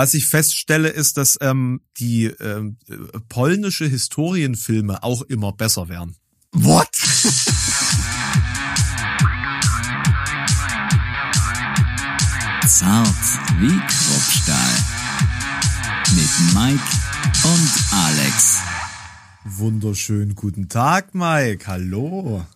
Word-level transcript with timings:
Was 0.00 0.14
ich 0.14 0.28
feststelle, 0.28 0.88
ist, 0.88 1.18
dass 1.18 1.36
ähm, 1.42 1.82
die 1.98 2.24
ähm, 2.24 2.78
polnische 3.28 3.84
Historienfilme 3.86 5.02
auch 5.02 5.20
immer 5.20 5.52
besser 5.52 5.90
werden. 5.90 6.16
What? 6.52 6.88
Zart 12.66 13.08
wie 13.58 13.78
Kruppstahl. 13.78 14.78
Mit 16.14 16.54
Mike 16.54 16.82
und 17.44 17.70
Alex. 17.92 18.56
Wunderschönen 19.44 20.34
guten 20.34 20.70
Tag, 20.70 21.14
Mike. 21.14 21.66
Hallo. 21.66 22.46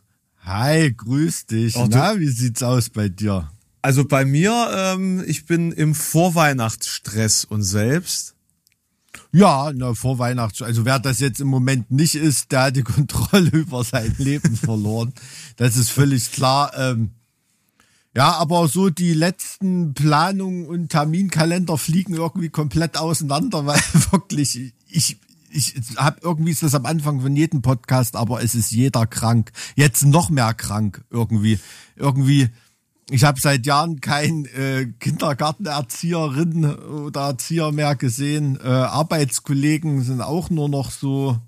Hi, 0.47 0.95
grüß 0.95 1.45
dich. 1.45 1.77
Oh, 1.77 1.89
du- 1.89 1.91
Na, 1.91 2.19
wie 2.19 2.29
sieht's 2.29 2.63
aus 2.63 2.89
bei 2.89 3.11
dir? 3.11 3.51
Also 3.85 4.07
bei 4.07 4.25
mir, 4.25 4.71
ähm, 4.75 5.23
ich 5.27 5.45
bin 5.45 5.71
im 5.71 5.95
Vorweihnachtsstress 5.95 7.45
und 7.45 7.63
selbst. 7.63 8.35
Ja, 9.31 9.73
na, 9.75 9.93
vor 9.93 10.19
Weihnachten. 10.19 10.65
Also 10.65 10.87
wer 10.87 10.99
das 10.99 11.21
jetzt 11.21 11.39
im 11.39 11.49
Moment 11.49 11.91
nicht 11.91 12.15
ist, 12.15 12.51
der 12.51 12.63
hat 12.63 12.77
die 12.77 12.83
Kontrolle 12.95 13.51
über 13.51 13.85
sein 13.85 14.15
Leben 14.17 14.57
verloren. 14.57 15.13
Das 15.57 15.77
ist 15.77 15.91
völlig 15.91 16.33
klar. 16.33 16.73
Ähm, 16.79 17.11
ja, 18.17 18.33
aber 18.33 18.69
so 18.69 18.89
die 18.89 19.13
letzten 19.13 19.93
Planungen 19.93 20.65
und 20.65 20.89
Terminkalender 20.89 21.77
fliegen 21.77 22.15
irgendwie 22.15 22.49
komplett 22.49 22.97
auseinander, 22.97 23.67
weil 23.67 23.81
wirklich 24.13 24.73
ich 24.89 25.19
ich 25.51 25.75
habe 25.99 26.21
irgendwie 26.23 26.53
ist 26.53 26.63
das 26.63 26.75
am 26.75 26.87
Anfang 26.87 27.21
von 27.21 27.37
jedem 27.37 27.61
Podcast, 27.61 28.17
aber 28.17 28.43
es 28.43 28.55
ist 28.55 28.73
jeder 28.73 29.07
krank. 29.07 29.53
Jetzt 29.77 30.05
noch 30.05 30.31
mehr 30.31 30.55
krank 30.55 31.05
irgendwie. 31.11 31.61
Irgendwie 31.97 32.49
ich 33.11 33.25
habe 33.25 33.41
seit 33.41 33.67
Jahren 33.67 34.01
kein 34.01 34.47
äh, 34.47 34.87
Kindergartenerzieherin 34.99 36.65
oder 36.65 37.29
Erzieher 37.29 37.71
mehr 37.73 37.97
gesehen. 37.97 38.59
Äh, 38.63 38.69
Arbeitskollegen 38.69 40.03
sind 40.03 40.21
auch 40.21 40.51
nur 40.51 40.69
noch 40.69 40.91
so 40.91 41.39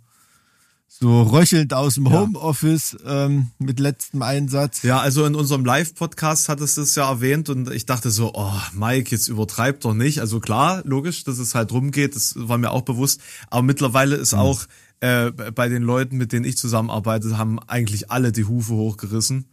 so 0.99 1.23
röchelnd 1.23 1.75
aus 1.75 1.95
dem 1.95 2.11
Homeoffice 2.11 2.97
ähm, 3.05 3.51
mit 3.59 3.81
letztem 3.81 4.23
Einsatz. 4.23 4.83
Ja, 4.83 4.99
also 4.99 5.27
in 5.27 5.35
unserem 5.35 5.65
Live-Podcast 5.65 6.49
hattest 6.49 6.79
du 6.79 6.83
es 6.83 6.95
ja 6.95 7.11
erwähnt 7.11 7.51
und 7.51 7.71
ich 7.71 7.85
dachte 7.85 8.11
so, 8.11 8.33
oh, 8.35 8.53
Mike, 8.73 9.11
jetzt 9.11 9.29
übertreib 9.29 9.81
doch 9.81 9.93
nicht. 9.93 10.21
Also 10.21 10.41
klar, 10.41 10.81
logisch, 10.85 11.25
dass 11.25 11.39
es 11.39 11.55
halt 11.55 11.73
rumgeht, 11.73 12.17
das 12.17 12.35
war 12.37 12.57
mir 12.57 12.71
auch 12.71 12.83
bewusst. 12.83 13.21
Aber 13.51 13.63
mittlerweile 13.63 14.17
ist 14.17 14.33
auch 14.33 14.65
äh, 15.01 15.31
bei 15.31 15.69
den 15.69 15.83
Leuten, 15.83 16.17
mit 16.17 16.33
denen 16.33 16.47
ich 16.47 16.57
zusammenarbeite, 16.57 17.37
haben 17.37 17.59
eigentlich 17.59 18.11
alle 18.11 18.33
die 18.33 18.45
Hufe 18.45 18.73
hochgerissen. 18.73 19.49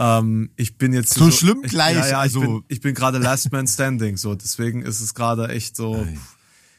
Ähm, 0.00 0.50
ich 0.56 0.78
bin 0.78 0.94
jetzt 0.94 1.12
So 1.12 1.30
schlimm 1.30 1.60
ich, 1.62 1.70
gleich, 1.70 1.94
Ja, 1.96 2.08
ja, 2.08 2.20
also- 2.20 2.40
ich 2.40 2.46
bin, 2.48 2.64
ich 2.68 2.80
bin 2.80 2.94
gerade 2.94 3.18
Last 3.18 3.52
Man 3.52 3.66
Standing, 3.68 4.16
so 4.16 4.34
deswegen 4.34 4.80
ist 4.80 5.00
es 5.00 5.14
gerade 5.14 5.48
echt 5.48 5.76
so 5.76 6.06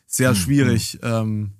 sehr 0.07 0.33
schwierig. 0.33 0.97
Ähm, 1.03 1.51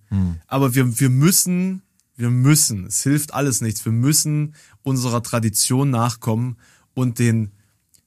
Aber 0.48 0.74
wir 0.74 1.00
wir 1.00 1.10
müssen, 1.12 1.84
wir 2.18 2.32
müssen. 2.32 2.88
Es 2.88 3.04
hilft 3.04 3.34
alles 3.34 3.62
nichts. 3.62 3.86
Wir 3.86 3.92
müssen 3.92 4.56
unserer 4.82 5.22
Tradition 5.22 5.92
nachkommen 5.92 6.58
und 6.96 7.20
den 7.20 7.52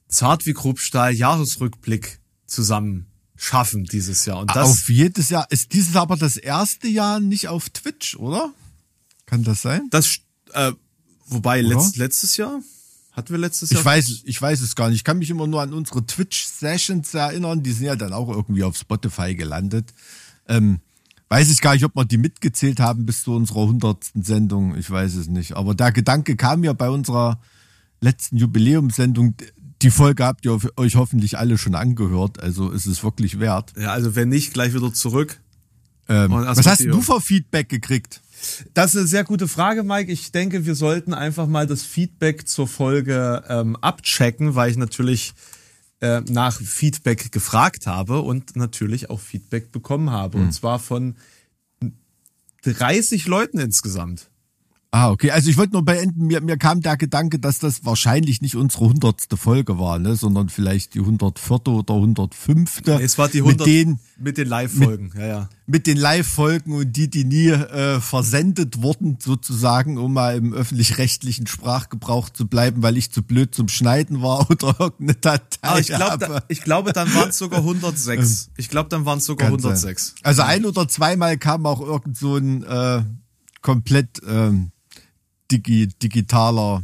Zart 0.09 0.45
wie 0.45 0.53
Kruppstahl 0.53 1.13
Jahresrückblick 1.13 2.19
zusammen 2.45 3.07
schaffen 3.37 3.85
dieses 3.85 4.25
Jahr. 4.25 4.39
Und 4.39 4.53
das 4.53 4.69
auf 4.69 4.89
jedes 4.89 5.29
Jahr 5.29 5.47
ist 5.49 5.73
dieses 5.73 5.95
aber 5.95 6.17
das 6.17 6.35
erste 6.35 6.89
Jahr 6.89 7.21
nicht 7.21 7.47
auf 7.47 7.69
Twitch, 7.69 8.15
oder? 8.17 8.53
Kann 9.25 9.43
das 9.43 9.61
sein? 9.61 9.87
das 9.91 10.19
äh, 10.53 10.73
wobei 11.25 11.61
letzt, 11.61 11.95
letztes 11.97 12.37
Jahr 12.37 12.61
hatten 13.15 13.29
wir 13.29 13.37
letztes 13.37 13.69
Jahr 13.69 13.79
Ich 13.79 13.85
weiß, 13.85 14.21
ich 14.25 14.41
weiß 14.41 14.61
es 14.61 14.75
gar 14.75 14.89
nicht. 14.89 14.97
Ich 14.97 15.03
kann 15.03 15.17
mich 15.17 15.29
immer 15.29 15.47
nur 15.47 15.61
an 15.61 15.73
unsere 15.73 16.05
Twitch-Sessions 16.05 17.13
erinnern. 17.13 17.63
Die 17.63 17.71
sind 17.71 17.85
ja 17.85 17.95
dann 17.95 18.13
auch 18.13 18.29
irgendwie 18.29 18.63
auf 18.63 18.75
Spotify 18.75 19.35
gelandet. 19.35 19.93
Ähm, 20.47 20.79
weiß 21.29 21.49
ich 21.49 21.61
gar 21.61 21.73
nicht, 21.73 21.85
ob 21.85 21.95
wir 21.95 22.05
die 22.05 22.17
mitgezählt 22.17 22.79
haben 22.79 23.05
bis 23.05 23.23
zu 23.23 23.33
unserer 23.33 23.67
hundertsten 23.67 24.23
Sendung. 24.23 24.75
Ich 24.75 24.89
weiß 24.89 25.15
es 25.15 25.27
nicht. 25.27 25.53
Aber 25.53 25.75
der 25.75 25.91
Gedanke 25.91 26.35
kam 26.35 26.63
ja 26.63 26.73
bei 26.73 26.89
unserer 26.89 27.39
letzten 28.01 28.37
Jubiläumssendung. 28.37 29.35
Die 29.81 29.91
Folge 29.91 30.25
habt 30.25 30.45
ihr 30.45 30.59
euch 30.75 30.95
hoffentlich 30.95 31.37
alle 31.37 31.57
schon 31.57 31.75
angehört. 31.75 32.41
Also 32.41 32.69
ist 32.71 32.85
es 32.85 33.03
wirklich 33.03 33.39
wert. 33.39 33.73
Ja, 33.77 33.93
also 33.93 34.15
wenn 34.15 34.29
nicht, 34.29 34.53
gleich 34.53 34.73
wieder 34.73 34.93
zurück. 34.93 35.39
Ähm, 36.07 36.31
was 36.31 36.65
hast 36.65 36.83
du 36.83 37.01
für 37.01 37.21
Feedback 37.21 37.69
gekriegt? 37.69 38.21
Das 38.73 38.93
ist 38.93 38.97
eine 38.97 39.07
sehr 39.07 39.23
gute 39.23 39.47
Frage, 39.47 39.83
Mike. 39.83 40.11
Ich 40.11 40.31
denke, 40.31 40.65
wir 40.65 40.75
sollten 40.75 41.13
einfach 41.13 41.47
mal 41.47 41.67
das 41.67 41.83
Feedback 41.83 42.47
zur 42.47 42.67
Folge 42.67 43.43
ähm, 43.47 43.75
abchecken, 43.77 44.55
weil 44.55 44.71
ich 44.71 44.77
natürlich 44.77 45.33
äh, 46.01 46.21
nach 46.21 46.59
Feedback 46.59 47.31
gefragt 47.31 47.87
habe 47.87 48.21
und 48.21 48.55
natürlich 48.55 49.09
auch 49.09 49.19
Feedback 49.19 49.71
bekommen 49.71 50.11
habe. 50.11 50.37
Und 50.37 50.51
zwar 50.51 50.79
von 50.79 51.15
30 52.63 53.27
Leuten 53.27 53.59
insgesamt. 53.59 54.29
Ah, 54.95 55.09
okay. 55.09 55.31
Also 55.31 55.49
ich 55.49 55.57
wollte 55.57 55.73
nur 55.73 55.83
beenden, 55.83 56.27
mir, 56.27 56.39
mir 56.39 56.55
kam 56.55 56.79
der 56.79 56.95
Gedanke, 56.95 57.37
dass 57.37 57.59
das 57.59 57.83
wahrscheinlich 57.83 58.41
nicht 58.41 58.55
unsere 58.55 58.85
hundertste 58.85 59.35
Folge 59.35 59.77
war, 59.77 59.99
ne, 59.99 60.15
sondern 60.15 60.47
vielleicht 60.47 60.93
die 60.93 61.01
104. 61.01 61.67
oder 61.67 61.95
105. 61.95 62.81
Es 63.01 63.17
war 63.17 63.27
die 63.27 63.41
mit 63.41 63.59
100 63.59 63.67
den, 63.67 63.99
mit 64.17 64.37
den 64.37 64.47
Live-Folgen. 64.47 65.11
Ja, 65.17 65.27
ja. 65.27 65.49
mit 65.67 65.85
den 65.85 65.97
Live-Folgen 65.97 66.71
und 66.71 66.95
die, 66.95 67.09
die 67.09 67.25
nie 67.25 67.49
äh, 67.49 67.99
versendet 67.99 68.81
wurden, 68.81 69.17
sozusagen, 69.19 69.97
um 69.97 70.13
mal 70.13 70.37
im 70.37 70.53
öffentlich-rechtlichen 70.53 71.45
Sprachgebrauch 71.45 72.29
zu 72.29 72.47
bleiben, 72.47 72.81
weil 72.81 72.95
ich 72.95 73.11
zu 73.11 73.21
blöd 73.21 73.53
zum 73.53 73.67
Schneiden 73.67 74.21
war 74.21 74.49
oder 74.49 74.77
irgendeine 74.79 75.15
Datei. 75.15 75.57
Aber 75.61 75.79
ich 75.81 75.87
glaube, 75.87 76.05
habe. 76.05 76.25
da, 76.25 76.43
ich 76.47 76.61
glaube, 76.61 76.93
dann 76.93 77.13
waren 77.13 77.31
es 77.31 77.37
sogar 77.45 77.59
106. 77.59 78.51
Ich 78.55 78.69
glaube, 78.69 78.87
dann 78.87 79.03
waren 79.03 79.17
es 79.17 79.25
sogar 79.25 79.49
sein. 79.49 79.57
106. 79.57 80.15
Also 80.23 80.43
ein 80.43 80.65
oder 80.65 80.87
zweimal 80.87 81.37
kam 81.37 81.65
auch 81.65 81.81
irgend 81.81 82.15
so 82.15 82.37
ein 82.37 82.63
äh, 82.63 83.03
komplett 83.61 84.21
ähm, 84.25 84.71
digi 85.51 85.87
digitaler 86.01 86.81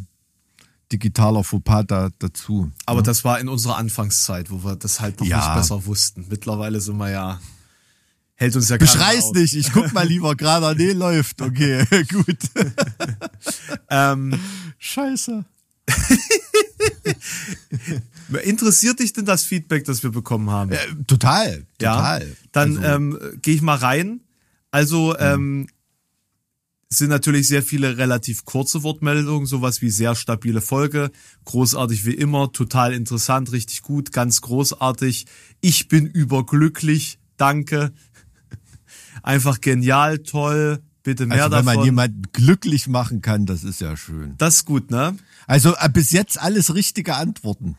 digitaler 0.91 1.43
Fauxpas 1.43 1.85
da, 1.87 2.09
dazu. 2.19 2.69
Aber 2.85 3.01
das 3.01 3.23
war 3.23 3.39
in 3.39 3.47
unserer 3.47 3.77
Anfangszeit, 3.77 4.51
wo 4.51 4.63
wir 4.63 4.75
das 4.75 4.99
halt 4.99 5.19
noch 5.21 5.27
Ja. 5.27 5.37
nicht 5.37 5.55
besser 5.55 5.85
wussten. 5.85 6.25
Mittlerweile 6.29 6.81
sind 6.81 6.97
wir 6.97 7.09
ja, 7.09 7.39
hält 8.35 8.55
uns 8.57 8.67
ja 8.67 8.77
keiner 8.77 8.91
Beschrei's 8.91 9.31
nicht, 9.31 9.55
ich 9.55 9.71
guck 9.71 9.93
mal 9.93 10.05
lieber 10.05 10.35
gerade, 10.35 10.75
nee, 10.75 10.91
läuft, 10.91 11.41
okay, 11.41 11.85
gut. 12.11 12.37
Ähm, 13.89 14.37
Scheiße. 14.79 15.45
interessiert 18.43 18.99
dich 18.99 19.13
denn 19.13 19.25
das 19.25 19.43
Feedback, 19.43 19.85
das 19.85 20.03
wir 20.03 20.11
bekommen 20.11 20.49
haben? 20.49 20.71
Äh, 20.71 20.77
total, 21.07 21.65
ja. 21.81 21.95
total. 21.95 22.35
Dann 22.51 22.77
Also, 22.77 22.95
ähm, 22.95 23.19
gehe 23.41 23.55
ich 23.55 23.61
mal 23.61 23.77
rein. 23.77 24.21
Also 24.71 25.17
ähm, 25.17 25.67
es 26.91 26.97
sind 26.97 27.09
natürlich 27.09 27.47
sehr 27.47 27.63
viele 27.63 27.97
relativ 27.97 28.43
kurze 28.43 28.83
Wortmeldungen, 28.83 29.45
sowas 29.45 29.81
wie 29.81 29.89
sehr 29.89 30.13
stabile 30.13 30.59
Folge, 30.59 31.09
großartig 31.45 32.05
wie 32.05 32.13
immer, 32.13 32.51
total 32.51 32.91
interessant, 32.91 33.53
richtig 33.53 33.81
gut, 33.81 34.11
ganz 34.11 34.41
großartig. 34.41 35.25
Ich 35.61 35.87
bin 35.87 36.05
überglücklich, 36.05 37.17
danke. 37.37 37.93
Einfach 39.23 39.61
genial, 39.61 40.19
toll, 40.19 40.79
bitte 41.01 41.27
mehr 41.27 41.45
also 41.45 41.55
wenn 41.55 41.63
man 41.63 41.75
davon. 41.75 41.85
jemanden 41.85 42.21
glücklich 42.33 42.87
machen 42.87 43.21
kann, 43.21 43.45
das 43.45 43.63
ist 43.63 43.79
ja 43.79 43.95
schön. 43.95 44.35
das 44.37 44.55
ist 44.57 44.65
gut, 44.65 44.91
ne? 44.91 45.15
Also 45.47 45.73
äh, 45.77 45.89
bis 45.89 46.11
jetzt 46.11 46.41
alles 46.41 46.75
richtige 46.75 47.15
Antworten. 47.15 47.77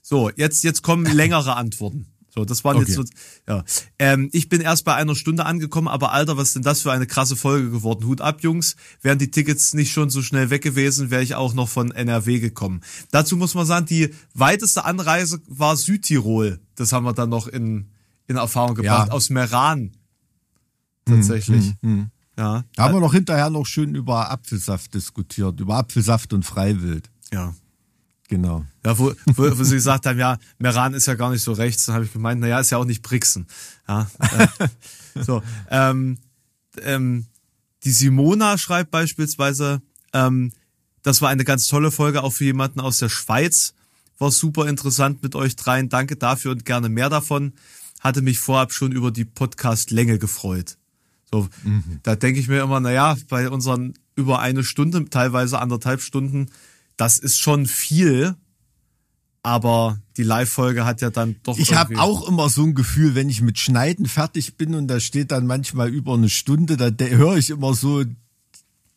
So, 0.00 0.30
jetzt, 0.30 0.64
jetzt 0.64 0.82
kommen 0.82 1.04
längere 1.04 1.56
Antworten. 1.56 2.06
So, 2.36 2.44
das 2.44 2.64
waren 2.64 2.78
jetzt 2.78 2.92
so, 2.92 3.00
Okay. 3.00 3.10
ja. 3.48 3.64
Ähm, 3.98 4.28
ich 4.32 4.50
bin 4.50 4.60
erst 4.60 4.84
bei 4.84 4.94
einer 4.94 5.14
Stunde 5.14 5.46
angekommen, 5.46 5.88
aber 5.88 6.12
Alter, 6.12 6.36
was 6.36 6.48
ist 6.48 6.56
denn 6.56 6.62
das 6.62 6.82
für 6.82 6.92
eine 6.92 7.06
krasse 7.06 7.34
Folge 7.34 7.70
geworden? 7.70 8.06
Hut 8.06 8.20
ab, 8.20 8.42
Jungs. 8.42 8.76
Wären 9.00 9.18
die 9.18 9.30
Tickets 9.30 9.72
nicht 9.72 9.90
schon 9.90 10.10
so 10.10 10.20
schnell 10.20 10.50
weg 10.50 10.62
gewesen, 10.62 11.10
wäre 11.10 11.22
ich 11.22 11.34
auch 11.34 11.54
noch 11.54 11.68
von 11.68 11.92
NRW 11.92 12.38
gekommen. 12.38 12.82
Dazu 13.10 13.38
muss 13.38 13.54
man 13.54 13.64
sagen, 13.64 13.86
die 13.86 14.12
weiteste 14.34 14.84
Anreise 14.84 15.40
war 15.48 15.76
Südtirol. 15.76 16.60
Das 16.74 16.92
haben 16.92 17.04
wir 17.04 17.14
dann 17.14 17.30
noch 17.30 17.46
in, 17.48 17.88
in 18.26 18.36
Erfahrung 18.36 18.74
gebracht. 18.74 19.08
Ja. 19.08 19.14
Aus 19.14 19.30
Meran. 19.30 19.92
Tatsächlich. 21.06 21.72
Ja. 22.38 22.64
Da 22.74 22.82
haben 22.82 22.94
wir 22.94 23.00
noch 23.00 23.14
hinterher 23.14 23.48
noch 23.48 23.64
schön 23.64 23.94
über 23.94 24.30
Apfelsaft 24.30 24.92
diskutiert, 24.92 25.58
über 25.58 25.76
Apfelsaft 25.76 26.34
und 26.34 26.44
Freiwild. 26.44 27.08
Ja. 27.32 27.54
Genau. 28.28 28.64
Ja, 28.84 28.98
wo, 28.98 29.12
wo, 29.26 29.58
wo 29.58 29.64
sie 29.64 29.76
gesagt 29.76 30.06
haben, 30.06 30.18
ja, 30.18 30.38
Meran 30.58 30.94
ist 30.94 31.06
ja 31.06 31.14
gar 31.14 31.30
nicht 31.30 31.42
so 31.42 31.52
rechts, 31.52 31.86
dann 31.86 31.94
habe 31.94 32.04
ich 32.04 32.12
gemeint, 32.12 32.40
naja, 32.40 32.58
ist 32.58 32.70
ja 32.70 32.78
auch 32.78 32.84
nicht 32.84 33.02
Brixen. 33.02 33.46
Ja, 33.86 34.10
äh, 34.18 34.68
so, 35.22 35.42
ähm, 35.70 36.18
ähm, 36.82 37.26
die 37.84 37.92
Simona 37.92 38.58
schreibt 38.58 38.90
beispielsweise, 38.90 39.80
ähm, 40.12 40.52
das 41.02 41.22
war 41.22 41.28
eine 41.28 41.44
ganz 41.44 41.68
tolle 41.68 41.92
Folge, 41.92 42.24
auch 42.24 42.32
für 42.32 42.44
jemanden 42.44 42.80
aus 42.80 42.98
der 42.98 43.08
Schweiz. 43.08 43.74
War 44.18 44.32
super 44.32 44.66
interessant 44.66 45.22
mit 45.22 45.36
euch 45.36 45.54
dreien. 45.54 45.88
Danke 45.88 46.16
dafür 46.16 46.50
und 46.50 46.64
gerne 46.64 46.88
mehr 46.88 47.08
davon. 47.08 47.52
Hatte 48.00 48.22
mich 48.22 48.40
vorab 48.40 48.72
schon 48.72 48.90
über 48.90 49.12
die 49.12 49.24
Podcast-Länge 49.24 50.18
gefreut. 50.18 50.78
So, 51.30 51.48
da 52.02 52.16
denke 52.16 52.40
ich 52.40 52.48
mir 52.48 52.62
immer, 52.62 52.80
naja, 52.80 53.16
bei 53.28 53.50
unseren 53.50 53.94
über 54.14 54.40
eine 54.40 54.64
Stunde, 54.64 55.04
teilweise 55.10 55.60
anderthalb 55.60 56.00
Stunden, 56.00 56.46
das 56.96 57.18
ist 57.18 57.38
schon 57.38 57.66
viel. 57.66 58.36
aber 59.42 60.00
die 60.16 60.24
Live-Folge 60.24 60.84
hat 60.84 61.00
ja 61.02 61.10
dann 61.10 61.36
doch. 61.44 61.56
Ich 61.56 61.74
habe 61.74 62.00
auch 62.00 62.28
immer 62.28 62.48
so 62.48 62.64
ein 62.64 62.74
Gefühl, 62.74 63.14
wenn 63.14 63.28
ich 63.28 63.42
mit 63.42 63.60
Schneiden 63.60 64.06
fertig 64.06 64.56
bin 64.56 64.74
und 64.74 64.88
da 64.88 64.98
steht 64.98 65.30
dann 65.30 65.46
manchmal 65.46 65.88
über 65.88 66.14
eine 66.14 66.28
Stunde, 66.28 66.76
da 66.76 67.04
höre 67.04 67.36
ich 67.36 67.50
immer 67.50 67.74
so 67.74 68.02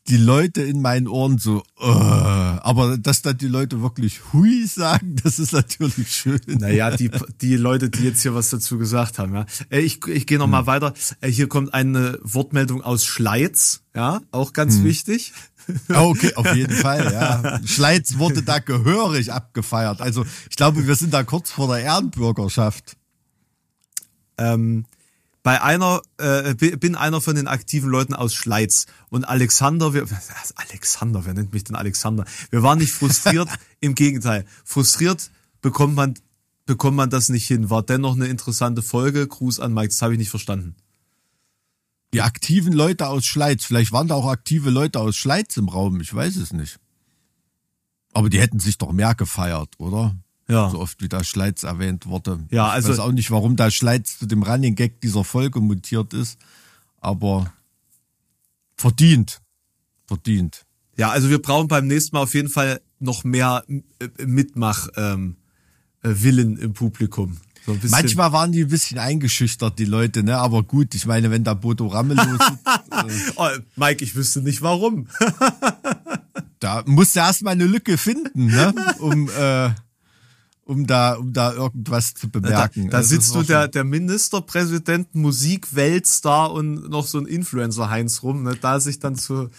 die 0.10 0.18
Leute 0.18 0.64
in 0.64 0.82
meinen 0.82 1.08
Ohren 1.08 1.38
so, 1.38 1.64
uh, 1.80 1.86
aber 1.86 2.98
dass 2.98 3.22
dann 3.22 3.38
die 3.38 3.48
Leute 3.48 3.82
wirklich 3.82 4.34
hui 4.34 4.66
sagen, 4.66 5.16
das 5.24 5.38
ist 5.38 5.54
natürlich 5.54 6.12
schön. 6.12 6.42
Naja, 6.48 6.96
die, 6.96 7.12
die 7.42 7.56
Leute, 7.56 7.90
die 7.90 8.04
jetzt 8.04 8.24
hier 8.24 8.34
was 8.34 8.50
dazu 8.50 8.80
gesagt 8.80 9.20
haben, 9.20 9.36
ja. 9.36 9.46
Äh, 9.70 9.82
ich, 9.82 10.06
ich 10.08 10.26
gehe 10.26 10.40
noch 10.40 10.48
mal 10.48 10.62
hm. 10.62 10.68
weiter. 10.68 10.94
Äh, 11.22 11.30
hier 11.30 11.48
kommt 11.48 11.74
eine 11.74 12.18
Wortmeldung 12.24 12.82
aus 12.82 13.06
Schleiz, 13.06 13.82
ja, 13.96 14.22
auch 14.32 14.54
ganz 14.54 14.78
hm. 14.78 14.86
wichtig. 14.86 15.34
Okay, 15.88 16.34
auf 16.36 16.56
jeden 16.56 16.76
Fall, 16.76 17.12
ja. 17.12 17.60
Schleiz 17.66 18.18
wurde 18.18 18.44
da 18.44 18.60
gehörig 18.60 19.32
abgefeiert. 19.32 20.02
Also 20.02 20.26
ich 20.50 20.56
glaube, 20.56 20.88
wir 20.88 20.96
sind 20.96 21.14
da 21.14 21.24
kurz 21.24 21.52
vor 21.52 21.68
der 21.68 21.84
Ehrenbürgerschaft. 21.84 22.98
Ähm, 24.38 24.86
bei 25.44 25.62
einer, 25.62 26.02
äh, 26.18 26.54
bin 26.54 26.96
einer 26.96 27.22
von 27.22 27.36
den 27.36 27.48
aktiven 27.48 27.90
Leuten 27.90 28.14
aus 28.14 28.34
Schleiz. 28.34 28.88
Und 29.10 29.24
Alexander, 29.24 29.94
wir, 29.94 30.06
Alexander, 30.56 31.26
wer 31.26 31.34
nennt 31.34 31.54
mich 31.54 31.64
denn 31.64 31.76
Alexander? 31.76 32.26
Wir 32.50 32.62
waren 32.62 32.80
nicht 32.80 32.92
frustriert, 32.92 33.50
im 33.80 33.96
Gegenteil. 33.96 34.46
Frustriert 34.66 35.32
bekommt 35.62 35.96
man, 35.96 36.16
bekommt 36.66 36.98
man 36.98 37.10
das 37.10 37.30
nicht 37.30 37.48
hin. 37.48 37.70
War 37.70 37.84
dennoch 37.84 38.16
eine 38.16 38.28
interessante 38.28 38.82
Folge. 38.82 39.28
Gruß 39.28 39.60
an 39.60 39.74
Mike, 39.74 39.90
das 39.90 40.02
habe 40.02 40.14
ich 40.14 40.20
nicht 40.20 40.30
verstanden. 40.30 40.76
Die 42.14 42.22
aktiven 42.22 42.74
Leute 42.74 43.08
aus 43.08 43.26
Schleiz, 43.26 43.66
vielleicht 43.66 43.92
waren 43.92 44.08
da 44.08 44.16
auch 44.16 44.28
aktive 44.28 44.70
Leute 44.72 45.00
aus 45.00 45.16
Schleiz 45.16 45.58
im 45.58 45.70
Raum, 45.70 46.02
ich 46.02 46.14
weiß 46.14 46.38
es 46.38 46.54
nicht. 46.54 46.80
Aber 48.14 48.30
die 48.30 48.40
hätten 48.40 48.60
sich 48.60 48.78
doch 48.78 48.92
mehr 48.92 49.14
gefeiert, 49.14 49.70
oder? 49.78 50.16
Ja. 50.48 50.70
So 50.72 50.80
oft 50.80 51.02
wie 51.02 51.10
da 51.10 51.24
Schleiz 51.24 51.62
erwähnt 51.62 52.08
wurde. 52.08 52.40
Ja, 52.50 52.68
also. 52.70 52.92
Ich 52.92 52.98
weiß 52.98 53.06
auch 53.06 53.12
nicht, 53.12 53.30
warum 53.30 53.56
da 53.56 53.70
Schleiz 53.70 54.18
zu 54.18 54.26
dem 54.26 54.42
Running 54.42 54.74
Gag 54.74 55.00
dieser 55.02 55.24
Folge 55.24 55.62
mutiert 55.62 56.14
ist, 56.14 56.40
aber 56.98 57.54
verdient. 58.76 59.42
Verdient. 60.08 60.66
Ja, 60.98 61.12
also 61.12 61.30
wir 61.30 61.40
brauchen 61.40 61.68
beim 61.68 61.86
nächsten 61.86 62.16
Mal 62.16 62.24
auf 62.24 62.34
jeden 62.34 62.50
Fall 62.50 62.82
noch 63.00 63.24
mehr 63.24 63.64
äh, 63.68 64.26
Mitmach, 64.26 64.88
ähm, 64.96 65.38
äh, 66.02 66.10
Willen 66.16 66.58
im 66.58 66.74
Publikum. 66.74 67.38
So 67.66 67.78
Manchmal 67.90 68.32
waren 68.32 68.52
die 68.52 68.64
ein 68.64 68.70
bisschen 68.70 68.98
eingeschüchtert, 68.98 69.78
die 69.80 69.86
Leute, 69.86 70.24
ne? 70.24 70.38
Aber 70.38 70.64
gut, 70.64 70.96
ich 70.96 71.06
meine, 71.06 71.30
wenn 71.32 71.44
da 71.44 71.54
Bodo 71.54 71.88
Ramelow 71.88 72.24
sitzt. 72.32 72.68
äh, 72.92 73.32
oh, 73.36 73.48
Mike, 73.76 74.04
ich 74.04 74.16
wüsste 74.16 74.42
nicht 74.42 74.62
warum. 74.62 75.08
da 76.60 76.84
musst 76.86 77.16
du 77.16 77.20
erstmal 77.20 77.54
eine 77.54 77.66
Lücke 77.66 77.98
finden, 77.98 78.48
ne? 78.48 78.74
Um 79.00 79.30
äh, 79.30 79.72
um 80.70 80.86
da, 80.86 81.16
um 81.16 81.34
da 81.34 81.52
irgendwas 81.54 82.14
zu 82.14 82.30
bemerken. 82.30 82.86
Da, 82.86 82.92
da 82.92 82.98
also 82.98 83.10
sitzt 83.10 83.34
du 83.34 83.42
der, 83.42 83.68
der 83.68 83.84
Ministerpräsident, 83.84 85.16
Musik, 85.16 85.74
Weltstar 85.74 86.52
und 86.52 86.90
noch 86.90 87.08
so 87.08 87.18
ein 87.18 87.26
Influencer 87.26 87.90
Heinz 87.90 88.22
rum. 88.22 88.44
Ne? 88.44 88.56
Da 88.56 88.80
sich 88.80 89.00
dann 89.00 89.16
zu, 89.16 89.50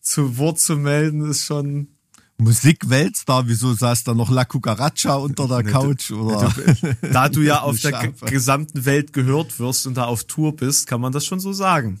zu 0.00 0.38
Wort 0.38 0.58
zu 0.58 0.76
melden, 0.76 1.30
ist 1.30 1.44
schon. 1.44 1.95
Musik-Weltstar, 2.38 3.48
wieso 3.48 3.72
saß 3.72 4.04
da 4.04 4.14
noch 4.14 4.30
La 4.30 4.44
Cucaracha 4.44 5.14
unter 5.14 5.48
der 5.48 5.64
Couch? 5.64 6.10
Oder? 6.10 6.52
Da 7.12 7.28
du 7.28 7.40
ja 7.40 7.60
auf 7.60 7.80
der 7.80 8.12
gesamten 8.26 8.84
Welt 8.84 9.12
gehört 9.12 9.58
wirst 9.58 9.86
und 9.86 9.96
da 9.96 10.04
auf 10.04 10.24
Tour 10.24 10.54
bist, 10.54 10.86
kann 10.86 11.00
man 11.00 11.12
das 11.12 11.24
schon 11.24 11.40
so 11.40 11.52
sagen. 11.52 12.00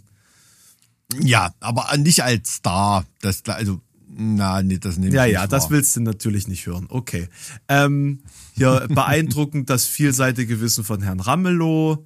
Ja, 1.20 1.54
aber 1.60 1.96
nicht 1.96 2.22
als 2.22 2.54
Star. 2.54 3.06
Das, 3.20 3.42
also 3.46 3.80
na, 4.08 4.62
nee, 4.62 4.78
das 4.78 4.96
nehme 4.96 5.08
ich 5.08 5.14
Ja, 5.14 5.24
nicht 5.24 5.34
ja, 5.34 5.40
wahr. 5.40 5.48
das 5.48 5.70
willst 5.70 5.96
du 5.96 6.00
natürlich 6.00 6.48
nicht 6.48 6.66
hören. 6.66 6.86
Okay. 6.88 7.28
Ähm, 7.68 8.20
hier 8.54 8.86
beeindruckend 8.88 9.70
das 9.70 9.86
vielseitige 9.86 10.60
Wissen 10.60 10.84
von 10.84 11.02
Herrn 11.02 11.20
Ramelow. 11.20 12.04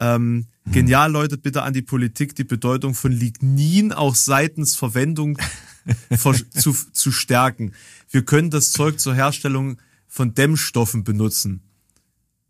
Ähm, 0.00 0.46
hm. 0.64 0.72
Genial, 0.72 1.10
Leute, 1.10 1.38
bitte 1.38 1.62
an 1.62 1.72
die 1.72 1.82
Politik 1.82 2.34
die 2.34 2.44
Bedeutung 2.44 2.94
von 2.94 3.12
Lignin 3.12 3.92
auch 3.92 4.14
seitens 4.14 4.76
Verwendung 4.76 5.38
zu, 6.16 6.72
zu 6.92 7.12
stärken. 7.12 7.72
Wir 8.10 8.24
können 8.24 8.50
das 8.50 8.72
Zeug 8.72 9.00
zur 9.00 9.14
Herstellung 9.14 9.78
von 10.08 10.34
Dämmstoffen 10.34 11.04
benutzen. 11.04 11.62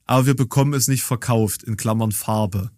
Aber 0.07 0.27
wir 0.27 0.35
bekommen 0.35 0.75
es 0.75 0.89
nicht 0.89 1.05
verkauft, 1.05 1.63
in 1.63 1.77
Klammern 1.77 2.13
Farbe. 2.13 2.71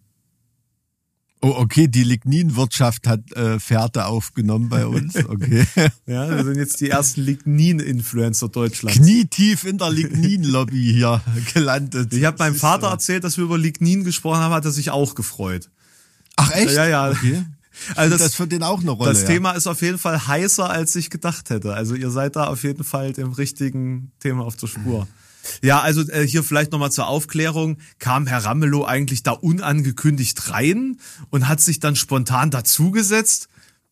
Oh, 1.41 1.53
okay, 1.57 1.87
die 1.87 2.03
Ligninwirtschaft 2.03 3.07
hat 3.07 3.31
äh, 3.33 3.59
Fährte 3.59 4.05
aufgenommen 4.05 4.69
bei 4.69 4.87
uns. 4.87 5.15
Okay. 5.27 5.65
ja, 6.05 6.29
wir 6.29 6.43
sind 6.43 6.55
jetzt 6.55 6.79
die 6.81 6.89
ersten 6.89 7.21
Lignin-Influencer 7.21 8.47
Deutschlands. 8.47 8.97
Knietief 8.97 9.63
in 9.63 9.77
der 9.77 9.91
Lignin-Lobby 9.91 10.93
hier 10.93 11.21
gelandet. 11.53 12.13
Ich 12.13 12.23
habe 12.25 12.37
meinem 12.37 12.55
Vater 12.55 12.87
erzählt, 12.87 13.23
dass 13.23 13.37
wir 13.37 13.43
über 13.43 13.57
Lignin 13.57 14.03
gesprochen 14.03 14.39
haben, 14.39 14.53
hat 14.53 14.65
er 14.65 14.71
sich 14.71 14.91
auch 14.91 15.13
gefreut. 15.13 15.69
Ach 16.35 16.51
echt? 16.51 16.71
Ja, 16.71 16.87
ja. 16.87 17.11
Okay. 17.11 17.43
Also 17.95 18.11
das, 18.11 18.21
das 18.21 18.35
für 18.35 18.47
den 18.47 18.63
auch 18.63 18.81
eine 18.81 18.91
Rolle. 18.91 19.11
Das 19.11 19.23
ja. 19.23 19.27
Thema 19.27 19.51
ist 19.51 19.67
auf 19.67 19.81
jeden 19.81 19.97
Fall 19.97 20.27
heißer, 20.27 20.69
als 20.69 20.95
ich 20.95 21.09
gedacht 21.09 21.49
hätte. 21.49 21.73
Also 21.73 21.95
ihr 21.95 22.09
seid 22.09 22.35
da 22.35 22.45
auf 22.45 22.63
jeden 22.63 22.83
Fall 22.83 23.13
dem 23.13 23.33
richtigen 23.33 24.11
Thema 24.19 24.43
auf 24.43 24.55
der 24.55 24.67
Spur. 24.67 25.07
Ja, 25.61 25.81
also 25.81 26.01
äh, 26.09 26.25
hier 26.25 26.43
vielleicht 26.43 26.71
nochmal 26.71 26.91
zur 26.91 27.07
Aufklärung. 27.07 27.77
Kam 27.99 28.27
Herr 28.27 28.45
Ramelow 28.45 28.85
eigentlich 28.85 29.23
da 29.23 29.31
unangekündigt 29.31 30.49
rein 30.49 30.97
und 31.29 31.47
hat 31.47 31.61
sich 31.61 31.79
dann 31.79 31.95
spontan 31.95 32.51
dazugesetzt? 32.51 33.47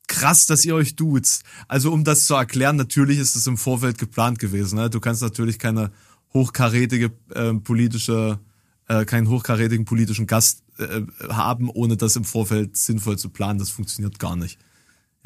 Krass, 0.07 0.45
dass 0.45 0.65
ihr 0.65 0.75
euch 0.75 0.95
duzt. 0.95 1.44
Also 1.68 1.91
um 1.91 2.03
das 2.03 2.25
zu 2.25 2.36
erklären, 2.36 2.75
natürlich 2.75 3.19
ist 3.19 3.36
es 3.36 3.47
im 3.47 3.57
Vorfeld 3.57 3.97
geplant 3.97 4.39
gewesen. 4.39 4.77
Ne? 4.77 4.89
Du 4.89 5.00
kannst 5.00 5.21
natürlich 5.21 5.59
keine 5.59 5.91
hochkarätige 6.33 7.12
äh, 7.33 7.53
politische, 7.53 8.39
äh, 8.88 9.06
keinen 9.06 9.29
hochkarätigen 9.29 9.86
politischen 9.86 10.27
Gast 10.27 10.62
äh, 10.77 11.01
haben, 11.29 11.69
ohne 11.69 11.97
das 11.97 12.15
im 12.15 12.23
Vorfeld 12.23 12.77
sinnvoll 12.77 13.17
zu 13.17 13.29
planen. 13.29 13.59
Das 13.59 13.69
funktioniert 13.69 14.19
gar 14.19 14.35
nicht. 14.35 14.59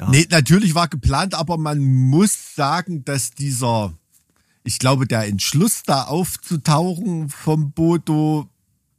Ja. 0.00 0.08
Nee, 0.10 0.26
natürlich 0.30 0.74
war 0.74 0.88
geplant, 0.88 1.34
aber 1.34 1.58
man 1.58 1.80
muss 1.80 2.54
sagen, 2.54 3.04
dass 3.04 3.32
dieser 3.32 3.94
ich 4.68 4.78
glaube, 4.78 5.06
der 5.06 5.26
Entschluss 5.26 5.82
da 5.82 6.02
aufzutauchen 6.04 7.30
vom 7.30 7.72
Bodo, 7.72 8.50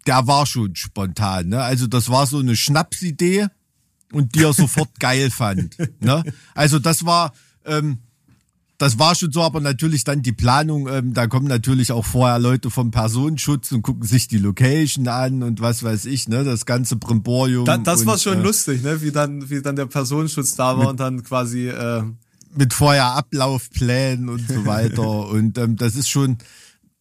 der 0.07 0.25
war 0.25 0.48
schon 0.48 0.75
spontan. 0.75 1.50
Ne? 1.50 1.62
Also 1.62 1.86
das 1.86 2.10
war 2.10 2.25
so 2.25 2.40
eine 2.40 2.56
Schnapsidee 2.56 3.48
und 4.12 4.34
die 4.34 4.44
er 4.44 4.54
sofort 4.54 4.90
geil 5.00 5.30
fand. 5.30 5.78
Ne? 6.02 6.24
Also 6.56 6.80
das 6.80 7.06
war, 7.06 7.34
ähm, 7.66 8.00
das 8.80 8.98
war 8.98 9.14
schon 9.14 9.31
so, 9.31 9.44
aber 9.44 9.60
natürlich 9.60 10.06
dann 10.06 10.22
die 10.22 10.31
Planung, 10.31 10.88
ähm, 10.88 11.14
da 11.14 11.28
kommen 11.28 11.48
natürlich 11.48 11.92
auch 11.92 12.06
vorher 12.06 12.40
Leute 12.40 12.72
vom 12.72 12.92
Personenschutz 12.92 13.74
und 13.74 13.81
gucken 13.81 14.04
sich 14.04 14.30
die 14.30 14.38
Location 14.38 15.10
an 15.10 15.44
und 15.44 15.60
was 15.60 15.84
weiß 15.84 16.06
ich, 16.06 16.30
ne, 16.30 16.46
das 16.46 16.66
ganze 16.66 16.96
Brimborium. 16.96 17.66
Da, 17.66 17.78
das 17.78 18.02
und, 18.02 18.08
war 18.08 18.18
schon 18.18 18.40
äh, 18.40 18.42
lustig, 18.42 18.81
ne, 18.81 19.02
wie 19.02 19.12
dann, 19.12 19.50
wie 19.50 19.62
dann 19.62 19.76
der 19.76 19.86
Personenschutz 19.86 20.56
da 20.56 20.78
war 20.78 20.88
und 20.88 21.00
dann 21.02 21.24
quasi 21.24 21.68
äh, 21.68 22.04
mit 22.56 22.74
vorher 22.74 23.16
Ablaufplänen 23.16 24.30
und 24.30 24.48
so 24.48 24.66
weiter. 24.66 25.28
und 25.30 25.57
ähm, 25.57 25.76
das 25.76 25.95
ist 25.95 26.09
schon 26.09 26.38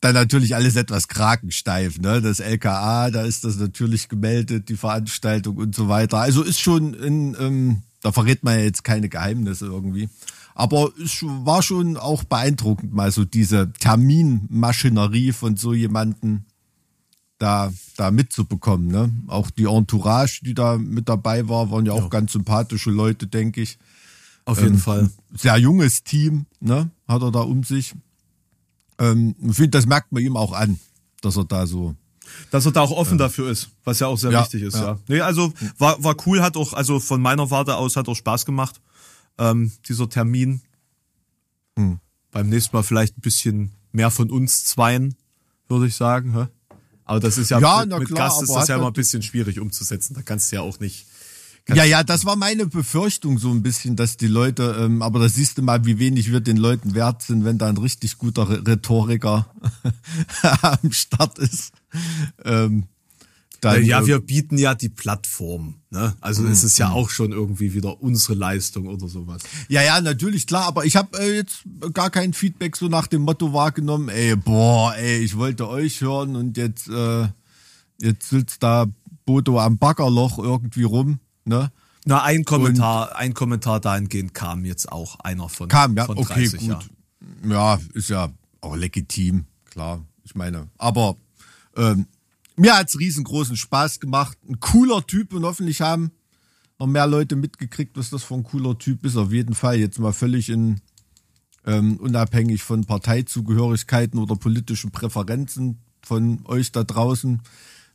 dann 0.00 0.14
natürlich 0.14 0.56
alles 0.56 0.74
etwas 0.74 1.06
krakensteif. 1.06 1.98
Ne? 2.00 2.20
Das 2.20 2.40
LKA, 2.40 3.10
da 3.10 3.22
ist 3.22 3.44
das 3.44 3.56
natürlich 3.56 4.08
gemeldet, 4.08 4.68
die 4.68 4.76
Veranstaltung 4.76 5.56
und 5.56 5.74
so 5.76 5.88
weiter. 5.88 6.18
Also 6.18 6.42
ist 6.42 6.60
schon 6.60 6.94
in, 6.94 7.36
ähm, 7.38 7.82
da 8.02 8.10
verrät 8.10 8.42
man 8.42 8.58
ja 8.58 8.64
jetzt 8.64 8.82
keine 8.82 9.08
Geheimnisse 9.08 9.66
irgendwie. 9.66 10.08
Aber 10.58 10.90
es 11.00 11.22
war 11.22 11.62
schon 11.62 11.96
auch 11.96 12.24
beeindruckend, 12.24 12.92
mal 12.92 13.12
so 13.12 13.24
diese 13.24 13.72
Terminmaschinerie 13.74 15.30
von 15.30 15.56
so 15.56 15.72
jemanden 15.72 16.46
da, 17.38 17.72
da 17.96 18.10
mitzubekommen. 18.10 18.88
Ne? 18.88 19.12
Auch 19.28 19.50
die 19.50 19.66
Entourage, 19.66 20.40
die 20.42 20.54
da 20.54 20.76
mit 20.76 21.08
dabei 21.08 21.48
war, 21.48 21.70
waren 21.70 21.86
ja 21.86 21.92
auch 21.92 22.02
ja. 22.02 22.08
ganz 22.08 22.32
sympathische 22.32 22.90
Leute, 22.90 23.28
denke 23.28 23.60
ich. 23.60 23.78
Auf 24.46 24.60
jeden 24.60 24.74
ähm, 24.74 24.80
Fall. 24.80 25.10
Sehr 25.32 25.56
junges 25.58 26.02
Team, 26.02 26.46
ne, 26.58 26.90
hat 27.06 27.22
er 27.22 27.30
da 27.30 27.42
um 27.42 27.62
sich. 27.62 27.94
Ähm, 28.98 29.36
ich 29.40 29.54
finde, 29.54 29.70
das 29.70 29.86
merkt 29.86 30.10
man 30.10 30.24
ihm 30.24 30.36
auch 30.36 30.52
an, 30.52 30.80
dass 31.20 31.36
er 31.36 31.44
da 31.44 31.68
so 31.68 31.94
dass 32.50 32.66
er 32.66 32.72
da 32.72 32.80
auch 32.80 32.90
offen 32.90 33.16
ja. 33.16 33.26
dafür 33.26 33.48
ist, 33.48 33.70
was 33.84 34.00
ja 34.00 34.08
auch 34.08 34.18
sehr 34.18 34.32
ja, 34.32 34.42
wichtig 34.42 34.62
ist, 34.62 34.74
ja. 34.74 34.82
ja. 34.82 34.98
Nee, 35.06 35.20
also 35.20 35.52
war, 35.78 36.02
war 36.02 36.16
cool, 36.26 36.42
hat 36.42 36.56
auch, 36.56 36.72
also 36.72 36.98
von 36.98 37.22
meiner 37.22 37.50
Warte 37.50 37.76
aus 37.76 37.94
hat 37.94 38.08
auch 38.08 38.16
Spaß 38.16 38.44
gemacht, 38.44 38.80
ähm, 39.38 39.72
dieser 39.88 40.08
Termin. 40.08 40.60
Hm. 41.76 41.98
Beim 42.30 42.48
nächsten 42.48 42.76
Mal 42.76 42.82
vielleicht 42.82 43.16
ein 43.18 43.22
bisschen 43.22 43.72
mehr 43.92 44.10
von 44.10 44.30
uns 44.30 44.64
zweien, 44.64 45.14
würde 45.68 45.86
ich 45.86 45.96
sagen. 45.96 46.34
Hä? 46.34 46.46
Aber 47.04 47.20
das 47.20 47.38
ist 47.38 47.50
ja, 47.50 47.58
ja 47.58 47.86
mit, 47.86 47.98
mit 47.98 48.08
klar, 48.08 48.28
Gast 48.28 48.42
ist 48.42 48.54
das 48.54 48.68
ja 48.68 48.76
immer 48.76 48.88
ein 48.88 48.92
bisschen 48.92 49.22
schwierig 49.22 49.60
umzusetzen. 49.60 50.14
Da 50.14 50.22
kannst 50.22 50.52
du 50.52 50.56
ja 50.56 50.62
auch 50.62 50.78
nicht 50.80 51.06
ja, 51.74 51.84
ja, 51.84 52.02
das 52.02 52.24
war 52.24 52.36
meine 52.36 52.66
Befürchtung 52.66 53.38
so 53.38 53.50
ein 53.50 53.62
bisschen, 53.62 53.94
dass 53.94 54.16
die 54.16 54.26
Leute, 54.26 54.76
ähm, 54.80 55.02
aber 55.02 55.18
da 55.18 55.28
siehst 55.28 55.58
du 55.58 55.62
mal, 55.62 55.84
wie 55.84 55.98
wenig 55.98 56.32
wir 56.32 56.40
den 56.40 56.56
Leuten 56.56 56.94
wert 56.94 57.22
sind, 57.22 57.44
wenn 57.44 57.58
da 57.58 57.68
ein 57.68 57.76
richtig 57.76 58.16
guter 58.16 58.48
Rhetoriker 58.66 59.52
am 60.62 60.92
Start 60.92 61.38
ist. 61.38 61.72
Ähm, 62.44 62.84
dann. 63.60 63.84
ja, 63.84 64.00
äh, 64.00 64.06
wir 64.06 64.20
bieten 64.20 64.58
ja 64.58 64.74
die 64.74 64.88
Plattform. 64.88 65.76
Ne? 65.90 66.14
Also 66.20 66.42
Mhm. 66.42 66.50
es 66.50 66.64
ist 66.64 66.78
ja 66.78 66.90
auch 66.90 67.10
schon 67.10 67.32
irgendwie 67.32 67.74
wieder 67.74 68.00
unsere 68.02 68.34
Leistung 68.34 68.86
oder 68.86 69.08
sowas. 69.08 69.42
Ja, 69.68 69.82
ja, 69.82 70.00
natürlich, 70.00 70.46
klar, 70.46 70.64
aber 70.66 70.84
ich 70.84 70.96
habe 70.96 71.18
äh, 71.18 71.36
jetzt 71.36 71.62
gar 71.94 72.10
kein 72.10 72.32
Feedback 72.34 72.76
so 72.76 72.88
nach 72.88 73.06
dem 73.06 73.22
Motto 73.22 73.52
wahrgenommen, 73.52 74.08
ey, 74.10 74.36
boah, 74.36 74.94
ey, 74.96 75.18
ich 75.18 75.36
wollte 75.36 75.68
euch 75.68 76.00
hören 76.00 76.36
und 76.36 76.56
jetzt, 76.56 76.88
äh, 76.88 77.28
jetzt 78.00 78.28
sitzt 78.28 78.62
da 78.62 78.86
Bodo 79.24 79.58
am 79.60 79.78
Baggerloch 79.78 80.38
irgendwie 80.38 80.84
rum, 80.84 81.18
ne? 81.44 81.70
Na, 82.04 82.22
ein 82.22 82.44
Kommentar, 82.44 83.16
ein 83.16 83.34
Kommentar 83.34 83.80
dahingehend 83.80 84.32
kam 84.32 84.64
jetzt 84.64 84.90
auch 84.90 85.18
einer 85.20 85.48
von, 85.48 85.68
Kam, 85.68 85.96
ja, 85.96 86.06
von 86.06 86.16
okay, 86.16 86.48
30, 86.48 86.60
gut. 86.60 86.68
Ja. 86.70 87.50
Ja, 87.50 87.80
ist 87.92 88.08
ja 88.08 88.30
auch 88.62 88.76
legitim, 88.76 89.44
klar, 89.66 90.04
ich 90.24 90.34
meine, 90.34 90.68
aber 90.78 91.16
ähm, 91.76 92.06
mir 92.58 92.76
hat's 92.76 92.98
riesengroßen 92.98 93.56
Spaß 93.56 94.00
gemacht, 94.00 94.36
ein 94.48 94.60
cooler 94.60 95.06
Typ 95.06 95.32
und 95.32 95.44
hoffentlich 95.44 95.80
haben 95.80 96.12
noch 96.78 96.86
mehr 96.86 97.06
Leute 97.06 97.34
mitgekriegt, 97.36 97.96
was 97.96 98.10
das 98.10 98.22
für 98.24 98.34
ein 98.34 98.44
cooler 98.44 98.78
Typ 98.78 99.04
ist, 99.04 99.16
auf 99.16 99.32
jeden 99.32 99.54
Fall, 99.54 99.76
jetzt 99.78 99.98
mal 99.98 100.12
völlig 100.12 100.48
in 100.48 100.80
ähm, 101.66 101.96
unabhängig 101.96 102.62
von 102.62 102.84
Parteizugehörigkeiten 102.84 104.18
oder 104.18 104.36
politischen 104.36 104.90
Präferenzen 104.90 105.78
von 106.02 106.40
euch 106.46 106.72
da 106.72 106.84
draußen. 106.84 107.42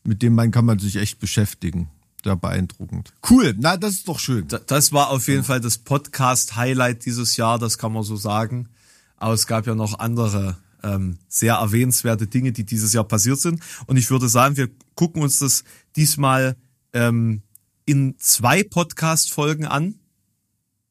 Mit 0.03 0.22
dem 0.22 0.36
Mann 0.36 0.51
kann 0.51 0.65
man 0.65 0.79
sich 0.79 0.98
echt 0.98 1.20
beschäftigen. 1.20 1.89
Sehr 2.24 2.36
beeindruckend. 2.36 3.13
Cool, 3.29 3.55
na, 3.58 3.77
das 3.77 3.93
ist 3.96 4.08
doch 4.08 4.20
schön. 4.20 4.48
Da- 4.48 4.60
Das 4.60 4.91
war 4.93 5.10
auf 5.10 5.27
jeden 5.27 5.43
Fall 5.43 5.60
das 5.62 5.77
Podcast-Highlight 5.77 7.05
dieses 7.05 7.36
Jahr, 7.38 7.58
das 7.60 7.77
kann 7.77 7.93
man 7.93 8.03
so 8.03 8.15
sagen. 8.15 8.70
Aber 9.17 9.34
es 9.34 9.48
gab 9.48 9.65
ja 9.65 9.75
noch 9.75 10.00
andere 10.00 10.58
ähm, 10.84 11.18
sehr 11.28 11.56
erwähnenswerte 11.56 12.28
Dinge, 12.28 12.52
die 12.52 12.66
dieses 12.66 12.94
Jahr 12.94 13.04
passiert 13.06 13.40
sind. 13.40 13.62
Und 13.88 13.98
ich 13.98 14.10
würde 14.10 14.30
sagen, 14.30 14.58
wir 14.58 14.70
gucken 14.96 15.22
uns 15.22 15.40
das 15.40 15.63
diesmal 15.96 16.56
ähm, 16.94 17.42
in 17.86 18.16
zwei 18.18 18.63
Podcast-Folgen 18.63 19.66
an. 19.66 19.96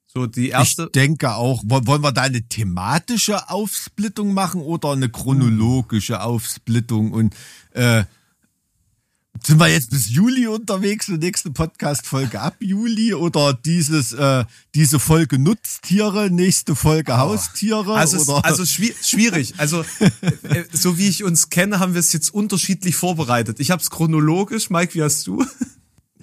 So 0.07 0.27
die 0.27 0.51
erste. 0.51 0.85
Ich 0.85 0.93
denke 0.93 1.35
auch, 1.37 1.63
wo- 1.65 1.87
wollen 1.87 2.03
wir 2.03 2.13
da 2.13 2.23
eine 2.23 2.43
thematische 2.43 3.49
Aufsplittung 3.49 4.35
machen 4.35 4.61
oder 4.61 4.93
eine 4.93 5.09
chronologische 5.09 6.21
Aufsplittung? 6.21 7.13
Und 7.13 7.35
äh, 7.71 8.05
sind 9.45 9.59
wir 9.59 9.69
jetzt 9.69 9.91
bis 9.91 10.09
Juli 10.11 10.47
unterwegs, 10.47 11.07
die 11.07 11.19
nächste 11.19 11.51
Podcast-Folge 11.51 12.41
ab 12.41 12.57
Juli 12.61 13.15
oder 13.15 13.53
dieses 13.55 14.13
äh, 14.13 14.45
diese 14.75 14.99
Folge 15.01 15.39
Nutztiere, 15.39 16.31
nächste 16.31 16.75
Folge 16.77 17.17
Haustiere? 17.17 17.95
Also, 17.95 18.19
oder? 18.19 18.45
also 18.45 18.63
schwi- 18.63 18.95
schwierig. 19.03 19.55
Also 19.59 19.85
äh, 20.01 20.65
so 20.73 20.99
wie 20.99 21.09
ich 21.09 21.25
uns 21.25 21.51
kenne, 21.51 21.79
haben 21.81 21.95
wir 21.95 22.01
es 22.01 22.13
jetzt 22.13 22.33
unterschiedlich 22.33 22.97
vorbereitet. 22.97 23.59
Ich 23.61 23.71
habe 23.71 23.83
es 23.83 23.91
chronologisch. 23.91 24.71
Mike, 24.71 24.95
wie 24.95 25.03
hast 25.03 25.27
du? 25.27 25.45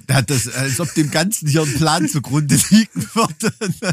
Ja, 0.09 0.21
das, 0.23 0.47
als 0.47 0.79
ob 0.79 0.91
dem 0.95 1.11
Ganzen 1.11 1.47
hier 1.47 1.61
ein 1.61 1.73
Plan 1.75 2.07
zugrunde 2.07 2.59
liegen 2.71 3.07
würde. 3.13 3.53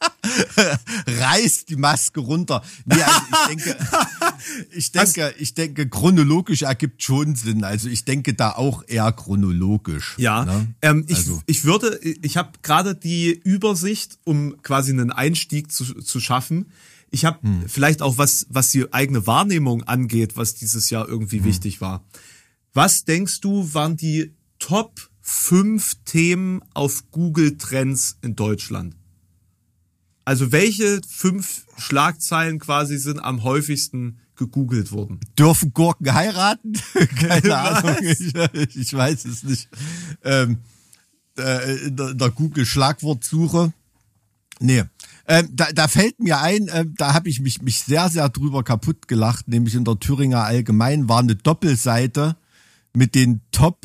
Reißt 1.06 1.68
die 1.68 1.76
Maske 1.76 2.20
runter. 2.20 2.62
Nee, 2.84 3.02
also 3.02 3.20
ich 3.30 3.46
denke, 3.48 3.76
ich 4.72 4.92
denke, 4.92 5.34
ich 5.38 5.54
denke, 5.54 5.88
chronologisch 5.88 6.62
ergibt 6.62 7.02
schon 7.02 7.34
Sinn. 7.34 7.64
Also 7.64 7.88
ich 7.88 8.04
denke 8.04 8.34
da 8.34 8.52
auch 8.52 8.82
eher 8.86 9.10
chronologisch. 9.12 10.14
Ja, 10.18 10.44
ne? 10.44 10.74
ähm, 10.82 11.04
ich, 11.08 11.16
Also- 11.16 11.42
ich 11.46 11.64
würde, 11.64 11.98
ich 12.02 12.36
habe 12.36 12.52
gerade 12.62 12.94
die 12.94 13.30
Übersicht, 13.30 14.18
um 14.24 14.60
quasi 14.62 14.92
einen 14.92 15.10
Einstieg 15.12 15.72
zu, 15.72 15.84
zu 16.00 16.20
schaffen. 16.20 16.70
Ich 17.10 17.24
habe 17.24 17.38
Hm. 17.42 17.64
vielleicht 17.68 18.02
auch 18.02 18.18
was, 18.18 18.46
was 18.50 18.70
die 18.70 18.92
eigene 18.92 19.26
Wahrnehmung 19.26 19.82
angeht, 19.84 20.36
was 20.36 20.54
dieses 20.54 20.90
Jahr 20.90 21.04
Hm. 21.04 21.12
irgendwie 21.12 21.44
wichtig 21.44 21.80
war. 21.80 22.04
Was 22.74 23.04
denkst 23.04 23.40
du, 23.40 23.72
waren 23.72 23.96
die 23.96 24.34
Top 24.58 25.08
5 25.22 25.96
Themen 26.04 26.60
auf 26.74 27.10
Google 27.10 27.56
Trends 27.56 28.18
in 28.22 28.36
Deutschland? 28.36 28.94
Also 30.28 30.52
welche 30.52 31.00
fünf 31.08 31.64
Schlagzeilen 31.78 32.58
quasi 32.58 32.98
sind 32.98 33.18
am 33.18 33.44
häufigsten 33.44 34.18
gegoogelt 34.36 34.92
worden? 34.92 35.20
Dürfen 35.38 35.72
Gurken 35.72 36.12
heiraten? 36.12 36.74
Keine 37.18 37.56
Ahnung, 37.56 37.96
ich, 38.02 38.76
ich 38.76 38.92
weiß 38.92 39.24
es 39.24 39.42
nicht. 39.42 39.70
Ähm, 40.22 40.58
äh, 41.38 41.86
in 41.86 41.96
der, 41.96 42.12
der 42.12 42.28
Google-Schlagwortsuche. 42.28 43.72
Nee. 44.60 44.84
Ähm, 45.26 45.48
da, 45.50 45.72
da 45.72 45.88
fällt 45.88 46.20
mir 46.20 46.42
ein, 46.42 46.68
ähm, 46.74 46.92
da 46.98 47.14
habe 47.14 47.30
ich 47.30 47.40
mich, 47.40 47.62
mich 47.62 47.80
sehr, 47.84 48.10
sehr 48.10 48.28
drüber 48.28 48.62
kaputt 48.62 49.08
gelacht, 49.08 49.48
nämlich 49.48 49.74
in 49.76 49.86
der 49.86 49.98
Thüringer 49.98 50.44
Allgemein 50.44 51.08
war 51.08 51.20
eine 51.20 51.36
Doppelseite 51.36 52.36
mit 52.92 53.14
den 53.14 53.40
Top 53.50 53.78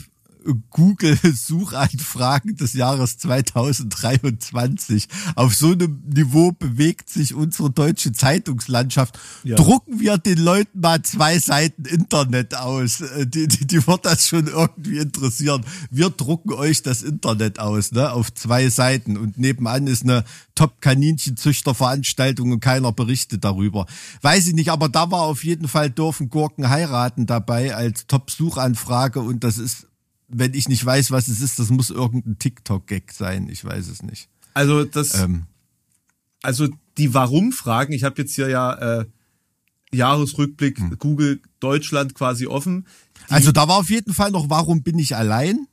Google-Suchanfragen 0.69 2.55
des 2.55 2.73
Jahres 2.73 3.17
2023. 3.17 5.07
Auf 5.35 5.55
so 5.55 5.71
einem 5.71 6.03
Niveau 6.05 6.51
bewegt 6.51 7.09
sich 7.09 7.33
unsere 7.33 7.69
deutsche 7.69 8.11
Zeitungslandschaft. 8.11 9.19
Ja. 9.43 9.55
Drucken 9.55 9.99
wir 9.99 10.17
den 10.17 10.39
Leuten 10.39 10.79
mal 10.79 11.01
zwei 11.01 11.39
Seiten 11.39 11.85
Internet 11.85 12.55
aus. 12.55 13.01
Äh, 13.01 13.27
Die, 13.27 13.47
die, 13.47 13.65
die 13.65 13.87
wird 13.87 14.05
das 14.05 14.27
schon 14.27 14.47
irgendwie 14.47 14.97
interessieren. 14.97 15.65
Wir 15.89 16.09
drucken 16.09 16.53
euch 16.53 16.81
das 16.83 17.03
Internet 17.03 17.59
aus, 17.59 17.91
ne, 17.91 18.11
auf 18.11 18.33
zwei 18.33 18.69
Seiten. 18.69 19.17
Und 19.17 19.37
nebenan 19.37 19.87
ist 19.87 20.03
eine 20.03 20.23
Top-Kaninchenzüchter-Veranstaltung 20.55 22.51
und 22.51 22.59
keiner 22.59 22.91
berichtet 22.91 23.43
darüber. 23.43 23.85
Weiß 24.21 24.47
ich 24.47 24.53
nicht, 24.53 24.69
aber 24.69 24.89
da 24.89 25.09
war 25.11 25.21
auf 25.21 25.43
jeden 25.43 25.67
Fall 25.67 25.89
dürfen 25.89 26.29
Gurken 26.29 26.69
heiraten 26.69 27.25
dabei 27.25 27.75
als 27.75 28.07
Top-Suchanfrage 28.07 29.19
und 29.19 29.43
das 29.43 29.57
ist, 29.57 29.87
wenn 30.33 30.53
ich 30.53 30.67
nicht 30.67 30.83
weiß, 30.85 31.11
was 31.11 31.27
es 31.27 31.41
ist, 31.41 31.59
das 31.59 31.69
muss 31.69 31.89
irgendein 31.89 32.37
TikTok-Gag 32.39 33.11
sein. 33.11 33.47
Ich 33.49 33.63
weiß 33.63 33.87
es 33.87 34.01
nicht. 34.03 34.29
Also 34.53 34.83
das, 34.83 35.13
Ähm, 35.15 35.45
also 36.41 36.67
die 36.97 37.13
Warum-Fragen, 37.13 37.93
ich 37.93 38.03
habe 38.03 38.21
jetzt 38.21 38.35
hier 38.35 38.49
ja 38.49 38.73
äh, 39.01 39.05
Jahresrückblick 39.93 40.77
Hm. 40.79 40.97
Google 40.99 41.41
Deutschland 41.59 42.13
quasi 42.15 42.47
offen. 42.47 42.85
also 43.29 43.51
da 43.51 43.67
war 43.67 43.77
auf 43.77 43.89
jeden 43.89 44.13
Fall 44.13 44.31
noch, 44.31 44.49
warum 44.49 44.83
bin 44.83 44.99
ich 44.99 45.15
allein? 45.15 45.67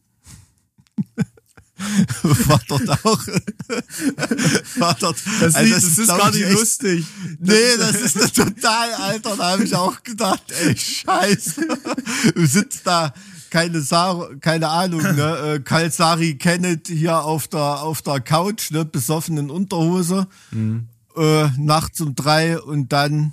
war 2.22 2.60
dort 2.68 2.88
auch. 2.90 3.26
war 4.76 4.94
dort, 5.00 5.16
Das, 5.40 5.54
also 5.54 5.74
das, 5.74 5.84
ist 5.84 6.04
glaub 6.04 6.18
gar 6.18 6.28
ich, 6.30 6.34
nicht 6.36 6.44
echt- 6.44 6.54
lustig. 6.58 7.06
Nee, 7.38 7.76
das 7.78 7.96
ist 8.02 8.34
total, 8.34 8.92
Alter. 8.94 9.36
Da 9.36 9.52
habe 9.52 9.64
ich 9.64 9.74
auch 9.74 10.02
gedacht, 10.02 10.42
ey, 10.52 10.76
scheiße. 10.76 11.66
Du 12.34 12.46
sitzt 12.46 12.86
da, 12.86 13.14
keine, 13.50 13.80
Sa 13.80 14.28
keine 14.40 14.68
Ahnung, 14.68 15.02
ne? 15.02 15.36
äh, 15.56 15.60
Kalsari 15.60 16.36
Kenneth 16.36 16.88
hier 16.88 17.22
auf 17.24 17.48
der, 17.48 17.82
auf 17.82 18.02
der 18.02 18.20
Couch, 18.20 18.70
ne? 18.70 18.84
besoffen 18.84 19.36
in 19.38 19.50
Unterhose, 19.50 20.26
äh, 21.16 21.48
nachts 21.58 22.00
um 22.00 22.14
drei 22.14 22.58
und 22.60 22.92
dann 22.92 23.32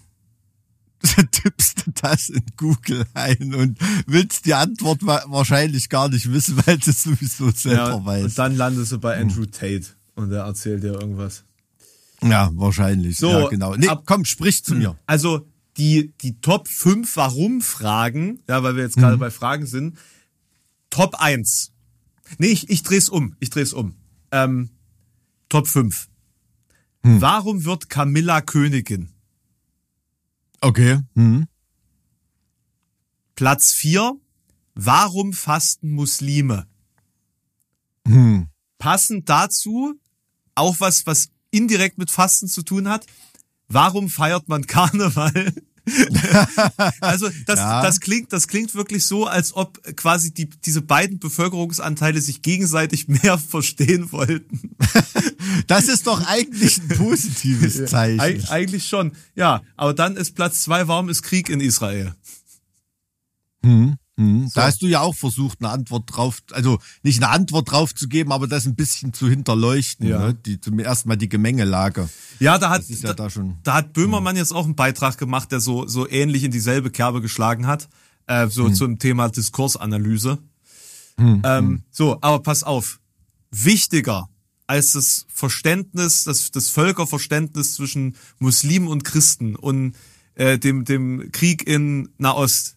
tippst 1.32 1.86
du 1.86 1.92
das 2.02 2.30
in 2.30 2.44
Google 2.58 3.06
ein 3.14 3.54
und 3.54 3.78
willst 4.08 4.46
die 4.46 4.54
Antwort 4.56 5.06
wa 5.06 5.24
wahrscheinlich 5.28 5.90
gar 5.90 6.10
nicht 6.10 6.32
wissen, 6.32 6.58
weil 6.66 6.78
du 6.78 6.90
es 6.90 7.04
sowieso 7.04 7.52
selber 7.52 7.90
Ja, 7.90 8.06
weißt. 8.06 8.26
und 8.26 8.38
dann 8.40 8.56
landest 8.56 8.92
du 8.92 9.00
bei 9.00 9.20
Andrew 9.20 9.46
Tate 9.46 9.86
und 10.16 10.32
der 10.32 10.42
erzählt 10.44 10.84
dir 10.84 10.94
irgendwas. 10.94 11.44
Ja, 12.24 12.50
wahrscheinlich. 12.56 13.18
So, 13.18 13.30
ja, 13.30 13.48
genau. 13.48 13.76
Nee, 13.76 13.88
ab- 13.90 14.04
komm, 14.08 14.26
sprich 14.26 14.64
zu 14.64 14.74
mir. 14.74 14.98
Also 15.06 15.48
die, 15.78 16.14
die 16.22 16.40
Top 16.42 16.68
5 16.68 17.16
Warum-Fragen, 17.16 18.42
ja, 18.48 18.64
weil 18.64 18.76
wir 18.76 18.84
jetzt 18.84 18.98
Mhm. 18.98 19.02
gerade 19.02 19.18
bei 19.18 19.32
Fragen 19.32 19.66
sind. 19.66 19.98
Top 20.90 21.16
1. 21.22 21.72
Nee, 22.38 22.48
ich, 22.48 22.70
ich 22.70 22.84
dreh's 22.84 23.10
um. 23.10 23.36
Ich 23.40 23.50
dreh's 23.50 23.74
um. 23.74 23.96
Ähm, 24.32 24.70
Top 25.50 25.68
5. 25.68 26.10
Hm. 27.04 27.22
Warum 27.22 27.64
wird 27.64 27.90
Camilla 27.90 28.42
Königin? 28.42 29.10
Okay. 30.62 31.00
Mhm. 31.14 31.48
Platz 33.36 33.72
4. 33.74 34.14
Warum 34.74 35.34
fasten 35.34 35.92
Muslime? 35.92 36.68
Hm. 38.08 38.48
Passend 38.78 39.30
dazu 39.30 39.94
auch 40.56 40.80
was, 40.80 41.06
was 41.06 41.30
indirekt 41.52 41.98
mit 41.98 42.12
Fasten 42.12 42.48
zu 42.48 42.64
tun 42.64 42.88
hat. 42.90 43.06
Warum 43.68 44.10
feiert 44.10 44.48
man 44.48 44.66
Karneval? 44.66 45.54
also 47.02 47.30
das, 47.46 47.60
Ja. 47.60 47.82
das 47.82 48.00
klingt, 48.00 48.34
das 48.34 48.48
klingt 48.48 48.76
wirklich 48.76 49.06
so, 49.06 49.26
als 49.26 49.56
ob 49.56 49.82
quasi 49.96 50.34
die, 50.34 50.50
diese 50.50 50.82
beiden 50.82 51.20
Bevölkerungsanteile 51.20 52.22
sich 52.22 52.42
gegenseitig 52.42 53.08
mehr 53.24 53.38
verstehen 53.38 54.12
wollten. 54.12 54.76
Das 55.68 55.88
ist 55.88 56.08
doch 56.08 56.26
eigentlich 56.28 56.78
ein 56.78 56.90
positives 56.90 57.86
Zeichen. 57.86 58.20
Eig 58.20 58.52
eigentlich 58.52 58.88
schon. 58.88 59.14
Ja, 59.34 59.62
aber 59.78 59.94
dann 59.94 60.18
ist 60.18 60.36
Platz 60.36 60.62
zwei, 60.64 60.88
warum 60.90 61.08
ist 61.10 61.24
Krieg 61.24 61.50
in 61.50 61.62
Israel? 61.62 62.14
Mhm. 64.20 64.50
Da 64.56 64.64
hast 64.64 64.82
du 64.82 64.88
ja 64.88 65.02
auch 65.02 65.16
versucht, 65.16 65.60
eine 65.62 65.70
Antwort 65.70 66.04
drauf, 66.08 66.42
also 66.52 66.80
nicht 67.04 67.22
eine 67.24 67.32
Antwort 67.32 67.72
drauf 67.72 67.94
zu 67.94 68.08
geben, 68.08 68.32
aber 68.32 68.48
das 68.48 68.66
ein 68.66 68.76
bisschen 68.76 69.14
zu 69.14 69.30
hinterleuchten, 69.30 70.08
Ja. 70.08 70.20
ne? 70.28 70.34
die 70.34 70.60
zum 70.60 70.80
ersten 70.80 71.08
Mal 71.10 71.18
die 71.18 71.30
Gemengelage. 71.30 72.10
Ja, 72.40 72.58
da 72.58 72.72
hat, 72.72 72.84
ja 72.90 73.14
da 73.14 73.30
schon. 73.30 73.58
da 73.64 73.76
hat 73.76 73.94
Böhmermann 73.94 74.36
jetzt 74.36 74.54
auch 74.54 74.66
einen 74.66 74.76
Beitrag 74.76 75.18
gemacht, 75.20 75.52
der 75.52 75.60
so, 75.60 75.88
so 75.88 76.10
ähnlich 76.10 76.44
in 76.44 76.52
dieselbe 76.52 76.90
Kerbe 76.90 77.22
geschlagen 77.22 77.68
hat, 77.68 77.88
äh, 78.26 78.48
so 78.48 78.70
zum 78.70 78.98
Thema 79.00 79.30
Diskursanalyse. 79.30 80.40
ähm, 81.20 81.84
so, 81.92 82.18
aber 82.22 82.40
pass 82.42 82.64
auf. 82.64 83.00
Wichtiger 83.52 84.30
als 84.68 84.92
das 84.94 85.26
Verständnis, 85.34 86.26
das, 86.26 86.52
das 86.52 86.70
Völkerverständnis 86.70 87.76
zwischen 87.76 88.16
Muslimen 88.40 88.88
und 88.88 89.04
Christen 89.04 89.56
und 89.56 89.96
äh, 90.36 90.58
dem, 90.60 90.86
dem 90.86 91.32
Krieg 91.32 91.68
in 91.68 92.10
Nahost. 92.18 92.77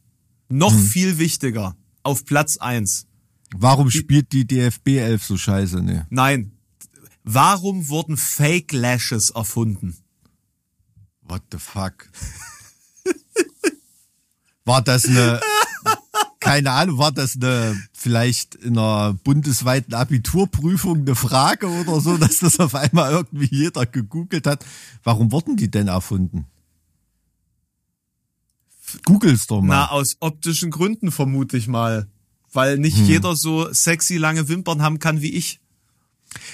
Noch 0.50 0.74
viel 0.74 1.18
wichtiger. 1.18 1.76
Auf 2.02 2.24
Platz 2.24 2.56
eins. 2.56 3.06
Warum 3.54 3.90
spielt 3.90 4.32
die 4.32 4.46
DFB 4.46 4.98
11 4.98 5.24
so 5.24 5.36
scheiße? 5.36 5.82
Ne? 5.82 6.06
Nein. 6.10 6.52
Warum 7.22 7.88
wurden 7.88 8.16
Fake 8.16 8.72
Lashes 8.72 9.30
erfunden? 9.30 9.96
What 11.22 11.42
the 11.52 11.58
fuck? 11.58 12.10
War 14.64 14.82
das 14.82 15.04
eine, 15.04 15.40
keine 16.40 16.72
Ahnung, 16.72 16.98
war 16.98 17.12
das 17.12 17.36
eine, 17.36 17.76
vielleicht 17.92 18.56
in 18.56 18.76
einer 18.78 19.14
bundesweiten 19.14 19.94
Abiturprüfung 19.94 20.98
eine 20.98 21.14
Frage 21.14 21.68
oder 21.68 22.00
so, 22.00 22.16
dass 22.16 22.40
das 22.40 22.58
auf 22.60 22.74
einmal 22.74 23.12
irgendwie 23.12 23.48
jeder 23.50 23.86
gegoogelt 23.86 24.46
hat? 24.46 24.64
Warum 25.02 25.32
wurden 25.32 25.56
die 25.56 25.70
denn 25.70 25.88
erfunden? 25.88 26.46
Googles 29.04 29.46
doch 29.46 29.60
mal. 29.60 29.74
Na, 29.74 29.90
aus 29.90 30.16
optischen 30.20 30.70
Gründen 30.70 31.10
vermute 31.10 31.56
ich 31.56 31.68
mal. 31.68 32.08
Weil 32.52 32.78
nicht 32.78 32.96
jeder 32.96 33.36
so 33.36 33.72
sexy 33.72 34.16
lange 34.16 34.48
Wimpern 34.48 34.82
haben 34.82 34.98
kann 34.98 35.22
wie 35.22 35.32
ich. 35.32 35.60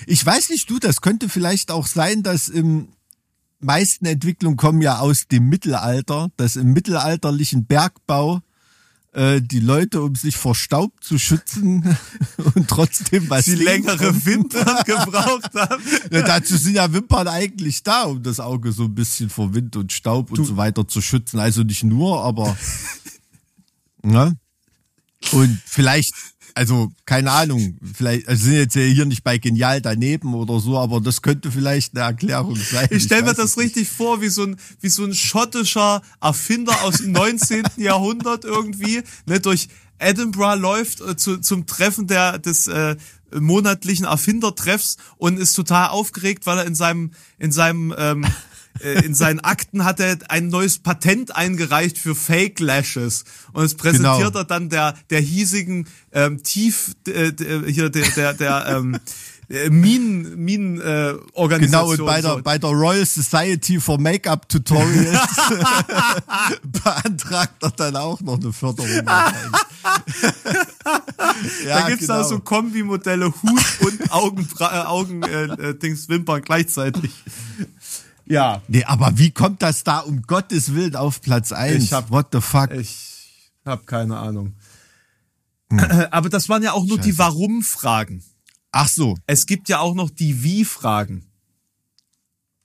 Ich 0.06 0.24
weiß 0.24 0.50
nicht, 0.50 0.68
du, 0.68 0.78
das 0.78 1.00
könnte 1.00 1.28
vielleicht 1.28 1.70
auch 1.70 1.86
sein, 1.86 2.22
dass 2.22 2.48
im 2.48 2.88
meisten 3.60 4.06
Entwicklungen 4.06 4.56
kommen 4.56 4.82
ja 4.82 4.98
aus 4.98 5.26
dem 5.28 5.48
Mittelalter, 5.48 6.30
dass 6.36 6.56
im 6.56 6.72
mittelalterlichen 6.72 7.66
Bergbau 7.66 8.40
äh, 9.16 9.40
die 9.40 9.60
Leute, 9.60 10.02
um 10.02 10.14
sich 10.14 10.36
vor 10.36 10.54
Staub 10.54 10.92
zu 11.00 11.18
schützen 11.18 11.96
und 12.54 12.68
trotzdem 12.68 13.30
was 13.30 13.46
Die 13.46 13.52
sehen 13.52 13.64
längere. 13.64 14.26
Wimpern 14.26 14.76
gebraucht 14.84 15.54
haben. 15.54 15.82
Ja, 16.10 16.20
dazu 16.20 16.58
sind 16.58 16.74
ja 16.74 16.92
Wimpern 16.92 17.26
eigentlich 17.26 17.82
da, 17.82 18.02
um 18.02 18.22
das 18.22 18.40
Auge 18.40 18.72
so 18.72 18.84
ein 18.84 18.94
bisschen 18.94 19.30
vor 19.30 19.54
Wind 19.54 19.74
und 19.76 19.90
Staub 19.92 20.30
und 20.32 20.44
so 20.44 20.58
weiter 20.58 20.86
zu 20.86 21.00
schützen. 21.00 21.40
Also 21.40 21.62
nicht 21.62 21.82
nur, 21.82 22.22
aber 22.22 22.56
ne? 24.02 24.36
Und 25.32 25.62
vielleicht, 25.64 26.12
also 26.56 26.90
keine 27.04 27.30
Ahnung, 27.32 27.76
vielleicht 27.94 28.28
also 28.28 28.44
sind 28.44 28.54
jetzt 28.54 28.72
hier 28.72 29.04
nicht 29.04 29.22
bei 29.22 29.36
genial 29.36 29.82
daneben 29.82 30.34
oder 30.34 30.58
so, 30.58 30.78
aber 30.78 31.02
das 31.02 31.20
könnte 31.20 31.52
vielleicht 31.52 31.94
eine 31.94 32.06
Erklärung 32.06 32.56
sein. 32.56 32.88
Ich 32.90 33.02
stelle 33.02 33.24
mir 33.24 33.34
das 33.34 33.56
nicht. 33.56 33.66
richtig 33.66 33.88
vor, 33.88 34.22
wie 34.22 34.28
so 34.28 34.44
ein, 34.44 34.56
wie 34.80 34.88
so 34.88 35.04
ein 35.04 35.12
schottischer 35.12 36.00
Erfinder 36.20 36.82
aus 36.82 36.96
dem 36.96 37.12
19. 37.12 37.64
Jahrhundert 37.76 38.46
irgendwie, 38.46 39.02
ne, 39.26 39.38
durch 39.38 39.68
Edinburgh 39.98 40.58
läuft 40.58 41.02
äh, 41.02 41.16
zu, 41.16 41.38
zum 41.38 41.66
Treffen 41.66 42.06
der, 42.06 42.38
des, 42.38 42.68
äh, 42.68 42.96
monatlichen 43.34 44.06
Erfindertreffs 44.06 44.96
und 45.18 45.38
ist 45.38 45.54
total 45.54 45.88
aufgeregt, 45.88 46.46
weil 46.46 46.58
er 46.58 46.64
in 46.64 46.74
seinem, 46.74 47.10
in 47.38 47.52
seinem, 47.52 47.94
ähm, 47.98 48.24
äh, 48.24 48.28
in 48.80 49.14
seinen 49.14 49.40
Akten 49.40 49.84
hat 49.84 50.00
er 50.00 50.18
ein 50.28 50.48
neues 50.48 50.78
Patent 50.78 51.34
eingereicht 51.36 51.98
für 51.98 52.14
Fake 52.14 52.60
Lashes 52.60 53.24
und 53.52 53.64
es 53.64 53.74
präsentiert 53.74 54.16
Genau. 54.32 54.38
er 54.38 54.44
dann 54.44 54.68
der 54.68 54.94
der 55.10 55.20
hiesigen 55.20 55.86
ähm, 56.12 56.42
Tief 56.42 56.92
äh, 57.06 57.32
d- 57.32 57.70
hier 57.72 57.90
der 57.90 58.08
der 58.10 58.34
der 58.34 58.66
ähm, 58.68 58.98
äh, 59.48 59.70
Minen 59.70 60.36
Minen 60.44 60.80
äh, 60.80 61.14
Organisation 61.34 61.96
Genau, 61.96 62.02
und 62.02 62.06
bei 62.06 62.20
der, 62.20 62.30
so. 62.36 62.42
bei 62.42 62.58
der 62.58 62.70
Royal 62.70 63.06
Society 63.06 63.80
for 63.80 63.98
Make-up 63.98 64.48
Tutorials 64.48 65.20
beantragt 66.64 67.62
er 67.62 67.70
dann 67.70 67.96
auch 67.96 68.20
noch 68.20 68.38
eine 68.40 68.52
Förderung. 68.52 68.90
ja, 71.64 71.80
da 71.80 71.88
gibt's 71.88 72.06
da 72.06 72.16
genau. 72.16 72.28
so 72.28 72.38
Kombimodelle 72.40 73.26
Hut 73.26 73.64
und 73.80 74.12
Augen 74.12 74.48
äh, 74.58 74.64
Augen 74.64 75.22
äh, 75.22 75.44
äh, 75.44 75.74
Dings 75.78 76.08
Wimpern 76.08 76.42
gleichzeitig. 76.42 77.10
Ja, 78.28 78.60
Nee, 78.68 78.82
aber 78.84 79.16
wie 79.18 79.30
kommt 79.30 79.62
das 79.62 79.84
da 79.84 80.00
um 80.00 80.22
Gottes 80.22 80.74
Willen 80.74 80.96
auf 80.96 81.20
Platz 81.20 81.52
1? 81.52 81.84
Ich 81.84 81.92
hab- 81.92 82.10
What 82.10 82.28
the 82.32 82.40
fuck? 82.40 82.70
ich 82.72 83.50
habe 83.64 83.84
keine 83.84 84.16
Ahnung. 84.18 84.54
Aber 86.12 86.28
das 86.28 86.48
waren 86.48 86.62
ja 86.62 86.72
auch 86.72 86.84
nur 86.86 86.98
die 86.98 87.10
Scheiße. 87.10 87.18
Warum-Fragen. 87.18 88.22
Ach 88.70 88.86
so. 88.88 89.16
Es 89.26 89.46
gibt 89.46 89.68
ja 89.68 89.80
auch 89.80 89.94
noch 89.96 90.10
die 90.10 90.42
Wie-Fragen. 90.44 91.24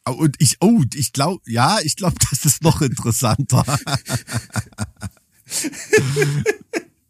Und 0.07 0.35
ich, 0.39 0.57
oh, 0.61 0.83
ich 0.93 1.11
glaube, 1.13 1.41
ja, 1.47 1.79
ich 1.83 1.95
glaube, 1.95 2.15
das 2.31 2.45
ist 2.45 2.61
noch 2.63 2.81
interessanter. 2.81 3.63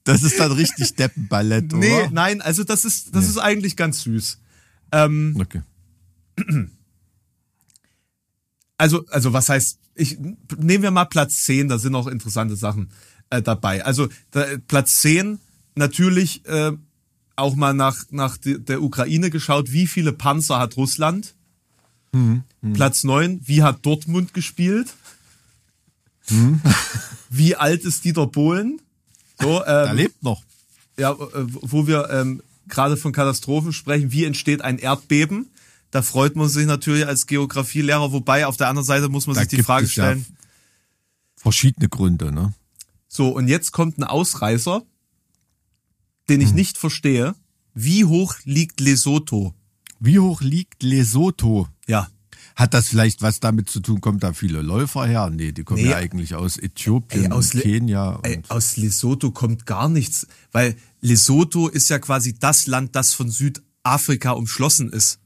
das 0.03 0.23
ist 0.23 0.39
dann 0.39 0.51
richtig 0.53 0.95
Deppenballett, 0.95 1.73
Nee, 1.73 1.93
oder? 2.03 2.09
nein, 2.11 2.41
also 2.41 2.63
das 2.63 2.85
ist 2.85 3.13
das 3.15 3.27
ist 3.27 3.37
eigentlich 3.37 3.75
ganz 3.75 4.01
süß. 4.03 4.39
Ähm, 4.91 5.35
Okay. 5.39 5.61
also, 8.81 9.05
also 9.09 9.31
was 9.31 9.47
heißt, 9.47 9.77
ich 9.93 10.17
nehmen 10.57 10.81
wir 10.81 10.89
mal 10.89 11.05
Platz 11.05 11.43
10, 11.43 11.67
da 11.67 11.77
sind 11.77 11.93
auch 11.93 12.07
interessante 12.07 12.55
Sachen 12.55 12.89
äh, 13.29 13.39
dabei. 13.39 13.85
Also 13.85 14.09
da, 14.31 14.43
Platz 14.67 15.01
10 15.01 15.39
natürlich 15.75 16.43
äh, 16.47 16.71
auch 17.35 17.55
mal 17.55 17.75
nach, 17.75 18.05
nach 18.09 18.37
der 18.41 18.81
Ukraine 18.81 19.29
geschaut, 19.29 19.71
wie 19.71 19.85
viele 19.85 20.13
Panzer 20.13 20.57
hat 20.57 20.77
Russland? 20.77 21.35
Platz 22.73 23.03
9, 23.03 23.41
wie 23.45 23.61
hat 23.61 23.85
Dortmund 23.85 24.33
gespielt? 24.33 24.93
Wie 27.29 27.55
alt 27.55 27.83
ist 27.83 28.03
Dieter 28.05 28.27
Bohlen? 28.27 28.81
So, 29.39 29.59
Er 29.59 29.89
ähm, 29.91 29.97
lebt 29.97 30.23
noch. 30.23 30.43
ja, 30.97 31.11
äh, 31.11 31.15
wo 31.45 31.87
wir 31.87 32.09
ähm, 32.09 32.41
gerade 32.67 32.95
von 32.95 33.11
Katastrophen 33.11 33.73
sprechen, 33.73 34.11
wie 34.11 34.25
entsteht 34.25 34.61
ein 34.61 34.77
Erdbeben? 34.77 35.49
Da 35.91 36.01
freut 36.01 36.36
man 36.36 36.47
sich 36.49 36.65
natürlich 36.65 37.06
als 37.06 37.27
Geografielehrer, 37.27 38.12
wobei 38.13 38.47
auf 38.47 38.58
der 38.58 38.69
anderen 38.69 38.86
Seite 38.86 39.10
muss 39.10 39.27
man 39.27 39.36
Da 39.36 39.41
sich 39.41 39.49
die 39.49 39.63
Frage 39.63 39.86
es 39.86 39.95
ja 39.95 40.06
stellen. 40.06 40.25
Verschiedene 41.36 41.89
Gründe, 41.89 42.32
ne? 42.32 42.54
So, 43.08 43.30
und 43.30 43.47
jetzt 43.47 43.71
kommt 43.73 43.97
ein 43.97 44.04
Ausreißer, 44.04 44.84
den 46.30 46.39
Hm. 46.41 46.47
ich 46.47 46.54
nicht 46.54 46.77
verstehe. 46.77 47.36
Wie 47.73 48.06
hoch 48.06 48.36
liegt 48.45 48.80
Lesotho? 48.80 49.54
Wie 49.99 50.19
hoch 50.19 50.41
liegt 50.41 50.84
Lesotho? 50.84 51.67
Ja. 51.88 52.10
Hat 52.56 52.73
das 52.73 52.89
vielleicht 52.89 53.21
was 53.21 53.39
damit 53.39 53.69
zu 53.69 53.80
tun? 53.80 54.01
Kommt 54.01 54.23
da 54.23 54.34
viele 54.34 54.62
Läufer 54.62 55.06
her? 55.08 55.30
Nee, 55.30 55.51
die 55.51 55.63
kommen 55.63 55.82
Nee. 55.82 55.89
ja 55.89 55.97
eigentlich 55.97 56.36
aus 56.36 56.58
Äthiopien, 56.58 57.25
Ey, 57.25 57.32
aus 57.32 57.47
und 57.47 57.54
Le- 57.56 57.62
Kenia. 57.62 58.10
Und 58.15 58.25
Ey, 58.25 58.41
aus 58.49 58.77
Lesotho 58.77 59.32
kommt 59.32 59.65
gar 59.65 59.89
nichts, 59.89 60.27
weil 60.51 60.75
Lesotho 61.01 61.67
ist 61.69 61.89
ja 61.89 61.99
quasi 61.99 62.34
das 62.38 62.67
Land, 62.67 62.95
das 62.95 63.13
von 63.13 63.30
Südafrika 63.30 64.32
umschlossen 64.32 64.89
ist. 64.89 65.19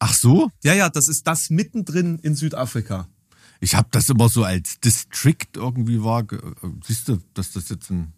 Ach 0.00 0.14
so? 0.14 0.50
Ja, 0.64 0.74
ja, 0.74 0.88
das 0.88 1.06
ist 1.06 1.26
das 1.26 1.50
mittendrin 1.50 2.18
in 2.18 2.34
Südafrika. 2.34 3.06
Ich 3.60 3.74
habe 3.74 3.88
das 3.92 4.08
immer 4.08 4.28
so 4.28 4.42
als 4.42 4.80
District 4.80 5.46
irgendwie 5.54 6.02
war. 6.02 6.26
Siehst 6.84 7.08
du, 7.08 7.18
dass 7.34 7.52
das 7.52 7.68
jetzt 7.68 7.90
ein. 7.90 8.12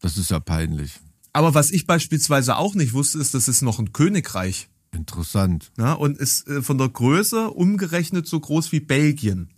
Das 0.00 0.16
ist 0.16 0.30
ja 0.30 0.40
peinlich. 0.40 0.98
Aber 1.34 1.54
was 1.54 1.70
ich 1.70 1.86
beispielsweise 1.86 2.56
auch 2.56 2.74
nicht 2.74 2.94
wusste, 2.94 3.18
ist, 3.18 3.34
das 3.34 3.46
ist 3.48 3.62
noch 3.62 3.78
ein 3.78 3.92
Königreich. 3.92 4.68
Interessant. 4.92 5.70
Ja, 5.78 5.92
und 5.92 6.18
ist 6.18 6.48
äh, 6.48 6.62
von 6.62 6.78
der 6.78 6.88
Größe 6.88 7.50
umgerechnet 7.50 8.26
so 8.26 8.40
groß 8.40 8.72
wie 8.72 8.80
Belgien. 8.80 9.50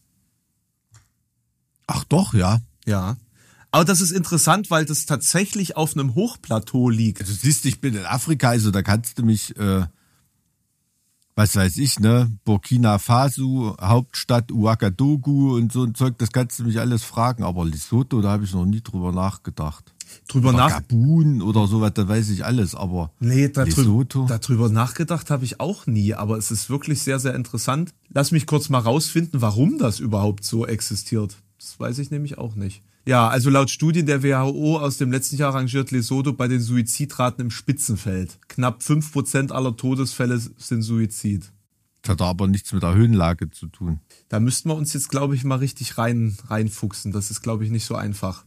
Ach 1.87 2.05
doch, 2.05 2.35
ja. 2.35 2.61
Ja. 2.87 3.16
Aber 3.70 3.85
das 3.85 4.00
ist 4.00 4.12
interessant, 4.12 4.70
weil 4.70 4.85
das 4.85 5.07
tatsächlich 5.07 5.77
auf 5.77 5.96
einem 5.96 6.14
Hochplateau 6.14 6.90
liegt. 6.90 7.20
Also 7.20 7.33
siehst 7.33 7.64
du, 7.64 7.68
ich 7.68 7.81
bin 7.81 7.94
in 7.94 8.05
Afrika, 8.05 8.50
also 8.50 8.70
da 8.70 8.83
kannst 8.83 9.18
du 9.18 9.24
mich, 9.24 9.57
äh, 9.57 9.87
was 11.36 11.56
weiß 11.56 11.78
ich, 11.78 11.98
ne, 11.98 12.30
Burkina 12.44 12.98
Faso, 12.98 13.76
Hauptstadt 13.80 14.52
Ouagadougou 14.52 15.54
und 15.56 15.72
so 15.72 15.82
ein 15.84 15.94
Zeug, 15.94 16.16
das 16.18 16.30
kannst 16.30 16.58
du 16.58 16.64
mich 16.64 16.78
alles 16.78 17.02
fragen. 17.02 17.42
Aber 17.42 17.64
Lesotho, 17.64 18.20
da 18.20 18.30
habe 18.30 18.44
ich 18.44 18.52
noch 18.54 18.64
nie 18.66 18.80
drüber 18.82 19.10
nachgedacht. 19.12 19.92
Drüber 20.28 20.50
Oder 20.50 20.58
nach 20.58 20.70
Gabun 20.70 21.42
oder 21.42 21.66
sowas, 21.66 21.92
da 21.94 22.06
weiß 22.06 22.30
ich 22.30 22.44
alles, 22.44 22.74
aber 22.74 23.10
Nee, 23.18 23.48
darüber, 23.48 23.76
Lesotho? 23.76 24.26
darüber 24.28 24.68
nachgedacht 24.68 25.30
habe 25.30 25.44
ich 25.44 25.58
auch 25.60 25.86
nie, 25.86 26.14
aber 26.14 26.38
es 26.38 26.50
ist 26.52 26.70
wirklich 26.70 27.02
sehr, 27.02 27.18
sehr 27.18 27.34
interessant. 27.34 27.92
Lass 28.10 28.30
mich 28.30 28.46
kurz 28.46 28.68
mal 28.68 28.78
rausfinden, 28.78 29.42
warum 29.42 29.78
das 29.78 29.98
überhaupt 29.98 30.44
so 30.44 30.66
existiert. 30.66 31.36
Das 31.58 31.80
weiß 31.80 31.98
ich 31.98 32.10
nämlich 32.10 32.38
auch 32.38 32.54
nicht. 32.54 32.82
Ja, 33.06 33.28
also 33.28 33.50
laut 33.50 33.70
Studien 33.70 34.06
der 34.06 34.22
WHO 34.22 34.78
aus 34.78 34.96
dem 34.96 35.12
letzten 35.12 35.36
Jahr 35.36 35.54
rangiert 35.54 35.90
Lesotho 35.90 36.32
bei 36.32 36.48
den 36.48 36.60
Suizidraten 36.60 37.42
im 37.44 37.50
Spitzenfeld. 37.50 38.38
Knapp 38.48 38.80
5% 38.80 39.52
aller 39.52 39.76
Todesfälle 39.76 40.38
sind 40.38 40.82
Suizid. 40.82 41.52
das 42.02 42.12
hat 42.12 42.22
aber 42.22 42.46
nichts 42.46 42.72
mit 42.72 42.82
der 42.82 42.94
Höhenlage 42.94 43.50
zu 43.50 43.66
tun. 43.66 44.00
Da 44.30 44.40
müssten 44.40 44.70
wir 44.70 44.74
uns 44.74 44.94
jetzt, 44.94 45.10
glaube 45.10 45.34
ich, 45.34 45.44
mal 45.44 45.56
richtig 45.58 45.98
rein, 45.98 46.36
reinfuchsen. 46.48 47.12
Das 47.12 47.30
ist, 47.30 47.42
glaube 47.42 47.64
ich, 47.64 47.70
nicht 47.70 47.84
so 47.84 47.94
einfach. 47.94 48.44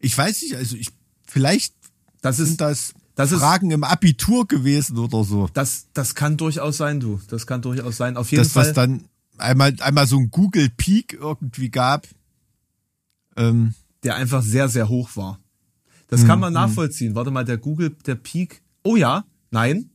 Ich 0.00 0.16
weiß 0.16 0.42
nicht, 0.42 0.54
also 0.56 0.74
ich, 0.76 0.88
vielleicht 1.26 1.74
Das 2.22 2.38
ist, 2.38 2.48
sind 2.48 2.60
das, 2.62 2.94
das 3.16 3.32
ist- 3.32 3.40
Fragen 3.40 3.70
im 3.70 3.84
Abitur 3.84 4.48
gewesen 4.48 4.96
oder 4.96 5.24
so. 5.24 5.48
das, 5.52 5.88
das 5.92 6.14
kann 6.14 6.38
durchaus 6.38 6.78
sein, 6.78 7.00
du. 7.00 7.20
Das 7.28 7.46
kann 7.46 7.60
durchaus 7.60 7.98
sein. 7.98 8.16
Auf 8.16 8.30
jeden 8.30 8.44
Das, 8.44 8.52
Fall. 8.52 8.66
was 8.68 8.72
dann 8.72 9.04
einmal, 9.36 9.74
einmal 9.80 10.06
so 10.06 10.16
ein 10.18 10.30
Google 10.30 10.70
Peak 10.70 11.12
irgendwie 11.20 11.68
gab. 11.68 12.06
Ähm, 13.38 13.74
der 14.04 14.16
einfach 14.16 14.42
sehr, 14.42 14.68
sehr 14.68 14.88
hoch 14.88 15.16
war. 15.16 15.40
Das 16.08 16.26
kann 16.26 16.40
man 16.40 16.52
nachvollziehen. 16.52 17.14
Warte 17.14 17.30
mal, 17.30 17.44
der 17.44 17.58
Google, 17.58 17.94
der 18.06 18.14
Peak. 18.14 18.62
Oh 18.82 18.96
ja, 18.96 19.24
nein. 19.50 19.90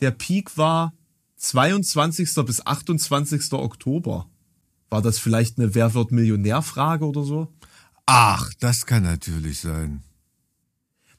Der 0.00 0.12
Peak 0.12 0.56
war 0.56 0.92
22. 1.36 2.34
bis 2.46 2.64
28. 2.64 3.52
Oktober. 3.52 4.28
War 4.88 5.02
das 5.02 5.18
vielleicht 5.18 5.58
eine 5.58 5.74
Wer 5.74 5.94
wird 5.94 6.12
Millionär-Frage 6.12 7.04
oder 7.04 7.24
so? 7.24 7.48
Ach, 8.06 8.52
das 8.60 8.86
kann 8.86 9.02
natürlich 9.02 9.58
sein. 9.58 10.02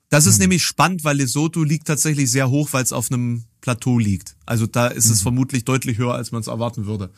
Das 0.09 0.25
ist 0.25 0.39
nämlich 0.39 0.63
spannend, 0.63 1.03
weil 1.03 1.17
Lesotho 1.17 1.63
liegt 1.63 1.87
tatsächlich 1.87 2.31
sehr 2.31 2.49
hoch, 2.49 2.69
weil 2.71 2.83
es 2.83 2.93
auf 2.93 3.11
einem 3.11 3.43
Plateau 3.59 3.99
liegt. 3.99 4.37
Also 4.45 4.65
da 4.65 4.87
ist 4.87 5.09
es 5.09 5.21
vermutlich 5.21 5.65
deutlich 5.65 5.97
höher, 5.97 6.13
als 6.13 6.31
man 6.31 6.39
es 6.39 6.47
erwarten 6.47 6.85
würde. 6.85 7.11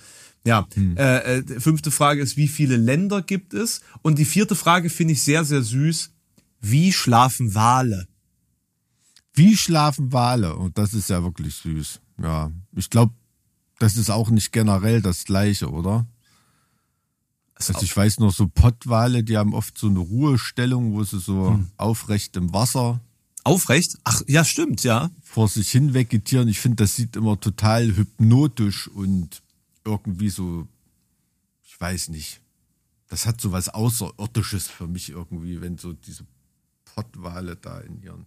Ja, 0.46 0.68
äh, 0.76 1.40
äh, 1.40 1.60
fünfte 1.60 1.92
Frage 1.92 2.22
ist, 2.22 2.38
wie 2.38 2.48
viele 2.48 2.78
Länder 2.78 3.22
gibt 3.22 3.54
es? 3.54 3.82
Und 4.02 4.18
die 4.18 4.26
vierte 4.26 4.56
Frage 4.56 4.90
finde 4.90 5.14
ich 5.14 5.22
sehr, 5.22 5.44
sehr 5.44 5.62
süß. 5.62 6.12
Wie 6.62 6.94
schlafen 6.94 7.54
Wale? 7.56 8.08
Wie 9.34 9.56
schlafen 9.56 10.12
Wale? 10.12 10.56
Und 10.56 10.78
das 10.78 10.94
ist 10.94 11.10
ja 11.10 11.24
wirklich 11.24 11.56
süß. 11.56 12.00
Ja, 12.22 12.52
ich 12.76 12.90
glaube, 12.90 13.14
das 13.80 13.96
ist 13.96 14.10
auch 14.10 14.30
nicht 14.30 14.52
generell 14.52 15.02
das 15.02 15.26
Gleiche, 15.26 15.70
oder? 15.70 16.08
Also 17.56 17.74
ich 17.82 17.96
weiß 17.96 18.20
noch 18.20 18.34
so 18.34 18.48
Pottwale, 18.48 19.24
die 19.24 19.38
haben 19.38 19.54
oft 19.54 19.78
so 19.78 19.88
eine 19.88 20.00
Ruhestellung, 20.00 20.94
wo 20.94 21.04
sie 21.04 21.20
so 21.20 21.60
aufrecht 21.78 22.38
im 22.38 22.54
Wasser 22.54 23.02
Aufrecht? 23.44 23.98
Ach, 24.04 24.22
ja, 24.28 24.44
stimmt, 24.44 24.84
ja. 24.84 25.10
vor 25.24 25.48
sich 25.48 25.72
hin 25.72 25.94
vegetieren. 25.94 26.48
Ich 26.48 26.60
finde, 26.60 26.84
das 26.84 26.96
sieht 26.96 27.16
immer 27.16 27.40
total 27.40 27.96
hypnotisch 27.96 28.88
und 28.88 29.42
irgendwie 29.90 30.30
so, 30.30 30.68
ich 31.64 31.80
weiß 31.80 32.10
nicht. 32.10 32.42
Das 33.08 33.26
hat 33.26 33.42
so 33.42 33.52
was 33.52 33.70
Außerirdisches 33.70 34.68
für 34.68 34.88
mich 34.88 35.10
irgendwie, 35.10 35.62
wenn 35.62 35.80
so 35.80 35.94
diese 35.94 36.26
Pottwale 36.86 37.56
da 37.56 37.80
in 37.80 38.02
ihren. 38.04 38.26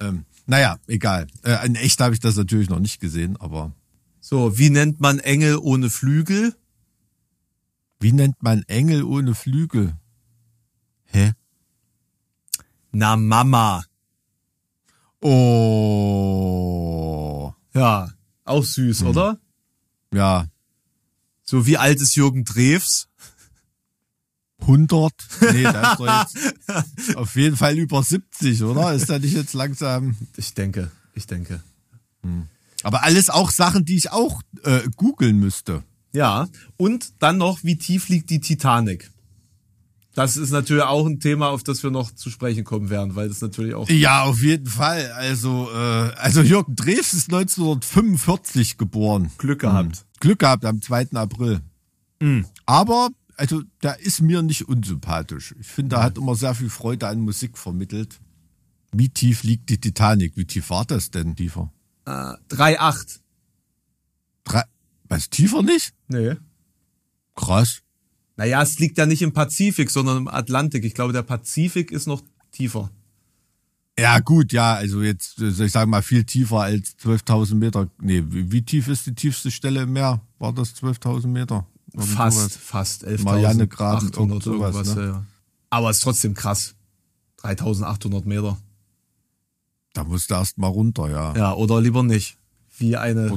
Ähm, 0.00 0.24
naja, 0.46 0.78
egal. 0.88 1.28
Äh, 1.44 1.64
in 1.66 1.76
echt 1.76 2.00
habe 2.00 2.14
ich 2.14 2.20
das 2.20 2.34
natürlich 2.36 2.68
noch 2.68 2.80
nicht 2.80 3.00
gesehen, 3.00 3.36
aber 3.36 3.72
So, 4.20 4.58
wie 4.58 4.70
nennt 4.70 5.00
man 5.00 5.20
Engel 5.20 5.58
ohne 5.58 5.90
Flügel? 5.90 6.54
wie 8.00 8.12
nennt 8.12 8.40
man 8.42 8.62
Engel 8.68 9.02
ohne 9.02 9.34
Flügel? 9.34 9.96
Hä? 11.06 11.32
Na, 12.92 13.16
Mama. 13.16 13.84
Oh. 15.20 16.62
Ja, 17.74 18.08
auch 18.44 18.62
süß, 18.64 19.02
oder? 19.02 19.38
Ja, 20.12 20.46
So 21.44 21.66
wie 21.66 21.76
alt 21.78 22.00
ist 22.00 22.16
Jürgen 22.16 22.44
Drews? 22.44 23.08
100? 24.60 25.12
Nee, 25.52 25.62
da 25.62 25.92
ist 25.92 26.00
doch 26.00 26.06
jetzt 26.96 27.16
auf 27.16 27.36
jeden 27.36 27.56
Fall 27.56 27.78
über 27.78 28.02
70, 28.02 28.62
oder? 28.64 28.92
Ist 28.92 29.08
da 29.08 29.18
nicht 29.18 29.34
jetzt 29.34 29.54
langsam. 29.54 30.16
Ich 30.36 30.54
denke, 30.54 30.90
ich 31.14 31.26
denke. 31.26 31.62
Aber 32.82 33.02
alles 33.04 33.30
auch 33.30 33.50
Sachen, 33.50 33.84
die 33.84 33.96
ich 33.96 34.10
auch 34.10 34.42
äh, 34.64 34.80
googeln 34.96 35.38
müsste. 35.38 35.84
Ja, 36.12 36.48
und 36.76 37.12
dann 37.20 37.38
noch, 37.38 37.62
wie 37.62 37.76
tief 37.76 38.08
liegt 38.08 38.30
die 38.30 38.40
Titanic? 38.40 39.10
Das 40.18 40.36
ist 40.36 40.50
natürlich 40.50 40.82
auch 40.82 41.06
ein 41.06 41.20
Thema, 41.20 41.50
auf 41.50 41.62
das 41.62 41.84
wir 41.84 41.92
noch 41.92 42.10
zu 42.10 42.28
sprechen 42.28 42.64
kommen 42.64 42.90
werden, 42.90 43.14
weil 43.14 43.28
das 43.28 43.40
natürlich 43.40 43.74
auch. 43.74 43.88
Ja, 43.88 44.24
auf 44.24 44.42
jeden 44.42 44.66
Fall. 44.66 45.12
Also, 45.12 45.70
äh, 45.72 46.12
also 46.16 46.42
Jürgen 46.42 46.74
Drews 46.74 47.14
ist 47.14 47.32
1945 47.32 48.78
geboren. 48.78 49.30
Glück 49.38 49.60
gehabt. 49.60 50.06
Glück 50.18 50.40
gehabt 50.40 50.64
am 50.64 50.82
2. 50.82 51.10
April. 51.12 51.60
Aber, 52.66 53.10
also, 53.36 53.62
der 53.84 54.00
ist 54.00 54.20
mir 54.20 54.42
nicht 54.42 54.68
unsympathisch. 54.68 55.54
Ich 55.60 55.68
finde, 55.68 55.94
er 55.94 56.02
hat 56.02 56.18
immer 56.18 56.34
sehr 56.34 56.56
viel 56.56 56.68
Freude 56.68 57.06
an 57.06 57.20
Musik 57.20 57.56
vermittelt. 57.56 58.18
Wie 58.90 59.10
tief 59.10 59.44
liegt 59.44 59.70
die 59.70 59.78
Titanic? 59.78 60.36
Wie 60.36 60.46
tief 60.46 60.70
war 60.70 60.84
das 60.84 61.12
denn 61.12 61.36
tiefer? 61.36 61.72
Äh, 62.06 62.34
3,8. 62.50 63.20
Drei, 64.42 64.64
was, 65.04 65.30
tiefer 65.30 65.62
nicht? 65.62 65.94
Nee. 66.08 66.34
Krass. 67.36 67.82
Naja, 68.38 68.62
es 68.62 68.78
liegt 68.78 68.96
ja 68.98 69.04
nicht 69.04 69.20
im 69.20 69.32
Pazifik, 69.32 69.90
sondern 69.90 70.16
im 70.16 70.28
Atlantik. 70.28 70.84
Ich 70.84 70.94
glaube, 70.94 71.12
der 71.12 71.22
Pazifik 71.22 71.90
ist 71.90 72.06
noch 72.06 72.22
tiefer. 72.52 72.88
Ja, 73.98 74.20
gut, 74.20 74.52
ja, 74.52 74.74
also 74.74 75.02
jetzt, 75.02 75.42
also 75.42 75.64
ich 75.64 75.72
sage 75.72 75.90
mal, 75.90 76.02
viel 76.02 76.22
tiefer 76.22 76.60
als 76.60 76.96
12.000 77.00 77.56
Meter. 77.56 77.90
Nee, 78.00 78.22
wie, 78.28 78.62
tief 78.62 78.86
ist 78.86 79.06
die 79.06 79.14
tiefste 79.14 79.50
Stelle 79.50 79.82
im 79.82 79.92
Meer? 79.92 80.20
War 80.38 80.52
das 80.52 80.76
12.000 80.76 81.26
Meter? 81.26 81.66
Irgend 81.92 82.10
Fast, 82.10 82.38
sowas. 82.38 82.56
fast 82.56 83.04
11.800 83.04 83.24
Mariannegraben, 83.24 84.12
irgend 84.12 84.46
irgendwas. 84.46 84.74
sowas, 84.74 84.94
ne? 84.94 85.02
ja, 85.02 85.08
ja. 85.08 85.26
Aber 85.70 85.90
es 85.90 85.96
ist 85.96 86.02
trotzdem 86.04 86.34
krass. 86.34 86.76
3.800 87.42 88.24
Meter. 88.24 88.56
Da 89.94 90.04
musst 90.04 90.30
du 90.30 90.34
erst 90.34 90.58
mal 90.58 90.68
runter, 90.68 91.10
ja. 91.10 91.34
Ja, 91.34 91.54
oder 91.54 91.80
lieber 91.80 92.04
nicht. 92.04 92.38
Wie 92.76 92.96
eine, 92.96 93.36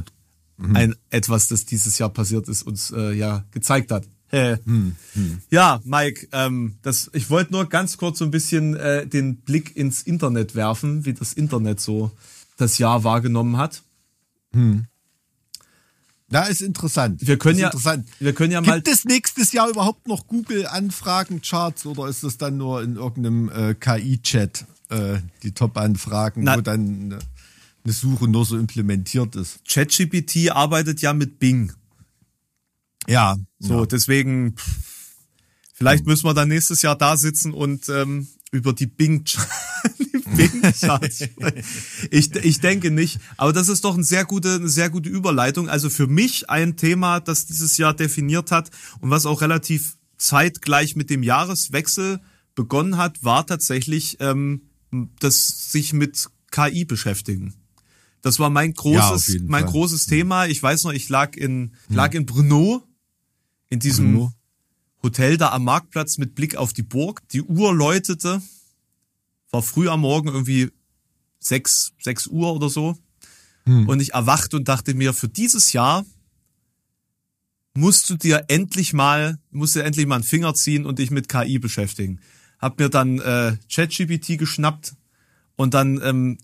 mhm. 0.58 0.76
ein 0.76 0.94
etwas, 1.10 1.48
das 1.48 1.64
dieses 1.64 1.98
Jahr 1.98 2.10
passiert 2.10 2.48
ist, 2.48 2.62
uns 2.62 2.92
äh, 2.92 3.12
ja 3.14 3.44
gezeigt 3.50 3.90
hat. 3.90 4.06
Hä. 4.34 4.56
Mhm. 4.64 4.96
Ja, 5.50 5.80
Mike, 5.84 6.28
ähm, 6.32 6.76
das, 6.82 7.10
ich 7.12 7.28
wollte 7.28 7.52
nur 7.52 7.68
ganz 7.68 7.98
kurz 7.98 8.18
so 8.18 8.24
ein 8.24 8.30
bisschen 8.30 8.74
äh, 8.76 9.06
den 9.06 9.36
Blick 9.36 9.76
ins 9.76 10.02
Internet 10.02 10.54
werfen, 10.54 11.04
wie 11.04 11.12
das 11.12 11.34
Internet 11.34 11.80
so 11.80 12.10
das 12.56 12.78
Jahr 12.78 13.04
wahrgenommen 13.04 13.58
hat. 13.58 13.82
Ja, 16.30 16.44
ist 16.44 16.62
interessant. 16.62 17.26
Wir 17.26 17.36
können 17.36 17.56
ist 17.56 17.60
ja- 17.60 17.66
interessant. 17.68 18.08
wir 18.20 18.32
können 18.32 18.52
ja 18.52 18.60
mal- 18.62 18.76
Gibt 18.80 18.88
es 18.88 19.04
nächstes 19.04 19.52
Jahr 19.52 19.68
überhaupt 19.68 20.08
noch 20.08 20.26
Google-Anfragen-Charts 20.26 21.84
oder 21.86 22.08
ist 22.08 22.24
das 22.24 22.38
dann 22.38 22.56
nur 22.56 22.82
in 22.82 22.96
irgendeinem 22.96 23.50
äh, 23.50 23.74
KI-Chat 23.74 24.64
äh, 24.88 25.18
die 25.42 25.52
Top-Anfragen, 25.52 26.46
wo 26.46 26.60
dann 26.62 26.80
eine, 27.12 27.18
eine 27.84 27.92
Suche 27.92 28.28
nur 28.28 28.46
so 28.46 28.56
implementiert 28.56 29.36
ist? 29.36 29.60
ChatGPT 29.68 30.50
arbeitet 30.52 31.02
ja 31.02 31.12
mit 31.12 31.38
Bing. 31.38 31.72
Ja, 33.08 33.36
So, 33.58 33.84
deswegen, 33.86 34.54
pff, 34.56 34.68
vielleicht 35.74 36.06
müssen 36.06 36.24
wir 36.26 36.34
dann 36.34 36.48
nächstes 36.48 36.82
Jahr 36.82 36.96
da 36.96 37.16
sitzen 37.16 37.52
und 37.52 37.88
ähm, 37.88 38.28
über 38.52 38.72
die 38.72 38.86
Bing, 38.86 39.24
die 39.98 40.18
Bing 40.36 40.62
Charts 40.78 41.24
sprechen. 41.24 41.64
ich, 42.10 42.34
ich 42.36 42.60
denke 42.60 42.90
nicht. 42.90 43.18
Aber 43.36 43.52
das 43.52 43.68
ist 43.68 43.84
doch 43.84 43.94
eine 43.94 44.04
sehr 44.04 44.24
gute, 44.24 44.56
eine 44.56 44.68
sehr 44.68 44.90
gute 44.90 45.08
Überleitung. 45.08 45.68
Also 45.68 45.88
für 45.90 46.06
mich 46.06 46.50
ein 46.50 46.76
Thema, 46.76 47.20
das 47.20 47.46
dieses 47.46 47.76
Jahr 47.78 47.94
definiert 47.94 48.50
hat 48.50 48.70
und 49.00 49.10
was 49.10 49.26
auch 49.26 49.40
relativ 49.40 49.96
zeitgleich 50.18 50.94
mit 50.96 51.10
dem 51.10 51.22
Jahreswechsel 51.22 52.20
begonnen 52.54 52.96
hat, 52.98 53.24
war 53.24 53.46
tatsächlich 53.46 54.18
ähm, 54.20 54.62
das 55.18 55.72
sich 55.72 55.92
mit 55.94 56.28
KI 56.50 56.84
beschäftigen. 56.84 57.54
Das 58.20 58.38
war 58.38 58.50
mein 58.50 58.68
Ja, 58.70 58.74
großes, 58.76 59.26
jeden 59.28 59.48
mein 59.48 59.64
Fall. 59.64 59.72
großes 59.72 60.06
Thema. 60.06 60.46
Ich 60.46 60.62
weiß 60.62 60.84
noch, 60.84 60.92
ich 60.92 61.08
lag 61.08 61.34
in, 61.36 61.72
lag 61.88 62.12
in 62.14 62.26
Brno, 62.26 62.82
in 63.72 63.78
diesem 63.78 64.12
Brno. 64.12 64.32
Hotel 65.02 65.38
da 65.38 65.50
am 65.52 65.64
Marktplatz 65.64 66.18
mit 66.18 66.34
Blick 66.34 66.56
auf 66.56 66.74
die 66.74 66.82
Burg. 66.82 67.26
Die 67.30 67.40
Uhr 67.40 67.74
läutete, 67.74 68.42
war 69.50 69.62
früh 69.62 69.88
am 69.88 70.00
Morgen 70.02 70.28
irgendwie 70.28 70.70
sechs, 71.40 71.92
sechs 71.98 72.26
Uhr 72.26 72.52
oder 72.54 72.68
so. 72.68 72.98
Und 73.64 74.02
ich 74.02 74.12
erwachte 74.12 74.56
und 74.56 74.68
dachte 74.68 74.92
mir, 74.92 75.14
für 75.14 75.28
dieses 75.28 75.72
Jahr 75.72 76.04
musst 77.74 78.10
du 78.10 78.16
dir 78.16 78.44
endlich 78.48 78.92
mal, 78.92 79.38
musst 79.50 79.74
dir 79.74 79.84
endlich 79.84 80.06
mal 80.06 80.16
einen 80.16 80.24
Finger 80.24 80.52
ziehen 80.52 80.84
und 80.84 80.98
dich 80.98 81.10
mit 81.10 81.28
KI 81.28 81.58
beschäftigen. 81.58 82.20
Hab 82.58 82.78
mir 82.78 82.90
dann 82.90 83.20
äh, 83.20 83.56
ChatGPT 83.72 84.36
geschnappt 84.36 84.96
und 85.56 85.72
dann 85.72 86.00
ähm, 86.02 86.38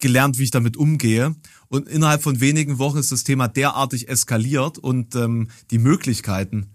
gelernt, 0.00 0.38
wie 0.38 0.44
ich 0.44 0.50
damit 0.50 0.76
umgehe. 0.76 1.34
Und 1.68 1.88
innerhalb 1.88 2.22
von 2.22 2.40
wenigen 2.40 2.78
Wochen 2.78 2.98
ist 2.98 3.10
das 3.10 3.24
Thema 3.24 3.48
derartig 3.48 4.08
eskaliert 4.08 4.76
und 4.76 5.14
ähm, 5.14 5.48
die 5.70 5.78
Möglichkeiten 5.78 6.73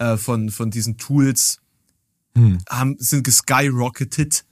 äh, 0.00 0.16
von, 0.16 0.50
von 0.50 0.70
diesen 0.70 0.96
Tools 0.96 1.60
haben, 2.68 2.96
sind 2.98 3.22
geskyrocketed. 3.22 4.44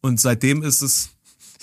Und 0.00 0.20
seitdem 0.20 0.62
ist 0.62 0.80
es, 0.80 1.10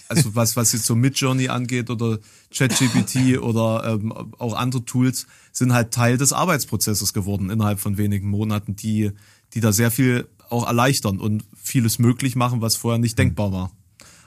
also 0.09 0.35
was, 0.35 0.55
was 0.55 0.73
jetzt 0.73 0.85
so 0.85 0.95
Midjourney 0.95 1.47
angeht 1.49 1.89
oder 1.89 2.19
ChatGPT 2.53 3.39
oder 3.39 3.83
ähm, 3.85 4.11
auch 4.11 4.53
andere 4.53 4.83
Tools, 4.85 5.25
sind 5.51 5.73
halt 5.73 5.93
Teil 5.93 6.17
des 6.17 6.33
Arbeitsprozesses 6.33 7.13
geworden 7.13 7.49
innerhalb 7.49 7.79
von 7.79 7.97
wenigen 7.97 8.29
Monaten, 8.29 8.75
die, 8.75 9.11
die 9.53 9.61
da 9.61 9.71
sehr 9.71 9.89
viel 9.89 10.27
auch 10.49 10.67
erleichtern 10.67 11.19
und 11.19 11.43
vieles 11.55 11.99
möglich 11.99 12.35
machen, 12.35 12.61
was 12.61 12.75
vorher 12.75 12.99
nicht 12.99 13.17
denkbar 13.17 13.51
war. 13.51 13.71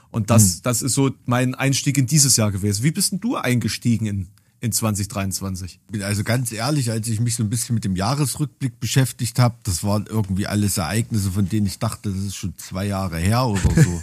Und 0.09 0.29
das, 0.29 0.61
das 0.61 0.81
ist 0.81 0.93
so 0.93 1.11
mein 1.25 1.55
Einstieg 1.55 1.97
in 1.97 2.05
dieses 2.05 2.37
Jahr 2.37 2.51
gewesen. 2.51 2.83
Wie 2.83 2.91
bist 2.91 3.11
denn 3.11 3.19
du 3.19 3.35
eingestiegen 3.35 4.05
in, 4.05 4.27
in 4.63 4.71
2023? 4.71 5.81
bin 5.91 6.03
also 6.03 6.23
ganz 6.23 6.53
ehrlich, 6.53 6.89
als 6.89 7.09
ich 7.09 7.19
mich 7.19 7.35
so 7.35 7.43
ein 7.43 7.49
bisschen 7.49 7.75
mit 7.75 7.83
dem 7.83 7.97
Jahresrückblick 7.97 8.79
beschäftigt 8.79 9.37
habe, 9.37 9.55
das 9.63 9.83
waren 9.83 10.05
irgendwie 10.07 10.47
alles 10.47 10.77
Ereignisse, 10.77 11.31
von 11.31 11.49
denen 11.49 11.67
ich 11.67 11.79
dachte, 11.79 12.09
das 12.09 12.19
ist 12.19 12.35
schon 12.37 12.57
zwei 12.57 12.85
Jahre 12.85 13.17
her 13.17 13.45
oder 13.45 13.69
so. 13.75 14.01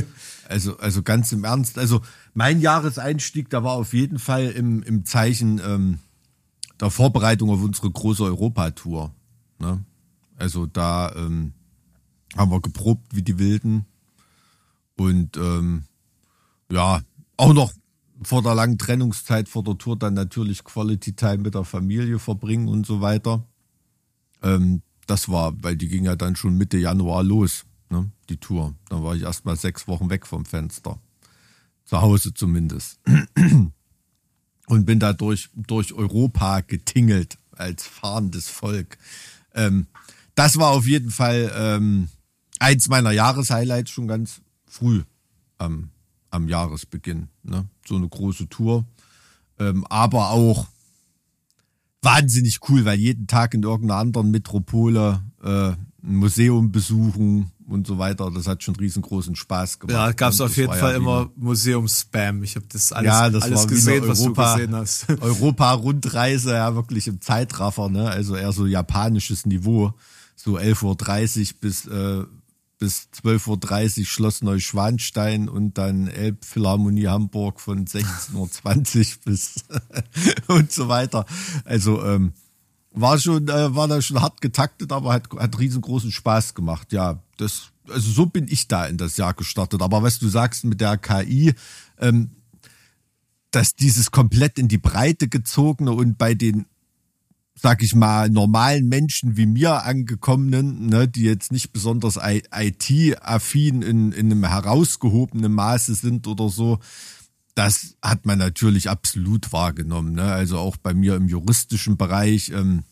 also, 0.48 0.76
also 0.76 1.02
ganz 1.02 1.32
im 1.32 1.44
Ernst. 1.44 1.78
Also 1.78 2.02
mein 2.34 2.60
Jahreseinstieg, 2.60 3.48
da 3.48 3.64
war 3.64 3.72
auf 3.72 3.94
jeden 3.94 4.18
Fall 4.18 4.50
im, 4.50 4.82
im 4.82 5.06
Zeichen 5.06 5.62
ähm, 5.64 5.98
der 6.78 6.90
Vorbereitung 6.90 7.48
auf 7.48 7.62
unsere 7.62 7.90
große 7.90 8.22
Europatour. 8.22 9.14
Ne? 9.60 9.82
Also 10.36 10.66
da 10.66 11.10
ähm, 11.16 11.54
haben 12.36 12.50
wir 12.50 12.60
geprobt 12.60 13.16
wie 13.16 13.22
die 13.22 13.38
Wilden. 13.38 13.86
Und 14.98 15.38
ähm, 15.38 15.84
ja, 16.70 17.00
auch 17.38 17.54
noch 17.54 17.72
vor 18.24 18.42
der 18.42 18.54
langen 18.54 18.78
Trennungszeit 18.78 19.48
vor 19.48 19.64
der 19.64 19.78
Tour 19.78 19.98
dann 19.98 20.14
natürlich 20.14 20.64
Quality 20.64 21.14
Time 21.14 21.38
mit 21.38 21.54
der 21.54 21.64
Familie 21.64 22.18
verbringen 22.18 22.68
und 22.68 22.86
so 22.86 23.00
weiter. 23.00 23.46
Ähm, 24.42 24.82
das 25.06 25.28
war, 25.28 25.52
weil 25.62 25.76
die 25.76 25.88
ging 25.88 26.04
ja 26.04 26.16
dann 26.16 26.36
schon 26.36 26.56
Mitte 26.56 26.78
Januar 26.78 27.22
los, 27.22 27.64
ne, 27.90 28.10
die 28.28 28.36
Tour. 28.36 28.74
Dann 28.88 29.02
war 29.02 29.14
ich 29.14 29.22
erst 29.22 29.44
mal 29.44 29.56
sechs 29.56 29.88
Wochen 29.88 30.10
weg 30.10 30.26
vom 30.26 30.44
Fenster. 30.44 31.00
Zu 31.84 32.00
Hause 32.00 32.32
zumindest. 32.34 33.00
Und 34.66 34.86
bin 34.86 35.00
da 35.00 35.12
durch, 35.12 35.50
durch 35.54 35.92
Europa 35.92 36.60
getingelt 36.60 37.36
als 37.50 37.86
fahrendes 37.86 38.48
Volk. 38.48 38.96
Ähm, 39.54 39.86
das 40.34 40.56
war 40.56 40.70
auf 40.70 40.86
jeden 40.86 41.10
Fall 41.10 41.52
ähm, 41.54 42.08
eins 42.58 42.88
meiner 42.88 43.10
Jahreshighlights 43.10 43.90
schon 43.90 44.08
ganz 44.08 44.40
früh 44.64 45.02
am, 45.58 45.90
am 46.32 46.48
Jahresbeginn. 46.48 47.28
Ne? 47.42 47.66
So 47.86 47.96
eine 47.96 48.08
große 48.08 48.48
Tour. 48.48 48.84
Ähm, 49.58 49.86
aber 49.88 50.30
auch 50.30 50.66
wahnsinnig 52.00 52.58
cool, 52.68 52.84
weil 52.84 52.98
jeden 52.98 53.26
Tag 53.26 53.54
in 53.54 53.62
irgendeiner 53.62 54.00
anderen 54.00 54.30
Metropole 54.30 55.22
äh, 55.42 55.72
ein 56.04 56.16
Museum 56.16 56.72
besuchen 56.72 57.52
und 57.68 57.86
so 57.86 57.98
weiter. 57.98 58.30
Das 58.30 58.46
hat 58.48 58.62
schon 58.62 58.74
riesengroßen 58.74 59.36
Spaß 59.36 59.78
gemacht. 59.78 59.94
Ja, 59.94 60.12
gab 60.12 60.32
es 60.32 60.40
auf 60.40 60.56
jeden 60.56 60.72
Fall 60.72 60.92
ja 60.92 60.96
immer 60.96 61.30
Museum-Spam. 61.36 62.42
Ich 62.42 62.56
habe 62.56 62.66
das 62.68 62.92
alles, 62.92 63.06
ja, 63.06 63.30
das 63.30 63.44
alles 63.44 63.68
gesehen, 63.68 64.08
was 64.08 64.20
Europa, 64.20 64.54
du 64.54 64.60
gesehen 64.60 64.76
hast. 64.76 65.06
Europa-Rundreise, 65.20 66.52
ja 66.54 66.74
wirklich 66.74 67.06
im 67.06 67.20
Zeitraffer, 67.20 67.88
ne? 67.88 68.10
Also 68.10 68.34
eher 68.34 68.52
so 68.52 68.66
japanisches 68.66 69.46
Niveau. 69.46 69.94
So 70.34 70.58
11.30 70.58 71.40
Uhr 71.40 71.56
bis 71.60 71.86
äh, 71.86 72.24
bis 72.82 73.06
12.30 73.22 74.00
Uhr 74.00 74.06
Schloss 74.06 74.42
Neuschwanstein 74.42 75.48
und 75.48 75.78
dann 75.78 76.08
Elbphilharmonie 76.08 77.06
Hamburg 77.06 77.60
von 77.60 77.86
16.20 77.86 78.98
Uhr 78.98 79.18
bis 79.24 79.54
und 80.48 80.72
so 80.72 80.88
weiter. 80.88 81.24
Also 81.64 82.04
ähm, 82.04 82.32
war 82.90 83.20
schon, 83.20 83.46
äh, 83.46 83.72
war 83.76 83.86
da 83.86 84.02
schon 84.02 84.20
hart 84.20 84.40
getaktet, 84.40 84.90
aber 84.90 85.12
hat, 85.12 85.28
hat 85.38 85.60
riesengroßen 85.60 86.10
Spaß 86.10 86.54
gemacht. 86.54 86.92
Ja, 86.92 87.22
das, 87.36 87.70
also 87.88 88.10
so 88.10 88.26
bin 88.26 88.48
ich 88.48 88.66
da 88.66 88.86
in 88.86 88.96
das 88.96 89.16
Jahr 89.16 89.34
gestartet. 89.34 89.80
Aber 89.80 90.02
was 90.02 90.18
du 90.18 90.26
sagst 90.26 90.64
mit 90.64 90.80
der 90.80 90.98
KI, 90.98 91.54
ähm, 92.00 92.32
dass 93.52 93.76
dieses 93.76 94.10
komplett 94.10 94.58
in 94.58 94.66
die 94.66 94.78
Breite 94.78 95.28
gezogene 95.28 95.92
und 95.92 96.18
bei 96.18 96.34
den 96.34 96.66
sag 97.54 97.82
ich 97.82 97.94
mal, 97.94 98.30
normalen 98.30 98.88
Menschen 98.88 99.36
wie 99.36 99.46
mir 99.46 99.84
angekommenen, 99.84 100.86
ne, 100.86 101.06
die 101.06 101.22
jetzt 101.22 101.52
nicht 101.52 101.72
besonders 101.72 102.18
IT-affin 102.22 103.82
in, 103.82 104.12
in 104.12 104.32
einem 104.32 104.44
herausgehobenen 104.44 105.52
Maße 105.52 105.94
sind 105.94 106.26
oder 106.26 106.48
so, 106.48 106.78
das 107.54 107.96
hat 108.02 108.24
man 108.24 108.38
natürlich 108.38 108.88
absolut 108.88 109.52
wahrgenommen. 109.52 110.14
Ne? 110.14 110.24
Also 110.24 110.58
auch 110.58 110.76
bei 110.76 110.94
mir 110.94 111.16
im 111.16 111.28
juristischen 111.28 111.96
Bereich 111.96 112.50
ähm, 112.50 112.84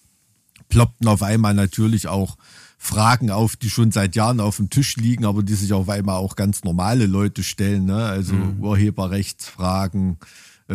ploppten 0.68 1.08
auf 1.08 1.22
einmal 1.22 1.54
natürlich 1.54 2.08
auch 2.08 2.36
Fragen 2.76 3.30
auf, 3.30 3.56
die 3.56 3.70
schon 3.70 3.92
seit 3.92 4.16
Jahren 4.16 4.40
auf 4.40 4.56
dem 4.56 4.70
Tisch 4.70 4.96
liegen, 4.96 5.24
aber 5.24 5.42
die 5.42 5.54
sich 5.54 5.72
auf 5.72 5.88
einmal 5.88 6.16
auch 6.16 6.36
ganz 6.36 6.64
normale 6.64 7.06
Leute 7.06 7.42
stellen. 7.42 7.86
Ne? 7.86 8.04
Also 8.04 8.34
mhm. 8.34 8.60
Urheberrechtsfragen, 8.60 10.18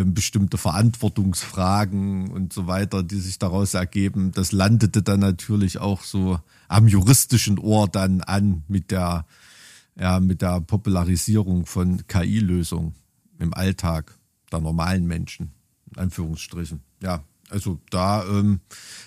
bestimmte 0.03 0.57
Verantwortungsfragen 0.57 2.29
und 2.29 2.51
so 2.51 2.67
weiter, 2.67 3.03
die 3.03 3.19
sich 3.19 3.39
daraus 3.39 3.73
ergeben. 3.73 4.31
Das 4.33 4.51
landete 4.51 5.01
dann 5.01 5.21
natürlich 5.21 5.77
auch 5.77 6.03
so 6.03 6.39
am 6.67 6.87
juristischen 6.87 7.59
Ohr 7.59 7.87
dann 7.87 8.21
an 8.21 8.63
mit 8.67 8.91
der, 8.91 9.25
ja, 9.97 10.19
mit 10.19 10.41
der 10.41 10.59
Popularisierung 10.59 11.65
von 11.65 12.05
KI-Lösungen 12.07 12.95
im 13.39 13.53
Alltag 13.53 14.17
der 14.51 14.59
normalen 14.59 15.07
Menschen, 15.07 15.51
in 15.91 16.01
Anführungsstrichen. 16.01 16.81
Ja, 17.01 17.23
also 17.49 17.79
da 17.89 18.25
ähm, 18.25 18.59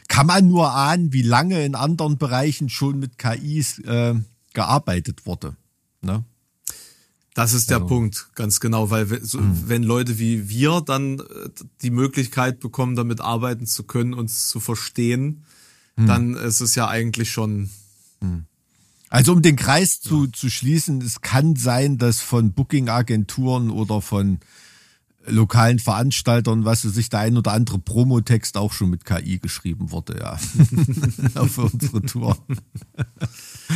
kann 0.09 0.27
man 0.27 0.49
nur 0.49 0.73
ahnen, 0.73 1.13
wie 1.13 1.23
lange 1.23 1.65
in 1.65 1.75
anderen 1.75 2.17
Bereichen 2.17 2.69
schon 2.69 2.99
mit 2.99 3.19
KIs 3.19 3.81
äh, 3.81 4.15
gearbeitet 4.55 5.27
wurde. 5.27 5.57
Ne? 6.01 6.25
Das 7.39 7.53
ist 7.53 7.71
der 7.71 7.77
also. 7.77 7.87
Punkt, 7.87 8.31
ganz 8.35 8.59
genau, 8.59 8.91
weil 8.91 9.25
so, 9.25 9.39
mhm. 9.39 9.69
wenn 9.69 9.85
Leute 9.85 10.19
wie 10.19 10.49
wir 10.49 10.81
dann 10.81 11.21
äh, 11.21 11.23
die 11.83 11.93
Möglichkeit 11.93 12.59
bekommen, 12.59 12.97
damit 12.97 13.21
arbeiten 13.21 13.65
zu 13.65 13.85
können, 13.85 14.13
uns 14.13 14.49
zu 14.49 14.59
verstehen, 14.59 15.45
mhm. 15.95 16.07
dann 16.09 16.35
ist 16.35 16.61
es 16.61 16.75
ja 16.75 16.89
eigentlich 16.89 17.31
schon. 17.31 17.71
Mhm. 18.21 18.47
Also 19.09 19.35
um 19.35 19.41
den 19.41 19.55
Kreis 19.55 20.01
zu, 20.01 20.25
ja. 20.25 20.33
zu 20.33 20.51
schließen, 20.51 21.01
es 21.01 21.21
kann 21.21 21.55
sein, 21.55 21.97
dass 21.97 22.21
von 22.21 22.55
Booking-Agenturen 22.55 23.71
oder 23.71 24.03
von 24.03 24.41
lokalen 25.25 25.79
Veranstaltern, 25.79 26.65
was 26.65 26.83
sich 26.83 27.09
der 27.09 27.21
ein 27.21 27.37
oder 27.37 27.53
andere 27.53 27.79
Promotext 27.79 28.57
auch 28.57 28.73
schon 28.73 28.91
mit 28.91 29.05
KI 29.05 29.39
geschrieben 29.39 29.93
wurde, 29.93 30.19
ja. 30.19 30.41
Auf 31.41 31.57
unsere 31.59 32.03
Tour. 32.03 32.37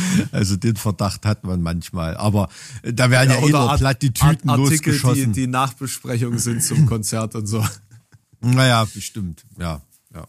also 0.31 0.55
den 0.55 0.75
Verdacht 0.75 1.25
hat 1.25 1.43
man 1.43 1.61
manchmal. 1.61 2.17
Aber 2.17 2.49
da 2.83 3.09
werden 3.09 3.31
ja, 3.31 3.39
ja 3.39 3.47
eh 3.47 3.51
nur 3.51 3.77
platt 3.77 4.01
die 4.01 4.11
Tüten 4.11 4.49
Art 4.49 4.59
Artikel, 4.59 4.93
losgeschossen. 4.93 5.33
Die, 5.33 5.41
die 5.41 5.47
Nachbesprechungen 5.47 6.39
sind 6.39 6.63
zum 6.63 6.85
Konzert 6.87 7.35
und 7.35 7.47
so. 7.47 7.65
Naja, 8.41 8.85
bestimmt, 8.85 9.45
ja. 9.57 9.81
Ja, 10.13 10.27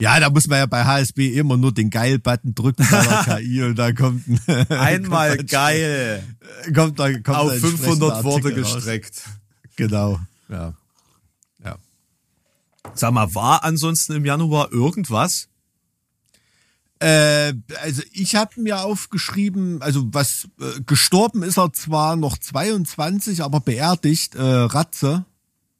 ja 0.00 0.20
da 0.20 0.30
muss 0.30 0.46
man 0.48 0.58
ja 0.58 0.66
bei 0.66 0.84
HSB 0.84 1.38
immer 1.38 1.56
nur 1.56 1.72
den 1.72 1.90
Geil-Button 1.90 2.54
drücken 2.54 2.86
bei 2.90 3.06
der 3.06 3.38
KI 3.38 3.62
und 3.62 3.76
da 3.76 3.92
kommt 3.92 4.24
ein, 4.48 4.70
Einmal 4.70 5.36
kommt 5.36 5.50
geil. 5.50 6.24
Kommt 6.74 6.98
da, 6.98 7.12
kommt 7.12 7.28
Auf 7.38 7.54
500 7.56 8.24
Worte 8.24 8.52
gestreckt. 8.52 9.22
Raus. 9.24 9.40
Genau. 9.76 10.20
Ja. 10.48 10.74
Ja. 11.64 11.76
Sag 12.94 13.12
mal, 13.12 13.34
war 13.34 13.62
ansonsten 13.62 14.14
im 14.14 14.24
Januar 14.24 14.72
irgendwas? 14.72 15.48
Äh, 17.00 17.54
also 17.82 18.02
ich 18.12 18.36
habe 18.36 18.60
mir 18.60 18.84
aufgeschrieben, 18.84 19.80
also 19.80 20.06
was 20.12 20.48
äh, 20.60 20.82
gestorben 20.82 21.42
ist 21.42 21.58
er 21.58 21.72
zwar 21.72 22.14
noch 22.16 22.36
22, 22.36 23.42
aber 23.42 23.60
beerdigt, 23.60 24.34
äh, 24.34 24.42
Ratze, 24.42 25.24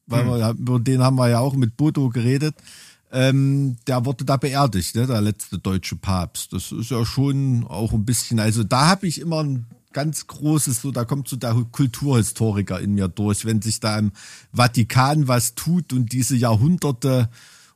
weil 0.06 0.24
hm. 0.24 0.30
wir, 0.30 0.50
über 0.50 0.80
den 0.80 1.02
haben 1.02 1.16
wir 1.16 1.28
ja 1.28 1.40
auch 1.40 1.54
mit 1.54 1.76
Bodo 1.76 2.08
geredet. 2.08 2.56
Ähm, 3.12 3.76
der 3.86 4.06
wurde 4.06 4.24
da 4.24 4.36
beerdigt, 4.36 4.94
ne, 4.94 5.06
der 5.06 5.20
letzte 5.20 5.58
deutsche 5.58 5.96
Papst. 5.96 6.52
Das 6.52 6.72
ist 6.72 6.90
ja 6.90 7.04
schon 7.04 7.66
auch 7.66 7.92
ein 7.92 8.04
bisschen, 8.04 8.40
also 8.40 8.64
da 8.64 8.86
habe 8.86 9.06
ich 9.06 9.20
immer 9.20 9.42
ein 9.42 9.66
ganz 9.92 10.26
großes, 10.26 10.80
so 10.80 10.90
da 10.90 11.04
kommt 11.04 11.28
so 11.28 11.36
der 11.36 11.54
Kulturhistoriker 11.70 12.80
in 12.80 12.94
mir 12.94 13.08
durch, 13.08 13.44
wenn 13.44 13.60
sich 13.60 13.80
da 13.80 13.98
im 13.98 14.12
Vatikan 14.52 15.28
was 15.28 15.54
tut 15.54 15.92
und 15.92 16.12
diese 16.12 16.36
Jahrhunderte 16.36 17.28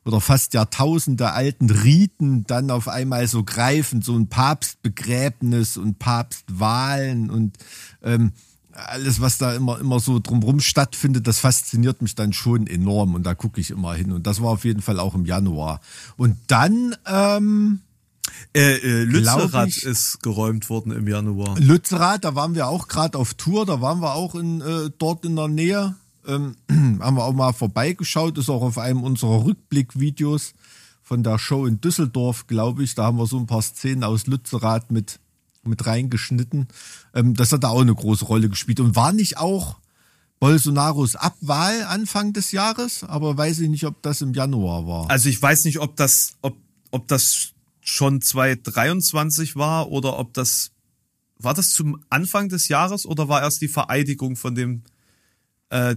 oder 0.05 0.21
fast 0.21 0.53
Jahrtausende 0.53 1.31
alten 1.31 1.69
Riten 1.69 2.45
dann 2.45 2.69
auf 2.69 2.87
einmal 2.87 3.27
so 3.27 3.43
greifen, 3.43 4.01
so 4.01 4.15
ein 4.15 4.27
Papstbegräbnis 4.27 5.77
und 5.77 5.97
Papstwahlen 5.99 7.31
und 7.31 7.57
ähm, 8.03 8.31
alles, 8.75 9.21
was 9.21 9.37
da 9.37 9.53
immer, 9.53 9.79
immer 9.79 9.99
so 9.99 10.19
drumherum 10.19 10.59
stattfindet, 10.59 11.27
das 11.27 11.39
fasziniert 11.39 12.01
mich 12.01 12.15
dann 12.15 12.33
schon 12.33 12.67
enorm 12.67 13.15
und 13.15 13.23
da 13.23 13.33
gucke 13.33 13.59
ich 13.61 13.71
immer 13.71 13.93
hin. 13.93 14.11
Und 14.11 14.27
das 14.27 14.41
war 14.41 14.49
auf 14.49 14.65
jeden 14.65 14.81
Fall 14.81 14.99
auch 14.99 15.15
im 15.15 15.25
Januar. 15.25 15.79
Und 16.17 16.37
dann, 16.47 16.95
ähm, 17.05 17.79
äh, 18.53 18.75
äh, 18.75 19.03
Lützerath 19.03 19.77
ist 19.77 20.21
geräumt 20.21 20.69
worden 20.69 20.91
im 20.91 21.07
Januar. 21.07 21.57
Lützerath, 21.59 22.25
da 22.25 22.35
waren 22.35 22.53
wir 22.53 22.67
auch 22.67 22.87
gerade 22.87 23.17
auf 23.17 23.33
Tour, 23.33 23.65
da 23.65 23.81
waren 23.81 24.01
wir 24.01 24.13
auch 24.13 24.35
in, 24.35 24.61
äh, 24.61 24.89
dort 24.97 25.25
in 25.25 25.35
der 25.35 25.47
Nähe. 25.47 25.95
Ähm, 26.27 26.55
haben 27.01 27.15
wir 27.15 27.23
auch 27.23 27.33
mal 27.33 27.53
vorbeigeschaut, 27.53 28.37
ist 28.37 28.49
auch 28.49 28.61
auf 28.61 28.77
einem 28.77 29.03
unserer 29.03 29.45
Rückblickvideos 29.45 30.53
von 31.01 31.23
der 31.23 31.37
Show 31.37 31.65
in 31.65 31.81
Düsseldorf, 31.81 32.47
glaube 32.47 32.83
ich. 32.83 32.95
Da 32.95 33.05
haben 33.05 33.17
wir 33.17 33.27
so 33.27 33.37
ein 33.37 33.45
paar 33.45 33.61
Szenen 33.61 34.03
aus 34.03 34.27
Lützerath 34.27 34.91
mit, 34.91 35.19
mit 35.63 35.85
reingeschnitten. 35.85 36.67
Ähm, 37.13 37.35
das 37.35 37.51
hat 37.51 37.63
da 37.63 37.69
auch 37.69 37.81
eine 37.81 37.95
große 37.95 38.25
Rolle 38.25 38.49
gespielt. 38.49 38.79
Und 38.79 38.95
war 38.95 39.13
nicht 39.13 39.37
auch 39.37 39.77
Bolsonaros 40.39 41.15
Abwahl 41.15 41.83
Anfang 41.83 42.33
des 42.33 42.51
Jahres? 42.51 43.03
Aber 43.03 43.37
weiß 43.37 43.59
ich 43.59 43.69
nicht, 43.69 43.85
ob 43.85 44.01
das 44.01 44.21
im 44.21 44.33
Januar 44.33 44.87
war. 44.87 45.09
Also 45.09 45.29
ich 45.29 45.41
weiß 45.41 45.65
nicht, 45.65 45.79
ob 45.79 45.95
das, 45.95 46.37
ob, 46.41 46.57
ob 46.91 47.07
das 47.07 47.53
schon 47.81 48.19
2023 48.19 49.55
war 49.55 49.91
oder 49.91 50.17
ob 50.17 50.33
das 50.33 50.71
war 51.37 51.53
das 51.53 51.69
zum 51.71 52.03
Anfang 52.09 52.49
des 52.49 52.67
Jahres 52.67 53.05
oder 53.05 53.27
war 53.27 53.41
erst 53.41 53.61
die 53.61 53.67
Vereidigung 53.67 54.35
von 54.35 54.55
dem 54.55 54.83
äh, 55.69 55.95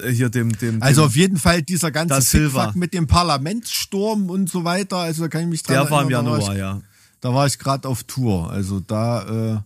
äh 0.00 0.12
hier 0.12 0.28
dem 0.28 0.56
dem 0.58 0.82
also 0.82 1.04
auf 1.04 1.16
jeden 1.16 1.38
Fall 1.38 1.62
dieser 1.62 1.90
ganze 1.90 2.22
Fickfuck 2.22 2.76
mit 2.76 2.94
dem 2.94 3.06
Parlamentssturm 3.06 4.30
und 4.30 4.48
so 4.48 4.64
weiter 4.64 4.98
also 4.98 5.22
da 5.22 5.28
kann 5.28 5.42
ich 5.42 5.48
mich 5.48 5.62
dran 5.62 5.76
der 5.76 5.90
war 5.90 6.02
im 6.02 6.10
Januar 6.10 6.38
da 6.38 6.52
ich, 6.52 6.58
ja 6.58 6.80
da 7.20 7.34
war 7.34 7.46
ich 7.46 7.58
gerade 7.58 7.88
auf 7.88 8.04
Tour 8.04 8.50
also 8.50 8.80
da 8.80 9.54
äh, 9.54 9.60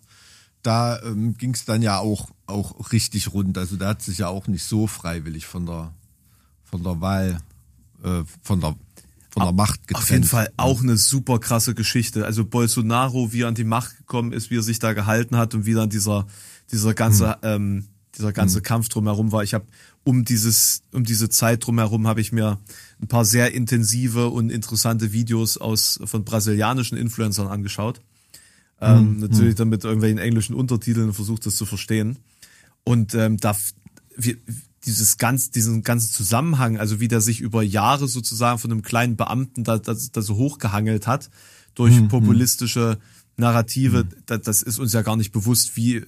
da 0.62 1.00
ähm, 1.02 1.36
ging 1.36 1.54
es 1.54 1.64
dann 1.64 1.82
ja 1.82 1.98
auch 1.98 2.30
auch 2.46 2.92
richtig 2.92 3.32
rund 3.32 3.58
also 3.58 3.76
da 3.76 3.88
hat 3.88 4.02
sich 4.02 4.18
ja 4.18 4.28
auch 4.28 4.46
nicht 4.46 4.64
so 4.64 4.86
freiwillig 4.86 5.46
von 5.46 5.66
der 5.66 5.92
von 6.64 6.82
der 6.82 7.00
Wahl 7.00 7.40
äh, 8.02 8.22
von 8.42 8.60
der 8.60 8.76
von 9.30 9.44
der 9.44 9.52
Macht 9.52 9.86
getrennt. 9.86 10.02
Auf 10.02 10.10
jeden 10.10 10.24
Fall 10.24 10.50
auch 10.56 10.82
eine 10.82 10.96
super 10.96 11.38
krasse 11.38 11.74
Geschichte. 11.74 12.24
Also 12.24 12.44
Bolsonaro, 12.44 13.32
wie 13.32 13.42
er 13.42 13.48
an 13.48 13.54
die 13.54 13.64
Macht 13.64 13.96
gekommen 13.96 14.32
ist, 14.32 14.50
wie 14.50 14.58
er 14.58 14.62
sich 14.62 14.78
da 14.78 14.92
gehalten 14.92 15.36
hat 15.36 15.54
und 15.54 15.66
wie 15.66 15.74
dann 15.74 15.88
dieser, 15.88 16.26
dieser 16.72 16.94
ganze, 16.94 17.38
ähm, 17.42 17.86
dieser 18.18 18.32
ganze 18.32 18.60
Kampf 18.60 18.88
drumherum 18.88 19.30
war. 19.30 19.44
Ich 19.44 19.54
habe 19.54 19.66
um 20.04 20.24
dieses, 20.24 20.82
um 20.92 21.04
diese 21.04 21.28
Zeit 21.28 21.66
drumherum 21.66 22.06
habe 22.06 22.20
ich 22.20 22.32
mir 22.32 22.58
ein 23.00 23.08
paar 23.08 23.24
sehr 23.24 23.52
intensive 23.52 24.28
und 24.28 24.50
interessante 24.50 25.12
Videos 25.12 25.58
aus 25.58 26.00
von 26.04 26.24
brasilianischen 26.24 26.96
Influencern 26.96 27.48
angeschaut. 27.48 28.00
Ähm, 28.80 29.18
natürlich 29.18 29.56
dann 29.56 29.68
mit 29.68 29.84
irgendwelchen 29.84 30.18
englischen 30.18 30.54
Untertiteln 30.54 31.12
versucht, 31.12 31.44
das 31.44 31.56
zu 31.56 31.66
verstehen. 31.66 32.18
Und 32.82 33.14
ähm, 33.14 33.36
da 33.36 33.54
wie, 34.16 34.38
dieses 34.86 35.18
ganz, 35.18 35.50
diesen 35.50 35.82
ganzen 35.82 36.12
Zusammenhang, 36.12 36.78
also 36.78 37.00
wie 37.00 37.08
der 37.08 37.20
sich 37.20 37.40
über 37.40 37.62
Jahre 37.62 38.08
sozusagen 38.08 38.58
von 38.58 38.70
einem 38.70 38.82
kleinen 38.82 39.16
Beamten 39.16 39.64
da, 39.64 39.78
da, 39.78 39.94
da 40.12 40.22
so 40.22 40.36
hochgehangelt 40.36 41.06
hat 41.06 41.30
durch 41.74 42.08
populistische 42.08 42.98
Narrative, 43.36 44.06
da, 44.26 44.38
das 44.38 44.62
ist 44.62 44.78
uns 44.78 44.92
ja 44.92 45.02
gar 45.02 45.16
nicht 45.16 45.32
bewusst, 45.32 45.76
wie, 45.76 46.04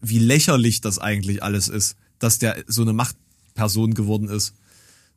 wie 0.00 0.18
lächerlich 0.18 0.80
das 0.80 0.98
eigentlich 0.98 1.42
alles 1.42 1.68
ist, 1.68 1.96
dass 2.18 2.38
der 2.38 2.64
so 2.66 2.82
eine 2.82 2.92
Machtperson 3.58 3.94
geworden 3.94 4.28
ist. 4.28 4.54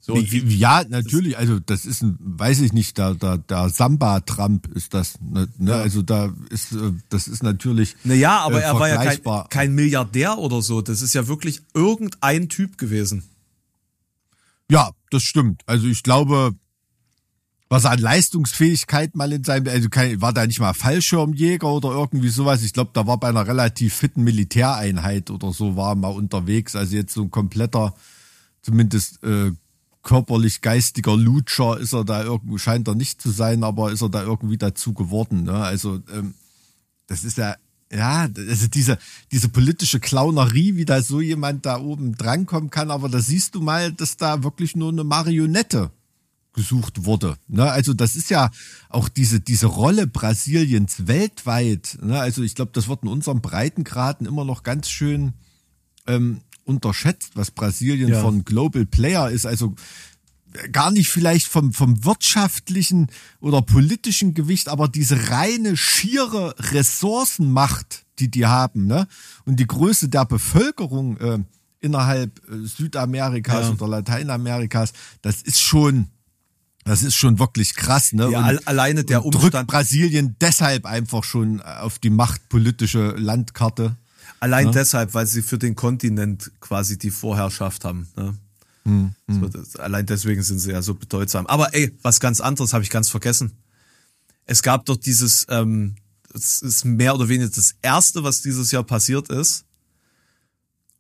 So, 0.04 0.18
ja, 0.18 0.84
natürlich, 0.90 1.38
also 1.38 1.60
das 1.60 1.86
ist 1.86 2.02
ein, 2.02 2.18
weiß 2.20 2.62
ich 2.62 2.74
nicht, 2.74 2.98
der, 2.98 3.14
der, 3.14 3.38
der 3.38 3.70
Samba-Trump 3.70 4.68
ist 4.70 4.96
das, 4.96 5.20
ne, 5.22 5.48
ne? 5.60 5.76
also 5.76 6.02
da 6.02 6.34
ist, 6.50 6.72
äh, 6.72 6.92
das 7.10 7.28
ist 7.28 7.44
natürlich. 7.44 7.96
naja, 8.04 8.40
aber 8.40 8.62
äh, 8.62 8.64
er 8.64 8.80
war 8.80 8.90
ja 8.90 8.96
kein, 9.04 9.50
kein 9.50 9.76
Milliardär 9.76 10.40
oder 10.40 10.64
so. 10.64 10.82
Das 10.82 11.04
ist 11.04 11.14
ja 11.14 11.28
wirklich 11.28 11.62
irgendein 11.76 12.50
Typ 12.50 12.80
gewesen. 12.80 13.26
Ja, 14.72 14.90
das 15.12 15.22
stimmt. 15.22 15.62
Also 15.68 15.86
ich 15.86 16.02
glaube, 16.02 16.56
was 17.72 17.86
er 17.86 17.92
an 17.92 18.00
Leistungsfähigkeit 18.00 19.16
mal 19.16 19.32
in 19.32 19.46
seinem, 19.46 19.70
also 19.70 19.88
kein, 19.88 20.22
war 20.22 20.34
da 20.34 20.46
nicht 20.46 20.60
mal 20.60 20.74
Fallschirmjäger 20.74 21.68
oder 21.68 21.92
irgendwie 21.92 22.28
sowas. 22.28 22.64
Ich 22.64 22.74
glaube, 22.74 22.92
da 22.94 23.08
war 23.08 23.18
bei 23.18 23.30
einer 23.30 23.48
relativ 23.48 23.94
fitten 23.94 24.26
Militäreinheit 24.26 25.32
oder 25.32 25.54
so 25.54 25.78
war 25.78 25.94
er 25.94 25.96
mal 25.96 26.10
unterwegs. 26.10 26.76
Also 26.76 26.98
jetzt 26.98 27.14
so 27.14 27.22
ein 27.22 27.32
kompletter, 27.32 27.96
zumindest 28.62 29.24
äh, 29.24 29.52
körperlich 30.04 30.62
geistiger 30.62 31.16
Lutscher 31.16 31.80
ist 31.80 31.94
er 31.94 32.04
da 32.04 32.24
irgendwie, 32.24 32.60
scheint 32.60 32.88
er 32.88 32.96
nicht 32.96 33.22
zu 33.22 33.30
sein, 33.30 33.64
aber 33.64 33.92
ist 33.92 34.02
er 34.02 34.10
da 34.10 34.24
irgendwie 34.24 34.58
dazu 34.58 34.94
geworden. 34.94 35.44
Ne? 35.44 35.54
Also 35.54 36.02
ähm, 36.14 36.34
das 37.08 37.24
ist 37.24 37.38
ja, 37.38 37.56
ja, 37.92 38.28
also 38.36 38.68
diese, 38.68 38.98
diese 39.32 39.50
politische 39.50 40.00
Clownerie, 40.00 40.76
wie 40.76 40.86
da 40.86 41.02
so 41.02 41.20
jemand 41.22 41.66
da 41.66 41.80
oben 41.80 42.16
drankommen 42.16 42.70
kann, 42.70 42.90
aber 42.90 43.10
da 43.10 43.20
siehst 43.20 43.56
du 43.56 43.62
mal, 43.62 43.92
dass 43.92 44.18
da 44.18 44.44
wirklich 44.44 44.76
nur 44.76 44.90
eine 44.90 45.04
Marionette 45.04 45.92
gesucht 46.54 47.06
wurde. 47.06 47.38
Ne? 47.48 47.70
Also 47.70 47.94
das 47.94 48.16
ist 48.16 48.30
ja 48.30 48.50
auch 48.90 49.10
diese, 49.10 49.40
diese 49.40 49.68
Rolle 49.68 50.08
Brasiliens 50.08 51.08
weltweit. 51.08 51.98
Ne? 52.02 52.20
Also 52.20 52.44
ich 52.44 52.56
glaube, 52.56 52.72
das 52.74 52.88
wird 52.88 53.04
in 53.04 53.10
unserem 53.10 53.42
Breitengraden 53.42 54.26
immer 54.26 54.46
noch 54.46 54.64
ganz 54.64 54.90
schön 54.90 55.34
ähm, 56.08 56.42
unterschätzt, 56.66 57.32
was 57.36 57.52
Brasilien 57.52 58.10
Ja. 58.10 58.22
von 58.22 58.44
Global 58.46 58.86
Player 58.86 59.30
ist. 59.30 59.46
Also 59.46 59.76
gar 60.74 60.92
nicht 60.92 61.10
vielleicht 61.10 61.48
vom, 61.48 61.72
vom 61.74 62.04
wirtschaftlichen 62.04 63.08
oder 63.40 63.62
politischen 63.62 64.34
Gewicht, 64.34 64.68
aber 64.68 64.88
diese 64.90 65.30
reine, 65.30 65.78
schiere 65.78 66.56
Ressourcenmacht, 67.16 68.06
die 68.20 68.30
die 68.30 68.46
haben, 68.46 68.86
ne? 68.86 69.08
Und 69.46 69.60
die 69.60 69.68
Größe 69.68 70.10
der 70.10 70.26
Bevölkerung 70.26 71.18
äh, 71.18 71.40
innerhalb 71.80 72.40
äh, 72.50 72.66
Südamerikas 72.66 73.68
Ja. 73.68 73.72
oder 73.72 73.88
Lateinamerikas, 73.88 74.94
das 75.22 75.42
ist 75.42 75.62
schon, 75.62 76.08
das 76.84 77.02
ist 77.02 77.16
schon 77.16 77.40
wirklich 77.40 77.74
krass, 77.76 78.14
ne? 78.14 78.30
Ja, 78.30 78.40
Und- 78.40 78.46
al- 78.46 78.60
alleine 78.66 79.04
der 79.04 79.24
und 79.26 79.34
drückt 79.34 79.56
Umstand- 79.56 79.68
Brasilien 79.68 80.36
deshalb 80.42 80.86
einfach 80.86 81.24
schon 81.24 81.62
auf 81.62 81.98
die 82.00 82.10
machtpolitische 82.10 83.12
Landkarte. 83.18 83.96
Allein 84.42 84.72
deshalb, 84.72 85.14
weil 85.14 85.28
sie 85.28 85.42
für 85.42 85.58
den 85.58 85.76
Kontinent 85.76 86.52
quasi 86.60 86.98
die 86.98 87.12
Vorherrschaft 87.12 87.86
haben. 87.86 88.08
Ne? 88.18 88.38
Hm, 88.86 89.14
So, 89.30 89.48
das, 89.48 89.76
allein 89.76 90.06
deswegen 90.08 90.42
sind 90.42 90.60
sie 90.60 90.72
ja 90.72 90.82
so 90.82 90.96
bedeutsam. 90.96 91.46
Aber 91.48 91.74
ey, 91.76 91.96
was 92.02 92.20
ganz 92.20 92.42
anderes 92.42 92.74
habe 92.74 92.84
ich 92.84 92.90
ganz 92.90 93.08
vergessen. 93.10 93.52
Es 94.46 94.64
gab 94.64 94.86
doch 94.88 94.98
dieses, 94.98 95.46
ähm, 95.50 95.96
es 96.34 96.62
ist 96.64 96.86
mehr 96.86 97.14
oder 97.14 97.30
weniger 97.30 97.50
das 97.52 97.76
erste, 97.84 98.24
was 98.24 98.42
dieses 98.42 98.72
Jahr 98.72 98.84
passiert 98.84 99.30
ist. 99.30 99.66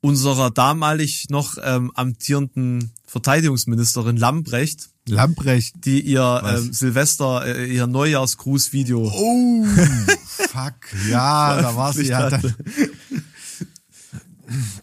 Unserer 0.01 0.49
damalig 0.51 1.27
noch 1.29 1.57
ähm, 1.63 1.91
amtierenden 1.95 2.91
Verteidigungsministerin 3.05 4.17
Lambrecht, 4.17 4.89
Lamprecht. 5.07 5.83
die 5.85 6.01
ihr 6.01 6.21
Was? 6.21 6.61
ähm, 6.61 6.73
Silvester, 6.73 7.45
äh, 7.45 7.65
ihr 7.71 7.85
Neujahrsgrußvideo 7.87 9.11
Oh, 9.13 9.65
fuck. 10.25 10.73
Ja, 11.09 11.61
da 11.61 11.75
war 11.75 11.93
sie 11.93 12.05
ja 12.07 12.29
dann. 12.29 12.55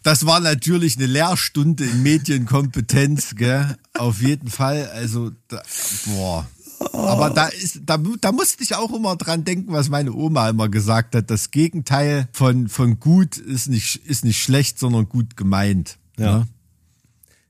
Das 0.02 0.26
war 0.26 0.40
natürlich 0.40 0.96
eine 0.96 1.06
Lehrstunde 1.06 1.84
in 1.84 2.02
Medienkompetenz, 2.02 3.34
gell? 3.36 3.76
Auf 3.94 4.22
jeden 4.22 4.48
Fall. 4.48 4.88
Also, 4.90 5.32
da, 5.48 5.62
boah. 6.06 6.46
Aber 6.92 7.30
da 7.30 7.46
ist, 7.46 7.80
da, 7.84 7.98
da 8.20 8.32
musste 8.32 8.62
ich 8.62 8.74
auch 8.74 8.92
immer 8.92 9.16
dran 9.16 9.44
denken, 9.44 9.72
was 9.72 9.88
meine 9.88 10.12
Oma 10.12 10.48
immer 10.48 10.68
gesagt 10.68 11.14
hat. 11.14 11.30
Das 11.30 11.50
Gegenteil 11.50 12.28
von, 12.32 12.68
von 12.68 13.00
gut 13.00 13.36
ist 13.36 13.68
nicht, 13.68 13.96
ist 14.06 14.24
nicht 14.24 14.42
schlecht, 14.42 14.78
sondern 14.78 15.08
gut 15.08 15.36
gemeint. 15.36 15.98
Ja. 16.18 16.38
Ne? 16.38 16.48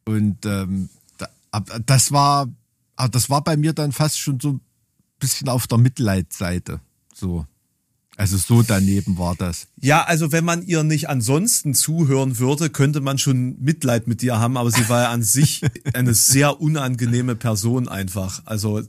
Und 0.04 0.46
ähm, 0.46 0.88
da, 1.18 1.28
das 1.85 2.12
war, 2.12 2.48
aber 2.96 3.09
das 3.11 3.28
war 3.28 3.44
bei 3.44 3.57
mir 3.57 3.74
dann 3.74 3.92
fast 3.92 4.18
schon 4.18 4.40
so 4.40 4.52
ein 4.52 4.61
bisschen 5.18 5.48
auf 5.48 5.66
der 5.66 5.78
Mitleidsseite. 5.78 6.81
So. 7.14 7.46
Also 8.18 8.37
so 8.37 8.62
daneben 8.62 9.16
war 9.16 9.37
das. 9.37 9.68
Ja, 9.81 10.02
also 10.02 10.33
wenn 10.33 10.44
man 10.44 10.62
ihr 10.62 10.83
nicht 10.83 11.09
ansonsten 11.09 11.72
zuhören 11.72 12.38
würde, 12.40 12.68
könnte 12.68 13.00
man 13.00 13.16
schon 13.16 13.57
Mitleid 13.61 14.09
mit 14.09 14.22
ihr 14.24 14.40
haben, 14.40 14.57
aber 14.57 14.72
sie 14.72 14.88
war 14.88 15.02
ja 15.02 15.11
an 15.11 15.22
sich 15.22 15.62
eine 15.94 16.14
sehr 16.14 16.61
unangenehme 16.61 17.37
Person 17.37 17.87
einfach. 17.88 18.42
Also 18.44 18.83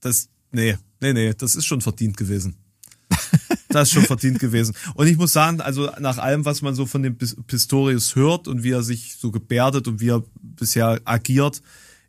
das, 0.00 0.28
nee, 0.52 0.76
nee, 1.00 1.12
nee, 1.12 1.34
das 1.34 1.56
ist 1.56 1.66
schon 1.66 1.80
verdient 1.80 2.16
gewesen. 2.16 2.54
Das 3.68 3.88
ist 3.88 3.94
schon 3.94 4.04
verdient 4.04 4.38
gewesen. 4.38 4.74
Und 4.94 5.08
ich 5.08 5.16
muss 5.16 5.32
sagen, 5.32 5.60
also 5.60 5.90
nach 5.98 6.18
allem, 6.18 6.44
was 6.44 6.62
man 6.62 6.74
so 6.76 6.86
von 6.86 7.02
dem 7.02 7.16
Pis- 7.18 7.36
Pistorius 7.46 8.14
hört 8.14 8.46
und 8.46 8.62
wie 8.62 8.70
er 8.70 8.84
sich 8.84 9.16
so 9.18 9.32
gebärdet 9.32 9.88
und 9.88 10.00
wie 10.00 10.10
er 10.10 10.22
bisher 10.40 11.00
agiert, 11.04 11.62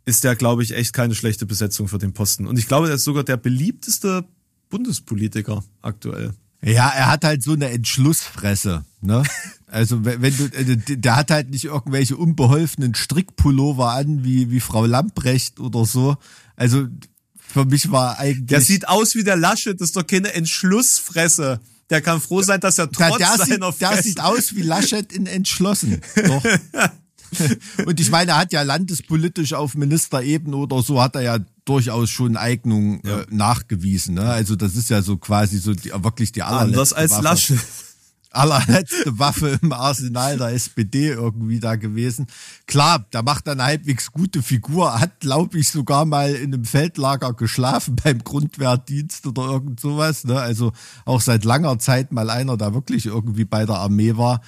ist 0.05 0.23
der, 0.23 0.35
glaube 0.35 0.61
ich, 0.61 0.75
echt 0.75 0.93
keine 0.93 1.15
schlechte 1.15 1.45
Besetzung 1.47 1.87
für 1.87 1.97
den 1.97 2.13
Posten. 2.13 2.45
Und 2.45 2.59
ich 2.59 2.67
glaube, 2.67 2.89
er 2.89 2.95
ist 2.95 3.05
sogar 3.05 3.23
der 3.23 3.37
beliebteste 3.37 4.25
Bundespolitiker 4.69 5.63
aktuell. 5.81 6.33
Ja, 6.63 6.89
er 6.89 7.07
hat 7.07 7.25
halt 7.25 7.43
so 7.43 7.53
eine 7.53 7.69
Entschlussfresse, 7.69 8.85
ne? 9.01 9.23
Also 9.67 10.05
wenn, 10.05 10.21
wenn 10.21 10.37
du, 10.37 10.45
äh, 10.45 10.97
der 10.97 11.15
hat 11.15 11.31
halt 11.31 11.49
nicht 11.49 11.65
irgendwelche 11.65 12.15
unbeholfenen 12.15 12.95
Strickpullover 12.95 13.89
an, 13.91 14.23
wie, 14.23 14.51
wie 14.51 14.59
Frau 14.59 14.85
Lamprecht 14.85 15.59
oder 15.59 15.85
so. 15.85 16.15
Also 16.55 16.87
für 17.35 17.65
mich 17.65 17.91
war 17.91 18.19
eigentlich. 18.19 18.47
Der 18.47 18.61
sieht 18.61 18.87
aus 18.87 19.15
wie 19.15 19.23
der 19.23 19.35
Laschet, 19.35 19.79
das 19.79 19.89
ist 19.89 19.95
doch 19.95 20.05
keine 20.05 20.33
Entschlussfresse. 20.33 21.59
Der 21.89 22.01
kann 22.01 22.21
froh 22.21 22.41
sein, 22.41 22.59
dass 22.59 22.77
er 22.77 22.87
der, 22.87 23.09
trotz 23.09 23.17
der, 23.17 23.27
sieht, 23.31 23.47
seiner 23.47 23.71
der 23.71 23.89
Fresse... 23.89 24.03
sieht 24.03 24.19
aus 24.21 24.55
wie 24.55 24.61
Laschet 24.61 25.11
in 25.11 25.25
entschlossen. 25.25 26.01
Doch. 26.15 26.43
Und 27.85 27.99
ich 27.99 28.11
meine, 28.11 28.31
er 28.31 28.37
hat 28.37 28.53
ja 28.53 28.61
landespolitisch 28.61 29.53
auf 29.53 29.75
Ministerebene 29.75 30.55
oder 30.55 30.81
so, 30.81 31.01
hat 31.01 31.15
er 31.15 31.21
ja 31.21 31.39
durchaus 31.65 32.09
schon 32.09 32.37
Eignung 32.37 33.01
äh, 33.03 33.25
nachgewiesen. 33.29 34.15
Ne? 34.15 34.23
Also 34.23 34.55
das 34.55 34.75
ist 34.75 34.89
ja 34.89 35.01
so 35.01 35.17
quasi 35.17 35.57
so 35.59 35.73
die, 35.73 35.91
wirklich 35.91 36.31
die 36.31 36.43
allerletzte 36.43 36.73
Anders 36.73 36.93
als 36.93 37.11
Waffe. 37.11 37.23
Laschet. 37.23 37.59
allerletzte 38.33 39.19
Waffe 39.19 39.59
im 39.61 39.71
Arsenal 39.71 40.37
der 40.37 40.49
SPD 40.49 41.09
irgendwie 41.09 41.59
da 41.59 41.75
gewesen. 41.75 42.27
Klar, 42.65 43.05
der 43.13 43.23
macht 43.23 43.47
dann 43.47 43.59
eine 43.59 43.69
halbwegs 43.69 44.11
gute 44.11 44.41
Figur, 44.41 44.99
hat, 44.99 45.19
glaube 45.19 45.59
ich, 45.59 45.69
sogar 45.69 46.05
mal 46.05 46.33
in 46.33 46.53
einem 46.53 46.65
Feldlager 46.65 47.33
geschlafen 47.33 47.95
beim 48.03 48.23
Grundwehrdienst 48.23 49.25
oder 49.27 49.43
irgend 49.43 49.79
sowas. 49.79 50.23
Ne? 50.23 50.39
Also 50.39 50.73
auch 51.05 51.21
seit 51.21 51.45
langer 51.45 51.79
Zeit 51.79 52.11
mal 52.11 52.29
einer, 52.29 52.57
der 52.57 52.73
wirklich 52.73 53.05
irgendwie 53.05 53.45
bei 53.45 53.65
der 53.65 53.77
Armee 53.77 54.17
war. 54.17 54.41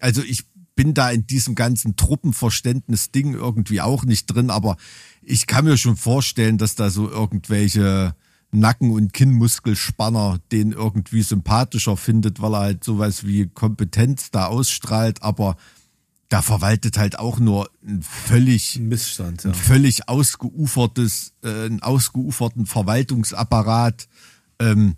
Also 0.00 0.22
ich 0.22 0.44
bin 0.76 0.94
da 0.94 1.10
in 1.10 1.26
diesem 1.26 1.56
ganzen 1.56 1.96
Truppenverständnis-Ding 1.96 3.34
irgendwie 3.34 3.80
auch 3.80 4.04
nicht 4.04 4.26
drin, 4.26 4.50
aber 4.50 4.76
ich 5.22 5.46
kann 5.46 5.64
mir 5.64 5.76
schon 5.76 5.96
vorstellen, 5.96 6.58
dass 6.58 6.76
da 6.76 6.90
so 6.90 7.10
irgendwelche 7.10 8.14
Nacken- 8.52 8.92
und 8.92 9.12
Kinnmuskelspanner 9.12 10.38
den 10.52 10.72
irgendwie 10.72 11.22
sympathischer 11.22 11.96
findet, 11.96 12.40
weil 12.40 12.54
er 12.54 12.60
halt 12.60 12.84
sowas 12.84 13.26
wie 13.26 13.48
Kompetenz 13.48 14.30
da 14.30 14.46
ausstrahlt, 14.46 15.22
aber 15.22 15.56
da 16.28 16.42
verwaltet 16.42 16.98
halt 16.98 17.18
auch 17.18 17.38
nur 17.38 17.70
ein 17.86 18.02
völlig, 18.02 18.78
Missstand, 18.78 19.44
ja. 19.44 19.50
ein 19.50 19.54
völlig 19.54 20.08
ausgeufertes, 20.08 21.32
äh, 21.42 21.66
einen 21.66 21.82
ausgeuferten 21.82 22.66
Verwaltungsapparat, 22.66 24.08
ähm, 24.58 24.96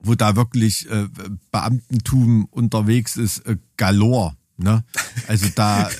wo 0.00 0.14
da 0.14 0.36
wirklich 0.36 0.88
äh, 0.90 1.08
Beamtentum 1.50 2.46
unterwegs 2.46 3.16
ist, 3.16 3.40
äh, 3.46 3.56
galore. 3.76 4.37
Ne? 4.58 4.84
Also 5.26 5.46
da, 5.54 5.88
äh, 5.88 5.92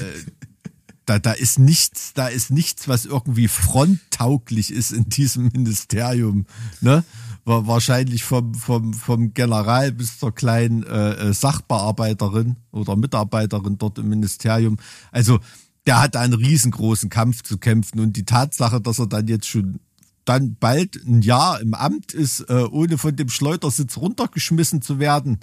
da, 1.06 1.18
da 1.18 1.32
ist 1.32 1.59
nichts, 1.59 2.12
da 2.14 2.28
ist 2.28 2.50
nichts, 2.50 2.86
was 2.88 3.06
irgendwie 3.06 3.48
fronttauglich 3.48 4.72
ist 4.72 4.90
in 4.90 5.09
diesem 5.09 5.48
Ministerium, 5.52 6.46
ne? 6.80 7.04
wahrscheinlich 7.44 8.24
vom, 8.24 8.54
vom, 8.54 8.92
vom 8.92 9.32
General 9.32 9.90
bis 9.92 10.18
zur 10.18 10.34
kleinen 10.34 10.82
äh, 10.82 11.12
äh, 11.12 11.32
Sachbearbeiterin 11.32 12.56
oder 12.72 12.94
Mitarbeiterin 12.94 13.78
dort 13.78 13.98
im 13.98 14.11
Ministerium. 14.11 14.76
Also 15.12 15.40
der 15.86 16.02
hat 16.02 16.16
einen 16.16 16.34
riesengroßen 16.34 17.09
Kampf 17.09 17.42
zu 17.42 17.56
kämpfen 17.56 18.00
und 18.00 18.16
die 18.16 18.26
Tatsache, 18.26 18.82
dass 18.82 18.98
er 18.98 19.06
dann 19.06 19.28
jetzt 19.28 19.48
schon 19.48 19.80
dann 20.26 20.56
bald 20.61 20.96
ein 21.06 21.22
Jahr 21.22 21.59
im 21.61 21.72
Amt 21.72 22.12
ist, 22.12 22.40
äh, 22.50 22.66
ohne 22.70 22.98
von 22.98 23.16
dem 23.16 23.30
Schleudersitz 23.30 23.96
runtergeschmissen 23.96 24.82
zu 24.82 24.98
werden, 24.98 25.40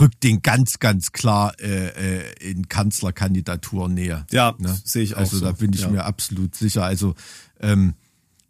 rückt 0.00 0.22
den 0.22 0.42
ganz, 0.42 0.78
ganz 0.78 1.12
klar 1.12 1.54
äh, 1.60 2.18
äh, 2.18 2.50
in 2.50 2.68
Kanzlerkandidatur-Nähe. 2.68 4.26
Ja, 4.30 4.54
ne? 4.58 4.76
sehe 4.84 5.02
ich 5.02 5.14
auch. 5.14 5.20
Also 5.20 5.38
so. 5.38 5.44
da 5.44 5.52
bin 5.52 5.72
ich 5.72 5.82
ja. 5.82 5.88
mir 5.88 6.04
absolut 6.04 6.54
sicher. 6.54 6.84
Also 6.84 7.14
ähm, 7.60 7.94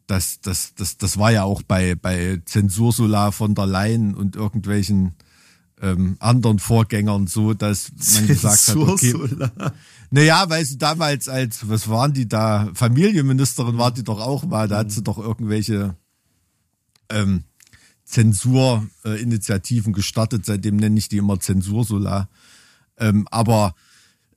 das, 0.07 0.41
das, 0.41 0.75
das, 0.75 0.97
das 0.99 1.19
war 1.19 1.33
ja 1.33 1.43
auch 1.45 1.63
bei, 1.63 1.95
bei 1.95 2.41
Zensursula 2.45 3.33
von 3.33 3.55
der 3.55 3.67
Leyen 3.67 4.15
und 4.15 4.37
irgendwelchen 4.37 5.15
ähm, 5.83 6.17
anderen 6.21 6.59
Vorgängern 6.59 7.27
so, 7.27 7.53
dass 7.53 7.91
man 8.15 8.27
gesagt 8.27 8.69
hat, 8.69 8.77
okay, 8.77 9.15
naja, 10.11 10.49
weil 10.49 10.65
sie 10.65 10.79
damals 10.79 11.29
als, 11.29 11.69
was 11.69 11.89
waren 11.89 12.13
die 12.13 12.29
da, 12.29 12.71
Familienministerin 12.75 13.77
war 13.77 13.93
die 13.93 14.05
doch 14.05 14.21
auch 14.21 14.45
mal, 14.45 14.69
da 14.69 14.79
hat 14.79 14.91
sie 14.91 15.03
doch 15.03 15.19
irgendwelche 15.19 15.97
ähm, 17.11 17.45
Zensurinitiativen 18.07 19.93
gestartet, 19.93 20.47
seitdem 20.47 20.77
nenne 20.77 20.99
ich 20.99 21.09
die 21.09 21.19
immer 21.19 21.41
Zensursula. 21.41 22.29
Ähm, 22.99 23.27
aber 23.31 23.75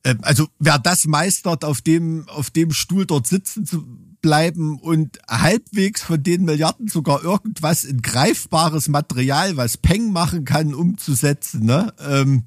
äh, 0.04 0.16
also 0.22 0.48
wer 0.60 0.80
das 0.80 1.06
meistert, 1.06 1.64
auf 1.64 1.82
dem, 1.82 2.28
auf 2.28 2.50
dem 2.50 2.72
Stuhl 2.72 3.06
dort 3.06 3.28
sitzen 3.28 3.66
zu 3.66 3.86
bleiben 4.22 4.80
und 4.80 5.20
halbwegs 5.30 6.02
von 6.02 6.22
den 6.22 6.44
Milliarden 6.44 6.88
sogar 6.88 7.24
irgendwas 7.24 7.86
in 7.86 8.02
greifbares 8.02 8.90
Material, 8.90 9.56
was 9.56 9.78
Peng 9.78 10.12
machen 10.12 10.44
kann, 10.44 10.74
umzusetzen, 10.74 11.64
ne? 11.66 11.94
Ähm, 12.00 12.44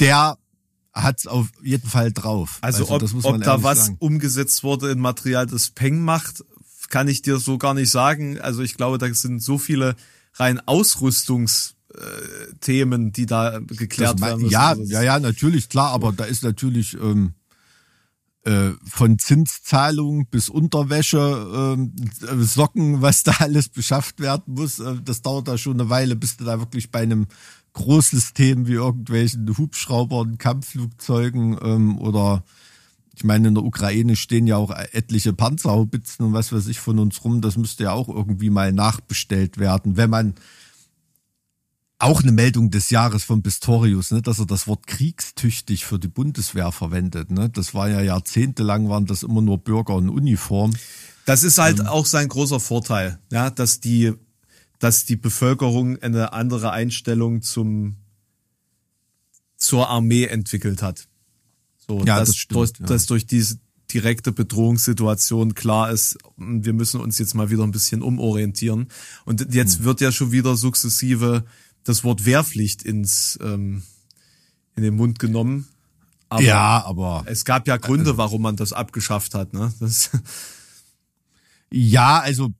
der 0.00 0.38
hat's 0.94 1.26
auf 1.26 1.48
jeden 1.62 1.88
Fall 1.88 2.12
drauf. 2.12 2.58
Also, 2.62 2.88
ob, 2.88 3.02
ob 3.24 3.42
da 3.42 3.62
was 3.62 3.86
sagen. 3.86 3.96
umgesetzt 3.98 4.62
wurde 4.62 4.92
in 4.92 5.00
Material, 5.00 5.46
das 5.46 5.70
Peng 5.70 6.00
macht, 6.00 6.44
kann 6.88 7.08
ich 7.08 7.22
dir 7.22 7.38
so 7.38 7.58
gar 7.58 7.74
nicht 7.74 7.90
sagen. 7.90 8.40
Also 8.40 8.62
ich 8.62 8.76
glaube, 8.76 8.98
da 8.98 9.12
sind 9.12 9.42
so 9.42 9.58
viele 9.58 9.96
rein 10.34 10.60
Ausrüstungsthemen, 10.66 13.12
die 13.12 13.26
da 13.26 13.60
geklärt 13.60 14.18
mein, 14.20 14.30
werden 14.30 14.42
müssen. 14.42 14.52
Ja, 14.52 14.74
ja, 14.74 15.02
ja, 15.02 15.20
natürlich, 15.20 15.68
klar, 15.68 15.92
aber 15.92 16.12
da 16.12 16.24
ist 16.24 16.42
natürlich 16.42 16.94
ähm, 16.94 17.34
äh, 18.44 18.72
von 18.84 19.18
Zinszahlung 19.18 20.26
bis 20.26 20.50
Unterwäsche, 20.50 21.78
äh, 21.78 22.42
Socken, 22.42 23.00
was 23.00 23.22
da 23.22 23.32
alles 23.38 23.68
beschafft 23.68 24.20
werden 24.20 24.54
muss, 24.54 24.80
äh, 24.80 24.96
das 25.02 25.22
dauert 25.22 25.48
da 25.48 25.56
schon 25.56 25.80
eine 25.80 25.88
Weile, 25.88 26.16
bis 26.16 26.36
du 26.36 26.44
da 26.44 26.58
wirklich 26.58 26.90
bei 26.90 27.00
einem 27.00 27.26
Großsystem 27.72 28.66
wie 28.66 28.74
irgendwelchen 28.74 29.56
Hubschraubern, 29.56 30.38
Kampfflugzeugen 30.38 31.58
ähm, 31.62 31.98
oder 31.98 32.44
ich 33.16 33.24
meine, 33.24 33.48
in 33.48 33.54
der 33.54 33.64
Ukraine 33.64 34.16
stehen 34.16 34.46
ja 34.46 34.56
auch 34.56 34.70
etliche 34.70 35.32
Panzerhaubitzen 35.32 36.26
und 36.26 36.32
was 36.32 36.52
weiß 36.52 36.66
ich 36.66 36.80
von 36.80 36.98
uns 36.98 37.24
rum. 37.24 37.40
Das 37.40 37.56
müsste 37.56 37.84
ja 37.84 37.92
auch 37.92 38.08
irgendwie 38.08 38.50
mal 38.50 38.72
nachbestellt 38.72 39.58
werden, 39.58 39.96
wenn 39.96 40.10
man 40.10 40.34
auch 41.98 42.22
eine 42.22 42.32
Meldung 42.32 42.70
des 42.70 42.90
Jahres 42.90 43.24
von 43.24 43.42
Pistorius, 43.42 44.10
ne, 44.10 44.20
dass 44.20 44.38
er 44.38 44.46
das 44.46 44.66
Wort 44.66 44.86
kriegstüchtig 44.86 45.84
für 45.84 45.98
die 45.98 46.08
Bundeswehr 46.08 46.72
verwendet. 46.72 47.30
Ne? 47.30 47.48
Das 47.48 47.72
war 47.72 47.88
ja 47.88 48.00
jahrzehntelang, 48.00 48.88
waren 48.88 49.06
das 49.06 49.22
immer 49.22 49.40
nur 49.40 49.58
Bürger 49.58 49.96
in 49.98 50.08
Uniform. 50.08 50.72
Das 51.24 51.44
ist 51.44 51.58
halt 51.58 51.80
ähm, 51.80 51.86
auch 51.86 52.04
sein 52.04 52.28
großer 52.28 52.60
Vorteil, 52.60 53.18
ja, 53.30 53.48
dass 53.48 53.80
die, 53.80 54.12
dass 54.80 55.04
die 55.04 55.16
Bevölkerung 55.16 55.98
eine 56.02 56.32
andere 56.32 56.72
Einstellung 56.72 57.42
zum, 57.42 57.96
zur 59.56 59.88
Armee 59.88 60.26
entwickelt 60.26 60.82
hat. 60.82 61.06
So, 61.86 61.98
ja, 62.00 62.18
dass, 62.18 62.28
das 62.28 62.36
stimmt, 62.36 62.56
durch, 62.56 62.72
ja. 62.78 62.86
dass 62.86 63.06
durch 63.06 63.26
diese 63.26 63.58
direkte 63.92 64.32
Bedrohungssituation 64.32 65.54
klar 65.54 65.90
ist, 65.90 66.18
wir 66.36 66.72
müssen 66.72 67.00
uns 67.00 67.18
jetzt 67.18 67.34
mal 67.34 67.50
wieder 67.50 67.62
ein 67.62 67.70
bisschen 67.70 68.02
umorientieren. 68.02 68.88
Und 69.24 69.54
jetzt 69.54 69.78
Hm. 69.78 69.84
wird 69.84 70.00
ja 70.00 70.10
schon 70.10 70.32
wieder 70.32 70.56
sukzessive 70.56 71.44
das 71.84 72.02
Wort 72.02 72.24
Wehrpflicht 72.24 72.82
ins 72.82 73.38
ähm, 73.42 73.82
in 74.76 74.82
den 74.82 74.96
Mund 74.96 75.18
genommen. 75.18 75.68
Aber 76.28 76.42
ja, 76.42 76.84
aber 76.84 77.24
es 77.26 77.44
gab 77.44 77.68
ja 77.68 77.76
Gründe, 77.76 78.16
warum 78.16 78.42
man 78.42 78.56
das 78.56 78.72
abgeschafft 78.72 79.34
hat. 79.34 79.52
Ne? 79.52 79.72
Das, 79.78 80.10
ja, 81.70 82.18
also 82.18 82.50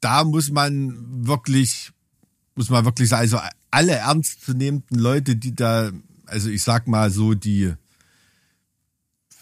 da 0.00 0.24
muss 0.24 0.50
man 0.50 1.26
wirklich, 1.26 1.90
muss 2.54 2.70
man 2.70 2.84
wirklich 2.84 3.08
sagen, 3.08 3.22
also 3.22 3.40
alle 3.70 3.92
ernstzunehmenden 3.92 4.98
Leute, 4.98 5.36
die 5.36 5.54
da, 5.54 5.90
also 6.26 6.50
ich 6.50 6.62
sag 6.62 6.86
mal 6.86 7.10
so 7.10 7.34
die 7.34 7.74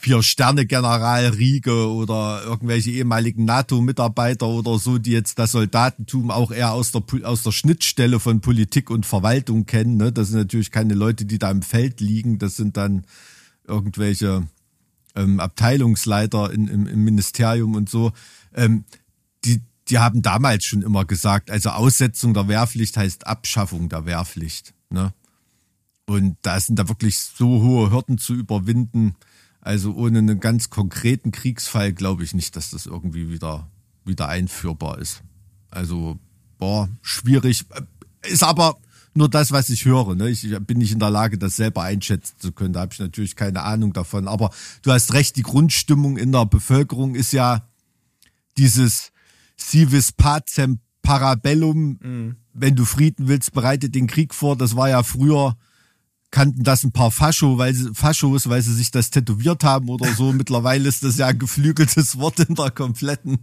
Vier-Sterne-General 0.01 1.27
Riege 1.27 1.91
oder 1.91 2.43
irgendwelche 2.45 2.93
ehemaligen 2.93 3.45
NATO-Mitarbeiter 3.45 4.47
oder 4.47 4.79
so, 4.79 4.99
die 4.99 5.11
jetzt 5.11 5.41
das 5.41 5.53
Soldatentum 5.53 6.31
auch 6.31 6.53
eher 6.53 6.73
aus 6.73 6.93
der, 6.93 7.03
aus 7.25 7.43
der 7.43 7.51
Schnittstelle 7.51 8.21
von 8.21 8.41
Politik 8.41 8.91
und 8.91 9.07
Verwaltung 9.07 9.67
kennen. 9.67 9.97
Ne? 9.97 10.13
Das 10.13 10.29
sind 10.29 10.39
natürlich 10.39 10.71
keine 10.71 10.95
Leute, 10.95 11.25
die 11.25 11.39
da 11.39 11.51
im 11.51 11.63
Feld 11.63 12.01
liegen. 12.01 12.39
Das 12.39 12.57
sind 12.57 12.77
dann 12.77 13.07
irgendwelche 13.67 14.47
ähm, 15.17 15.41
Abteilungsleiter 15.41 16.53
in, 16.53 16.69
im, 16.69 16.87
im 16.87 17.03
Ministerium 17.05 17.75
und 17.75 17.91
so. 17.91 18.13
Ähm, 18.55 18.85
die, 19.45 19.61
die 19.89 19.99
haben 19.99 20.23
damals 20.23 20.65
schon 20.65 20.83
immer 20.83 21.07
gesagt, 21.07 21.51
also 21.51 21.71
Aussetzung 21.71 22.35
der 22.35 22.47
Wehrpflicht 22.47 22.97
heißt 22.97 23.27
Abschaffung 23.27 23.89
der 23.89 24.07
Wehrpflicht. 24.07 24.75
Ne? 24.91 25.13
Und 26.07 26.37
da 26.43 26.61
sind 26.61 26.79
da 26.79 26.89
wirklich 26.89 27.19
so 27.19 27.63
hohe 27.63 27.91
Hürden 27.91 28.17
zu 28.17 28.35
überwinden. 28.35 29.17
Also 29.69 29.93
ohne 29.93 30.21
einen 30.21 30.41
ganz 30.41 30.71
konkreten 30.71 31.31
Kriegsfall 31.31 31.93
glaube 31.93 32.25
ich 32.25 32.33
nicht, 32.33 32.57
dass 32.57 32.71
das 32.71 32.87
irgendwie 32.87 33.29
wieder, 33.29 33.69
wieder 34.03 34.27
einführbar 34.27 34.99
ist. 34.99 35.23
Also, 35.69 36.19
boah, 36.57 36.89
schwierig. 37.03 37.67
Ist 38.23 38.45
aber 38.45 38.79
nur 39.13 39.29
das, 39.29 39.53
was 39.53 39.69
ich 39.69 39.85
höre. 39.85 40.15
Ne? 40.15 40.31
Ich 40.31 40.49
bin 40.61 40.79
nicht 40.79 40.93
in 40.93 41.01
der 41.01 41.11
Lage, 41.11 41.37
das 41.37 41.57
selber 41.57 41.83
einschätzen 41.83 42.37
zu 42.39 42.53
können. 42.53 42.73
Da 42.73 42.81
habe 42.81 42.95
ich 42.95 42.99
natürlich 42.99 43.37
keine 43.37 43.63
Ahnung 43.63 43.93
davon. 43.93 44.27
Aber 44.27 44.53
du 44.81 44.91
hast 44.91 45.13
recht, 45.13 45.37
die 45.37 45.43
Grundstimmung 45.43 46.17
in 46.17 46.33
der 46.33 46.47
Bevölkerung 46.47 47.15
ist 47.15 47.35
ja 47.35 47.69
dieses 48.57 49.13
Civis 49.61 50.13
Pacem 50.13 50.79
Parabellum. 51.03 51.99
Mhm. 52.03 52.37
Wenn 52.55 52.75
du 52.75 52.87
Frieden 52.87 53.29
willst, 53.29 53.53
bereite 53.53 53.91
den 53.91 54.07
Krieg 54.07 54.33
vor. 54.33 54.57
Das 54.57 54.77
war 54.77 54.89
ja 54.89 55.03
früher 55.03 55.59
kannten 56.31 56.63
das 56.63 56.85
ein 56.85 56.93
paar 56.93 57.11
Fascho, 57.11 57.57
weil 57.59 57.75
sie, 57.75 57.95
Faschos, 57.95 58.49
weil 58.49 58.61
sie 58.63 58.75
sich 58.75 58.91
das 58.91 59.11
tätowiert 59.11 59.65
haben 59.65 59.89
oder 59.89 60.13
so. 60.15 60.33
Mittlerweile 60.35 60.89
ist 60.89 61.03
das 61.05 61.17
ja 61.17 61.29
ein 61.29 61.39
geflügeltes 61.39 62.19
Wort 62.19 62.41
in 62.41 62.55
der 62.55 62.71
kompletten, 62.71 63.39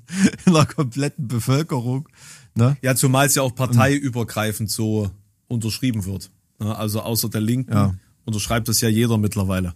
in 0.45 0.53
der 0.53 0.65
kompletten 0.65 1.27
Bevölkerung. 1.27 2.07
Ne? 2.53 2.77
Ja, 2.81 2.95
zumal 2.95 3.25
es 3.27 3.35
ja 3.35 3.41
auch 3.41 3.55
parteiübergreifend 3.55 4.69
so 4.69 5.09
unterschrieben 5.47 6.05
wird. 6.05 6.29
Ne? 6.59 6.75
Also 6.75 7.01
außer 7.01 7.29
der 7.29 7.41
Linken 7.41 7.73
Ja. 7.73 7.95
unterschreibt 8.25 8.67
das 8.69 8.81
ja 8.81 8.89
jeder 8.89 9.17
mittlerweile. 9.17 9.73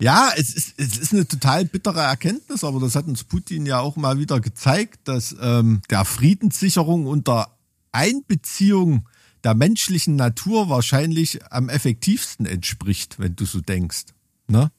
Ja, 0.00 0.30
es 0.36 0.52
ist, 0.54 0.74
es 0.78 0.96
ist 0.98 1.12
eine 1.12 1.28
total 1.28 1.64
bittere 1.64 2.00
Erkenntnis, 2.00 2.64
aber 2.64 2.80
das 2.80 2.96
hat 2.96 3.06
uns 3.06 3.22
Putin 3.22 3.66
ja 3.66 3.78
auch 3.78 3.94
mal 3.96 4.18
wieder 4.18 4.40
gezeigt, 4.40 5.00
dass 5.04 5.36
ähm, 5.40 5.80
der 5.90 6.04
Friedenssicherung 6.04 7.06
unter 7.06 7.56
Einbeziehung 7.92 9.08
der 9.44 9.54
menschlichen 9.54 10.16
Natur 10.16 10.68
wahrscheinlich 10.68 11.44
am 11.50 11.68
effektivsten 11.68 12.46
entspricht, 12.46 13.18
wenn 13.18 13.34
du 13.36 13.44
so 13.44 13.60
denkst. 13.60 14.06
Ne? 14.48 14.70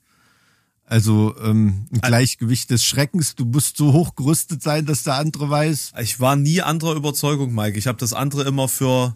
Also 0.85 1.35
ähm, 1.41 1.87
ein 1.91 2.01
Gleichgewicht 2.01 2.69
des 2.69 2.83
Schreckens, 2.83 3.35
du 3.35 3.45
musst 3.45 3.77
so 3.77 3.93
hochgerüstet 3.93 4.61
sein, 4.61 4.85
dass 4.85 5.03
der 5.03 5.15
andere 5.15 5.49
weiß. 5.49 5.93
Ich 6.01 6.19
war 6.19 6.35
nie 6.35 6.61
anderer 6.61 6.95
Überzeugung, 6.95 7.53
Mike. 7.53 7.77
Ich 7.77 7.87
habe 7.87 7.97
das 7.97 8.13
andere 8.13 8.43
immer 8.43 8.67
für 8.67 9.15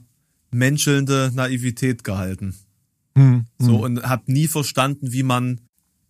menschelnde 0.51 1.31
Naivität 1.33 2.03
gehalten. 2.03 2.55
Hm, 3.15 3.45
So 3.57 3.83
und 3.83 4.03
habe 4.03 4.31
nie 4.31 4.47
verstanden, 4.47 5.11
wie 5.11 5.23
man 5.23 5.61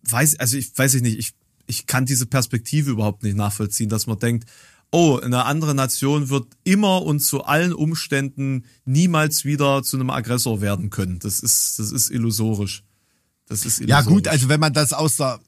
weiß, 0.02 0.36
also 0.36 0.56
ich 0.56 0.76
weiß 0.76 0.94
ich 0.94 1.02
nicht, 1.02 1.18
ich 1.18 1.34
ich 1.68 1.86
kann 1.86 2.06
diese 2.06 2.26
Perspektive 2.26 2.90
überhaupt 2.90 3.22
nicht 3.22 3.36
nachvollziehen, 3.36 3.90
dass 3.90 4.06
man 4.06 4.18
denkt, 4.18 4.48
oh, 4.90 5.18
eine 5.18 5.44
andere 5.44 5.74
Nation 5.74 6.30
wird 6.30 6.46
immer 6.64 7.02
und 7.02 7.20
zu 7.20 7.44
allen 7.44 7.72
Umständen 7.72 8.64
niemals 8.84 9.44
wieder 9.44 9.82
zu 9.82 9.96
einem 9.96 10.10
Aggressor 10.10 10.60
werden 10.60 10.90
können. 10.90 11.18
Das 11.18 11.40
ist 11.40 11.78
das 11.78 11.92
ist 11.92 12.10
illusorisch. 12.10 12.84
Das 13.46 13.64
ist 13.64 13.80
Ja 13.80 13.98
illusorisch. 13.98 14.06
gut, 14.06 14.28
also 14.28 14.48
wenn 14.48 14.60
man 14.60 14.72
das 14.72 14.92
aus 14.92 15.16
der, 15.16 15.40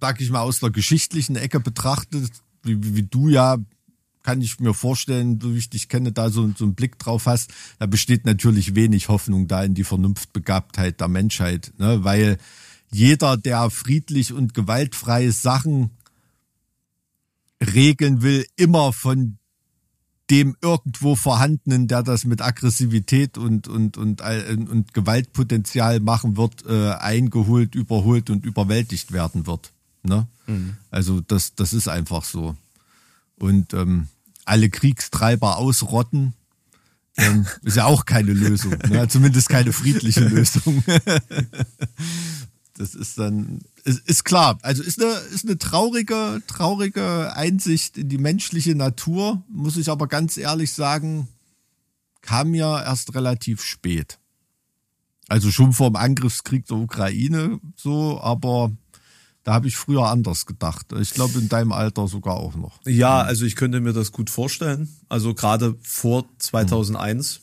sag 0.00 0.20
ich 0.20 0.30
mal, 0.30 0.42
aus 0.42 0.60
der 0.60 0.70
geschichtlichen 0.70 1.36
Ecke 1.36 1.60
betrachtet, 1.60 2.30
wie, 2.62 2.82
wie, 2.82 2.96
wie 2.96 3.02
du 3.02 3.28
ja, 3.28 3.58
kann 4.22 4.40
ich 4.40 4.60
mir 4.60 4.74
vorstellen, 4.74 5.40
so 5.40 5.54
wie 5.54 5.58
ich 5.58 5.70
dich 5.70 5.88
kenne, 5.88 6.12
da 6.12 6.30
so, 6.30 6.48
so 6.56 6.64
einen 6.64 6.76
Blick 6.76 6.98
drauf 6.98 7.26
hast, 7.26 7.50
da 7.80 7.86
besteht 7.86 8.24
natürlich 8.24 8.76
wenig 8.76 9.08
Hoffnung 9.08 9.48
da 9.48 9.64
in 9.64 9.74
die 9.74 9.82
Vernunftbegabtheit 9.82 11.00
der 11.00 11.08
Menschheit, 11.08 11.72
ne? 11.78 12.04
weil 12.04 12.38
jeder, 12.92 13.36
der 13.36 13.70
friedlich 13.70 14.32
und 14.32 14.54
gewaltfreie 14.54 15.32
Sachen 15.32 15.90
regeln 17.62 18.22
will, 18.22 18.46
immer 18.56 18.92
von 18.92 19.38
dem 20.30 20.56
irgendwo 20.62 21.14
vorhandenen, 21.16 21.88
der 21.88 22.02
das 22.02 22.24
mit 22.24 22.40
Aggressivität 22.40 23.36
und 23.36 23.68
und 23.68 23.96
und 23.96 24.22
und, 24.22 24.94
Gewaltpotenzial 24.94 26.00
machen 26.00 26.36
wird, 26.36 26.64
äh, 26.66 26.92
eingeholt, 26.92 27.74
überholt 27.74 28.30
und 28.30 28.46
überwältigt 28.46 29.12
werden 29.12 29.46
wird. 29.46 29.72
Ne? 30.02 30.26
Mhm. 30.46 30.76
Also 30.90 31.20
das 31.20 31.54
das 31.54 31.72
ist 31.72 31.88
einfach 31.88 32.24
so. 32.24 32.56
Und 33.36 33.74
ähm, 33.74 34.08
alle 34.44 34.70
Kriegstreiber 34.70 35.58
ausrotten 35.58 36.34
ähm, 37.16 37.46
ist 37.62 37.76
ja 37.76 37.84
auch 37.84 38.06
keine 38.06 38.32
Lösung, 38.32 38.74
ne? 38.88 39.08
zumindest 39.08 39.48
keine 39.48 39.72
friedliche 39.72 40.20
Lösung. 40.28 40.82
das 42.76 42.94
ist 42.94 43.18
dann, 43.18 43.60
ist, 43.84 44.08
ist 44.08 44.24
klar. 44.24 44.58
Also 44.62 44.82
ist 44.82 45.02
eine, 45.02 45.12
ist 45.12 45.44
eine 45.44 45.58
traurige, 45.58 46.42
traurige 46.46 47.34
Einsicht 47.34 47.98
in 47.98 48.08
die 48.08 48.18
menschliche 48.18 48.74
Natur, 48.74 49.42
muss 49.48 49.76
ich 49.76 49.88
aber 49.90 50.06
ganz 50.06 50.36
ehrlich 50.36 50.72
sagen, 50.72 51.28
kam 52.20 52.50
mir 52.50 52.82
erst 52.84 53.14
relativ 53.14 53.62
spät. 53.62 54.18
Also 55.28 55.50
schon 55.50 55.72
vor 55.72 55.90
dem 55.90 55.96
Angriffskrieg 55.96 56.66
der 56.66 56.76
Ukraine 56.76 57.58
so, 57.76 58.20
aber 58.20 58.72
da 59.44 59.54
habe 59.54 59.66
ich 59.66 59.76
früher 59.76 60.06
anders 60.08 60.46
gedacht. 60.46 60.86
Ich 61.00 61.14
glaube, 61.14 61.38
in 61.38 61.48
deinem 61.48 61.72
Alter 61.72 62.06
sogar 62.06 62.34
auch 62.34 62.54
noch. 62.54 62.80
Ja, 62.84 63.22
also 63.22 63.44
ich 63.44 63.56
könnte 63.56 63.80
mir 63.80 63.92
das 63.92 64.12
gut 64.12 64.30
vorstellen. 64.30 64.88
Also 65.08 65.34
gerade 65.34 65.76
vor 65.82 66.26
2001, 66.38 67.40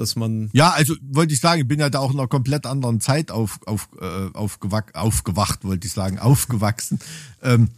dass 0.00 0.16
man. 0.16 0.50
Ja, 0.52 0.70
also 0.70 0.94
wollte 1.02 1.34
ich 1.34 1.40
sagen, 1.40 1.60
ich 1.60 1.68
bin 1.68 1.78
ja 1.78 1.90
da 1.90 1.98
auch 1.98 2.12
in 2.12 2.18
einer 2.18 2.28
komplett 2.28 2.66
anderen 2.66 3.00
Zeit 3.00 3.30
auf, 3.30 3.60
auf, 3.66 3.88
äh, 4.00 4.30
aufgewacht, 4.32 4.94
aufgewacht, 4.94 5.64
wollte 5.64 5.86
ich 5.86 5.92
sagen, 5.92 6.18
aufgewachsen. 6.20 6.98
Ähm, 7.42 7.68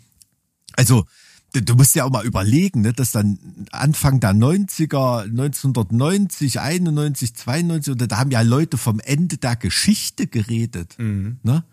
also, 0.75 1.05
du 1.53 1.75
musst 1.75 1.95
ja 1.95 2.05
auch 2.05 2.11
mal 2.11 2.25
überlegen, 2.25 2.83
ne, 2.83 2.93
dass 2.93 3.11
dann 3.11 3.39
Anfang 3.73 4.20
der 4.20 4.33
90er, 4.33 5.25
1990, 5.25 6.61
91, 6.61 7.35
92, 7.35 7.93
oder 7.93 8.07
da 8.07 8.18
haben 8.18 8.31
ja 8.31 8.41
Leute 8.41 8.79
vom 8.79 9.01
Ende 9.01 9.37
der 9.37 9.57
Geschichte 9.57 10.27
geredet. 10.27 10.95
Mhm. 10.99 11.39
Ne? 11.43 11.64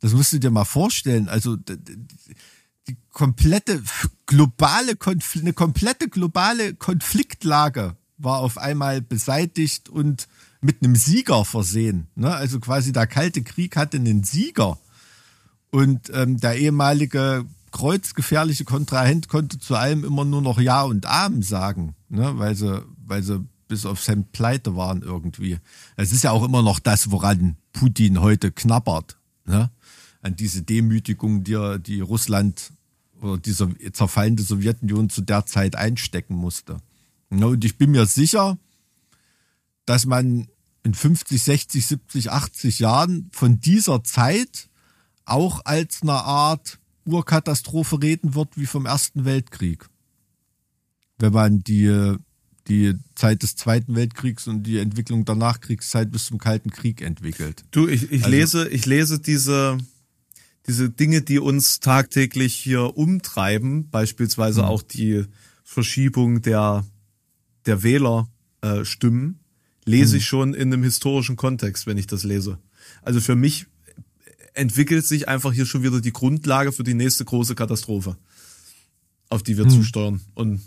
Das 0.00 0.14
musst 0.14 0.32
du 0.32 0.40
dir 0.40 0.50
mal 0.50 0.64
vorstellen. 0.64 1.28
Also 1.28 1.56
die 1.56 2.96
komplette 3.12 3.82
globale 4.26 4.96
Konfl 4.96 5.40
eine 5.40 5.52
komplette 5.52 6.08
globale 6.08 6.74
Konfliktlage 6.74 7.96
war 8.22 8.38
auf 8.38 8.58
einmal 8.58 9.00
beseitigt 9.00 9.88
und 9.88 10.28
mit 10.60 10.82
einem 10.82 10.94
Sieger 10.94 11.44
versehen. 11.44 12.06
Ne? 12.14 12.34
Also 12.34 12.60
quasi 12.60 12.92
der 12.92 13.06
Kalte 13.06 13.42
Krieg 13.42 13.76
hatte 13.76 13.96
einen 13.96 14.24
Sieger. 14.24 14.78
Und 15.70 16.10
ähm, 16.12 16.38
der 16.38 16.56
ehemalige 16.56 17.44
kreuzgefährliche 17.70 18.64
Kontrahent 18.64 19.28
konnte 19.28 19.58
zu 19.58 19.76
allem 19.76 20.04
immer 20.04 20.24
nur 20.24 20.42
noch 20.42 20.60
Ja 20.60 20.82
und 20.82 21.06
Amen 21.06 21.42
sagen, 21.42 21.94
ne? 22.08 22.32
weil, 22.36 22.56
sie, 22.56 22.82
weil 23.06 23.22
sie 23.22 23.44
bis 23.68 23.86
auf 23.86 24.02
Cent 24.02 24.32
pleite 24.32 24.74
waren 24.76 25.02
irgendwie. 25.02 25.58
Es 25.96 26.12
ist 26.12 26.24
ja 26.24 26.32
auch 26.32 26.44
immer 26.44 26.62
noch 26.62 26.80
das, 26.80 27.12
woran 27.12 27.56
Putin 27.72 28.20
heute 28.20 28.50
knabbert. 28.50 29.16
Ne? 29.44 29.70
an 30.22 30.36
diese 30.36 30.62
Demütigung, 30.62 31.44
die, 31.44 31.78
die 31.80 32.00
Russland 32.00 32.72
oder 33.20 33.38
diese 33.38 33.68
zerfallende 33.92 34.42
Sowjetunion 34.42 35.10
zu 35.10 35.22
der 35.22 35.46
Zeit 35.46 35.76
einstecken 35.76 36.34
musste. 36.34 36.78
Und 37.30 37.64
ich 37.64 37.78
bin 37.78 37.92
mir 37.92 38.06
sicher, 38.06 38.58
dass 39.86 40.06
man 40.06 40.48
in 40.82 40.94
50, 40.94 41.42
60, 41.42 41.86
70, 41.86 42.30
80 42.30 42.78
Jahren 42.80 43.30
von 43.32 43.60
dieser 43.60 44.02
Zeit 44.02 44.68
auch 45.24 45.64
als 45.64 46.02
eine 46.02 46.12
Art 46.12 46.78
Urkatastrophe 47.04 48.02
reden 48.02 48.34
wird 48.34 48.56
wie 48.56 48.66
vom 48.66 48.86
Ersten 48.86 49.24
Weltkrieg. 49.24 49.88
Wenn 51.18 51.32
man 51.32 51.62
die, 51.62 52.16
die 52.68 52.94
Zeit 53.14 53.42
des 53.42 53.56
Zweiten 53.56 53.94
Weltkriegs 53.94 54.48
und 54.48 54.62
die 54.62 54.78
Entwicklung 54.78 55.24
der 55.24 55.34
Nachkriegszeit 55.34 56.10
bis 56.10 56.26
zum 56.26 56.38
Kalten 56.38 56.70
Krieg 56.70 57.02
entwickelt. 57.02 57.64
Du, 57.70 57.86
ich, 57.86 58.10
ich 58.10 58.24
also, 58.24 58.30
lese, 58.30 58.68
ich 58.68 58.86
lese 58.86 59.18
diese, 59.18 59.78
diese 60.66 60.88
Dinge, 60.88 61.22
die 61.22 61.38
uns 61.38 61.80
tagtäglich 61.80 62.54
hier 62.54 62.96
umtreiben, 62.96 63.90
beispielsweise 63.90 64.62
mhm. 64.62 64.68
auch 64.68 64.82
die 64.82 65.24
Verschiebung 65.62 66.42
der, 66.42 66.86
der 67.70 67.82
Wählerstimmen, 67.82 69.38
äh, 69.86 69.90
lese 69.90 70.12
mhm. 70.12 70.18
ich 70.18 70.26
schon 70.26 70.54
in 70.54 70.72
einem 70.72 70.82
historischen 70.82 71.36
Kontext, 71.36 71.86
wenn 71.86 71.96
ich 71.96 72.06
das 72.06 72.24
lese. 72.24 72.58
Also 73.02 73.20
für 73.20 73.36
mich 73.36 73.66
entwickelt 74.54 75.06
sich 75.06 75.28
einfach 75.28 75.52
hier 75.52 75.66
schon 75.66 75.82
wieder 75.82 76.00
die 76.00 76.12
Grundlage 76.12 76.72
für 76.72 76.84
die 76.84 76.94
nächste 76.94 77.24
große 77.24 77.54
Katastrophe, 77.54 78.16
auf 79.28 79.42
die 79.42 79.56
wir 79.56 79.64
mhm. 79.64 79.70
zusteuern. 79.70 80.20
Und 80.34 80.60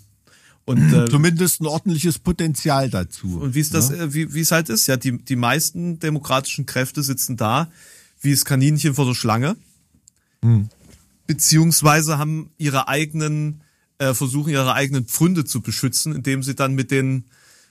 und 0.66 0.94
äh, 0.94 1.10
zumindest 1.10 1.60
ein 1.60 1.66
ordentliches 1.66 2.20
Potenzial 2.20 2.90
dazu. 2.90 3.42
Und 3.42 3.54
wie 3.54 3.60
es 3.60 3.70
das, 3.70 3.90
ja? 3.90 3.98
Ne? 3.98 4.04
Äh, 4.04 4.14
wie 4.14 4.34
wie 4.34 4.40
es 4.40 4.52
halt 4.52 4.70
ist, 4.70 4.88
ja, 4.88 4.96
die 4.96 5.18
die 5.18 5.36
meisten 5.36 6.00
demokratischen 6.00 6.66
Kräfte 6.66 7.04
sitzen 7.04 7.38
da 7.38 7.70
wie 8.22 8.32
das 8.32 8.46
Kaninchen 8.46 8.94
vor 8.94 9.06
der 9.06 9.14
Schlange 9.14 9.58
hm. 10.44 10.70
Beziehungsweise 11.26 12.18
haben 12.18 12.52
ihre 12.58 12.90
eigenen, 12.90 13.62
äh, 14.04 14.14
versuchen 14.14 14.50
ihre 14.50 14.74
eigenen 14.74 15.06
Pfründe 15.06 15.46
zu 15.46 15.62
beschützen, 15.62 16.16
indem 16.16 16.44
sie 16.44 16.56
dann 16.56 16.76
mit 16.76 16.92
den, 16.92 17.26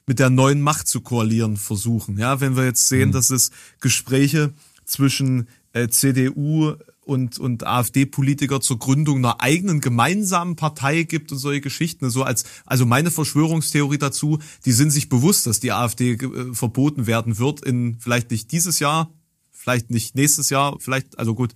mit 0.06 0.18
der 0.18 0.30
neuen 0.30 0.60
Macht 0.60 0.88
zu 0.88 1.00
koalieren 1.00 1.56
versuchen. 1.56 2.18
Ja, 2.18 2.40
wenn 2.40 2.56
wir 2.56 2.64
jetzt 2.64 2.88
sehen, 2.88 3.06
hm. 3.06 3.12
dass 3.12 3.30
es 3.30 3.50
Gespräche 3.80 4.52
zwischen 4.84 5.48
äh, 5.72 5.88
CDU 5.88 6.74
und, 7.04 7.38
und 7.38 7.66
AfD-Politiker 7.66 8.60
zur 8.60 8.78
Gründung 8.78 9.18
einer 9.18 9.40
eigenen 9.40 9.80
gemeinsamen 9.80 10.56
Partei 10.56 11.02
gibt 11.02 11.32
und 11.32 11.38
solche 11.38 11.60
Geschichten. 11.60 12.10
So 12.10 12.22
als, 12.22 12.44
also 12.64 12.86
meine 12.86 13.10
Verschwörungstheorie 13.10 13.98
dazu, 13.98 14.38
die 14.64 14.72
sind 14.72 14.90
sich 14.90 15.08
bewusst, 15.08 15.46
dass 15.46 15.60
die 15.60 15.72
AfD 15.72 16.12
äh, 16.12 16.54
verboten 16.54 17.06
werden 17.06 17.38
wird 17.38 17.62
in 17.64 17.98
vielleicht 17.98 18.30
nicht 18.30 18.52
dieses 18.52 18.78
Jahr, 18.78 19.12
vielleicht 19.50 19.90
nicht 19.90 20.14
nächstes 20.14 20.50
Jahr, 20.50 20.76
vielleicht, 20.78 21.18
also 21.18 21.34
gut, 21.34 21.54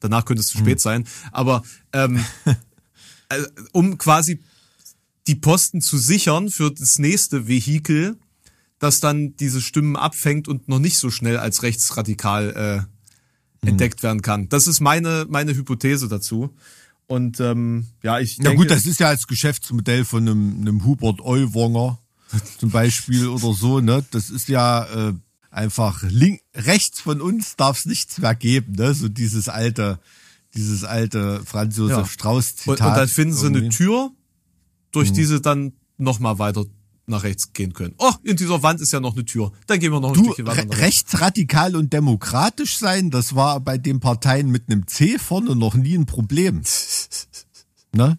Danach 0.00 0.24
könnte 0.24 0.40
es 0.40 0.48
zu 0.48 0.58
spät 0.58 0.74
hm. 0.74 0.78
sein. 0.78 1.04
Aber 1.32 1.62
ähm, 1.92 2.24
äh, 3.28 3.42
um 3.72 3.98
quasi 3.98 4.42
die 5.26 5.34
Posten 5.34 5.80
zu 5.80 5.98
sichern 5.98 6.50
für 6.50 6.70
das 6.70 6.98
nächste 6.98 7.48
Vehikel, 7.48 8.16
das 8.78 9.00
dann 9.00 9.36
diese 9.36 9.60
Stimmen 9.60 9.96
abfängt 9.96 10.48
und 10.48 10.68
noch 10.68 10.78
nicht 10.78 10.98
so 10.98 11.10
schnell 11.10 11.38
als 11.38 11.62
rechtsradikal 11.62 12.50
äh, 12.50 12.78
hm. 13.62 13.68
entdeckt 13.70 14.02
werden 14.02 14.22
kann. 14.22 14.48
Das 14.48 14.66
ist 14.66 14.80
meine, 14.80 15.26
meine 15.28 15.54
Hypothese 15.54 16.08
dazu. 16.08 16.54
Und 17.06 17.40
ähm, 17.40 17.86
ja, 18.02 18.18
ich 18.18 18.36
denke, 18.36 18.50
Ja 18.50 18.56
gut, 18.56 18.70
das 18.70 18.84
ist 18.84 19.00
ja 19.00 19.08
als 19.08 19.26
Geschäftsmodell 19.26 20.04
von 20.04 20.28
einem, 20.28 20.60
einem 20.60 20.84
Hubert 20.84 21.20
Euwanger 21.20 21.98
zum 22.58 22.70
Beispiel 22.70 23.28
oder 23.28 23.52
so, 23.52 23.80
ne? 23.80 24.04
Das 24.10 24.30
ist 24.30 24.48
ja 24.48 24.84
äh, 24.84 25.14
einfach 25.50 26.02
link, 26.02 26.40
rechts 26.54 27.00
von 27.00 27.20
uns 27.20 27.56
darf 27.56 27.78
es 27.78 27.86
nichts 27.86 28.18
mehr 28.18 28.34
geben, 28.34 28.72
ne? 28.72 28.92
So 28.92 29.08
dieses 29.08 29.48
alte, 29.48 30.00
dieses 30.56 30.84
alte 30.84 31.42
Franz 31.44 31.76
Josef 31.76 31.96
ja. 31.96 32.06
Strauß 32.06 32.56
Zitat. 32.56 32.80
Und, 32.80 32.86
und, 32.86 32.96
dann 32.96 33.08
finden 33.08 33.34
sie 33.34 33.46
eine 33.46 33.68
Tür, 33.68 34.10
durch 34.92 35.10
mhm. 35.10 35.14
die 35.14 35.24
sie 35.24 35.40
dann 35.40 35.72
noch 35.98 36.18
mal 36.18 36.38
weiter 36.38 36.64
nach 37.06 37.22
rechts 37.22 37.52
gehen 37.52 37.72
können. 37.72 37.94
Oh, 37.98 38.12
in 38.24 38.36
dieser 38.36 38.62
Wand 38.62 38.80
ist 38.80 38.92
ja 38.92 39.00
noch 39.00 39.14
eine 39.14 39.24
Tür. 39.24 39.52
Dann 39.66 39.78
gehen 39.78 39.92
wir 39.92 40.00
noch 40.00 40.08
ein 40.08 40.14
du, 40.14 40.24
Stückchen 40.24 40.46
weiter. 40.46 40.68
Re 40.70 40.78
rechtsradikal 40.78 41.76
und 41.76 41.92
demokratisch 41.92 42.78
sein, 42.78 43.10
das 43.10 43.34
war 43.34 43.60
bei 43.60 43.78
den 43.78 44.00
Parteien 44.00 44.50
mit 44.50 44.64
einem 44.68 44.86
C 44.86 45.18
vorne 45.18 45.54
noch 45.54 45.74
nie 45.74 45.96
ein 45.96 46.06
Problem. 46.06 46.62
ne? 47.92 48.18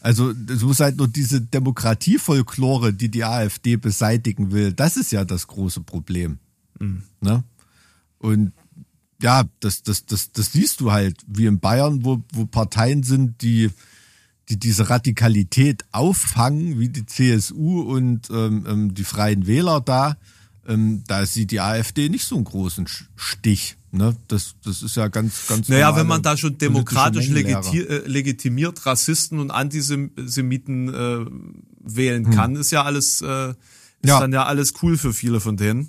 Also 0.00 0.34
es 0.48 0.62
muss 0.62 0.80
halt 0.80 0.98
nur 0.98 1.08
diese 1.08 1.40
Demokratiefolklore, 1.40 2.92
die 2.92 3.08
die 3.08 3.24
AfD 3.24 3.76
beseitigen 3.76 4.52
will, 4.52 4.72
das 4.72 4.96
ist 4.96 5.12
ja 5.12 5.24
das 5.24 5.46
große 5.46 5.80
Problem. 5.80 6.38
Mhm. 6.78 7.04
Ne? 7.20 7.44
Und 8.18 8.52
ja, 9.22 9.44
das, 9.60 9.82
das, 9.82 10.06
das, 10.06 10.32
das 10.32 10.52
siehst 10.52 10.80
du 10.80 10.92
halt, 10.92 11.16
wie 11.26 11.46
in 11.46 11.60
Bayern, 11.60 12.04
wo, 12.04 12.22
wo 12.32 12.46
Parteien 12.46 13.02
sind, 13.02 13.42
die, 13.42 13.70
die 14.48 14.58
diese 14.58 14.90
Radikalität 14.90 15.84
auffangen, 15.92 16.78
wie 16.78 16.88
die 16.88 17.06
CSU 17.06 17.80
und 17.80 18.28
ähm, 18.30 18.66
ähm, 18.68 18.94
die 18.94 19.04
Freien 19.04 19.46
Wähler 19.46 19.80
da. 19.80 20.16
Ähm, 20.66 21.04
da 21.06 21.26
sieht 21.26 21.50
die 21.50 21.60
AfD 21.60 22.08
nicht 22.08 22.24
so 22.24 22.36
einen 22.36 22.44
großen 22.44 22.86
Stich. 23.16 23.76
Ne? 23.92 24.16
Das, 24.28 24.56
das 24.64 24.82
ist 24.82 24.96
ja 24.96 25.08
ganz, 25.08 25.46
ganz. 25.46 25.68
Naja, 25.68 25.94
wenn 25.94 26.06
man 26.06 26.22
da 26.22 26.36
schon 26.36 26.58
demokratisch 26.58 27.28
legiti 27.28 27.80
äh, 27.80 28.06
legitimiert 28.06 28.84
Rassisten 28.86 29.38
und 29.38 29.50
Antisemiten 29.50 30.88
äh, 30.88 31.26
wählen 31.80 32.26
hm. 32.26 32.34
kann, 32.34 32.54
hm. 32.54 32.60
ist 32.60 32.72
ja 32.72 32.82
alles, 32.82 33.20
äh, 33.20 33.50
ist 33.50 33.56
ja. 34.02 34.20
dann 34.20 34.32
ja 34.32 34.46
alles 34.46 34.74
cool 34.82 34.98
für 34.98 35.12
viele 35.12 35.38
von 35.40 35.56
denen. 35.56 35.88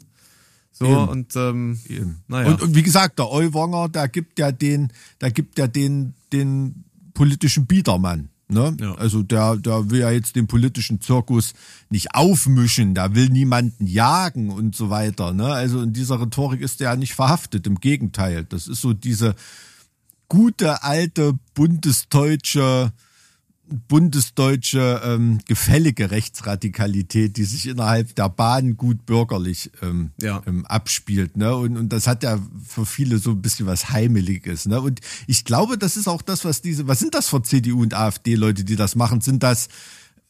So 0.77 0.85
Eben. 0.85 1.07
und 1.07 1.35
ähm, 1.37 1.79
Eben. 1.87 2.21
Naja. 2.27 2.49
Und, 2.49 2.61
und 2.61 2.75
wie 2.75 2.83
gesagt, 2.83 3.17
der 3.17 3.31
Euwanger, 3.31 3.87
der 3.87 4.09
gibt 4.09 4.37
ja 4.39 4.51
den, 4.51 4.91
der 5.21 5.31
gibt 5.31 5.57
ja 5.57 5.67
den, 5.67 6.15
den 6.33 6.83
politischen 7.13 7.65
Biedermann. 7.65 8.27
Ne? 8.49 8.75
Ja. 8.79 8.93
Also 8.95 9.23
der, 9.23 9.55
der 9.55 9.89
will 9.89 10.01
ja 10.01 10.11
jetzt 10.11 10.35
den 10.35 10.47
politischen 10.47 10.99
Zirkus 10.99 11.53
nicht 11.89 12.13
aufmischen, 12.13 12.93
der 12.93 13.15
will 13.15 13.29
niemanden 13.29 13.87
jagen 13.87 14.51
und 14.51 14.75
so 14.75 14.89
weiter. 14.89 15.33
Ne? 15.33 15.45
Also 15.45 15.81
in 15.81 15.93
dieser 15.93 16.19
Rhetorik 16.19 16.59
ist 16.59 16.81
er 16.81 16.91
ja 16.91 16.95
nicht 16.97 17.15
verhaftet, 17.15 17.65
im 17.67 17.79
Gegenteil. 17.79 18.43
Das 18.43 18.67
ist 18.67 18.81
so 18.81 18.91
diese 18.91 19.33
gute 20.27 20.83
alte 20.83 21.39
bundesdeutsche 21.53 22.91
bundesdeutsche 23.87 25.01
ähm, 25.03 25.39
gefällige 25.47 26.11
Rechtsradikalität, 26.11 27.37
die 27.37 27.43
sich 27.45 27.67
innerhalb 27.67 28.15
der 28.15 28.29
Bahn 28.29 28.77
gut 28.77 29.05
bürgerlich 29.05 29.71
ähm, 29.81 30.11
Ja. 30.21 30.41
ähm, 30.45 30.65
abspielt. 30.65 31.37
Ne? 31.37 31.55
Und, 31.55 31.77
und 31.77 31.89
das 31.89 32.07
hat 32.07 32.23
ja 32.23 32.39
für 32.67 32.85
viele 32.85 33.17
so 33.17 33.31
ein 33.31 33.41
bisschen 33.41 33.65
was 33.65 33.89
Heimeliges. 33.89 34.65
Ne? 34.67 34.79
Und 34.81 35.01
ich 35.27 35.45
glaube, 35.45 35.77
das 35.77 35.97
ist 35.97 36.07
auch 36.07 36.21
das, 36.21 36.45
was 36.45 36.61
diese, 36.61 36.87
was 36.87 36.99
sind 36.99 37.15
das 37.15 37.27
für 37.29 37.41
CDU 37.41 37.81
und 37.81 37.93
AfD-Leute, 37.93 38.63
die 38.63 38.75
das 38.75 38.95
machen? 38.95 39.21
Sind 39.21 39.43
das 39.43 39.67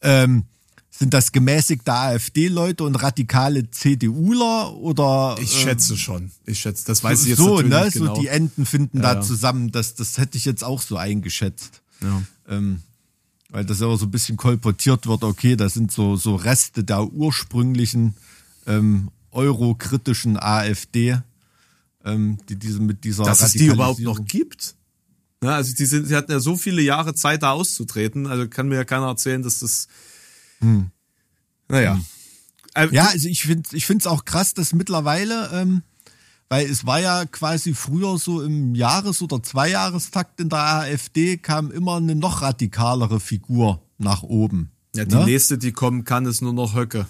ähm, 0.02 0.44
sind 0.90 1.12
das 1.12 1.30
gemäßigte 1.30 1.92
AfD-Leute 1.92 2.84
und 2.84 2.94
radikale 2.94 3.70
CDUler 3.70 4.72
oder 4.76 5.36
Ich 5.42 5.54
ähm, 5.54 5.60
schätze 5.68 5.96
schon. 5.98 6.30
Ich 6.46 6.60
schätze, 6.60 6.86
das 6.86 7.04
weiß 7.04 7.22
ich 7.22 7.28
jetzt 7.30 7.38
so, 7.38 7.60
ne? 7.60 7.84
nicht 7.84 7.94
genau. 7.94 8.14
So 8.14 8.20
die 8.20 8.28
Enden 8.28 8.64
finden 8.64 9.02
Ja, 9.02 9.14
da 9.16 9.20
zusammen. 9.20 9.72
Das, 9.72 9.94
das 9.94 10.16
hätte 10.16 10.38
ich 10.38 10.46
jetzt 10.46 10.64
auch 10.64 10.80
so 10.80 10.96
eingeschätzt. 10.96 11.82
ja. 12.00 12.22
Ähm, 12.48 12.80
weil 13.56 13.64
das 13.64 13.80
ja 13.80 13.86
auch 13.86 13.96
so 13.96 14.04
ein 14.04 14.10
bisschen 14.10 14.36
kolportiert 14.36 15.06
wird, 15.06 15.24
okay, 15.24 15.56
das 15.56 15.72
sind 15.72 15.90
so, 15.90 16.14
so 16.16 16.34
Reste 16.34 16.84
der 16.84 17.06
ursprünglichen 17.06 18.14
ähm, 18.66 19.10
eurokritischen 19.30 20.38
AfD, 20.38 21.16
ähm, 22.04 22.36
die 22.50 22.56
diese 22.56 22.80
mit 22.80 23.02
dieser 23.04 23.24
Dass 23.24 23.40
es 23.40 23.52
die 23.52 23.64
überhaupt 23.64 24.00
noch 24.00 24.22
gibt. 24.26 24.74
Ja, 25.42 25.54
also 25.54 25.74
die, 25.74 25.86
sind, 25.86 26.10
die 26.10 26.14
hatten 26.14 26.32
ja 26.32 26.38
so 26.38 26.58
viele 26.58 26.82
Jahre 26.82 27.14
Zeit, 27.14 27.44
da 27.44 27.52
auszutreten. 27.52 28.26
Also 28.26 28.46
kann 28.46 28.68
mir 28.68 28.74
ja 28.74 28.84
keiner 28.84 29.06
erzählen, 29.06 29.42
dass 29.42 29.60
das. 29.60 29.88
Naja. 31.68 31.98
Äh, 32.74 32.88
Hm. 32.88 32.92
Ja, 32.92 33.06
also 33.06 33.26
ich 33.26 33.44
finde 33.44 33.70
ich 33.72 33.86
finde 33.86 34.02
es 34.02 34.06
auch 34.06 34.26
krass, 34.26 34.52
dass 34.52 34.74
mittlerweile, 34.74 35.48
ähm, 35.54 35.80
weil 36.48 36.66
es 36.66 36.86
war 36.86 37.00
ja 37.00 37.24
quasi 37.26 37.74
früher 37.74 38.18
so 38.18 38.42
im 38.42 38.74
Jahres- 38.74 39.22
oder 39.22 39.42
Zweijahrestakt 39.42 40.40
in 40.40 40.48
der 40.48 40.58
AfD 40.58 41.36
kam 41.38 41.70
immer 41.70 41.96
eine 41.96 42.14
noch 42.14 42.42
radikalere 42.42 43.20
Figur 43.20 43.82
nach 43.98 44.22
oben. 44.22 44.70
ja, 44.94 45.04
die 45.04 45.14
ne? 45.14 45.24
nächste, 45.24 45.58
die 45.58 45.72
kommen 45.72 46.04
kann, 46.04 46.26
ist 46.26 46.42
nur 46.42 46.52
noch 46.52 46.74
Höcke. 46.74 47.06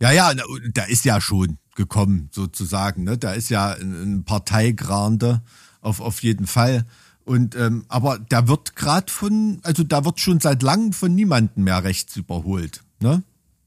Ja, 0.00 0.12
ja, 0.12 0.32
da 0.74 0.84
ist 0.84 1.04
ja 1.04 1.20
schon 1.20 1.58
gekommen, 1.74 2.28
sozusagen. 2.32 3.04
Ne? 3.04 3.18
Da 3.18 3.32
ist 3.32 3.48
ja 3.48 3.70
ein, 3.72 4.16
ein 4.16 4.24
Parteigrande 4.24 5.42
auf, 5.80 6.00
auf 6.00 6.22
jeden 6.22 6.46
Fall. 6.46 6.86
Und 7.24 7.54
ähm, 7.56 7.84
aber 7.88 8.18
der 8.18 8.48
wird 8.48 8.74
gerade 8.74 9.12
von, 9.12 9.60
also 9.62 9.84
da 9.84 10.04
wird 10.04 10.18
schon 10.18 10.40
seit 10.40 10.62
langem 10.62 10.92
von 10.92 11.14
niemandem 11.14 11.64
mehr 11.64 11.84
rechts 11.84 12.16
überholt. 12.16 12.82
Ne? 13.00 13.22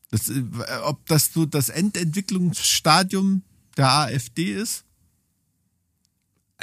Das, 0.09 0.29
äh, 0.29 0.43
ob 0.83 1.05
das 1.07 1.31
so 1.33 1.45
das 1.45 1.69
Endentwicklungsstadium 1.69 3.43
der 3.78 3.89
AfD 3.91 4.53
ist? 4.53 4.84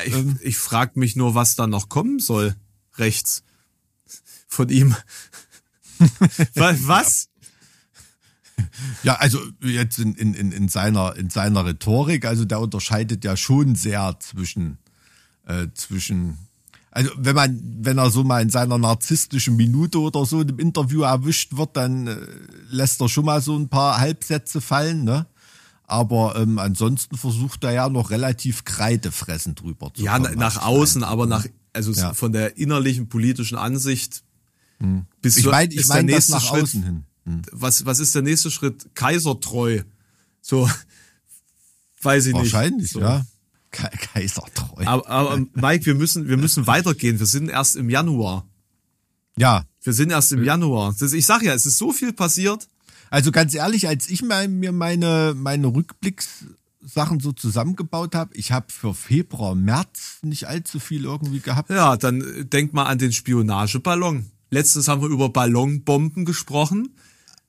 Ich, 0.05 0.15
Ähm. 0.15 0.39
ich 0.43 0.59
frage 0.59 0.99
mich 0.99 1.17
nur, 1.17 1.35
was 1.35 1.57
da 1.57 1.67
noch 1.67 1.89
kommen 1.89 2.19
soll. 2.19 2.55
Rechts. 2.97 3.43
Von 4.47 4.69
ihm. 4.69 4.95
Wa- 6.55 6.75
was? 6.83 7.29
Ja, 9.03 9.15
also 9.17 9.41
jetzt 9.63 9.99
in, 9.99 10.15
in, 10.15 10.35
in, 10.35 10.53
in, 10.53 10.69
seiner, 10.69 11.15
in 11.17 11.31
seiner 11.31 11.65
Rhetorik, 11.65 12.25
also 12.25 12.45
der 12.45 12.61
unterscheidet 12.61 13.25
ja 13.25 13.37
schon 13.37 13.75
sehr 13.77 14.17
zwischen, 14.21 14.79
äh, 15.47 15.69
zwischen, 15.75 16.39
also 16.91 17.11
wenn 17.17 17.37
man, 17.37 17.61
wenn 17.81 17.99
er 17.99 18.11
so 18.11 18.25
mal 18.25 18.43
in 18.43 18.51
seiner 18.51 18.79
narzisstischen 18.79 19.57
Minute 19.57 20.01
oder 20.01 20.27
so 20.27 20.41
in 20.41 20.49
einem 20.49 20.59
Interview 20.59 21.03
erwischt 21.03 21.57
wird, 21.57 21.77
dann 21.77 22.07
äh, 22.09 22.17
lässt 22.71 23.01
er 23.01 23.09
schon 23.09 23.25
mal 23.27 23.41
so 23.41 23.57
ein 23.57 23.69
paar 23.69 23.99
Halbsätze 23.99 24.61
fallen, 24.61 25.05
ne? 25.05 25.27
Aber 25.91 26.37
ähm, 26.37 26.59
ansonsten 26.59 27.17
versucht 27.17 27.65
er 27.65 27.73
ja 27.73 27.89
noch 27.89 28.11
relativ 28.11 28.65
kreidefressend 28.65 29.63
drüber 29.63 29.91
zu 29.95 30.03
Ja, 30.03 30.19
kommen. 30.19 30.33
na- 30.35 30.39
nach 30.39 30.63
außen, 30.63 31.03
aber 31.03 31.27
nach, 31.27 31.47
also 31.73 31.93
Ja. 31.93 32.13
von 32.13 32.31
der 32.33 32.59
innerlichen 32.59 33.09
politischen 33.09 33.57
Ansicht. 33.57 34.23
Bis 35.23 35.39
Ich 35.39 35.47
meine 35.47 35.73
ich 35.75 35.87
der 35.87 35.97
mein 35.97 36.07
das 36.07 36.15
nächste 36.15 36.33
nach 36.33 36.43
Schritt- 36.43 36.63
außen 36.65 36.83
hin. 36.85 37.05
Was, 37.53 37.85
was 37.87 38.01
ist 38.01 38.15
der 38.15 38.23
nächste 38.23 38.51
Schritt? 38.51 38.95
Kaisertreu. 38.95 39.83
So, 40.43 40.69
weiß 42.03 42.27
ich 42.27 42.35
Wahrscheinlich, 42.35 42.83
nicht. 42.83 42.93
So. 42.93 43.01
ja. 43.01 43.25
Ke 43.71 43.89
Kaisertreu. 44.13 44.85
Aber, 44.87 45.09
aber 45.09 45.39
Mike, 45.55 45.85
wir 45.87 45.95
müssen, 45.95 46.29
wir 46.29 46.37
müssen 46.39 46.67
weitergehen. 46.67 47.19
Wir 47.19 47.27
sind 47.27 47.49
erst 47.49 47.77
im 47.77 47.91
Januar. 47.91 48.47
ja, 49.37 49.65
Wir 49.83 49.93
sind 49.93 50.11
erst 50.11 50.33
im 50.33 50.43
Januar. 50.45 50.95
Ich 51.01 51.27
sag 51.27 51.43
ja, 51.43 51.55
es 51.55 51.65
ist 51.67 51.79
so 51.79 51.93
viel 51.93 52.13
passiert. 52.13 52.69
Also 53.11 53.33
ganz 53.33 53.55
ehrlich, 53.55 53.89
als 53.89 54.09
ich 54.09 54.23
mir 54.23 54.73
meine, 54.73 55.35
meine 55.37 55.67
Rückblickssachen 55.69 57.21
so 57.21 57.33
zusammengebaut 57.33 58.15
habe, 58.15 58.35
ich 58.35 58.53
habe 58.53 58.67
für 58.73 58.95
Februar, 58.95 59.55
März 59.55 60.19
nicht 60.23 60.47
allzu 60.49 60.81
viel 60.81 61.05
irgendwie 61.05 61.41
gehabt. 61.41 61.71
Ja, 61.71 61.97
dann 61.97 62.21
äh, 62.21 62.45
denk 62.45 62.73
mal 62.73 62.85
an 62.85 62.99
den 62.99 63.13
Spionageballon. 63.13 64.31
Letztens 64.51 64.89
haben 64.89 65.03
wir 65.03 65.09
über 65.09 65.29
Ballonbomben 65.29 66.25
gesprochen. 66.25 66.91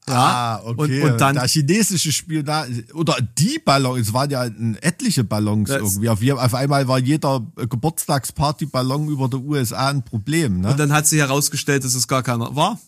Ja, 0.07 0.15
Ah, 0.15 0.61
okay. 0.65 1.03
Und, 1.03 1.11
und 1.11 1.21
dann, 1.21 1.35
der 1.35 1.47
chinesische 1.47 2.11
Spionage 2.11 2.85
oder 2.93 3.17
die 3.37 3.59
Ballons, 3.63 4.07
es 4.07 4.13
waren 4.13 4.29
ja 4.31 4.45
etliche 4.81 5.23
Ballons 5.23 5.69
irgendwie. 5.69 6.09
Auf, 6.09 6.21
auf 6.21 6.53
einmal 6.55 6.87
war 6.87 6.97
jeder 6.97 7.45
Geburtstagsparty-Ballon 7.55 9.07
über 9.09 9.29
der 9.29 9.39
USA 9.41 9.89
ein 9.89 10.03
Problem. 10.03 10.61
Ne? 10.61 10.71
und 10.71 10.79
dann 10.79 10.91
hat 10.93 11.05
sich 11.07 11.19
herausgestellt, 11.19 11.83
dass 11.83 11.93
es 11.93 12.07
gar 12.07 12.23
keiner 12.23 12.55
war. 12.55 12.79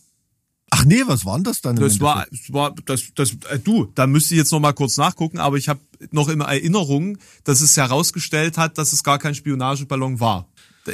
Ach 0.73 0.85
nee, 0.85 1.03
was 1.05 1.25
waren 1.25 1.43
das 1.43 1.61
dann? 1.61 1.75
Das 1.75 1.99
war, 1.99 2.25
es 2.31 2.51
war 2.51 2.73
das, 2.85 3.03
das, 3.13 3.33
äh, 3.49 3.59
du, 3.59 3.91
da 3.93 4.07
müsste 4.07 4.33
ich 4.33 4.39
jetzt 4.39 4.51
noch 4.51 4.61
mal 4.61 4.71
kurz 4.71 4.95
nachgucken, 4.95 5.37
aber 5.37 5.57
ich 5.57 5.67
habe 5.67 5.81
noch 6.11 6.29
in 6.29 6.39
Erinnerung, 6.39 7.17
dass 7.43 7.59
es 7.59 7.75
herausgestellt 7.75 8.57
hat, 8.57 8.77
dass 8.77 8.93
es 8.93 9.03
gar 9.03 9.19
kein 9.19 9.35
Spionageballon 9.35 10.19
war. 10.21 10.47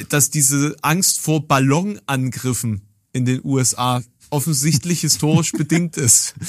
Dass 0.10 0.32
diese 0.32 0.76
Angst 0.82 1.22
vor 1.22 1.48
Ballonangriffen 1.48 2.82
in 3.14 3.26
den 3.26 3.40
USA 3.44 4.02
offensichtlich 4.32 5.02
historisch 5.02 5.52
bedingt 5.52 5.96
ist. 5.96 6.34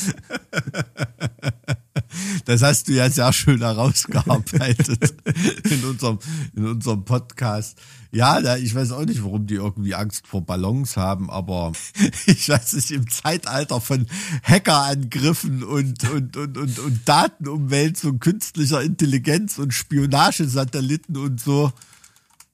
Das 2.44 2.62
hast 2.62 2.88
du 2.88 2.92
ja 2.92 3.10
sehr 3.10 3.32
schön 3.32 3.58
herausgearbeitet 3.58 5.14
in 5.70 5.84
unserem, 5.84 6.18
in 6.56 6.66
unserem 6.66 7.04
Podcast. 7.04 7.78
Ja, 8.10 8.40
da, 8.40 8.56
ich 8.56 8.74
weiß 8.74 8.92
auch 8.92 9.04
nicht, 9.04 9.22
warum 9.22 9.46
die 9.46 9.56
irgendwie 9.56 9.94
Angst 9.94 10.26
vor 10.26 10.40
Ballons 10.40 10.96
haben, 10.96 11.30
aber 11.30 11.72
ich 12.26 12.48
weiß 12.48 12.74
nicht, 12.74 12.90
im 12.90 13.08
Zeitalter 13.08 13.80
von 13.80 14.06
Hackerangriffen 14.42 15.62
und, 15.62 16.08
und, 16.10 16.36
und, 16.36 16.56
und, 16.56 16.78
und 16.78 17.00
Datenumwälzung, 17.04 18.18
künstlicher 18.18 18.82
Intelligenz 18.82 19.58
und 19.58 19.74
Spionagesatelliten 19.74 21.18
und 21.18 21.38
so, 21.40 21.72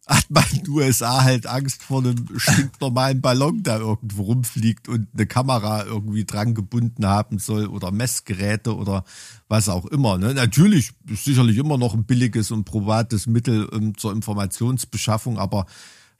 hat 0.07 0.31
man 0.31 0.45
in 0.53 0.65
den 0.65 0.69
USA 0.69 1.25
halt 1.25 1.47
Angst 1.47 1.83
vor 1.83 2.01
einem 2.01 2.29
stinknormalen 2.37 3.21
Ballon, 3.21 3.63
der 3.63 3.79
irgendwo 3.79 4.25
rumfliegt 4.25 4.89
und 4.89 5.09
eine 5.15 5.27
Kamera 5.27 5.85
irgendwie 5.85 6.25
dran 6.25 6.55
gebunden 6.55 7.07
haben 7.07 7.39
soll 7.39 7.67
oder 7.67 7.91
Messgeräte 7.91 8.77
oder 8.77 9.05
was 9.49 9.69
auch 9.69 9.87
immer. 9.87 10.19
Ne? 10.19 10.35
Natürlich 10.35 10.93
ist 11.09 11.25
sicherlich 11.25 11.57
immer 11.57 11.79
noch 11.79 11.95
ein 11.95 12.05
billiges 12.05 12.51
und 12.51 12.65
probates 12.65 13.27
Mittel 13.27 13.69
ähm, 13.73 13.97
zur 13.97 14.13
Informationsbeschaffung, 14.13 15.39
aber 15.39 15.67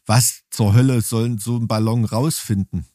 was 0.07 0.43
zur 0.51 0.75
Hölle 0.75 1.01
sollen 1.01 1.39
so 1.39 1.57
ein 1.57 1.69
Ballon 1.69 2.05
rausfinden? 2.05 2.87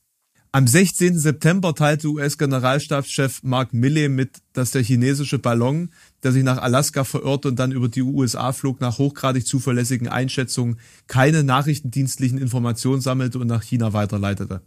Am 0.51 0.65
16. 0.65 1.19
September 1.19 1.75
teilte 1.75 2.07
US-Generalstabschef 2.07 3.43
Mark 3.43 3.71
Milley 3.71 4.09
mit, 4.09 4.41
dass 4.53 4.71
der 4.71 4.81
chinesische 4.81 5.37
Ballon, 5.37 5.91
der 6.23 6.31
sich 6.31 6.43
nach 6.43 6.57
Alaska 6.57 7.03
verirrte 7.03 7.47
und 7.47 7.57
dann 7.57 7.71
über 7.71 7.89
die 7.89 8.01
USA 8.01 8.51
flog, 8.51 8.81
nach 8.81 8.97
hochgradig 8.97 9.45
zuverlässigen 9.45 10.07
Einschätzungen 10.07 10.79
keine 11.07 11.43
nachrichtendienstlichen 11.43 12.37
Informationen 12.37 13.01
sammelte 13.01 13.39
und 13.39 13.47
nach 13.47 13.63
China 13.63 13.93
weiterleitete. 13.93 14.61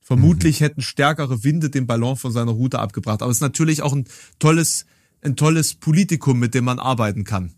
Vermutlich 0.00 0.60
hätten 0.60 0.82
stärkere 0.82 1.44
Winde 1.44 1.70
den 1.70 1.86
Ballon 1.86 2.16
von 2.16 2.32
seiner 2.32 2.50
Route 2.50 2.80
abgebracht. 2.80 3.22
Aber 3.22 3.30
es 3.30 3.38
ist 3.38 3.42
natürlich 3.42 3.82
auch 3.82 3.92
ein 3.92 4.06
tolles, 4.40 4.84
ein 5.22 5.36
tolles 5.36 5.74
Politikum, 5.74 6.38
mit 6.38 6.54
dem 6.54 6.64
man 6.64 6.80
arbeiten 6.80 7.22
kann. 7.24 7.52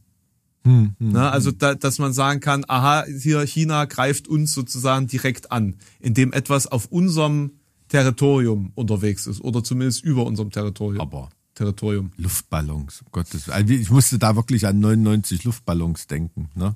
Na, 0.99 1.31
also, 1.31 1.51
da, 1.51 1.75
dass 1.75 1.99
man 1.99 2.13
sagen 2.13 2.41
kann, 2.41 2.65
aha, 2.69 3.05
hier 3.07 3.43
China 3.47 3.87
greift 3.87 4.29
uns 4.29 4.55
sozusagen 4.55 5.07
direkt 5.07 5.53
an, 5.53 5.77
indem 6.01 6.33
etwas 6.33 6.67
auf 6.67 6.87
unserem 6.87 7.53
Territorium 7.89 8.73
unterwegs 8.75 9.27
ist 9.27 9.41
oder 9.41 9.63
zumindest 9.63 10.05
über 10.05 10.25
unserem 10.25 10.51
Territorium. 10.51 11.01
Aber 11.01 11.31
Territorium. 11.55 12.13
Luftballons, 12.17 13.03
um 13.03 13.09
Gottes 13.13 13.47
Willen. 13.47 13.57
Also 13.57 13.75
ich 13.75 13.91
musste 13.91 14.19
da 14.19 14.37
wirklich 14.37 14.67
an 14.67 14.81
99 14.81 15.45
Luftballons 15.45 16.07
denken. 16.07 16.51
Ne? 16.55 16.75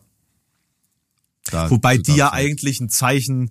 Da, 1.46 1.70
Wobei 1.70 1.98
die 1.98 2.14
ja 2.14 2.32
eigentlich 2.32 2.80
ein 2.80 2.88
Zeichen, 2.88 3.50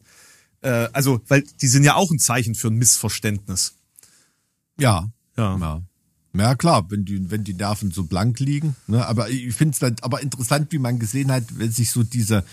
äh, 0.62 0.88
also, 0.94 1.22
weil 1.28 1.44
die 1.62 1.68
sind 1.68 1.84
ja 1.84 1.96
auch 1.96 2.12
ein 2.12 2.20
Zeichen 2.20 2.56
für 2.56 2.68
ein 2.68 2.76
Missverständnis. 2.76 3.76
Ja. 4.80 5.10
Ja. 5.38 5.58
Ja. 5.58 5.82
Ja, 6.34 6.56
klar, 6.56 6.90
wenn 6.92 7.04
die, 7.04 7.32
wenn 7.32 7.44
die 7.44 7.56
Nerven 7.56 7.92
so 7.92 8.04
blank 8.04 8.40
liegen. 8.40 8.76
Ne? 8.86 9.06
Aber 9.06 9.30
ich 9.30 9.56
finde 9.56 9.74
es 9.74 9.80
dann 9.80 9.96
aber 10.02 10.22
interessant, 10.22 10.72
wie 10.72 10.78
man 10.78 11.00
gesehen 11.00 11.32
hat, 11.32 11.44
wenn 11.58 11.72
sich 11.72 11.90
so 11.90 12.04
diese, 12.04 12.44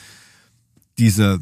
diese 0.97 1.41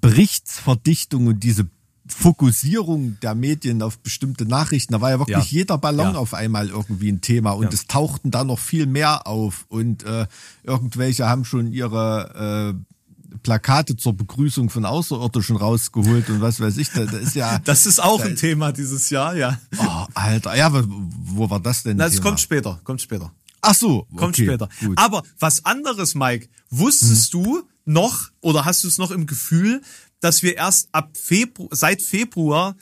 Berichtsverdichtung 0.00 1.28
und 1.28 1.40
diese 1.40 1.68
Fokussierung 2.08 3.18
der 3.20 3.34
Medien 3.34 3.82
auf 3.82 3.98
bestimmte 3.98 4.44
Nachrichten, 4.46 4.92
da 4.92 5.00
war 5.00 5.10
ja 5.10 5.18
wirklich 5.18 5.36
Ja. 5.52 5.58
jeder 5.58 5.78
Ballon 5.78 6.14
Ja. 6.14 6.18
auf 6.18 6.34
einmal 6.34 6.68
irgendwie 6.68 7.10
ein 7.10 7.20
Thema 7.20 7.52
und 7.52 7.64
Ja. 7.64 7.70
es 7.72 7.86
tauchten 7.86 8.30
da 8.30 8.44
noch 8.44 8.58
viel 8.58 8.86
mehr 8.86 9.26
auf 9.26 9.66
und 9.68 10.02
äh, 10.04 10.26
irgendwelche 10.62 11.28
haben 11.28 11.44
schon 11.44 11.72
ihre 11.72 12.74
äh, 12.74 13.38
Plakate 13.42 13.96
zur 13.96 14.14
Begrüßung 14.16 14.70
von 14.70 14.84
Außerirdischen 14.84 15.56
rausgeholt 15.56 16.30
und 16.30 16.40
was 16.40 16.60
weiß 16.60 16.76
ich. 16.78 16.90
Da, 16.90 17.04
da 17.04 17.18
ist 17.18 17.34
ja. 17.34 17.58
Das 17.64 17.86
ist 17.86 18.02
auch 18.02 18.20
ein 18.24 18.36
Thema 18.36 18.72
dieses 18.72 19.10
Jahr, 19.10 19.36
ja. 19.36 19.58
Oh, 19.78 20.06
Alter, 20.14 20.56
ja, 20.56 20.72
wo, 20.72 20.82
wo 20.88 21.50
war 21.50 21.60
das 21.60 21.82
denn? 21.82 21.98
Na, 21.98 22.06
es 22.06 22.14
Thema? 22.14 22.22
kommt 22.24 22.40
später, 22.40 22.80
kommt 22.84 23.02
später. 23.02 23.30
Ach 23.60 23.74
so, 23.74 24.06
Kommt 24.16 24.34
okay, 24.34 24.44
später. 24.46 24.68
Gut. 24.80 24.96
Aber 24.96 25.22
was 25.40 25.64
anderes, 25.64 26.14
Mike, 26.14 26.48
wusstest 26.70 27.34
Mhm. 27.34 27.42
du 27.44 27.62
noch 27.84 28.28
oder 28.40 28.64
hast 28.64 28.84
du 28.84 28.88
es 28.88 28.98
noch 28.98 29.10
im 29.10 29.26
Gefühl, 29.26 29.82
dass 30.20 30.42
wir 30.42 30.56
erst 30.56 30.88
ab 30.92 31.10
Februar, 31.16 31.68
seit 31.72 32.02
Februar 32.02 32.76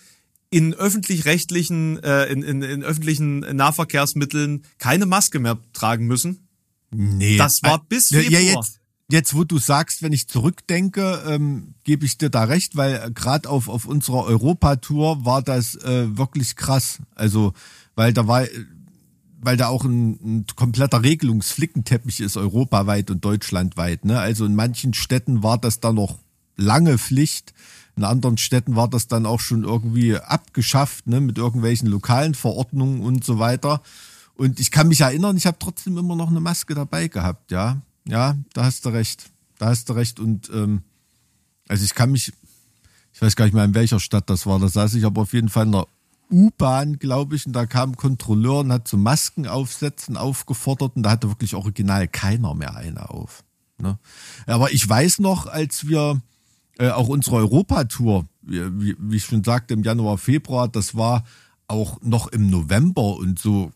in 0.51 0.75
öffentlich-rechtlichen, 0.75 2.03
äh, 2.03 2.27
in, 2.27 2.43
in, 2.43 2.63
in 2.63 2.83
öffentlichen 2.83 3.41
Nahverkehrsmitteln 3.41 4.63
keine 4.79 5.07
Maske 5.07 5.39
mehr 5.39 5.59
tragen 5.73 6.07
müssen? 6.07 6.49
Nee. 6.91 7.37
Das 7.37 7.63
war 7.63 7.77
Äh, 7.77 7.87
bis 7.89 8.09
Februar. 8.09 8.31
Ja, 8.31 8.41
jetzt, 8.41 8.81
jetzt, 9.11 9.35
wo 9.35 9.45
du 9.45 9.59
sagst, 9.59 10.03
wenn 10.03 10.13
ich 10.13 10.29
zurückdenke, 10.29 11.25
ähm, 11.27 11.75
gebe 11.85 12.07
ich 12.07 12.17
dir 12.17 12.31
da 12.31 12.45
recht, 12.45 12.77
weil 12.77 13.11
gerade 13.13 13.49
auf, 13.49 13.69
auf 13.69 13.87
unserer 13.87 14.25
Europatour 14.25 15.25
war 15.25 15.43
das 15.43 15.75
äh, 15.75 16.17
wirklich 16.17 16.57
krass. 16.57 17.01
Also, 17.15 17.53
weil 17.97 18.13
da 18.13 18.27
war, 18.29 18.47
weil 19.41 19.57
da 19.57 19.69
auch 19.69 19.85
ein, 19.85 20.13
ein 20.23 20.47
kompletter 20.55 21.03
Regelungsflickenteppich 21.03 22.21
ist, 22.21 22.37
europaweit 22.37 23.11
und 23.11 23.25
deutschlandweit. 23.25 24.05
Ne? 24.05 24.19
Also 24.19 24.47
in 24.47 24.55
manchen 24.55 24.95
Städten 24.95 25.43
war 25.43 25.59
das 25.59 25.81
dann 25.81 25.97
noch 25.97 26.19
lange 26.57 26.99
Pflicht. 26.99 27.55
In 27.97 28.05
anderen 28.05 28.37
Städten 28.37 28.77
war 28.77 28.89
das 28.89 29.09
dann 29.09 29.25
auch 29.25 29.41
schon 29.41 29.65
irgendwie 29.65 30.17
abgeschafft, 30.17 31.07
ne, 31.07 31.21
mit 31.21 31.39
irgendwelchen 31.39 31.89
lokalen 31.89 32.35
Verordnungen 32.35 33.01
und 33.01 33.25
so 33.25 33.39
weiter. 33.39 33.83
Und 34.35 34.61
ich 34.61 34.71
kann 34.71 34.89
mich 34.89 35.01
erinnern, 35.01 35.37
ich 35.37 35.47
habe 35.47 35.59
trotzdem 35.59 35.97
immer 35.97 36.15
noch 36.15 36.29
eine 36.29 36.41
Maske 36.41 36.75
dabei 36.75 37.09
gehabt, 37.09 37.51
ja. 37.51 37.81
Ja, 38.07 38.37
da 38.53 38.65
hast 38.65 38.85
du 38.85 38.91
recht. 38.91 39.31
Da 39.59 39.67
hast 39.67 39.89
du 39.89 39.95
recht. 39.95 40.21
Und 40.21 40.51
ähm, 40.51 40.83
also 41.69 41.85
ich 41.85 41.95
kann 41.95 42.13
mich, 42.13 42.33
ich 43.13 43.23
weiß 43.23 43.35
gar 43.35 43.47
nicht 43.47 43.55
mehr, 43.55 43.65
in 43.65 43.75
welcher 43.75 43.99
Stadt 43.99 44.29
das 44.31 44.47
war. 44.47 44.61
Da 44.61 44.69
saß 44.69 44.95
ich 44.95 45.05
aber 45.05 45.23
auf 45.23 45.33
jeden 45.33 45.49
Fall 45.49 45.67
in 45.67 45.73
der 45.73 45.87
U-Bahn, 46.31 46.99
glaube 46.99 47.37
ich, 47.37 47.47
und 47.47 47.53
da 47.53 47.67
kam 47.67 47.93
ein 47.93 47.97
Kontrolleur 47.97 48.61
und 48.61 48.73
hat 48.73 48.89
zum 48.89 49.03
Masken 49.03 49.47
aufsetzen 49.47 50.17
aufgefordert 50.17 50.97
und 50.97 51.05
da 51.05 51.11
hatte 51.11 51.29
wirklich 51.29 51.55
original 51.55 52.09
keiner 52.09 52.55
mehr 52.55 52.77
eine 52.77 53.11
auf. 53.11 53.45
Ne? 53.79 53.99
Aber 54.47 54.73
ich 54.73 54.89
weiß 54.89 55.21
noch, 55.21 55.47
als 55.47 55.87
wir 55.87 56.21
äh, 56.79 56.91
auch 56.91 57.09
unsere 57.09 57.37
Europatour, 57.37 58.27
wie, 58.43 58.97
wie, 58.99 59.17
ich 59.17 59.25
schon 59.25 59.45
sagte, 59.45 59.75
im 59.75 59.83
Januar, 59.83 60.19
Februar, 60.19 60.69
das 60.69 60.95
war 60.95 61.25
auch 61.69 62.01
noch 62.03 62.29
im 62.29 62.51
November 62.51 63.17
und 63.17 63.39
so 63.39 63.73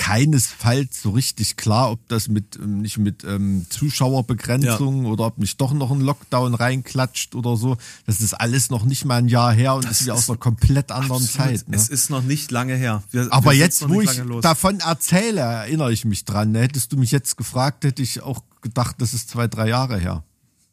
keinesfalls 0.00 1.02
so 1.02 1.10
richtig 1.10 1.56
klar, 1.56 1.90
ob 1.90 2.08
das 2.08 2.28
mit 2.28 2.56
ähm, 2.56 2.80
nicht 2.80 2.96
mit 2.96 3.22
ähm, 3.22 3.66
Zuschauerbegrenzung 3.68 5.04
oder 5.04 5.26
ob 5.26 5.36
nicht 5.36 5.60
doch 5.60 5.74
noch 5.74 5.90
ein 5.90 6.00
Lockdown 6.00 6.54
reinklatscht 6.54 7.34
oder 7.34 7.58
so. 7.58 7.76
Das 8.06 8.22
ist 8.22 8.32
alles 8.32 8.70
noch 8.70 8.86
nicht 8.86 9.04
mal 9.04 9.16
ein 9.16 9.28
Jahr 9.28 9.52
her 9.52 9.74
und 9.74 9.84
das 9.84 10.00
ist 10.00 10.06
ja 10.06 10.14
aus 10.14 10.30
einer 10.30 10.38
komplett 10.38 10.90
anderen 10.90 11.22
Zeit. 11.22 11.68
Ne? 11.68 11.76
Es 11.76 11.90
ist 11.90 12.08
noch 12.08 12.22
nicht 12.22 12.50
lange 12.50 12.76
her. 12.76 13.02
Wir, 13.10 13.28
Aber 13.30 13.50
wir 13.50 13.58
jetzt, 13.58 13.86
wo 13.90 14.00
ich 14.00 14.16
los. 14.24 14.42
davon 14.42 14.80
erzähle, 14.80 15.40
erinnere 15.40 15.92
ich 15.92 16.06
mich 16.06 16.24
dran. 16.24 16.52
Ne? 16.52 16.60
Hättest 16.60 16.92
du 16.92 16.96
mich 16.96 17.10
jetzt 17.10 17.36
gefragt, 17.36 17.84
hätte 17.84 18.02
ich 18.02 18.22
auch 18.22 18.42
gedacht, 18.62 18.96
das 18.98 19.12
ist 19.12 19.28
zwei, 19.28 19.48
drei 19.48 19.68
Jahre 19.68 19.98
her. 19.98 20.24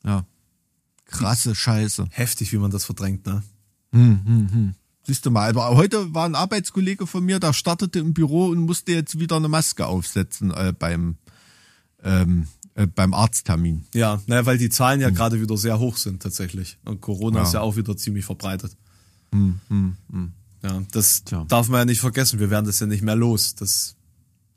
Ja. 0.05 0.23
Krasse 1.07 1.55
Scheiße. 1.55 2.07
Heftig, 2.11 2.51
wie 2.53 2.57
man 2.57 2.71
das 2.71 2.85
verdrängt, 2.85 3.25
ne? 3.25 3.43
Siehst 5.03 5.25
du 5.25 5.31
mal, 5.31 5.49
aber 5.49 5.75
heute 5.75 6.13
war 6.13 6.25
ein 6.25 6.35
Arbeitskollege 6.35 7.07
von 7.07 7.23
mir, 7.25 7.39
der 7.39 7.53
startete 7.53 7.99
im 7.99 8.13
Büro 8.13 8.47
und 8.47 8.59
musste 8.59 8.91
jetzt 8.91 9.19
wieder 9.19 9.37
eine 9.37 9.47
Maske 9.47 9.85
aufsetzen 9.87 10.51
äh, 10.51 10.73
beim, 10.77 11.15
ähm, 12.03 12.47
äh, 12.75 12.87
beim 12.87 13.13
Arzttermin. 13.13 13.85
Ja, 13.93 14.21
naja, 14.27 14.45
weil 14.45 14.57
die 14.57 14.69
Zahlen 14.69 14.99
ja 15.01 15.09
gerade 15.09 15.41
wieder 15.41 15.57
sehr 15.57 15.79
hoch 15.79 15.95
sind 15.97 16.21
tatsächlich. 16.21 16.77
Und 16.85 16.99
Corona 17.01 17.37
Ja. 17.39 17.43
ist 17.43 17.53
ja 17.53 17.61
auch 17.61 17.77
wieder 17.77 17.95
ziemlich 17.97 18.25
verbreitet. 18.25 18.75
Ja, 20.63 20.81
das 20.91 21.23
Tja. 21.23 21.45
darf 21.47 21.69
man 21.69 21.79
ja 21.79 21.85
nicht 21.85 22.01
vergessen. 22.01 22.39
Wir 22.39 22.49
werden 22.49 22.65
das 22.65 22.79
ja 22.79 22.87
nicht 22.87 23.03
mehr 23.03 23.15
los. 23.15 23.55
Das, 23.55 23.95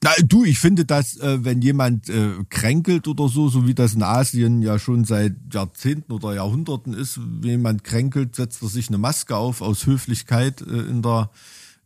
Na, 0.02 0.12
du, 0.24 0.44
ich 0.44 0.58
finde, 0.58 0.86
dass 0.86 1.18
äh, 1.18 1.44
wenn 1.44 1.60
jemand 1.60 2.08
äh, 2.08 2.30
kränkelt 2.48 3.06
oder 3.06 3.28
so, 3.28 3.48
so 3.48 3.66
wie 3.66 3.74
das 3.74 3.94
in 3.94 4.02
Asien 4.02 4.62
ja 4.62 4.78
schon 4.78 5.04
seit 5.04 5.34
Jahrzehnten 5.52 6.12
oder 6.12 6.34
Jahrhunderten 6.34 6.94
ist, 6.94 7.18
wenn 7.18 7.50
jemand 7.50 7.84
kränkelt, 7.84 8.34
setzt 8.34 8.62
er 8.62 8.68
sich 8.68 8.88
eine 8.88 8.96
Maske 8.96 9.36
auf 9.36 9.60
aus 9.60 9.84
Höflichkeit 9.84 10.62
äh, 10.62 10.64
in 10.64 11.02
der 11.02 11.30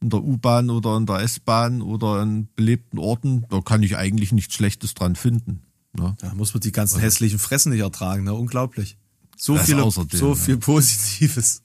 in 0.00 0.10
der 0.10 0.22
U-Bahn 0.22 0.70
oder 0.70 0.96
in 0.96 1.06
der 1.06 1.20
S-Bahn 1.20 1.80
oder 1.80 2.22
in 2.22 2.48
belebten 2.54 2.98
Orten. 2.98 3.46
Da 3.48 3.62
kann 3.62 3.82
ich 3.82 3.96
eigentlich 3.96 4.32
nichts 4.32 4.54
Schlechtes 4.54 4.92
dran 4.94 5.16
finden. 5.16 5.62
Ne? 5.94 6.16
da 6.20 6.34
muss 6.34 6.52
man 6.52 6.60
die 6.60 6.72
ganzen 6.72 7.00
hässlichen 7.00 7.38
Fressen 7.38 7.70
nicht 7.72 7.80
ertragen. 7.80 8.24
Ne? 8.24 8.34
Unglaublich. 8.34 8.98
So 9.36 9.56
Das 9.56 9.66
viele, 9.66 9.82
außerdem, 9.82 10.18
so 10.18 10.28
ja. 10.30 10.34
viel 10.34 10.56
Positives. 10.58 11.62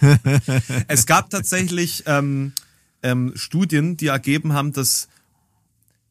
es 0.88 1.06
gab 1.06 1.30
tatsächlich 1.30 2.04
ähm, 2.06 2.52
ähm, 3.02 3.32
Studien, 3.34 3.96
die 3.96 4.08
ergeben 4.08 4.52
haben, 4.52 4.72
dass 4.72 5.08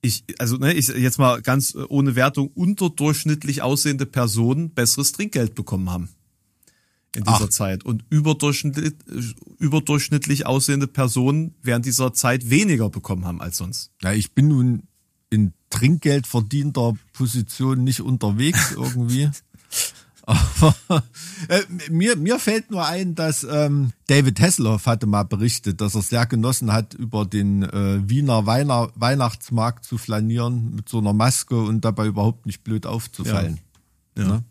ich, 0.02 0.24
also 0.38 0.58
ne, 0.58 0.74
ich 0.74 0.88
jetzt 0.88 1.20
mal 1.20 1.42
ganz 1.42 1.76
äh, 1.76 1.84
ohne 1.90 2.16
Wertung, 2.16 2.48
unterdurchschnittlich 2.54 3.62
aussehende 3.62 4.06
Personen 4.06 4.72
besseres 4.72 5.12
Trinkgeld 5.12 5.56
bekommen 5.56 5.90
haben 5.90 6.10
in 7.16 7.24
dieser 7.24 7.46
Ach. 7.46 7.50
Zeit. 7.50 7.84
Und 7.84 8.06
überdurchschnittlich, 8.10 8.94
äh, 9.08 9.22
überdurchschnittlich 9.58 10.46
aussehende 10.46 10.88
Personen 10.88 11.56
während 11.62 11.86
dieser 11.86 12.14
Zeit 12.14 12.50
weniger 12.50 12.90
bekommen 12.90 13.26
haben 13.26 13.42
als 13.42 13.58
sonst. 13.58 13.92
Ja, 14.02 14.14
ich 14.14 14.34
bin 14.34 14.48
nun 14.48 14.84
in 15.30 15.54
Trinkgeld 15.70 16.28
verdienter 16.28 16.94
Position 17.14 17.84
nicht 17.84 18.02
unterwegs 18.02 18.72
irgendwie. 18.76 19.30
Aber 20.30 20.76
äh, 21.48 21.62
mir, 21.90 22.16
mir 22.16 22.38
fällt 22.38 22.70
nur 22.70 22.86
ein, 22.86 23.16
dass 23.16 23.44
ähm, 23.44 23.94
David 24.06 24.40
Hasselhoff 24.40 24.86
hatte 24.86 25.08
mal 25.08 25.24
berichtet, 25.24 25.82
dass 25.82 25.96
er 25.96 26.04
sehr 26.04 26.28
genossen 26.28 26.72
hat, 26.72 26.94
über 26.94 27.26
den 27.26 27.64
äh, 27.64 28.08
Wiener 28.08 28.46
Weihnacht 28.46 28.92
Weihnachtsmarkt 28.96 29.86
zu 29.86 29.98
flanieren 29.98 30.76
mit 30.76 30.88
so 30.88 31.00
einer 31.00 31.14
Maske 31.14 31.60
und 31.60 31.84
dabei 31.84 32.06
überhaupt 32.06 32.46
nicht 32.46 32.64
blöd 32.64 32.86
aufzufallen. 32.86 33.60
Ja. 34.16 34.28
Ne? 34.28 34.44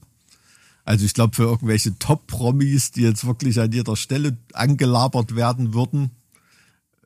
Also 0.84 1.04
ich 1.04 1.14
glaube, 1.14 1.36
für 1.36 1.44
irgendwelche 1.44 1.96
Top-Promis, 1.96 2.90
die 2.90 3.02
jetzt 3.02 3.24
wirklich 3.24 3.60
an 3.60 3.70
jeder 3.70 3.94
Stelle 3.94 4.36
angelabert 4.54 5.36
werden 5.36 5.74
würden, 5.74 6.10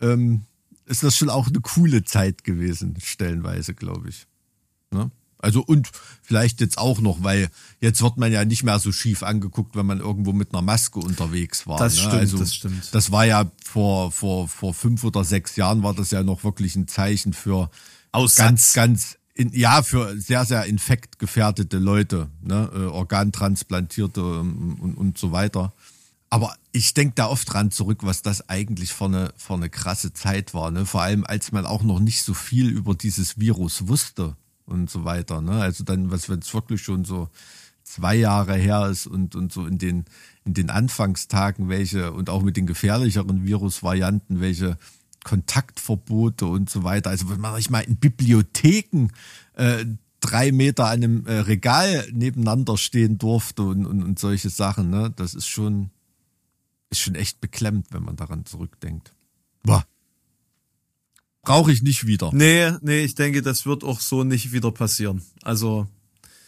ähm, 0.01 0.43
ist 0.87 1.03
das 1.03 1.15
schon 1.15 1.29
auch 1.29 1.49
eine 1.49 1.61
coole 1.61 2.05
Zeit 2.05 2.43
gewesen, 2.43 2.97
stellenweise, 3.03 3.75
glaube 3.75 4.09
ich. 4.09 4.27
Ne? 4.91 5.11
Also 5.43 5.61
und 5.61 5.91
vielleicht 6.23 6.61
jetzt 6.61 6.79
auch 6.79 7.01
noch, 7.01 7.25
weil 7.25 7.51
jetzt 7.81 8.01
wird 8.01 8.17
man 8.17 8.31
ja 8.31 8.45
nicht 8.45 8.63
mehr 8.63 8.79
so 8.79 8.93
schief 8.93 9.25
angeguckt, 9.25 9.75
wenn 9.75 9.85
man 9.85 9.99
irgendwo 9.99 10.33
mit 10.33 10.55
einer 10.55 10.63
Maske 10.63 11.01
unterwegs 11.01 11.67
war. 11.67 11.79
Das 11.79 11.97
ne? 11.97 12.03
stimmt, 12.03 12.15
also, 12.15 12.39
das 12.39 12.55
stimmt. 12.55 12.95
Das 12.95 13.11
war 13.11 13.27
ja 13.27 13.51
vor, 13.65 14.13
vor, 14.13 14.47
vor 14.49 14.73
fünf 14.73 15.03
oder 15.03 15.25
sechs 15.25 15.57
Jahren 15.57 15.83
war 15.83 15.95
das 15.95 16.13
ja 16.13 16.23
noch 16.23 16.45
wirklich 16.45 16.77
ein 16.77 16.87
Zeichen 16.87 17.33
für 17.33 17.71
Aussatz. 18.13 18.37
ganz, 18.37 18.73
ganz, 18.73 19.19
in, 19.35 19.53
ja, 19.53 19.83
für 19.83 20.17
sehr, 20.17 20.45
sehr 20.45 20.65
infektgefährdete 20.67 21.79
Leute, 21.79 22.29
ne? 22.41 22.71
äh, 22.73 22.85
Organtransplantierte 22.85 24.21
ähm, 24.21 24.77
und, 24.81 24.95
und 24.95 25.19
so 25.19 25.33
weiter. 25.33 25.73
Aber 26.31 26.55
ich 26.71 26.95
denke 26.95 27.15
da 27.17 27.27
oft 27.27 27.53
dran 27.53 27.73
zurück, 27.73 28.01
was 28.03 28.23
das 28.23 28.49
eigentlich 28.49 28.93
für 28.93 29.07
eine, 29.07 29.35
für 29.37 29.55
eine 29.55 29.69
krasse 29.69 30.13
Zeit 30.13 30.55
war. 30.55 30.71
Ne? 30.71 30.87
Vor 30.87 31.03
allem, 31.03 31.25
als 31.27 31.51
man 31.51 31.67
auch 31.67 31.83
noch 31.83 31.99
nicht 31.99 32.23
so 32.23 32.33
viel 32.33 32.69
über 32.69 32.95
dieses 32.95 33.41
Virus 33.41 33.89
wusste 33.89 34.37
und 34.67 34.91
so 34.91 35.05
weiter. 35.05 35.41
Ne? 35.41 35.53
Also 35.53 35.85
dann, 35.85 36.11
was 36.11 36.29
wenn 36.29 36.41
es 36.41 36.53
wirklich 36.53 36.83
schon 36.83 37.05
so 37.05 37.29
zwei 37.83 38.15
Jahre 38.15 38.55
her 38.55 38.89
ist 38.89 39.07
und, 39.07 39.35
und 39.35 39.53
so 39.53 39.67
in 39.67 39.79
den, 39.79 40.05
in 40.45 40.55
den 40.55 40.71
Anfangstagen 40.71 41.69
welche 41.69 42.13
und 42.13 42.31
auch 42.31 42.43
mit 42.43 42.57
den 42.57 42.67
gefährlicheren 42.67 43.45
Virusvarianten, 43.45 44.41
welche 44.41 44.79
Kontaktverbote 45.25 46.47
und 46.47 46.71
so 46.71 46.85
weiter. 46.85 47.11
Also 47.11 47.31
wenn 47.31 47.41
man 47.41 47.61
mal 47.71 47.81
in 47.81 47.97
Bibliotheken 47.97 49.09
äh, 49.55 49.85
drei 50.21 50.53
Meter 50.53 50.87
an 50.87 51.03
einem 51.03 51.27
äh, 51.27 51.41
Regal 51.41 52.07
nebeneinander 52.13 52.77
stehen 52.77 53.19
durfte 53.19 53.63
und, 53.63 53.87
und, 53.87 54.03
und 54.03 54.19
solche 54.19 54.51
Sachen, 54.51 54.91
ne? 54.91 55.13
das 55.15 55.35
ist 55.35 55.47
schon, 55.47 55.91
ist 56.91 57.01
schon 57.01 57.15
echt 57.15 57.41
beklemmt, 57.41 57.89
wenn 57.91 58.05
man 58.05 58.17
daran 58.17 58.47
zurückdenkt. 58.47 59.13
Boah. 59.63 59.85
Brauche 61.43 61.73
ich 61.73 61.83
nicht 61.83 62.07
wieder. 62.07 62.31
Nee, 62.33 62.71
nee, 62.83 63.01
ich 63.05 63.15
denke, 63.17 63.43
das 63.43 63.67
wird 63.67 63.83
auch 63.85 64.01
so 64.01 64.23
nicht 64.25 64.53
wieder 64.53 64.71
passieren. 64.71 65.23
Also 65.43 65.89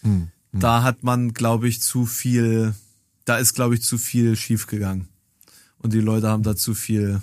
Hm, 0.03 0.29
da 0.53 0.83
hat 0.85 1.03
man, 1.03 1.33
glaube 1.35 1.67
ich, 1.69 1.81
zu 1.83 2.07
viel, 2.07 2.75
da 3.25 3.39
ist, 3.39 3.55
glaube 3.55 3.75
ich, 3.75 3.83
zu 3.83 3.99
viel 3.99 4.37
schiefgegangen. 4.37 5.09
Und 5.79 5.93
die 5.93 6.01
Leute 6.01 6.29
haben 6.29 6.43
da 6.45 6.55
zu 6.57 6.75
viel 6.75 7.21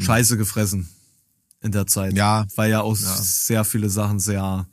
Scheiße 0.00 0.36
gefressen 0.36 0.88
in 1.62 1.70
der 1.70 1.86
Zeit. 1.86 2.10
Hm, 2.10 2.16
Ja. 2.16 2.46
Weil 2.56 2.70
ja 2.72 2.80
auch 2.80 2.98
Ja. 2.98 3.16
sehr 3.16 3.64
viele 3.64 3.88
Sachen 3.88 4.18
sehr 4.18 4.66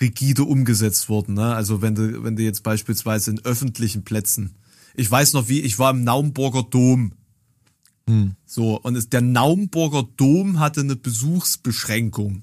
rigide 0.00 0.44
umgesetzt 0.44 1.08
wurden. 1.08 1.34
Ne? 1.34 1.54
Also 1.54 1.82
wenn 1.82 1.96
du, 1.96 2.22
wenn 2.22 2.36
du 2.36 2.42
jetzt 2.44 2.62
beispielsweise 2.62 3.32
in 3.32 3.44
öffentlichen 3.44 4.04
Plätzen, 4.04 4.54
ich 4.94 5.10
weiß 5.10 5.32
noch 5.32 5.48
wie, 5.48 5.60
ich 5.60 5.78
war 5.80 5.90
im 5.90 6.04
Naumburger 6.04 6.62
Dom. 6.62 7.12
Hm. 8.08 8.34
So, 8.46 8.80
und 8.80 8.96
es, 8.96 9.10
der 9.10 9.20
Naumburger 9.20 10.08
Dom 10.16 10.58
hatte 10.58 10.80
eine 10.80 10.96
Besuchsbeschränkung. 10.96 12.42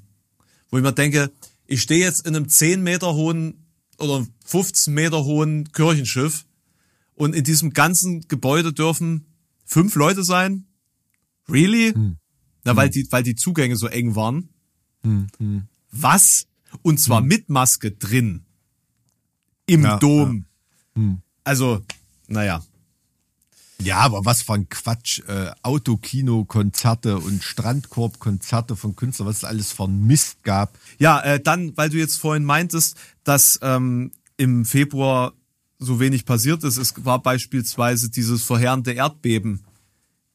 Wo 0.69 0.77
ich 0.77 0.83
mir 0.83 0.93
denke, 0.93 1.31
ich 1.65 1.81
stehe 1.81 2.05
jetzt 2.05 2.25
in 2.27 2.35
einem 2.35 2.47
10 2.47 2.83
Meter 2.83 3.13
hohen 3.15 3.65
oder 3.97 4.25
15 4.45 4.93
Meter 4.93 5.25
hohen 5.25 5.71
Kirchenschiff. 5.71 6.45
Und 7.15 7.33
in 7.33 7.43
diesem 7.43 7.71
ganzen 7.71 8.27
Gebäude 8.27 8.73
dürfen 8.73 9.25
fünf 9.65 9.95
Leute 9.95 10.23
sein. 10.23 10.65
Really? 11.49 11.93
Na, 12.63 12.75
weil 12.75 12.89
die, 12.89 13.07
weil 13.11 13.23
die 13.23 13.35
Zugänge 13.35 13.75
so 13.75 13.87
eng 13.87 14.15
waren. 14.15 14.49
Was? 15.91 16.47
Und 16.81 16.99
zwar 16.99 17.21
mit 17.21 17.49
Maske 17.49 17.91
drin. 17.91 18.45
Im 19.65 19.83
Ja, 19.83 19.97
Dom. 19.97 20.45
Also, 21.43 21.81
naja. 22.27 22.63
Ja, 23.79 23.99
aber 23.99 24.25
was 24.25 24.41
für 24.41 24.53
ein 24.53 24.69
Quatsch. 24.69 25.21
Äh, 25.27 25.51
Autokino, 25.61 26.45
Konzerte 26.45 27.17
und 27.17 27.43
Strandkorb-Konzerte 27.43 28.75
von 28.75 28.95
Künstlern, 28.95 29.27
was 29.27 29.37
es 29.37 29.43
alles 29.43 29.77
ein 29.79 30.05
Mist 30.05 30.43
gab. 30.43 30.77
Ja, 30.97 31.19
äh, 31.21 31.39
dann, 31.39 31.75
weil 31.75 31.89
du 31.89 31.97
jetzt 31.97 32.17
vorhin 32.17 32.45
meintest, 32.45 32.97
dass 33.23 33.59
ähm, 33.61 34.11
im 34.37 34.65
Februar 34.65 35.33
so 35.77 35.99
wenig 35.99 36.25
passiert 36.25 36.63
ist. 36.63 36.77
Es 36.77 36.93
war 37.05 37.21
beispielsweise 37.21 38.09
dieses 38.09 38.43
verheerende 38.43 38.93
Erdbeben 38.93 39.63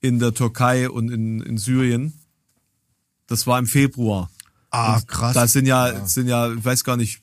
in 0.00 0.18
der 0.18 0.34
Türkei 0.34 0.90
und 0.90 1.10
in, 1.10 1.40
in 1.40 1.56
Syrien. 1.58 2.12
Das 3.26 3.46
war 3.46 3.58
im 3.58 3.66
Februar. 3.66 4.30
Ah, 4.70 5.00
krass. 5.06 5.34
Da 5.34 5.46
sind 5.46 5.66
ja, 5.66 6.06
sind 6.06 6.28
ja, 6.28 6.52
ich 6.52 6.64
weiß 6.64 6.84
gar 6.84 6.96
nicht, 6.96 7.22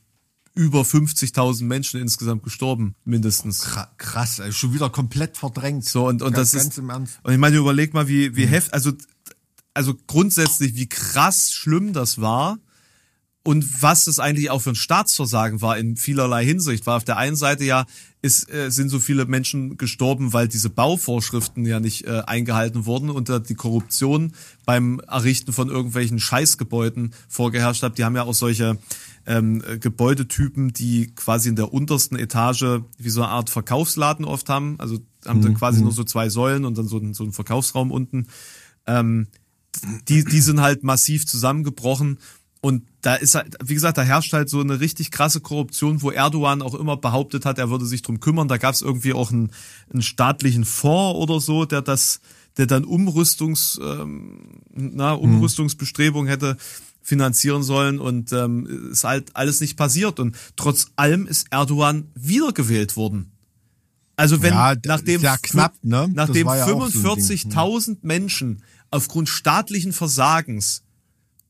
über 0.58 0.82
50.000 0.82 1.64
Menschen 1.64 2.02
insgesamt 2.02 2.44
gestorben, 2.44 2.96
mindestens. 3.06 3.66
Kra- 3.66 3.88
krass, 3.98 4.40
ey, 4.40 4.52
schon 4.52 4.74
wieder 4.74 4.90
komplett 4.90 5.38
verdrängt. 5.38 5.86
So, 5.86 6.08
und, 6.08 6.22
und 6.22 6.34
ganz, 6.34 6.52
das 6.52 6.62
ist, 6.62 6.64
ganz 6.70 6.78
im 6.80 6.90
Ernst. 6.90 7.20
und 7.24 7.32
ich 7.32 7.40
meine, 7.40 7.58
überleg 7.58 7.94
mal, 7.94 8.08
wie, 8.08 8.36
wie 8.36 8.46
heft, 8.48 8.74
also, 8.74 8.92
also 9.74 9.96
grundsätzlich, 10.08 10.76
wie 10.76 10.90
krass 10.90 11.52
schlimm 11.52 11.94
das 11.94 12.20
war 12.20 12.58
und 13.44 13.82
was 13.82 14.06
das 14.06 14.20
eigentlich 14.20 14.50
auch 14.50 14.62
für 14.62 14.72
ein 14.72 14.76
Staatsversagen 14.76 15.62
war 15.62 15.78
in 15.78 15.96
vielerlei 15.96 16.44
Hinsicht. 16.44 16.86
War 16.86 16.98
auf 16.98 17.06
der 17.06 17.18
einen 17.18 17.36
Seite 17.38 17.64
ja, 17.64 17.86
ist, 18.28 18.52
äh, 18.54 18.70
sind 18.70 18.90
so 18.90 19.00
viele 19.00 19.26
Menschen 19.26 19.78
gestorben, 19.78 20.34
weil 20.34 20.48
diese 20.48 20.70
Bauvorschriften 20.70 21.66
ja 21.66 21.80
nicht 21.80 22.06
äh, 22.06 22.22
eingehalten 22.26 22.86
wurden 22.86 23.10
und 23.10 23.30
da 23.30 23.40
die 23.40 23.56
Korruption 23.56 24.34
beim 24.66 25.00
Errichten 25.08 25.54
von 25.54 25.70
irgendwelchen 25.70 26.20
Scheißgebäuden 26.20 27.14
vorgeherrscht 27.28 27.82
hat. 27.82 27.98
Die 27.98 28.04
haben 28.04 28.16
ja 28.16 28.24
auch 28.24 28.34
solche 28.34 28.78
ähm, 29.26 29.64
äh, 29.66 29.80
Gebäudetypen, 29.80 30.74
die 30.74 31.14
quasi 31.16 31.50
in 31.50 31.56
der 31.56 31.74
untersten 31.74 32.18
Etage 32.18 32.82
wie 32.98 33.10
so 33.10 33.24
eine 33.24 33.32
Art 33.32 33.50
Verkaufsladen 33.50 34.26
oft 34.26 34.50
haben. 34.50 34.76
Also 34.80 35.00
haben 35.26 35.42
dann 35.42 35.56
quasi 35.56 35.82
nur 35.82 35.92
so 35.92 36.04
zwei 36.04 36.30
Säulen 36.30 36.66
und 36.66 36.78
dann 36.78 36.88
so 36.88 36.98
ein, 36.98 37.14
so 37.14 37.24
ein 37.24 37.34
Verkaufsraum 37.34 37.92
unten. 37.92 38.28
Ähm, 38.86 39.28
die, 40.08 40.24
die 40.24 40.42
sind 40.42 40.62
halt 40.62 40.84
massiv 40.84 41.26
zusammengebrochen. 41.26 42.20
Und 42.62 42.88
da 43.02 43.16
ist 43.16 43.36
halt, 43.36 43.56
wie 43.64 43.76
gesagt, 43.76 43.98
da 43.98 44.02
herrscht 44.02 44.34
halt 44.34 44.50
so 44.50 44.60
eine 44.60 44.80
richtig 44.80 45.12
krasse 45.12 45.42
Korruption, 45.42 46.02
wo 46.02 46.12
Erdogan 46.12 46.62
auch 46.62 46.74
immer 46.74 46.98
behauptet 46.98 47.46
hat, 47.46 47.60
er 47.60 47.70
würde 47.70 47.86
sich 47.86 48.02
drum 48.02 48.20
kümmern. 48.20 48.48
Da 48.48 48.58
gab 48.58 48.74
es 48.74 48.82
irgendwie 48.82 49.14
auch 49.14 49.32
einen, 49.32 49.52
einen 49.92 50.02
staatlichen 50.02 50.66
Fonds 50.66 51.20
oder 51.20 51.40
so, 51.40 51.66
der 51.66 51.82
das, 51.82 52.20
der 52.58 52.66
dann 52.66 52.84
Umrüstungs, 52.84 53.80
ähm, 53.84 54.62
na, 54.74 55.14
Umrüstungsbestrebungen 55.14 56.28
hätte 56.28 56.58
finanzieren 57.02 57.64
sollen 57.64 58.00
und 58.00 58.34
ähm, 58.34 58.90
ist 58.92 59.06
halt 59.06 59.36
alles 59.36 59.62
nicht 59.62 59.78
passiert. 59.78 60.20
Und 60.20 60.36
trotz 60.58 60.88
allem 60.98 61.26
ist 61.26 61.48
Erdogan 61.52 62.10
wiedergewählt 62.16 62.98
worden. 62.98 63.32
Also 64.18 64.42
wenn 64.42 64.54
Ja, 64.54 64.74
nachdem, 64.84 65.22
ja 65.22 65.38
knapp, 65.38 65.76
ne? 65.84 66.10
Nachdem 66.12 66.48
ja 66.48 66.66
auch 66.66 66.90
so 66.90 67.14
ein 67.14 67.18
Ding. 67.18 67.52
45.000 67.52 67.98
Menschen 68.02 68.64
aufgrund 68.90 69.30
staatlichen 69.30 69.94
Versagens 69.94 70.84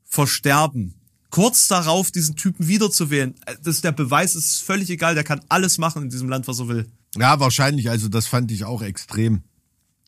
versterben, 0.08 0.96
kurz 1.30 1.68
darauf 1.68 2.12
diesen 2.12 2.36
Typen 2.36 2.68
wiederzuwählen, 2.68 3.36
äh, 3.46 3.56
das 3.64 3.76
ist 3.76 3.84
der 3.84 3.92
Beweis, 3.92 4.36
es 4.36 4.46
ist 4.46 4.64
völlig 4.64 4.90
egal, 4.90 5.16
der 5.16 5.24
kann 5.24 5.42
alles 5.50 5.78
machen 5.78 6.04
in 6.04 6.10
diesem 6.10 6.30
Land, 6.30 6.48
was 6.48 6.60
er 6.60 6.68
will. 6.68 6.88
Ja, 7.16 7.40
wahrscheinlich. 7.40 7.90
Also 7.90 8.08
das 8.08 8.28
fand 8.28 8.52
ich 8.52 8.66
auch 8.66 8.82
extrem 8.82 9.42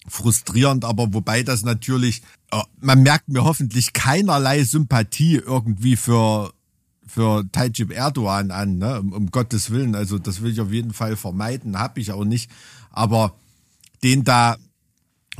frustrierend, 0.08 0.86
aber 0.86 1.14
wobei 1.14 1.44
das 1.44 1.64
natürlich, 1.64 2.22
äh, 2.52 2.62
man 2.80 3.04
merkt 3.04 3.30
mir 3.30 3.44
hoffentlich 3.44 3.94
keinerlei 3.94 4.64
Sympathie 4.64 5.36
irgendwie 5.36 5.96
für 5.96 6.54
für 7.06 7.44
Tayyip 7.52 7.92
Erdogan 7.92 8.52
an, 8.52 8.78
ne? 8.78 9.00
um, 9.00 9.14
um 9.14 9.32
Gottes 9.32 9.72
Willen. 9.72 9.96
Also 9.96 10.20
das 10.20 10.42
will 10.42 10.52
ich 10.52 10.62
auf 10.62 10.72
jeden 10.72 10.94
Fall 10.94 11.16
vermeiden, 11.16 11.80
habe 11.80 12.00
ich 12.00 12.12
auch 12.12 12.24
nicht. 12.24 12.52
Aber 12.92 13.36
den 14.04 14.24
da 14.24 14.58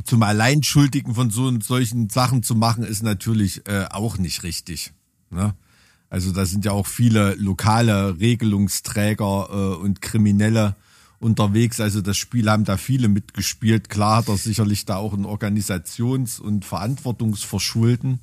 zum 0.04 0.22
Alleinschuldigen 0.22 1.14
von 1.14 1.30
so 1.30 1.60
solchen 1.60 2.10
Sachen 2.10 2.42
zu 2.42 2.54
machen, 2.54 2.84
ist 2.84 3.02
natürlich 3.02 3.66
äh, 3.66 3.86
auch 3.90 4.18
nicht 4.18 4.42
richtig. 4.42 4.92
Ne? 5.30 5.54
Also 6.08 6.32
da 6.32 6.44
sind 6.44 6.64
ja 6.64 6.72
auch 6.72 6.86
viele 6.86 7.34
lokale 7.34 8.18
Regelungsträger 8.18 9.48
äh, 9.50 9.76
und 9.76 10.02
Kriminelle 10.02 10.74
unterwegs. 11.20 11.80
Also 11.80 12.00
das 12.00 12.16
Spiel 12.16 12.50
haben 12.50 12.64
da 12.64 12.76
viele 12.76 13.08
mitgespielt. 13.08 13.88
Klar 13.88 14.18
hat 14.18 14.28
er 14.28 14.36
sicherlich 14.36 14.86
da 14.86 14.96
auch 14.96 15.12
ein 15.12 15.24
Organisations- 15.24 16.40
und 16.40 16.64
Verantwortungsverschulden. 16.64 18.18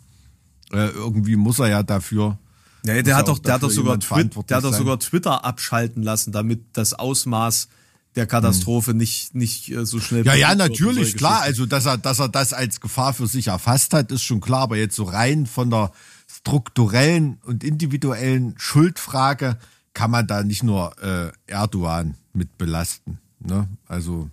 Äh, 0.71 0.89
irgendwie 0.89 1.38
muss 1.38 1.59
er 1.59 1.69
ja 1.69 1.84
dafür. 1.84 2.38
Ja, 2.86 3.01
der 3.01 3.15
hat 3.15 3.28
doch, 3.28 3.39
der 3.39 3.55
hat 3.55 3.63
doch 3.63 3.69
sogar 3.69 3.97
der 3.97 4.57
hat 4.57 4.63
doch 4.63 4.73
sogar 4.73 4.99
Twitter 4.99 5.45
abschalten 5.45 6.03
lassen, 6.03 6.32
damit 6.32 6.65
das 6.73 6.93
Ausmaß 6.93 7.69
der 8.18 8.28
Katastrophe 8.28 8.93
nicht, 8.93 9.36
nicht 9.36 9.72
äh, 9.72 9.86
so 9.86 9.99
schnell 9.99 10.26
Ja, 10.26 10.34
ja, 10.34 10.55
natürlich, 10.55 11.15
klar. 11.15 11.41
Also, 11.41 11.65
dass 11.65 11.86
er, 11.86 11.97
dass 11.97 12.20
er 12.20 12.28
das 12.28 12.51
als 12.51 12.82
Gefahr 12.82 13.13
für 13.13 13.28
sich 13.28 13.47
erfasst 13.47 13.93
hat, 13.93 14.11
ist 14.11 14.24
schon 14.24 14.41
klar. 14.41 14.63
Aber 14.63 14.78
jetzt 14.78 14.95
so 14.95 15.03
rein 15.03 15.45
von 15.45 15.70
der 15.70 15.91
strukturellen 16.28 17.38
und 17.45 17.63
individuellen 17.63 18.55
Schuldfrage 18.57 19.57
kann 19.93 20.11
man 20.11 20.28
da 20.28 20.43
nicht 20.43 20.63
nur 20.63 20.93
äh, 21.01 21.32
Erdogan 21.47 22.15
mit 22.34 22.57
belasten. 22.57 23.20
Ne? 23.39 23.68
Also, 23.88 24.30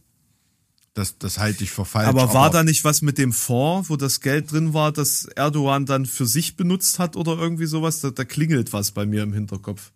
das, 0.94 1.18
das 1.18 1.38
halte 1.38 1.64
ich 1.64 1.70
für 1.70 1.84
falsch. 1.84 2.08
Aber 2.08 2.32
war 2.34 2.50
da 2.50 2.62
nicht 2.62 2.84
was 2.84 3.02
mit 3.02 3.18
dem 3.18 3.32
Fonds, 3.32 3.90
wo 3.90 3.96
das 3.96 4.20
Geld 4.20 4.52
drin 4.52 4.74
war, 4.74 4.92
das 4.92 5.24
Erdogan 5.24 5.86
dann 5.86 6.06
für 6.06 6.26
sich 6.26 6.56
benutzt 6.56 6.98
hat 6.98 7.16
oder 7.16 7.36
irgendwie 7.36 7.66
sowas? 7.66 8.00
Da, 8.00 8.10
da 8.10 8.24
klingelt 8.24 8.72
was 8.72 8.92
bei 8.92 9.04
mir 9.04 9.22
im 9.22 9.32
Hinterkopf. 9.32 9.90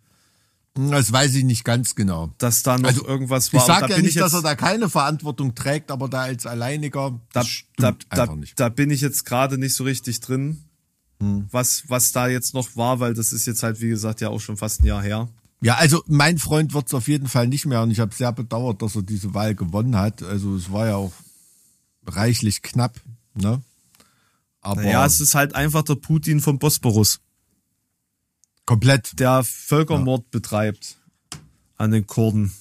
Das 0.89 1.11
weiß 1.11 1.35
ich 1.35 1.43
nicht 1.43 1.63
ganz 1.65 1.95
genau. 1.95 2.31
Dass 2.37 2.63
da 2.63 2.77
noch 2.77 2.87
Also, 2.89 3.05
irgendwas 3.05 3.51
war. 3.53 3.59
Ich 3.59 3.65
sage 3.65 3.91
ja 3.93 3.97
nicht, 3.99 4.09
ich 4.09 4.15
dass 4.15 4.31
jetzt- 4.33 4.39
er 4.43 4.49
da 4.49 4.55
keine 4.55 4.89
Verantwortung 4.89 5.55
trägt, 5.55 5.91
aber 5.91 6.07
da 6.07 6.21
als 6.21 6.45
Alleiniger, 6.45 7.19
da, 7.33 7.43
da, 7.77 7.91
da, 8.09 8.21
einfach 8.23 8.35
nicht. 8.35 8.59
da 8.59 8.69
bin 8.69 8.89
ich 8.91 9.01
jetzt 9.01 9.25
gerade 9.25 9.57
nicht 9.57 9.73
so 9.75 9.83
richtig 9.83 10.19
drin, 10.21 10.63
was, 11.51 11.83
was 11.89 12.13
da 12.13 12.27
jetzt 12.29 12.53
noch 12.53 12.75
war, 12.77 12.99
weil 13.01 13.13
das 13.13 13.33
ist 13.33 13.45
jetzt 13.45 13.61
halt, 13.63 13.81
wie 13.81 13.89
gesagt, 13.89 14.21
ja 14.21 14.29
auch 14.29 14.39
schon 14.39 14.55
fast 14.55 14.81
ein 14.81 14.85
Jahr 14.85 15.01
her. 15.03 15.27
Ja, 15.61 15.75
also 15.75 16.01
mein 16.07 16.37
Freund 16.37 16.73
wird's 16.73 16.93
auf 16.93 17.09
jeden 17.09 17.27
Fall 17.27 17.47
nicht 17.47 17.65
mehr 17.65 17.81
und 17.81 17.91
ich 17.91 17.99
habe 17.99 18.15
sehr 18.15 18.31
bedauert, 18.31 18.81
dass 18.81 18.95
er 18.95 19.01
diese 19.03 19.33
Wahl 19.33 19.53
gewonnen 19.55 19.97
hat. 19.97 20.23
Also 20.23 20.55
es 20.55 20.71
war 20.71 20.87
ja 20.87 20.95
auch 20.95 21.11
reichlich 22.05 22.61
knapp, 22.61 23.01
ne? 23.33 23.61
Aber 24.61 24.81
Naja, 24.83 25.05
es 25.05 25.19
ist 25.19 25.35
halt 25.35 25.55
einfach 25.55 25.83
der 25.83 25.95
Putin 25.95 26.39
vom 26.41 26.59
Bosporus, 26.59 27.19
komplett. 28.69 29.19
der 29.19 29.43
Völkermord 29.43 30.29
betreibt 30.29 30.97
an 31.77 31.91
den 31.91 32.05
Kurden. 32.05 32.51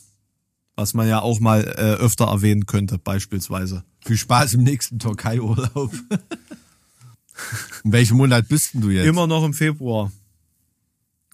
Was 0.75 0.95
man 0.95 1.07
ja 1.09 1.21
auch 1.21 1.41
mal 1.41 1.65
äh, 1.65 2.03
öfter 2.03 2.27
erwähnen 2.27 2.65
könnte, 2.67 2.99
beispielsweise. 2.99 3.85
Viel 4.05 4.17
Spaß 4.17 4.55
im 4.55 4.63
nächsten 4.63 4.99
Türkei-Urlaub. 4.99 5.93
In 7.85 7.93
welchem 7.93 8.17
Monat 8.17 8.49
bist 8.49 8.75
denn 8.75 8.81
du 8.81 8.91
jetzt? 8.91 9.07
Immer 9.07 9.27
noch 9.27 9.45
im 9.45 9.55
Februar. 9.55 10.11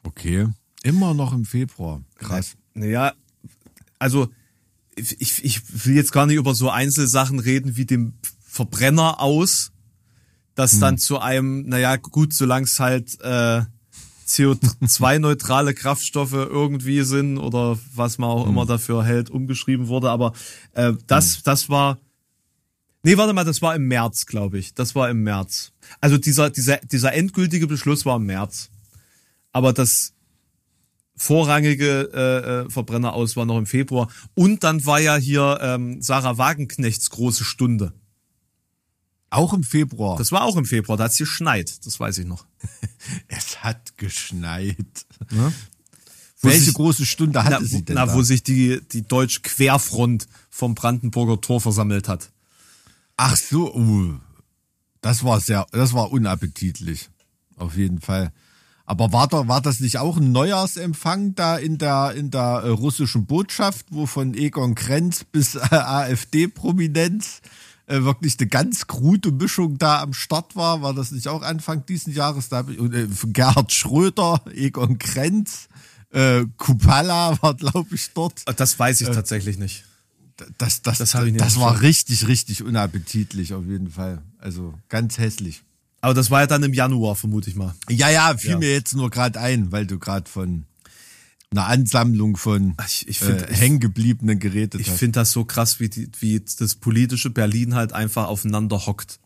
Okay. 0.02 0.48
Immer 0.82 1.14
noch 1.14 1.32
im 1.32 1.46
Februar. 1.46 2.02
Krass. 2.16 2.56
Naja, 2.74 3.14
also 3.98 4.28
ich, 4.96 5.44
ich 5.44 5.86
will 5.86 5.94
jetzt 5.94 6.12
gar 6.12 6.26
nicht 6.26 6.36
über 6.36 6.54
so 6.54 6.68
Einzelsachen 6.68 7.38
reden 7.38 7.76
wie 7.76 7.86
dem 7.86 8.14
Verbrenner 8.42 9.20
aus, 9.20 9.72
das 10.54 10.78
dann 10.78 10.98
zu 10.98 11.20
einem, 11.20 11.66
naja, 11.66 11.96
gut, 11.96 12.34
solange 12.34 12.64
es 12.64 12.78
halt 12.78 13.18
äh, 13.22 13.62
CO2-neutrale 14.26 15.74
Kraftstoffe 15.74 16.32
irgendwie 16.32 17.02
sind 17.02 17.38
oder 17.38 17.78
was 17.94 18.18
man 18.18 18.30
auch 18.30 18.46
immer 18.46 18.66
dafür 18.66 19.04
hält, 19.04 19.30
umgeschrieben 19.30 19.88
wurde. 19.88 20.10
Aber 20.10 20.32
äh, 20.72 20.92
das, 21.06 21.42
das 21.42 21.68
war. 21.68 21.98
Nee, 23.02 23.18
warte 23.18 23.34
mal, 23.34 23.44
das 23.44 23.60
war 23.60 23.74
im 23.74 23.86
März, 23.86 24.24
glaube 24.24 24.58
ich. 24.58 24.74
Das 24.74 24.94
war 24.94 25.10
im 25.10 25.22
März. 25.22 25.72
Also 26.00 26.16
dieser, 26.16 26.48
dieser, 26.48 26.78
dieser 26.78 27.12
endgültige 27.12 27.66
Beschluss 27.66 28.06
war 28.06 28.16
im 28.16 28.24
März. 28.24 28.70
Aber 29.52 29.74
das 29.74 30.14
vorrangige 31.16 32.10
äh, 32.12 32.64
äh, 32.66 32.70
Verbrenner 32.70 33.12
aus 33.12 33.36
war 33.36 33.44
noch 33.44 33.58
im 33.58 33.66
Februar. 33.66 34.08
Und 34.34 34.64
dann 34.64 34.84
war 34.86 35.00
ja 35.00 35.16
hier 35.16 35.58
ähm, 35.60 36.00
Sarah 36.02 36.38
Wagenknechts 36.38 37.10
große 37.10 37.44
Stunde. 37.44 37.92
Auch 39.30 39.52
im 39.52 39.64
Februar. 39.64 40.16
Das 40.16 40.30
war 40.32 40.44
auch 40.44 40.56
im 40.56 40.64
Februar, 40.64 40.96
da 40.96 41.04
hat's 41.04 41.18
geschneit, 41.18 41.84
das 41.86 41.98
weiß 41.98 42.18
ich 42.18 42.26
noch. 42.26 42.46
es 43.28 43.62
hat 43.62 43.96
geschneit. 43.96 45.06
Wo 45.30 46.48
Welche 46.48 46.66
sich- 46.66 46.74
große 46.74 47.06
Stunde 47.06 47.42
hatte 47.42 47.58
na, 47.60 47.66
sie 47.66 47.84
denn 47.84 47.96
na, 47.96 48.06
da? 48.06 48.14
wo 48.14 48.22
sich 48.22 48.42
die, 48.42 48.80
die 48.92 49.02
deutsche 49.02 49.40
Querfront 49.40 50.28
vom 50.50 50.74
Brandenburger 50.74 51.40
Tor 51.40 51.60
versammelt 51.60 52.08
hat. 52.08 52.30
Ach 53.16 53.36
so, 53.36 53.74
uh, 53.74 54.14
das 55.00 55.24
war 55.24 55.40
sehr, 55.40 55.66
das 55.72 55.92
war 55.92 56.12
unappetitlich. 56.12 57.10
Auf 57.56 57.76
jeden 57.76 58.00
Fall. 58.00 58.32
Aber 58.86 59.12
war, 59.12 59.28
da, 59.28 59.48
war 59.48 59.62
das 59.62 59.80
nicht 59.80 59.98
auch 59.98 60.18
ein 60.18 60.32
Neujahrsempfang 60.32 61.34
da 61.34 61.56
in 61.56 61.78
der, 61.78 62.12
in 62.14 62.30
der 62.30 62.62
äh, 62.64 62.68
russischen 62.68 63.24
Botschaft, 63.24 63.86
wo 63.90 64.06
von 64.06 64.34
Egon 64.34 64.74
Krenz 64.74 65.24
bis 65.24 65.54
äh, 65.54 65.60
AfD-Prominenz 65.70 67.40
äh, 67.86 68.02
wirklich 68.02 68.36
eine 68.38 68.48
ganz 68.48 68.86
krude 68.86 69.30
Mischung 69.32 69.78
da 69.78 70.00
am 70.02 70.12
Start 70.12 70.56
war? 70.56 70.82
War 70.82 70.94
das 70.94 71.10
nicht 71.10 71.28
auch 71.28 71.42
Anfang 71.42 71.84
diesen 71.86 72.12
Jahres? 72.12 72.48
Da 72.48 72.64
ich, 72.68 72.78
und, 72.78 72.94
äh, 72.94 73.06
Gerhard 73.32 73.72
Schröder, 73.72 74.40
Egon 74.54 74.98
Krenz, 74.98 75.68
äh, 76.10 76.44
Kupala 76.56 77.40
war, 77.42 77.54
glaube 77.54 77.94
ich, 77.94 78.10
dort. 78.14 78.42
Das 78.58 78.78
weiß 78.78 79.00
ich 79.02 79.08
tatsächlich 79.08 79.58
nicht. 79.58 79.84
Das, 80.58 80.82
das, 80.82 80.98
Das 80.98 81.10
das, 81.12 81.32
das 81.36 81.60
war 81.60 81.80
richtig, 81.80 82.26
richtig 82.26 82.62
unappetitlich 82.62 83.54
auf 83.54 83.64
jeden 83.66 83.90
Fall. 83.90 84.20
Also 84.38 84.74
ganz 84.88 85.18
hässlich. 85.18 85.62
Aber 86.00 86.12
das 86.12 86.30
war 86.30 86.40
ja 86.40 86.46
dann 86.46 86.62
im 86.62 86.74
Januar, 86.74 87.14
vermute 87.16 87.48
ich 87.48 87.56
mal. 87.56 87.74
Ja, 87.88 88.10
ja, 88.10 88.36
fiel 88.36 88.50
Ja. 88.52 88.58
mir 88.58 88.72
jetzt 88.72 88.94
nur 88.94 89.10
gerade 89.10 89.40
ein, 89.40 89.72
weil 89.72 89.86
du 89.86 89.98
gerade 89.98 90.28
von 90.28 90.64
einer 91.56 91.66
Ansammlung 91.68 92.36
von 92.36 92.74
ich- 92.86 93.06
ich 93.08 93.18
find- 93.20 93.42
äh, 93.42 93.54
hängengebliebenen 93.54 94.38
geredet 94.38 94.80
Ich 94.80 94.88
finde 94.98 95.20
das 95.20 95.32
so 95.32 95.44
krass, 95.44 95.80
wie, 95.80 95.88
die, 95.88 96.08
wie 96.20 96.40
das 96.58 96.74
politische 96.76 97.30
Berlin 97.30 97.74
halt 97.74 97.92
einfach 97.92 98.26
aufeinander 98.26 98.86
hockt. 98.86 99.20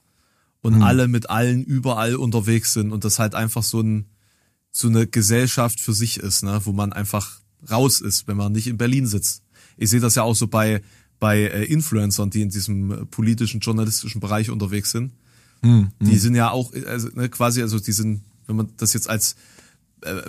Und 0.60 0.82
alle 0.82 1.06
mit 1.08 1.30
allen 1.30 1.62
überall 1.64 2.16
unterwegs 2.16 2.72
sind 2.72 2.92
und 2.92 3.04
das 3.04 3.18
halt 3.18 3.34
einfach 3.34 3.62
so, 3.62 3.80
ein, 3.80 4.06
so 4.72 4.88
eine 4.88 5.06
Gesellschaft 5.06 5.80
für 5.80 5.92
sich 5.94 6.18
ist, 6.18 6.42
ne? 6.42 6.60
wo 6.64 6.72
man 6.72 6.92
einfach 6.92 7.40
raus 7.70 8.00
ist, 8.00 8.26
wenn 8.28 8.36
man 8.36 8.52
nicht 8.52 8.66
in 8.66 8.76
Berlin 8.76 9.06
sitzt. 9.06 9.42
Ich 9.76 9.88
sehe 9.90 10.00
das 10.00 10.16
ja 10.16 10.24
auch 10.24 10.34
so 10.34 10.48
bei, 10.48 10.82
bei 11.20 11.38
äh, 11.42 11.64
Influencern, 11.64 12.30
die 12.30 12.42
in 12.42 12.50
diesem 12.50 12.90
äh, 12.92 13.06
politischen, 13.06 13.60
journalistischen 13.60 14.20
Bereich 14.20 14.50
unterwegs 14.50 14.90
sind. 14.90 15.12
Die 16.00 16.18
sind 16.18 16.34
ja 16.34 16.50
auch 16.50 16.72
äh, 16.74 16.84
also, 16.86 17.08
ne, 17.14 17.28
quasi, 17.28 17.62
also 17.62 17.78
die 17.78 17.92
sind, 17.92 18.22
wenn 18.46 18.56
man 18.56 18.68
das 18.76 18.92
jetzt 18.94 19.08
als 19.08 19.36
äh, 20.02 20.22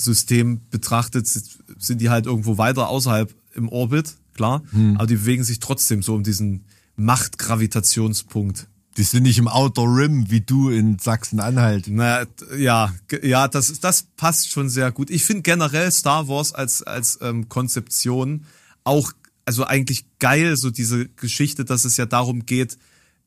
Planetensystem 0.00 0.60
betrachtet, 0.70 1.26
sind 1.26 2.00
die 2.00 2.10
halt 2.10 2.26
irgendwo 2.26 2.58
weiter 2.58 2.88
außerhalb 2.88 3.34
im 3.54 3.68
Orbit, 3.68 4.14
klar, 4.34 4.62
aber 4.94 5.06
die 5.06 5.16
bewegen 5.16 5.44
sich 5.44 5.60
trotzdem 5.60 6.02
so 6.02 6.14
um 6.14 6.22
diesen 6.22 6.64
Machtgravitationspunkt. 6.96 8.68
Die 8.96 9.02
sind 9.04 9.22
nicht 9.22 9.38
im 9.38 9.48
Outer 9.48 9.84
Rim 9.84 10.30
wie 10.30 10.40
du 10.40 10.68
in 10.68 10.98
Sachsen-Anhalt. 10.98 11.86
Na, 11.88 12.24
ja, 12.58 12.92
ja, 13.22 13.46
das, 13.48 13.80
das 13.80 14.04
passt 14.16 14.50
schon 14.50 14.68
sehr 14.68 14.90
gut. 14.90 15.10
Ich 15.10 15.24
finde 15.24 15.42
generell 15.42 15.90
Star 15.92 16.28
Wars 16.28 16.52
als, 16.52 16.82
als 16.82 17.18
ähm, 17.22 17.48
Konzeption 17.48 18.46
auch, 18.82 19.12
also 19.44 19.64
eigentlich 19.64 20.06
geil, 20.18 20.56
so 20.56 20.70
diese 20.70 21.08
Geschichte, 21.08 21.64
dass 21.64 21.84
es 21.84 21.96
ja 21.96 22.06
darum 22.06 22.46
geht, 22.46 22.78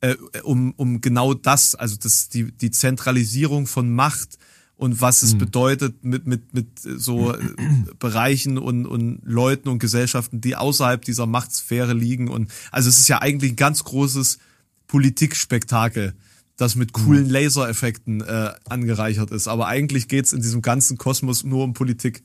äh, 0.02 0.16
um, 0.44 0.74
um 0.76 1.00
genau 1.00 1.34
das, 1.34 1.76
also 1.76 1.96
das, 1.96 2.28
die, 2.28 2.52
die 2.52 2.72
Zentralisierung 2.72 3.66
von 3.66 3.94
Macht 3.94 4.38
und 4.84 5.00
was 5.00 5.24
es 5.24 5.38
bedeutet 5.38 6.04
mit, 6.04 6.28
mit, 6.28 6.54
mit 6.54 6.78
so 6.78 7.34
äh, 7.34 7.38
Bereichen 8.00 8.58
und, 8.58 8.86
und 8.86 9.22
Leuten 9.24 9.70
und 9.70 9.80
Gesellschaften, 9.80 10.42
die 10.42 10.58
außerhalb 10.58 11.06
dieser 11.06 11.26
Machtsphäre 11.26 11.94
liegen. 11.94 12.28
Und 12.28 12.52
also 12.70 12.90
es 12.90 13.00
ist 13.00 13.08
ja 13.08 13.22
eigentlich 13.22 13.54
ein 13.54 13.56
ganz 13.56 13.86
großes 13.86 14.40
Politikspektakel, 14.88 16.16
das 16.58 16.76
mit 16.76 16.92
coolen 16.92 17.30
Lasereffekten 17.30 18.20
äh, 18.20 18.52
angereichert 18.68 19.32
ist. 19.32 19.48
Aber 19.48 19.68
eigentlich 19.68 20.10
geht's 20.10 20.34
in 20.34 20.42
diesem 20.42 20.62
ganzen 20.62 20.98
Kosmos 20.98 21.46
nur 21.46 21.64
um 21.64 21.74
Politik. 21.74 22.22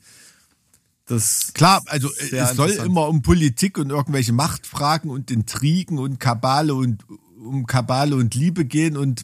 Das 1.05 1.53
Klar, 1.53 1.81
also 1.85 2.09
äh, 2.09 2.35
es 2.35 2.57
soll 2.57 2.71
immer 2.71 3.07
um 3.07 3.21
Politik 3.21 3.77
und 3.77 3.89
irgendwelche 3.89 4.33
Machtfragen 4.33 5.09
und 5.09 5.31
Intrigen 5.31 5.97
und 5.97 6.19
Kabale 6.19 6.75
und 6.75 7.05
um 7.41 7.65
Kabale 7.67 8.17
und 8.17 8.35
Liebe 8.35 8.65
gehen 8.65 8.97
und 8.97 9.23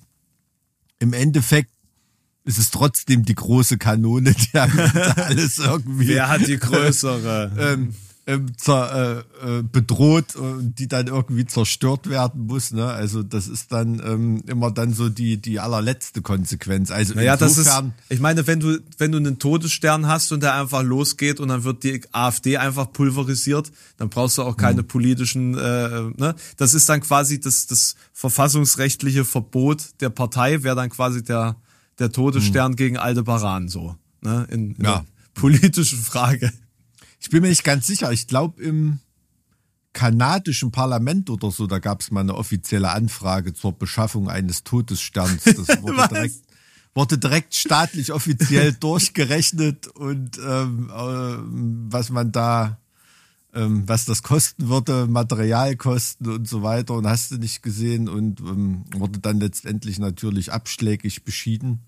im 1.00 1.12
Endeffekt 1.12 1.75
ist 2.46 2.58
es 2.60 2.72
trotzdem 2.72 3.26
die 3.26 3.36
große 3.36 3.78
Kanone, 3.78 4.34
die 4.54 4.58
alles 4.58 5.58
irgendwie 5.60 6.08
wer 6.10 6.30
hat 6.30 6.48
die 6.48 6.58
größere? 6.58 7.52
ähm, 7.58 7.94
ähm, 8.28 8.58
zer, 8.58 9.24
äh, 9.44 9.60
äh, 9.60 9.62
bedroht 9.62 10.36
und 10.36 10.80
die 10.80 10.88
dann 10.88 11.06
irgendwie 11.06 11.46
zerstört 11.46 12.10
werden 12.10 12.48
muss. 12.48 12.72
Ne? 12.72 12.84
Also 12.84 13.22
das 13.22 13.48
ist 13.48 13.72
dann 13.72 14.02
ähm, 14.04 14.42
immer 14.48 14.72
dann 14.72 14.94
so 14.96 15.10
die 15.10 15.38
die 15.38 15.60
allerletzte 15.60 16.24
Konsequenz. 16.24 16.90
Also 16.90 17.14
Naja, 17.14 17.38
das 17.38 17.52
ist, 17.52 17.58
insofern, 17.68 17.94
ich 18.10 18.20
meine, 18.20 18.48
wenn 18.48 18.60
du, 18.60 18.80
wenn 18.98 19.12
du 19.12 19.20
einen 19.20 19.38
Todesstern 19.38 20.08
hast 20.08 20.32
und 20.32 20.42
der 20.42 20.56
einfach 20.56 20.82
losgeht 20.82 21.40
und 21.40 21.50
dann 21.50 21.64
wird 21.66 21.84
die 21.84 22.02
AfD 22.14 22.58
einfach 22.58 22.92
pulverisiert, 22.92 23.72
dann 23.98 24.10
brauchst 24.10 24.40
du 24.40 24.42
auch 24.42 24.58
keine 24.58 24.82
Mhm. 24.82 24.88
politischen, 24.88 25.56
äh, 25.56 26.02
ne? 26.18 26.34
Das 26.58 26.74
ist 26.74 26.90
dann 26.90 27.02
quasi 27.02 27.40
das, 27.40 27.68
das 27.68 27.96
verfassungsrechtliche 28.14 29.24
Verbot 29.24 29.84
der 30.00 30.10
Partei, 30.10 30.64
wäre 30.64 30.76
dann 30.76 30.90
quasi 30.90 31.24
der, 31.24 31.58
der 32.00 32.12
Todesstern 32.12 32.76
gegen 32.76 32.98
Aldebaran, 32.98 33.70
so, 33.70 33.96
ne? 34.22 34.48
In, 34.52 34.76
in. 34.76 34.84
Ja. 34.84 35.06
politischen 35.34 36.00
Frage. 36.00 36.52
ich 37.20 37.30
bin 37.30 37.42
mir 37.42 37.50
nicht 37.50 37.64
ganz 37.64 37.88
sicher. 37.88 38.12
Ich 38.12 38.28
glaube 38.28 38.62
im 38.62 39.00
kanadischen 39.94 40.72
Parlament 40.72 41.30
oder 41.30 41.52
so, 41.52 41.68
da 41.68 41.80
gab 41.80 42.02
es 42.02 42.12
mal 42.12 42.20
eine 42.20 42.36
offizielle 42.36 42.92
Anfrage 42.92 43.54
zur 43.54 43.72
Beschaffung 43.72 44.30
eines 44.30 44.64
Todessterns. 44.64 45.44
Das 45.46 45.82
wurde 45.82 46.08
direkt 46.10 46.46
wurde 46.96 47.18
direkt 47.18 47.54
staatlich 47.54 48.14
offiziell 48.14 48.72
durchgerechnet 48.80 49.88
und 49.88 50.38
ähm, 50.38 50.90
äh, 50.90 51.92
was 51.92 52.10
man 52.10 52.32
da 52.32 52.80
ähm, 53.56 53.88
was 53.88 54.06
das 54.06 54.22
kosten 54.22 54.70
würde, 54.70 55.08
Materialkosten 55.08 56.32
und 56.32 56.48
so 56.48 56.62
weiter. 56.62 56.94
Und 56.94 57.08
hast 57.08 57.32
du 57.32 57.38
nicht 57.38 57.64
gesehen. 57.64 58.08
Und 58.10 58.42
ähm, 58.42 58.84
wurde 58.94 59.20
dann 59.20 59.40
letztendlich 59.40 59.98
natürlich 60.00 60.52
abschlägig 60.52 61.24
beschieden. 61.24 61.80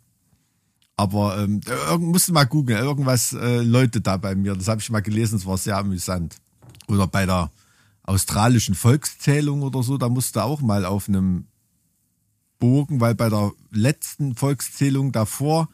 Aber 0.95 1.37
ähm, 1.37 1.61
musst 1.99 2.31
mal 2.31 2.45
googeln, 2.45 2.83
irgendwas 2.83 3.31
äh, 3.33 3.61
Leute 3.61 4.01
da 4.01 4.17
bei 4.17 4.33
mir, 4.33 4.55
das 4.55 4.67
habe 4.67 4.81
ich 4.81 4.89
mal 4.89 5.01
gelesen, 5.01 5.35
es 5.35 5.45
war 5.45 5.57
sehr 5.57 5.77
amüsant. 5.77 6.37
Oder 6.87 7.05
bei 7.05 7.27
der 7.27 7.51
australischen 8.01 8.73
Volkszählung 8.73 9.61
oder 9.61 9.83
so, 9.83 9.99
da 9.99 10.09
musste 10.09 10.43
auch 10.43 10.61
mal 10.61 10.85
auf 10.85 11.07
einem 11.07 11.45
Bogen, 12.57 12.99
weil 12.99 13.13
bei 13.13 13.29
der 13.29 13.51
letzten 13.69 14.33
Volkszählung 14.33 15.11
davor 15.11 15.69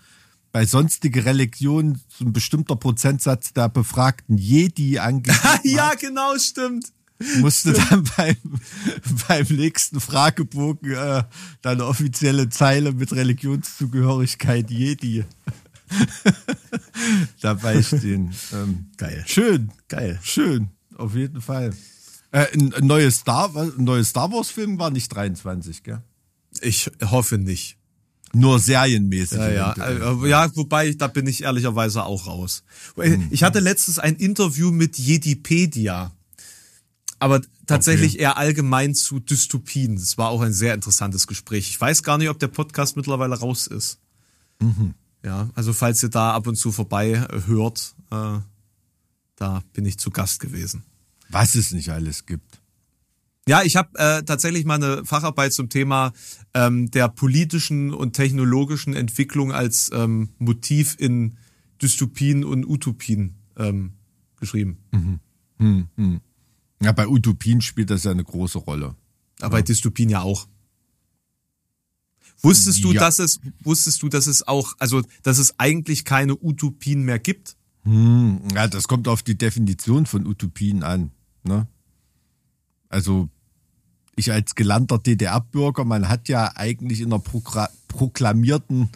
bei 0.53 0.67
sonstige 0.67 1.25
Religionen 1.25 1.99
so 2.07 2.23
ein 2.23 2.31
bestimmter 2.31 2.75
Prozentsatz 2.77 3.53
der 3.53 3.67
Befragten 3.69 4.37
Jedi 4.37 4.99
angegeben 4.99 5.59
ja, 5.63 5.95
genau, 5.95 6.37
stimmt. 6.37 6.93
musste 7.39 7.73
dann 7.73 8.03
beim, 8.15 8.37
beim 9.27 9.47
nächsten 9.49 9.99
Fragebogen 9.99 10.91
äh, 10.91 11.23
dann 11.61 11.73
eine 11.81 11.85
offizielle 11.85 12.49
Zeile 12.49 12.93
mit 12.93 13.11
Religionszugehörigkeit 13.11 14.69
Jedi 14.69 15.25
dabei 17.41 17.81
stehen. 17.81 18.33
Ähm, 18.53 18.91
Geil. 18.97 19.23
Schön, 19.27 19.71
Geil. 19.89 20.19
schön, 20.21 20.69
auf 20.95 21.15
jeden 21.15 21.41
Fall. 21.41 21.73
Äh, 22.31 22.45
ein, 22.53 22.73
ein 22.75 22.85
neues 22.85 23.17
Star, 23.17 23.55
ein 23.55 23.83
neues 23.83 24.09
Star 24.09 24.31
Wars 24.31 24.51
Film 24.51 24.77
war 24.77 24.91
nicht 24.91 25.09
23, 25.09 25.81
gell? 25.81 26.03
Ich 26.61 26.91
hoffe 27.01 27.39
nicht. 27.39 27.77
Nur 28.35 28.59
serienmäßig. 28.59 29.37
Ja, 29.37 29.49
ja, 29.49 29.73
äh, 29.73 30.29
ja, 30.29 30.55
wobei, 30.55 30.93
da 30.93 31.07
bin 31.07 31.27
ich 31.27 31.43
ehrlicherweise 31.43 32.03
auch 32.03 32.25
raus. 32.25 32.63
Hm. 32.95 33.27
Ich 33.29 33.43
hatte 33.43 33.59
letztens 33.59 33.99
ein 33.99 34.15
Interview 34.15 34.71
mit 34.71 34.97
Jedipedia, 34.97 36.11
aber 37.19 37.41
tatsächlich 37.67 38.19
eher 38.19 38.37
allgemein 38.37 38.95
zu 38.95 39.19
Dystopien. 39.19 39.95
Das 39.95 40.17
war 40.17 40.29
auch 40.29 40.41
ein 40.41 40.53
sehr 40.53 40.73
interessantes 40.73 41.27
Gespräch. 41.27 41.69
Ich 41.69 41.79
weiß 41.79 42.01
gar 42.01 42.17
nicht, 42.17 42.29
ob 42.29 42.39
der 42.39 42.47
Podcast 42.47 42.97
mittlerweile 42.97 43.35
raus 43.35 43.67
ist. 43.67 43.99
Mhm. 44.59 44.95
Ja, 45.23 45.49
also 45.53 45.71
falls 45.71 46.01
ihr 46.03 46.09
da 46.09 46.33
ab 46.33 46.47
und 46.47 46.55
zu 46.55 46.71
vorbei 46.71 47.11
äh, 47.11 47.47
hört, 47.47 47.95
äh, 48.11 48.39
da 49.35 49.63
bin 49.73 49.85
ich 49.85 49.99
zu 49.99 50.09
Gast 50.09 50.39
gewesen. 50.39 50.83
Was 51.29 51.55
es 51.55 51.71
nicht 51.71 51.89
alles 51.89 52.25
gibt. 52.25 52.62
Ja, 53.47 53.61
ich 53.63 53.75
habe 53.75 53.97
äh, 53.99 54.23
tatsächlich 54.23 54.63
mal 54.65 54.75
eine 54.75 55.03
Facharbeit 55.05 55.51
zum 55.53 55.67
Thema 55.69 56.13
ähm, 56.53 56.89
der 56.91 57.09
politischen 57.09 57.93
und 57.93 58.13
technologischen 58.13 58.93
Entwicklung 58.93 59.51
als 59.51 59.91
ähm, 59.93 60.29
Motiv 60.39 60.95
in 60.97 61.37
Dystopien 61.81 62.45
und 62.45 62.65
Utopien 62.65 63.35
ähm, 63.57 63.93
geschrieben. 64.39 64.77
Ja, 66.81 66.91
bei 66.93 67.07
Utopien 67.07 67.61
spielt 67.61 67.89
das 67.89 68.05
ja 68.05 68.11
eine 68.11 68.23
große 68.23 68.59
Rolle. 68.59 68.95
Aber 69.41 69.57
bei 69.57 69.61
Dystopien 69.61 70.09
ja 70.09 70.21
auch. 70.21 70.47
Wusstest 72.41 72.83
du, 72.83 72.91
Ja. 72.93 73.01
dass 73.01 73.19
es, 73.19 73.39
wusstest 73.61 74.01
du, 74.03 74.09
dass 74.09 74.27
es 74.27 74.47
auch, 74.47 74.73
also, 74.79 75.01
dass 75.21 75.37
es 75.37 75.59
eigentlich 75.59 76.05
keine 76.05 76.35
Utopien 76.41 77.03
mehr 77.03 77.19
gibt? 77.19 77.57
Hm, 77.83 78.41
ja, 78.53 78.67
das 78.67 78.87
kommt 78.87 79.07
auf 79.09 79.21
die 79.23 79.37
Definition 79.37 80.05
von 80.05 80.25
Utopien 80.25 80.83
an. 80.83 81.11
Ne? 81.43 81.67
Also 82.89 83.29
ich 84.15 84.31
als 84.31 84.55
gelernter 84.55 84.99
DDR-Bürger, 84.99 85.85
man 85.85 86.07
hat 86.09 86.29
ja 86.29 86.51
eigentlich 86.55 87.01
in 87.01 87.07
einer 87.07 87.19
Progra 87.19 87.69
proklamierten 87.87 88.89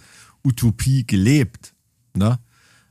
Utopie 0.44 1.06
gelebt. 1.06 1.74
Ne? 2.16 2.40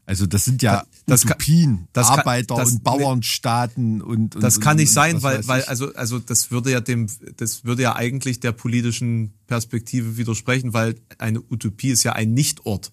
Also 0.05 0.27
das 0.27 0.45
sind 0.45 0.63
ja 0.63 0.85
Das 1.07 1.25
Utopien, 1.25 1.89
das 1.93 2.09
kann- 2.09 2.21
Arbeiter- 2.21 2.57
das- 2.57 2.73
und 2.73 2.85
Bauernstaaten 2.85 4.03
und, 4.03 4.37
und 4.37 4.43
Das 4.43 4.61
kann 4.61 4.73
und, 4.73 4.77
nicht 4.79 4.89
und 4.91 4.95
sein, 4.95 5.23
weil, 5.23 5.47
weil, 5.49 5.63
also, 5.65 5.93
also, 5.95 6.19
das 6.21 6.51
würde 6.51 6.71
ja 6.71 6.81
dem, 6.81 7.07
das 7.37 7.65
würde 7.65 7.83
ja 7.83 7.97
eigentlich 7.97 8.39
der 8.41 8.53
politischen 8.53 9.33
Perspektive 9.47 10.17
widersprechen, 10.17 10.73
weil 10.73 10.95
eine 11.19 11.41
Utopie 11.41 11.89
ist 11.91 12.05
ja 12.05 12.13
ein 12.13 12.35
Nichtort. 12.35 12.93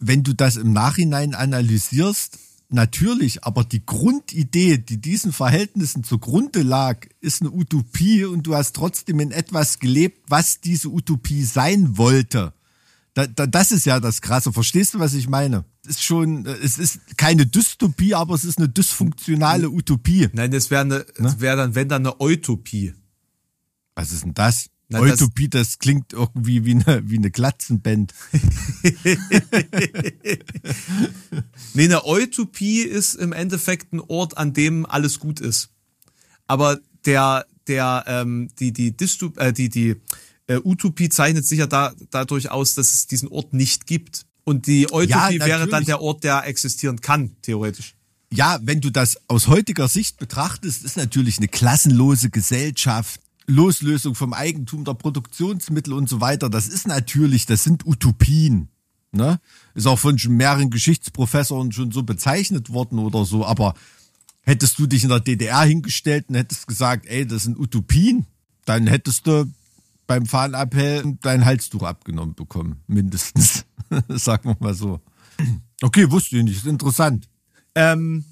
wenn 0.00 0.24
du 0.24 0.34
das 0.34 0.56
im 0.56 0.72
Nachhinein 0.72 1.34
analysierst, 1.36 2.38
natürlich, 2.68 3.44
aber 3.44 3.64
die 3.64 3.84
Grundidee, 3.84 4.78
die 4.78 5.00
diesen 5.00 5.32
Verhältnissen 5.32 6.04
zugrunde 6.04 6.62
lag, 6.62 7.06
ist 7.20 7.40
eine 7.40 7.50
Utopie 7.50 8.24
und 8.24 8.46
du 8.46 8.54
hast 8.54 8.74
trotzdem 8.74 9.20
in 9.20 9.30
etwas 9.30 9.78
gelebt, 9.78 10.24
was 10.28 10.60
diese 10.60 10.88
Utopie 10.88 11.44
sein 11.44 11.96
wollte. 11.96 12.52
Da, 13.14 13.26
da, 13.26 13.46
das 13.46 13.72
ist 13.72 13.84
ja 13.84 13.98
das 13.98 14.20
Krasse. 14.20 14.52
Verstehst 14.52 14.94
du, 14.94 15.00
was 15.00 15.14
ich 15.14 15.28
meine? 15.28 15.64
Es 15.82 15.90
ist 15.90 16.04
schon, 16.04 16.46
äh, 16.46 16.52
es 16.62 16.78
ist 16.78 17.16
keine 17.16 17.46
Dystopie, 17.46 18.14
aber 18.14 18.34
es 18.34 18.44
ist 18.44 18.58
eine 18.58 18.68
dysfunktionale 18.68 19.70
Utopie. 19.70 20.28
Nein, 20.32 20.50
das 20.50 20.70
wäre 20.70 20.82
eine, 20.82 21.06
das 21.16 21.40
wäre 21.40 21.56
dann, 21.56 21.74
wenn 21.74 21.88
dann 21.88 22.06
eine 22.06 22.14
Utopie. 22.20 22.94
Was 23.94 24.12
ist 24.12 24.24
denn 24.24 24.34
das? 24.34 24.70
Na, 24.88 25.00
das- 25.00 25.20
Utopie, 25.20 25.48
das, 25.48 25.78
klingt 25.78 26.12
irgendwie 26.14 26.64
wie 26.64 26.72
eine, 26.72 27.02
wie 27.08 27.18
eine 27.18 27.30
Glatzenband. 27.30 28.14
Nee, 31.74 31.84
eine 31.84 32.04
Utopie 32.04 32.80
ist 32.80 33.14
im 33.14 33.32
Endeffekt 33.32 33.92
ein 33.92 34.00
Ort, 34.00 34.36
an 34.36 34.52
dem 34.52 34.86
alles 34.86 35.20
gut 35.20 35.40
ist. 35.40 35.70
Aber 36.46 36.80
der, 37.04 37.46
der, 37.66 38.04
ähm, 38.06 38.48
die, 38.58 38.72
die, 38.72 38.96
Dystop 38.96 39.38
äh, 39.38 39.52
die, 39.52 39.68
die 39.68 39.96
äh, 40.46 40.58
Utopie 40.64 41.08
zeichnet 41.08 41.46
sich 41.46 41.58
ja 41.58 41.66
da, 41.66 41.92
dadurch 42.10 42.50
aus, 42.50 42.74
dass 42.74 42.94
es 42.94 43.06
diesen 43.06 43.28
Ort 43.28 43.52
nicht 43.52 43.86
gibt. 43.86 44.26
Und 44.44 44.66
die 44.66 44.86
Utopie 44.86 45.08
Ja, 45.08 45.30
wäre 45.30 45.68
dann 45.68 45.84
der 45.84 46.00
Ort, 46.00 46.24
der 46.24 46.46
existieren 46.46 47.00
kann, 47.00 47.36
theoretisch. 47.42 47.94
Ja, 48.32 48.58
wenn 48.62 48.80
du 48.80 48.90
das 48.90 49.18
aus 49.28 49.46
heutiger 49.46 49.88
Sicht 49.88 50.18
betrachtest, 50.18 50.84
ist 50.84 50.96
natürlich 50.96 51.38
eine 51.38 51.48
klassenlose 51.48 52.30
Gesellschaft, 52.30 53.20
Loslösung 53.48 54.14
vom 54.14 54.34
Eigentum 54.34 54.84
der 54.84 54.94
Produktionsmittel 54.94 55.92
und 55.94 56.08
so 56.08 56.20
weiter. 56.20 56.50
Das 56.50 56.68
ist 56.68 56.86
natürlich, 56.86 57.46
das 57.46 57.64
sind 57.64 57.86
Utopien. 57.86 58.68
Ne? 59.10 59.40
Ist 59.74 59.86
auch 59.86 59.98
von 59.98 60.18
schon 60.18 60.36
mehreren 60.36 60.70
Geschichtsprofessoren 60.70 61.72
schon 61.72 61.90
so 61.90 62.02
bezeichnet 62.02 62.70
worden 62.70 62.98
oder 62.98 63.24
so. 63.24 63.46
Aber 63.46 63.74
hättest 64.42 64.78
du 64.78 64.86
dich 64.86 65.02
in 65.02 65.08
der 65.08 65.20
DDR 65.20 65.62
hingestellt 65.62 66.26
und 66.28 66.34
hättest 66.34 66.66
gesagt, 66.66 67.06
ey, 67.06 67.26
das 67.26 67.44
sind 67.44 67.58
Utopien, 67.58 68.26
dann 68.66 68.86
hättest 68.86 69.26
du 69.26 69.50
beim 70.06 70.26
Fahnenappell 70.26 71.18
dein 71.22 71.44
Halstuch 71.44 71.82
abgenommen 71.82 72.34
bekommen, 72.34 72.82
mindestens. 72.86 73.64
Sagen 74.08 74.50
wir 74.50 74.56
mal 74.60 74.74
so. 74.74 75.00
Okay, 75.80 76.10
wusste 76.10 76.36
ich 76.36 76.44
nicht, 76.44 76.56
ist 76.58 76.66
interessant. 76.66 77.28
Ähm, 77.74 78.24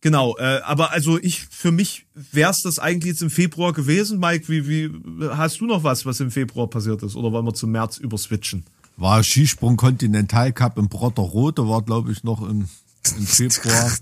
genau, 0.00 0.36
äh, 0.38 0.60
aber 0.64 0.92
also 0.92 1.18
ich, 1.18 1.46
für 1.50 1.72
mich 1.72 2.06
wäre 2.14 2.50
es 2.50 2.62
das 2.62 2.78
eigentlich 2.78 3.12
jetzt 3.12 3.22
im 3.22 3.30
Februar 3.30 3.72
gewesen. 3.72 4.18
Mike, 4.18 4.48
wie, 4.48 4.68
wie, 4.68 5.28
hast 5.30 5.60
du 5.60 5.66
noch 5.66 5.84
was, 5.84 6.06
was 6.06 6.20
im 6.20 6.30
Februar 6.30 6.68
passiert 6.68 7.02
ist? 7.02 7.16
Oder 7.16 7.32
wollen 7.32 7.44
wir 7.44 7.54
zum 7.54 7.70
März 7.70 7.98
überswitchen? 7.98 8.64
War 8.96 9.22
Skisprung 9.22 9.76
Continental 9.76 10.52
Cup 10.52 10.78
im 10.78 10.88
Brotterrote, 10.88 11.68
war 11.68 11.82
glaube 11.82 12.12
ich 12.12 12.24
noch 12.24 12.42
im, 12.42 12.68
im 13.16 13.26
Februar. 13.26 13.92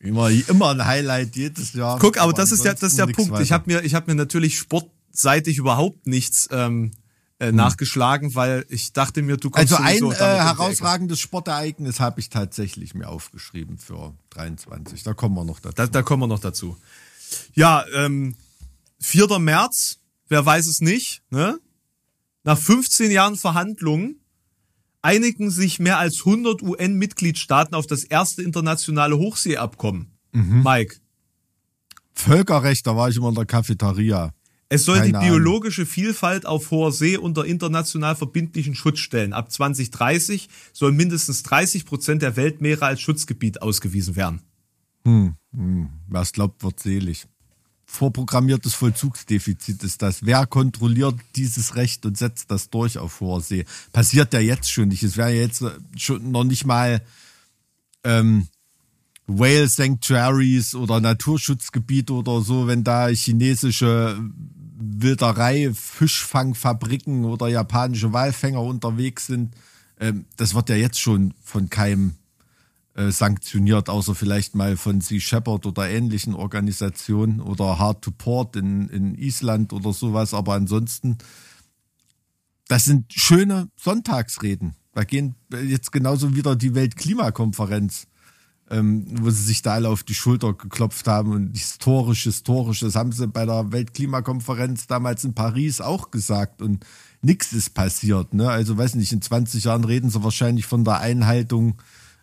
Immer, 0.00 0.28
immer 0.28 0.70
ein 0.70 0.84
Highlight 0.84 1.34
jedes 1.34 1.72
Jahr. 1.72 1.98
Guck, 1.98 2.18
aber 2.18 2.34
das 2.34 2.52
ist 2.52 2.62
ja, 2.64 2.74
das 2.74 2.90
ist 2.90 2.98
der 2.98 3.06
Punkt. 3.06 3.30
nichts 3.30 3.44
Ich 3.44 3.52
habe 3.52 3.64
mir, 3.72 3.82
ich 3.82 3.94
habe 3.94 4.10
mir 4.10 4.14
natürlich 4.14 4.58
sportseitig 4.58 5.56
überhaupt 5.56 6.06
nichts 6.06 6.46
ähm, 6.52 6.90
äh, 7.40 7.52
nachgeschlagen, 7.52 8.34
weil 8.34 8.64
ich 8.68 8.92
dachte 8.92 9.22
mir, 9.22 9.36
du 9.36 9.50
kommst 9.50 9.72
Also 9.72 9.82
ein 9.82 10.12
äh, 10.12 10.16
herausragendes 10.16 11.20
Sportereignis 11.20 12.00
habe 12.00 12.20
ich 12.20 12.28
tatsächlich 12.28 12.94
mir 12.94 13.08
aufgeschrieben 13.08 13.78
für 13.78 14.14
23. 14.30 15.02
Da 15.02 15.14
kommen 15.14 15.34
wir 15.34 15.44
noch 15.44 15.60
dazu. 15.60 15.74
Da, 15.74 15.86
da 15.86 16.02
kommen 16.02 16.22
wir 16.22 16.26
noch 16.28 16.40
dazu. 16.40 16.76
Ja, 17.54 17.84
ähm, 17.94 18.36
4. 19.00 19.38
März, 19.38 19.98
wer 20.28 20.44
weiß 20.46 20.66
es 20.66 20.80
nicht, 20.80 21.22
ne? 21.30 21.58
Nach 22.44 22.58
15 22.58 23.10
Jahren 23.10 23.36
Verhandlungen 23.36 24.20
einigen 25.02 25.50
sich 25.50 25.80
mehr 25.80 25.98
als 25.98 26.20
100 26.20 26.62
UN-Mitgliedstaaten 26.62 27.74
auf 27.74 27.86
das 27.86 28.04
erste 28.04 28.42
internationale 28.42 29.18
Hochseeabkommen. 29.18 30.12
Mhm. 30.32 30.62
Mike, 30.62 30.96
Völkerrecht, 32.14 32.86
da 32.86 32.96
war 32.96 33.08
ich 33.08 33.16
immer 33.16 33.28
in 33.30 33.34
der 33.34 33.44
Cafeteria. 33.44 34.32
Es 34.74 34.84
soll 34.84 34.98
Keine 34.98 35.08
die 35.08 35.14
Ahnung. 35.16 35.28
biologische 35.28 35.86
Vielfalt 35.86 36.46
auf 36.46 36.70
hoher 36.70 36.92
See 36.92 37.16
unter 37.16 37.44
international 37.44 38.16
verbindlichen 38.16 38.74
Schutz 38.74 38.98
stellen. 38.98 39.32
Ab 39.32 39.50
2030 39.50 40.48
sollen 40.72 40.96
mindestens 40.96 41.42
30 41.42 41.86
Prozent 41.86 42.22
der 42.22 42.36
Weltmeere 42.36 42.86
als 42.86 43.00
Schutzgebiet 43.00 43.62
ausgewiesen 43.62 44.16
werden. 44.16 44.40
Wer 45.06 46.20
es 46.20 46.32
glaubt, 46.32 46.62
wird 46.62 46.80
selig. 46.80 47.26
Vorprogrammiertes 47.86 48.74
Vollzugsdefizit 48.74 49.84
ist 49.84 50.00
das. 50.02 50.24
Wer 50.24 50.46
kontrolliert 50.46 51.16
dieses 51.36 51.76
Recht 51.76 52.06
und 52.06 52.16
setzt 52.16 52.50
das 52.50 52.70
durch 52.70 52.98
auf 52.98 53.20
hoher 53.20 53.40
See? 53.40 53.66
Passiert 53.92 54.32
ja 54.32 54.40
jetzt 54.40 54.72
schon 54.72 54.88
nicht. 54.88 55.02
Es 55.02 55.16
wäre 55.16 55.32
ja 55.34 55.42
jetzt 55.42 55.62
schon 55.96 56.30
noch 56.32 56.44
nicht 56.44 56.64
mal 56.64 57.02
ähm, 58.02 58.48
Whale 59.26 59.68
Sanctuaries 59.68 60.74
oder 60.74 61.00
Naturschutzgebiete 61.00 62.12
oder 62.12 62.40
so, 62.40 62.66
wenn 62.66 62.84
da 62.84 63.08
chinesische 63.08 64.18
Wilderei, 64.76 65.72
Fischfangfabriken 65.72 67.24
oder 67.24 67.48
japanische 67.48 68.12
Walfänger 68.12 68.62
unterwegs 68.62 69.26
sind. 69.26 69.54
Ähm, 69.98 70.26
das 70.36 70.54
wird 70.54 70.68
ja 70.68 70.76
jetzt 70.76 71.00
schon 71.00 71.34
von 71.42 71.70
keinem 71.70 72.14
äh, 72.94 73.10
sanktioniert, 73.10 73.88
außer 73.88 74.14
vielleicht 74.14 74.54
mal 74.54 74.76
von 74.76 75.00
Sea 75.00 75.20
Shepherd 75.20 75.66
oder 75.66 75.88
ähnlichen 75.88 76.34
Organisationen 76.34 77.40
oder 77.40 77.78
Hard 77.78 78.02
to 78.02 78.10
Port 78.10 78.56
in, 78.56 78.88
in 78.88 79.14
Island 79.14 79.72
oder 79.72 79.92
sowas. 79.92 80.34
Aber 80.34 80.54
ansonsten, 80.54 81.18
das 82.68 82.84
sind 82.84 83.12
schöne 83.12 83.68
Sonntagsreden. 83.76 84.74
Da 84.92 85.02
gehen 85.02 85.34
jetzt 85.50 85.90
genauso 85.90 86.36
wieder 86.36 86.54
die 86.54 86.74
Weltklimakonferenz, 86.74 88.06
ähm, 88.74 89.04
wo 89.20 89.30
sie 89.30 89.42
sich 89.42 89.62
da 89.62 89.74
alle 89.74 89.88
auf 89.88 90.02
die 90.02 90.14
Schulter 90.14 90.52
geklopft 90.52 91.06
haben 91.06 91.32
und 91.32 91.56
historisch, 91.56 92.24
historisch, 92.24 92.80
das 92.80 92.96
haben 92.96 93.12
sie 93.12 93.28
bei 93.28 93.46
der 93.46 93.70
Weltklimakonferenz 93.70 94.88
damals 94.88 95.24
in 95.24 95.34
Paris 95.34 95.80
auch 95.80 96.10
gesagt 96.10 96.60
und 96.60 96.84
nichts 97.22 97.52
ist 97.52 97.74
passiert. 97.74 98.34
Ne? 98.34 98.50
Also 98.50 98.76
weiß 98.76 98.96
nicht, 98.96 99.12
in 99.12 99.22
20 99.22 99.64
Jahren 99.64 99.84
reden 99.84 100.10
sie 100.10 100.24
wahrscheinlich 100.24 100.66
von 100.66 100.84
der 100.84 100.98
Einhaltung 100.98 101.80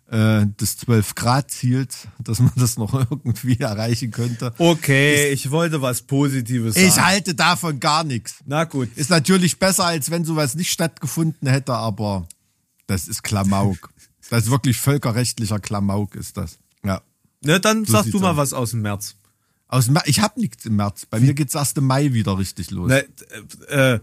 äh, 0.10 0.46
des 0.60 0.78
12-Grad-Ziels, 0.80 2.08
dass 2.20 2.40
man 2.40 2.52
das 2.58 2.78
noch 2.78 2.94
irgendwie 3.10 3.58
erreichen 3.58 4.12
könnte. 4.12 4.54
Okay, 4.58 5.32
ich 5.32 5.52
wollte 5.52 5.82
was 5.82 6.02
Positives 6.02 6.76
sagen. 6.76 6.88
Ich 6.88 7.00
halte 7.00 7.34
davon 7.34 7.80
gar 7.80 8.04
nichts. 8.04 8.40
Na 8.46 8.66
gut. 8.66 8.90
Ist 8.98 9.10
natürlich 9.10 9.58
besser, 9.58 9.86
als 9.86 10.12
wenn 10.12 10.26
sowas 10.26 10.56
nicht 10.56 10.72
stattgefunden 10.72 11.48
hätte, 11.48 11.74
aber 11.74 12.28
das 12.88 13.08
ist 13.08 13.24
Klamauk. 13.24 13.90
Das 14.32 14.46
ist 14.46 14.50
wirklich 14.50 14.78
völkerrechtlicher 14.78 15.60
Klamauk, 15.60 16.16
ist 16.16 16.38
das. 16.38 16.58
Ja. 16.86 17.02
Ne, 17.44 17.60
dann 17.60 17.84
So 17.84 17.92
sag 17.92 18.04
sieht's 18.06 18.14
du 18.14 18.22
mal 18.22 18.32
aus. 18.32 18.38
was 18.38 18.54
aus 18.54 18.72
dem 18.72 18.82
März. 18.82 19.16
Aus 19.68 19.86
dem 19.86 19.94
Mer- 19.96 20.04
ich 20.08 20.22
habe 20.22 20.40
nichts 20.40 20.66
im 20.66 20.78
März. 20.78 21.06
Bei 21.06 21.20
mir 21.20 21.34
geht's 21.34 21.54
erst 21.54 21.78
im 21.78 21.86
Mai 21.86 22.14
wieder 22.14 22.38
richtig 22.38 22.72
los. 22.72 22.88
Ne, 22.90 23.06
äh, 23.68 24.00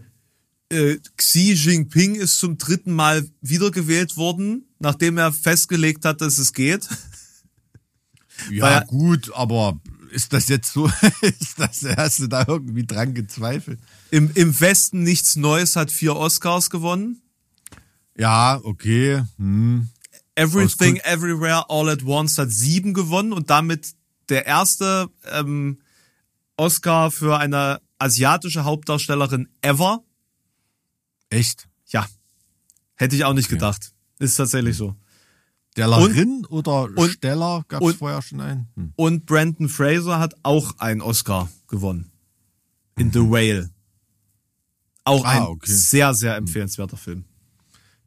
äh, 0.69 0.99
Xi 1.17 1.53
Jinping 1.53 2.13
ist 2.13 2.37
zum 2.37 2.59
dritten 2.59 2.93
Mal 2.93 3.27
wiedergewählt 3.41 4.17
worden, 4.17 4.65
nachdem 4.77 5.17
er 5.17 5.33
festgelegt 5.33 6.05
hat, 6.05 6.21
dass 6.21 6.37
es 6.37 6.53
geht. 6.53 6.87
ja, 8.51 8.63
weil- 8.63 8.85
gut, 8.85 9.31
aber 9.33 9.79
ist 10.11 10.31
das 10.33 10.47
jetzt 10.47 10.73
so? 10.73 10.85
ist 11.21 11.57
das, 11.57 11.83
hast 11.97 12.19
du 12.19 12.27
da 12.27 12.45
irgendwie 12.47 12.85
dran 12.85 13.15
gezweifelt? 13.15 13.79
Im, 14.11 14.29
Im 14.35 14.59
Westen 14.59 15.01
nichts 15.01 15.35
Neues 15.37 15.75
hat 15.75 15.89
vier 15.91 16.15
Oscars 16.15 16.69
gewonnen. 16.69 17.21
Ja, 18.15 18.59
okay. 18.63 19.23
Hm. 19.37 19.89
Everything, 20.39 20.97
Everywhere, 21.03 21.65
All 21.69 21.89
at 21.89 22.03
Once 22.03 22.37
hat 22.37 22.51
sieben 22.51 22.93
gewonnen 22.93 23.33
und 23.33 23.49
damit 23.49 23.93
der 24.29 24.45
erste 24.45 25.09
ähm, 25.31 25.79
Oscar 26.57 27.11
für 27.11 27.37
eine 27.37 27.81
asiatische 27.97 28.63
Hauptdarstellerin 28.63 29.49
ever. 29.61 30.03
Echt? 31.29 31.67
Ja, 31.87 32.07
hätte 32.95 33.15
ich 33.15 33.25
auch 33.25 33.33
nicht 33.33 33.49
gedacht. 33.49 33.93
Ist 34.19 34.35
tatsächlich 34.35 34.77
so. 34.77 34.95
Stellerin 35.71 36.45
oder 36.49 36.89
und- 36.95 37.11
Steller? 37.11 37.63
Gab's 37.67 37.85
und- 37.85 37.97
vorher 37.97 38.21
schon 38.21 38.41
einen? 38.41 38.67
Hm. 38.75 38.93
Und 38.95 39.25
Brandon 39.25 39.69
Fraser 39.69 40.19
hat 40.19 40.35
auch 40.43 40.77
einen 40.79 41.01
Oscar 41.01 41.49
gewonnen. 41.67 42.11
In 42.97 43.13
The 43.13 43.19
Whale. 43.19 43.69
Auch 45.05 45.23
Ah, 45.23 45.29
ein 45.31 45.41
okay. 45.43 45.71
sehr, 45.71 46.13
sehr 46.13 46.35
empfehlenswerter 46.35 46.97
Film. 46.97 47.23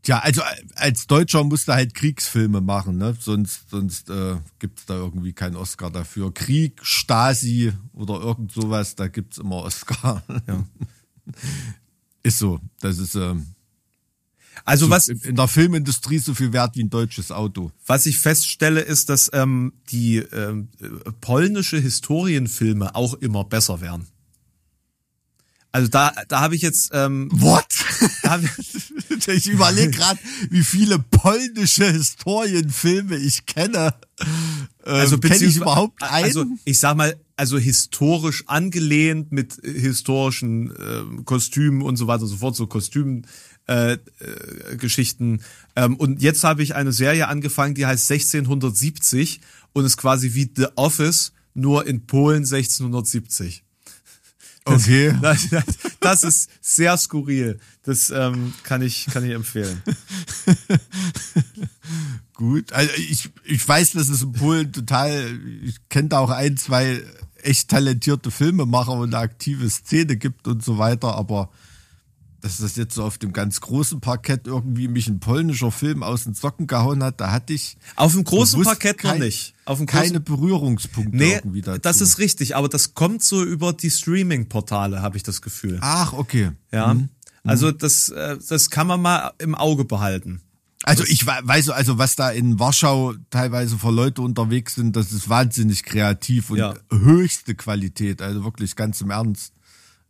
Tja, 0.02 0.18
also 0.18 0.42
als 0.74 1.06
Deutscher 1.06 1.44
musst 1.44 1.68
du 1.68 1.74
halt 1.74 1.94
Kriegsfilme 1.94 2.60
machen, 2.60 2.98
ne? 2.98 3.16
Sonst, 3.20 3.70
sonst 3.70 4.10
äh, 4.10 4.36
gibt's 4.58 4.84
da 4.86 4.94
irgendwie 4.94 5.32
keinen 5.32 5.54
Oscar 5.54 5.90
dafür. 5.90 6.34
Krieg, 6.34 6.80
Stasi 6.82 7.72
oder 7.92 8.14
irgend 8.20 8.50
sowas, 8.50 8.96
da 8.96 9.06
gibt's 9.06 9.38
immer 9.38 9.56
Oscar. 9.56 10.22
Ja. 10.48 10.64
Ist 12.24 12.38
so. 12.38 12.60
Das 12.80 12.98
ist 12.98 13.14
ähm, 13.16 13.46
Also 14.64 14.86
so 14.86 14.90
was, 14.90 15.08
in 15.08 15.20
in 15.20 15.36
der 15.36 15.48
Filmindustrie 15.48 16.18
so 16.18 16.34
viel 16.34 16.52
wert 16.52 16.76
wie 16.76 16.84
ein 16.84 16.90
deutsches 16.90 17.32
Auto. 17.32 17.72
was 17.86 18.06
ich 18.06 18.18
feststelle, 18.18 18.80
ist, 18.80 19.08
dass 19.08 19.30
ähm, 19.32 19.72
die 19.90 20.18
ähm, 20.18 20.68
äh, 20.80 21.10
polnische 21.20 21.78
Historienfilme 21.78 22.94
auch 22.94 23.14
immer 23.14 23.44
besser 23.44 23.80
werden. 23.80 24.06
Also 25.72 25.88
da, 25.88 26.12
da 26.28 26.40
habe 26.40 26.54
ich 26.54 26.60
jetzt, 26.60 26.90
ähm, 26.92 27.30
What? 27.32 27.64
ich, 29.08 29.28
ich 29.28 29.46
überlege 29.48 29.90
gerade, 29.90 30.20
wie 30.50 30.62
viele 30.62 30.98
polnische 30.98 31.90
Historienfilme 31.90 33.16
ich 33.16 33.46
kenne. 33.46 33.94
Ähm, 34.20 34.26
also 34.84 35.18
kenne 35.18 35.44
ich 35.44 35.56
überhaupt 35.56 36.02
einen? 36.02 36.24
Also 36.24 36.44
ich 36.66 36.78
sag 36.78 36.96
mal, 36.96 37.16
also 37.36 37.56
historisch 37.56 38.44
angelehnt 38.48 39.32
mit 39.32 39.54
historischen 39.64 40.70
äh, 40.76 41.22
Kostümen 41.24 41.80
und 41.80 41.96
so 41.96 42.06
weiter 42.06 42.24
und 42.24 42.28
so 42.28 42.36
fort, 42.36 42.54
so 42.54 42.66
Kostüm 42.66 43.22
äh, 43.66 43.92
äh, 43.92 43.98
Geschichten. 44.76 45.40
Ähm, 45.74 45.96
und 45.96 46.20
jetzt 46.20 46.44
habe 46.44 46.62
ich 46.62 46.74
eine 46.74 46.92
Serie 46.92 47.28
angefangen, 47.28 47.74
die 47.74 47.86
heißt 47.86 48.10
1670 48.10 49.40
und 49.72 49.86
ist 49.86 49.96
quasi 49.96 50.34
wie 50.34 50.50
The 50.54 50.66
Office, 50.76 51.32
nur 51.54 51.86
in 51.86 52.06
Polen 52.06 52.44
1670. 52.44 53.64
okay. 54.64 55.14
Das, 55.20 55.48
das, 55.50 55.64
das 56.00 56.22
ist 56.24 56.50
sehr 56.60 56.96
skurril. 56.96 57.58
Das 57.82 58.10
ähm, 58.10 58.52
kann 58.62 58.82
ich 58.82 59.06
kann 59.06 59.24
ich 59.24 59.32
empfehlen. 59.32 59.82
Gut. 62.34 62.72
Also 62.72 62.90
ich, 62.96 63.30
ich 63.44 63.66
weiß, 63.68 63.92
dass 63.92 64.08
es 64.08 64.22
in 64.22 64.32
Polen 64.32 64.72
total, 64.72 65.38
ich 65.62 65.76
kenne 65.88 66.08
da 66.08 66.18
auch 66.18 66.30
ein, 66.30 66.56
zwei 66.56 67.02
echt 67.42 67.68
talentierte 67.68 68.30
Filmemacher 68.30 68.92
und 68.92 69.14
eine 69.14 69.22
aktive 69.22 69.68
Szene 69.68 70.16
gibt 70.16 70.46
und 70.48 70.64
so 70.64 70.78
weiter, 70.78 71.14
aber 71.16 71.50
dass 72.42 72.58
das 72.58 72.76
jetzt 72.76 72.94
so 72.94 73.04
auf 73.04 73.16
dem 73.18 73.32
ganz 73.32 73.60
großen 73.60 74.00
Parkett 74.00 74.46
irgendwie 74.46 74.88
mich 74.88 75.08
ein 75.08 75.20
polnischer 75.20 75.70
Film 75.70 76.02
aus 76.02 76.24
den 76.24 76.34
Socken 76.34 76.66
gehauen 76.66 77.02
hat, 77.02 77.20
da 77.20 77.30
hatte 77.32 77.54
ich 77.54 77.78
Auf 77.96 78.12
dem 78.12 78.24
großen 78.24 78.62
Parkett 78.62 79.02
noch 79.02 79.12
kein- 79.12 79.20
nicht. 79.20 79.54
Auf 79.64 79.78
dem 79.78 79.86
keine 79.86 80.20
Berührungspunkte 80.20 81.16
Nee, 81.16 81.34
irgendwie 81.34 81.62
dazu. 81.62 81.80
das 81.80 82.00
ist 82.00 82.18
richtig, 82.18 82.54
aber 82.56 82.68
das 82.68 82.94
kommt 82.94 83.22
so 83.22 83.42
über 83.42 83.72
die 83.72 83.90
Streaming-Portale, 83.90 85.00
habe 85.02 85.16
ich 85.16 85.22
das 85.22 85.40
Gefühl. 85.40 85.78
Ach, 85.80 86.12
okay. 86.12 86.50
Ja. 86.72 86.96
Also 87.44 87.72
das, 87.72 88.08
äh, 88.10 88.36
das 88.48 88.70
kann 88.70 88.86
man 88.86 89.00
mal 89.00 89.32
im 89.38 89.54
Auge 89.54 89.84
behalten. 89.84 90.42
Also 90.84 91.04
ich 91.04 91.26
we- 91.26 91.40
weiß, 91.42 91.70
also 91.70 91.96
was 91.98 92.16
da 92.16 92.30
in 92.30 92.58
Warschau 92.58 93.14
teilweise 93.30 93.78
für 93.78 93.92
Leute 93.92 94.20
unterwegs 94.22 94.74
sind, 94.74 94.96
das 94.96 95.12
ist 95.12 95.28
wahnsinnig 95.28 95.84
kreativ 95.84 96.50
und 96.50 96.58
Ja. 96.58 96.74
höchste 96.90 97.54
Qualität. 97.54 98.20
Also 98.20 98.42
wirklich 98.42 98.74
ganz 98.74 99.00
im 99.00 99.10
Ernst. 99.10 99.52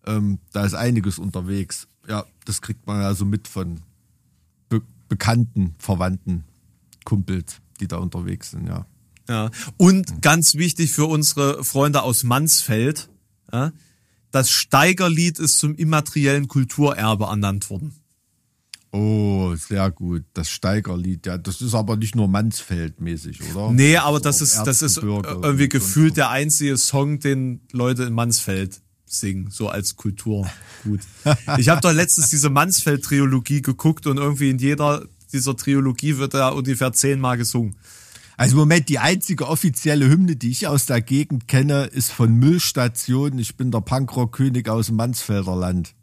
Ähm, 0.06 0.38
da 0.52 0.64
ist 0.64 0.74
einiges 0.74 1.18
unterwegs. 1.18 1.88
Ja, 2.08 2.24
das 2.44 2.60
kriegt 2.60 2.86
man 2.86 3.00
ja 3.00 3.14
so 3.14 3.24
mit 3.24 3.48
von 3.48 3.80
be 4.68 4.82
bekannten, 5.08 5.74
verwandten 5.78 6.44
Kumpels, 7.04 7.60
die 7.80 7.88
da 7.88 7.98
unterwegs 7.98 8.50
sind, 8.50 8.66
ja. 8.66 8.86
Ja. 9.28 9.50
Und 9.76 10.20
ganz 10.22 10.54
wichtig 10.54 10.92
für 10.92 11.06
unsere 11.06 11.64
Freunde 11.64 12.02
aus 12.02 12.24
Mansfeld, 12.24 13.08
ja, 13.52 13.72
das 14.30 14.50
Steigerlied 14.50 15.38
ist 15.38 15.58
zum 15.58 15.74
immateriellen 15.74 16.48
Kulturerbe 16.48 17.26
ernannt 17.26 17.70
worden. 17.70 17.94
Oh, 18.90 19.54
sehr 19.56 19.90
gut. 19.90 20.24
Das 20.34 20.50
Steigerlied, 20.50 21.24
ja, 21.26 21.38
das 21.38 21.62
ist 21.62 21.74
aber 21.74 21.96
nicht 21.96 22.14
nur 22.14 22.28
Mansfeld-mäßig, 22.28 23.40
oder? 23.54 23.70
Nee, 23.72 23.96
aber 23.96 24.18
auch 24.18 24.20
das 24.20 24.42
ist, 24.42 24.64
das 24.64 24.82
ist 24.82 24.98
irgendwie 24.98 25.68
gefühlt 25.68 26.18
der 26.18 26.28
einzige 26.28 26.76
Song, 26.76 27.18
den 27.18 27.60
Leute 27.72 28.04
in 28.04 28.12
Mansfeld 28.12 28.82
singen, 29.12 29.51
so 29.51 29.68
als 29.68 29.97
Kulturgut. 29.97 30.51
Ich 31.59 31.68
habe 31.68 31.80
doch 31.80 31.93
letztens 31.93 32.30
diese 32.30 32.51
Mansfeld-Triologie 32.51 33.62
geguckt 33.62 34.06
und 34.06 34.16
irgendwie 34.16 34.51
in 34.51 34.59
jeder 34.59 35.06
dieser 35.32 35.56
Triologie 35.56 36.18
wird 36.18 36.34
da 36.34 36.48
ungefähr 36.48 36.93
zehnmal 36.93 37.39
gesungen. 37.39 37.76
Also 38.36 38.56
Moment, 38.56 38.89
die 38.89 38.98
einzige 38.98 39.47
offizielle 39.48 40.09
Hymne, 40.09 40.36
die 40.36 40.51
ich 40.51 40.66
aus 40.66 40.86
der 40.86 41.01
Gegend 41.01 41.48
kenne, 41.48 41.84
ist 41.84 42.10
von 42.10 42.34
Müllstation. 42.34 43.39
Ich 43.39 43.56
bin 43.56 43.70
der 43.70 43.80
Punkrock-König 43.80 44.68
aus 44.68 44.86
dem 44.86 44.97
Mansfelder 44.97 45.55
Land. 45.55 45.94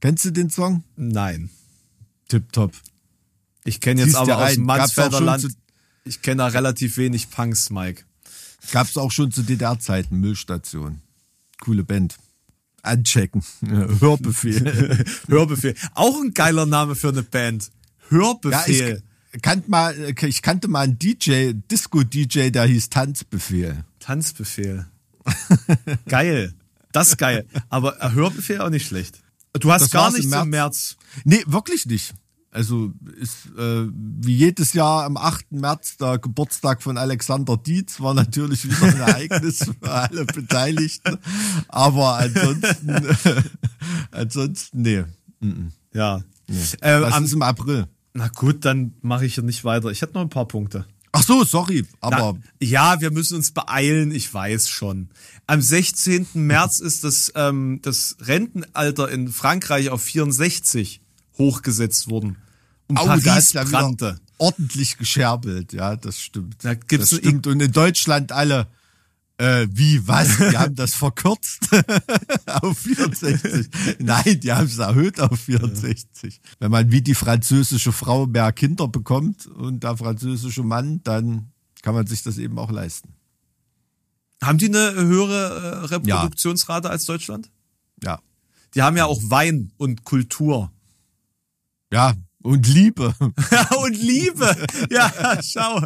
Kennst 0.00 0.24
du 0.24 0.30
den 0.30 0.50
Song? 0.50 0.84
Nein. 0.96 1.50
Tipptopp. 2.28 2.72
Ich 3.64 3.80
kenne 3.80 4.02
jetzt 4.02 4.14
aber 4.14 4.38
aus 4.38 4.54
dem 4.54 4.64
Mansfelder 4.64 5.20
Land, 5.20 5.48
ich 6.04 6.22
kenne 6.22 6.38
da 6.38 6.46
relativ 6.46 6.96
wenig 6.96 7.30
Punks, 7.30 7.70
Mike. 7.70 8.04
Gab's 8.72 8.96
auch 8.96 9.10
schon 9.10 9.32
zu 9.32 9.42
DDR-Zeiten, 9.42 10.18
Müllstation. 10.18 11.00
Coole 11.60 11.84
Band. 11.84 12.16
Anchecken. 12.82 13.42
Hörbefehl. 13.66 15.04
Hörbefehl. 15.28 15.74
Auch 15.94 16.20
ein 16.20 16.32
geiler 16.32 16.66
Name 16.66 16.94
für 16.94 17.08
eine 17.08 17.22
Band. 17.22 17.70
ja, 18.04 18.08
Hörbefehl. 18.10 19.02
ich, 19.32 19.42
kannte 19.42 19.70
mal, 19.70 20.14
ich 20.22 20.42
kannte 20.42 20.68
mal 20.68 20.82
einen 20.82 20.98
DJ, 20.98 21.52
Disco-DJ, 21.70 22.50
der 22.50 22.64
hieß 22.64 22.90
Tanzbefehl. 22.90 23.84
Tanzbefehl. 23.98 24.86
geil. 26.08 26.54
Das 26.92 27.08
ist 27.08 27.18
geil. 27.18 27.44
Aber 27.68 27.96
Hörbefehl 28.12 28.60
auch 28.60 28.70
nicht 28.70 28.86
schlecht. 28.86 29.20
Du 29.52 29.72
hast 29.72 29.82
Das 29.82 29.90
gar 29.90 30.10
nichts 30.12 30.32
im 30.32 30.42
im 30.42 30.50
März. 30.50 30.96
Nee, 31.24 31.42
wirklich 31.46 31.86
nicht. 31.86 32.14
Also 32.50 32.92
ist 33.20 33.46
äh, 33.58 33.86
wie 33.92 34.34
jedes 34.34 34.72
Jahr 34.72 35.04
am 35.04 35.16
8. 35.16 35.52
März 35.52 35.98
der 35.98 36.18
Geburtstag 36.18 36.82
von 36.82 36.96
Alexander 36.96 37.58
Dietz 37.58 38.00
war 38.00 38.14
natürlich 38.14 38.64
wieder 38.64 38.86
ein 38.86 39.00
Ereignis 39.00 39.58
für 39.82 39.90
alle 39.90 40.24
Beteiligten. 40.24 41.18
Aber 41.68 42.18
ansonsten, 42.18 43.16
ansonsten 44.10 44.82
nee. 44.82 45.04
Ja. 45.92 46.22
nee. 46.48 46.56
Äh, 46.80 47.02
Was 47.02 47.12
am, 47.12 47.24
ist 47.24 47.32
im 47.34 47.42
April? 47.42 47.86
na 48.14 48.28
gut, 48.28 48.64
dann 48.64 48.94
mache 49.02 49.26
ich 49.26 49.34
hier 49.34 49.44
nicht 49.44 49.64
weiter. 49.64 49.90
Ich 49.90 50.00
hätte 50.00 50.14
noch 50.14 50.22
ein 50.22 50.30
paar 50.30 50.48
Punkte. 50.48 50.86
Ach 51.12 51.22
so, 51.22 51.44
sorry, 51.44 51.86
aber 52.00 52.34
Na, 52.34 52.66
ja, 52.66 53.00
wir 53.00 53.10
müssen 53.10 53.36
uns 53.36 53.50
beeilen, 53.52 54.10
ich 54.10 54.32
weiß 54.32 54.68
schon. 54.68 55.08
Am 55.46 55.60
16. 55.60 56.28
März 56.34 56.80
ist 56.80 57.04
das, 57.04 57.32
ähm, 57.34 57.80
das 57.82 58.16
Rentenalter 58.20 59.08
in 59.08 59.28
Frankreich 59.28 59.90
auf 59.90 60.02
64 60.02 61.00
hochgesetzt 61.38 62.10
worden. 62.10 62.36
Und 62.88 62.98
da 62.98 63.04
Paris 63.04 63.52
ja 63.52 63.64
brannte. 63.64 64.18
ordentlich 64.38 64.96
gescherbelt. 64.96 65.72
Ja, 65.72 65.96
das 65.96 66.20
stimmt. 66.20 66.64
Da 66.64 66.74
gibt's 66.74 67.10
das 67.10 67.18
stimmt. 67.18 67.46
Und 67.46 67.60
in 67.60 67.72
Deutschland 67.72 68.32
alle, 68.32 68.66
äh, 69.36 69.68
wie, 69.70 70.06
was? 70.08 70.36
Die 70.38 70.56
haben 70.56 70.74
das 70.74 70.94
verkürzt 70.94 71.68
auf 72.46 72.78
64. 72.78 73.68
Nein, 73.98 74.40
die 74.40 74.52
haben 74.52 74.66
es 74.66 74.78
erhöht 74.78 75.20
auf 75.20 75.38
64. 75.38 76.40
Wenn 76.58 76.70
man 76.70 76.90
wie 76.90 77.02
die 77.02 77.14
französische 77.14 77.92
Frau 77.92 78.26
mehr 78.26 78.52
Kinder 78.52 78.88
bekommt 78.88 79.46
und 79.46 79.84
der 79.84 79.96
französische 79.96 80.62
Mann, 80.62 81.00
dann 81.04 81.52
kann 81.82 81.94
man 81.94 82.06
sich 82.06 82.22
das 82.22 82.38
eben 82.38 82.58
auch 82.58 82.70
leisten. 82.70 83.14
Haben 84.42 84.58
die 84.58 84.66
eine 84.66 84.94
höhere 84.94 85.82
äh, 85.82 85.86
Reproduktionsrate 85.86 86.90
als 86.90 87.04
Deutschland? 87.04 87.50
Ja. 88.02 88.20
Die 88.74 88.82
haben 88.82 88.96
ja 88.96 89.06
auch 89.06 89.20
Wein 89.24 89.72
und 89.76 90.04
Kultur. 90.04 90.72
Ja, 91.92 92.14
und 92.42 92.66
Liebe. 92.68 93.14
und 93.82 93.96
Liebe. 93.96 94.54
Ja, 94.90 95.10
schau. 95.42 95.80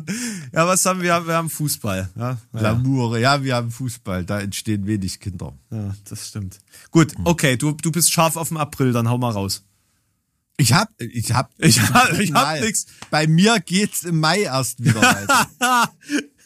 Ja, 0.53 0.67
was 0.67 0.85
haben 0.85 1.01
wir? 1.01 1.27
Wir 1.27 1.35
haben 1.35 1.49
Fußball. 1.51 2.11
Ja, 2.17 2.31
ja. 2.31 2.39
Glamour. 2.59 3.19
Ja, 3.19 3.43
wir 3.43 3.57
haben 3.57 3.71
Fußball. 3.71 4.25
Da 4.25 4.41
entstehen 4.41 4.87
wenig 4.87 5.19
Kinder. 5.21 5.55
ja 5.71 5.95
das 6.09 6.29
stimmt. 6.29 6.59
Gut, 6.91 7.15
okay, 7.25 7.57
du, 7.57 7.73
du 7.73 7.91
bist 7.91 8.13
scharf 8.13 8.37
auf 8.37 8.49
den 8.49 8.59
April, 8.59 8.93
dann 8.93 9.09
hau 9.09 9.19
mal 9.19 9.31
raus. 9.31 9.65
Ich 10.59 10.73
hab, 10.75 10.91
ich 11.01 11.33
hab, 11.33 11.51
Ich 11.59 11.81
hab- 11.81 12.19
ich 12.19 12.33
hab 12.33 12.61
nix. 12.61 12.87
Bei 13.11 13.27
mir 13.27 13.59
geht's 13.61 14.05
im 14.05 14.21
Mai 14.21 14.43
erst 14.43 14.85
wieder 14.85 15.01
weiter. 15.01 15.91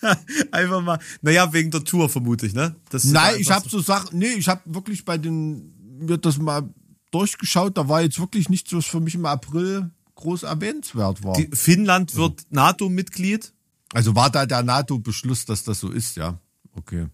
Einfach 0.52 0.82
mal, 0.82 0.98
naja, 1.22 1.52
wegen 1.52 1.70
der 1.70 1.82
Tour 1.82 2.08
vermute 2.08 2.46
ich, 2.46 2.54
ne? 2.54 2.76
Das 2.90 3.04
Nein, 3.04 3.36
ich 3.40 3.50
habe 3.50 3.68
so 3.68 3.80
Sachen, 3.80 4.18
nee, 4.18 4.34
ich 4.34 4.46
habe 4.48 4.60
wirklich 4.66 5.04
bei 5.04 5.18
den, 5.18 5.74
mir 5.98 6.18
das 6.18 6.38
mal 6.38 6.68
durchgeschaut, 7.10 7.76
da 7.76 7.88
war 7.88 8.02
jetzt 8.02 8.18
wirklich 8.18 8.48
nichts, 8.48 8.72
was 8.72 8.86
für 8.86 9.00
mich 9.00 9.14
im 9.14 9.26
April 9.26 9.90
groß 10.16 10.44
erwähnenswert 10.44 11.22
war. 11.22 11.34
Die, 11.34 11.48
Finnland 11.52 12.14
wird 12.16 12.46
NATO-Mitglied. 12.50 13.52
also 13.92 14.14
war 14.14 14.30
da 14.30 14.46
der 14.46 14.62
NATO-Beschluss, 14.62 15.44
dass 15.44 15.62
das 15.64 15.80
so 15.80 15.90
ist, 15.90 16.16
ja. 16.16 16.38
Okay. 16.74 17.06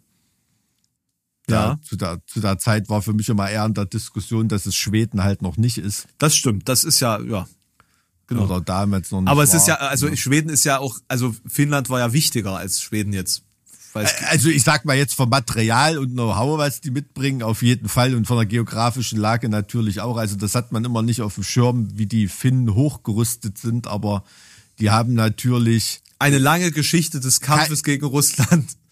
Ja, 1.48 1.70
Ja. 1.70 1.80
Zu, 1.82 1.96
der, 1.96 2.22
zu 2.26 2.40
der 2.40 2.58
Zeit 2.58 2.88
war 2.88 3.02
für 3.02 3.12
mich 3.12 3.28
immer 3.28 3.50
eher 3.50 3.66
in 3.66 3.74
der 3.74 3.86
Diskussion, 3.86 4.48
dass 4.48 4.66
es 4.66 4.74
Schweden 4.76 5.24
halt 5.24 5.42
noch 5.42 5.56
nicht 5.56 5.78
ist. 5.78 6.06
Das 6.18 6.36
stimmt. 6.36 6.68
Das 6.68 6.84
ist 6.84 7.00
ja, 7.00 7.20
ja. 7.20 7.46
Genau. 8.28 8.44
Oder 8.44 8.60
damals 8.60 9.10
noch 9.10 9.20
nicht 9.20 9.30
Aber 9.30 9.42
es 9.42 9.50
war. 9.50 9.56
ist 9.56 9.66
ja, 9.66 9.74
also 9.74 10.14
Schweden 10.16 10.48
ist 10.48 10.64
ja 10.64 10.78
auch, 10.78 10.98
also 11.08 11.34
Finnland 11.46 11.90
war 11.90 11.98
ja 11.98 12.12
wichtiger 12.12 12.56
als 12.56 12.80
Schweden 12.80 13.12
jetzt. 13.12 13.42
Also 13.94 14.48
ich 14.48 14.62
sag 14.62 14.84
mal 14.84 14.96
jetzt 14.96 15.14
vom 15.14 15.28
Material 15.28 15.98
und 15.98 16.12
Know-how, 16.12 16.58
was 16.58 16.80
die 16.80 16.90
mitbringen, 16.90 17.42
auf 17.42 17.62
jeden 17.62 17.88
Fall 17.88 18.14
und 18.14 18.26
von 18.26 18.36
der 18.36 18.46
geografischen 18.46 19.18
Lage 19.18 19.48
natürlich 19.48 20.00
auch. 20.00 20.16
Also 20.16 20.36
das 20.36 20.54
hat 20.54 20.72
man 20.72 20.84
immer 20.84 21.02
nicht 21.02 21.20
auf 21.20 21.34
dem 21.34 21.44
Schirm, 21.44 21.88
wie 21.94 22.06
die 22.06 22.28
Finnen 22.28 22.74
hochgerüstet 22.74 23.58
sind, 23.58 23.86
aber 23.86 24.24
die 24.78 24.90
haben 24.90 25.14
natürlich 25.14 26.00
eine 26.18 26.38
lange 26.38 26.70
Geschichte 26.70 27.20
des 27.20 27.40
Kampfes 27.40 27.82
gegen 27.82 28.06
Russland. 28.06 28.66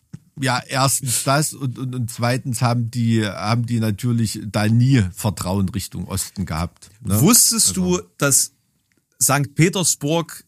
ja 0.40 0.60
erstens 0.66 1.24
das 1.24 1.54
und, 1.54 1.78
und, 1.78 1.94
und 1.94 2.10
zweitens 2.10 2.62
haben 2.62 2.90
die 2.90 3.24
haben 3.26 3.66
die 3.66 3.80
natürlich 3.80 4.40
da 4.46 4.66
nie 4.68 5.04
Vertrauen 5.14 5.68
Richtung 5.68 6.06
Osten 6.08 6.46
gehabt. 6.46 6.90
Ne? 7.04 7.20
Wusstest 7.20 7.76
du, 7.76 8.00
dass 8.18 8.52
St. 9.22 9.54
Petersburg 9.54 10.44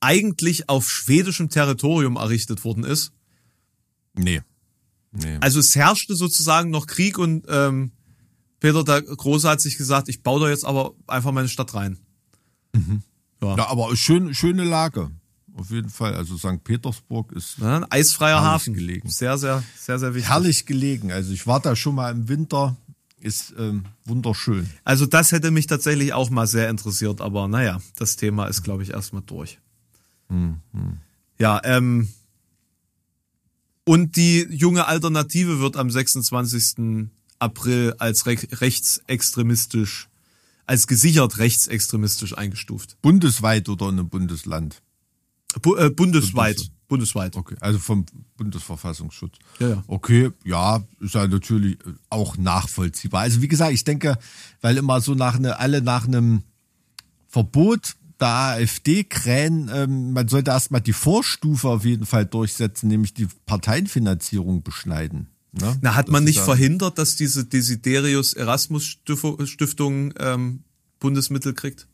eigentlich 0.00 0.68
auf 0.68 0.90
schwedischem 0.90 1.48
Territorium 1.48 2.16
errichtet 2.16 2.64
worden 2.64 2.84
ist? 2.84 3.12
Nee. 4.14 4.42
Nee. 5.12 5.38
Also 5.40 5.60
es 5.60 5.74
herrschte 5.76 6.16
sozusagen 6.16 6.70
noch 6.70 6.86
Krieg 6.86 7.18
und 7.18 7.44
ähm, 7.48 7.92
Peter 8.60 8.82
der 8.84 9.02
Große 9.02 9.48
hat 9.48 9.60
sich 9.60 9.76
gesagt, 9.76 10.08
ich 10.08 10.22
baue 10.22 10.40
da 10.40 10.48
jetzt 10.48 10.64
aber 10.64 10.94
einfach 11.06 11.32
meine 11.32 11.48
Stadt 11.48 11.74
rein. 11.74 11.98
Ja. 13.40 13.56
Ja, 13.56 13.68
aber 13.68 13.94
schön, 13.96 14.34
schöne 14.34 14.64
Lage. 14.64 15.10
Auf 15.54 15.70
jeden 15.70 15.90
Fall. 15.90 16.14
Also 16.14 16.36
St. 16.36 16.64
Petersburg 16.64 17.30
ist 17.32 17.58
Ja, 17.58 17.76
ein 17.76 17.84
eisfreier 17.90 18.42
Hafen. 18.42 18.74
gelegen. 18.74 19.08
Sehr, 19.08 19.38
sehr, 19.38 19.62
sehr, 19.76 19.98
sehr 20.00 20.14
wichtig. 20.14 20.30
herrlich 20.30 20.66
gelegen. 20.66 21.12
Also 21.12 21.32
ich 21.32 21.46
war 21.46 21.60
da 21.60 21.76
schon 21.76 21.94
mal 21.94 22.10
im 22.10 22.28
Winter. 22.28 22.76
Ist 23.20 23.54
ähm, 23.56 23.84
wunderschön. 24.04 24.68
Also 24.82 25.06
das 25.06 25.30
hätte 25.32 25.50
mich 25.50 25.66
tatsächlich 25.66 26.12
auch 26.12 26.28
mal 26.28 26.46
sehr 26.46 26.68
interessiert, 26.68 27.20
aber 27.22 27.48
naja, 27.48 27.80
das 27.96 28.16
Thema 28.16 28.46
ist, 28.46 28.62
glaube 28.62 28.82
ich, 28.82 28.90
erstmal 28.90 29.22
durch. 29.22 29.58
Ja, 31.38 31.60
ähm, 31.64 32.08
und 33.84 34.16
die 34.16 34.46
junge 34.50 34.86
Alternative 34.86 35.60
wird 35.60 35.76
am 35.76 35.90
26. 35.90 37.08
April 37.38 37.94
als 37.98 38.26
re 38.26 38.36
rechtsextremistisch, 38.52 40.08
als 40.66 40.86
gesichert 40.86 41.38
rechtsextremistisch 41.38 42.36
eingestuft. 42.36 42.96
Bundesweit 43.02 43.68
oder 43.68 43.88
in 43.88 43.98
einem 43.98 44.08
Bundesland? 44.08 44.80
Bu 45.62 45.76
äh, 45.76 45.90
bundesweit. 45.90 46.56
Bundes- 46.56 46.70
Bundesweit. 46.86 47.34
Okay, 47.36 47.56
also 47.60 47.78
vom 47.78 48.04
Bundesverfassungsschutz. 48.36 49.36
Ja, 49.58 49.68
ja. 49.68 49.84
Okay, 49.86 50.30
ja, 50.44 50.82
ist 51.00 51.14
ja 51.14 51.26
natürlich 51.26 51.78
auch 52.10 52.36
nachvollziehbar. 52.36 53.22
Also 53.22 53.40
wie 53.42 53.48
gesagt, 53.48 53.72
ich 53.72 53.84
denke, 53.84 54.18
weil 54.60 54.76
immer 54.76 55.00
so 55.00 55.14
nach 55.14 55.38
ne, 55.38 55.58
alle 55.58 55.80
nach 55.80 56.06
einem 56.06 56.42
Verbot 57.28 57.96
der 58.20 58.28
AfD 58.28 59.04
krähen, 59.04 59.70
ähm, 59.72 60.12
man 60.12 60.28
sollte 60.28 60.50
erstmal 60.50 60.80
die 60.80 60.92
Vorstufe 60.92 61.68
auf 61.68 61.84
jeden 61.84 62.06
Fall 62.06 62.26
durchsetzen, 62.26 62.88
nämlich 62.88 63.14
die 63.14 63.28
Parteienfinanzierung 63.46 64.62
beschneiden. 64.62 65.28
Ne? 65.52 65.76
Na, 65.82 65.94
hat 65.94 66.08
Das 66.08 66.12
man 66.12 66.24
nicht 66.24 66.40
verhindert, 66.40 66.98
dass 66.98 67.16
diese 67.16 67.44
Desiderius 67.44 68.32
Erasmus 68.32 68.84
Stiftung 68.84 70.12
ähm, 70.18 70.64
Bundesmittel 70.98 71.54
kriegt? 71.54 71.86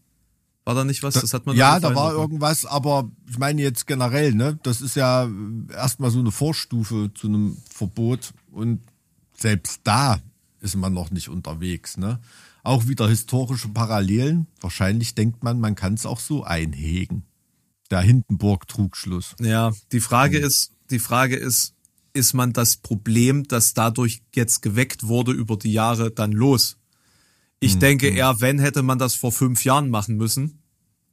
War 0.64 0.74
da 0.74 0.84
nicht 0.84 1.02
was? 1.02 1.14
Das 1.14 1.34
hat 1.34 1.46
man 1.46 1.56
ja, 1.56 1.80
da 1.80 1.94
war 1.94 2.12
irgendwas, 2.12 2.64
aber 2.66 3.10
ich 3.28 3.38
meine 3.38 3.60
jetzt 3.62 3.86
generell, 3.86 4.34
ne? 4.34 4.58
Das 4.62 4.80
ist 4.80 4.94
ja 4.94 5.28
erstmal 5.74 6.10
so 6.10 6.20
eine 6.20 6.30
Vorstufe 6.30 7.10
zu 7.14 7.26
einem 7.26 7.56
Verbot 7.70 8.32
und 8.52 8.80
selbst 9.34 9.80
da 9.84 10.20
ist 10.60 10.76
man 10.76 10.92
noch 10.92 11.10
nicht 11.10 11.28
unterwegs, 11.28 11.96
ne? 11.96 12.20
Auch 12.62 12.88
wieder 12.88 13.08
historische 13.08 13.68
Parallelen. 13.68 14.46
Wahrscheinlich 14.60 15.14
denkt 15.14 15.42
man, 15.44 15.60
man 15.60 15.74
kann 15.74 15.94
es 15.94 16.06
auch 16.06 16.20
so 16.20 16.44
einhegen. 16.44 17.24
Der 17.90 18.00
Hindenburg-Trugschluss. 18.00 19.34
Ja, 19.40 19.72
die 19.92 20.00
Frage 20.00 20.38
Hm. 20.38 20.44
ist, 20.44 20.72
die 20.90 20.98
Frage 20.98 21.36
ist, 21.36 21.74
ist 22.12 22.34
man 22.34 22.52
das 22.52 22.76
Problem, 22.76 23.44
das 23.48 23.74
dadurch 23.74 24.22
jetzt 24.34 24.62
geweckt 24.62 25.06
wurde 25.06 25.32
über 25.32 25.56
die 25.56 25.72
Jahre, 25.72 26.10
dann 26.10 26.32
los? 26.32 26.76
Ich 27.60 27.74
Hm, 27.74 27.80
denke 27.80 28.08
eher, 28.08 28.40
wenn 28.40 28.58
hätte 28.58 28.82
man 28.82 28.98
das 28.98 29.14
vor 29.14 29.32
fünf 29.32 29.64
Jahren 29.64 29.90
machen 29.90 30.16
müssen 30.16 30.62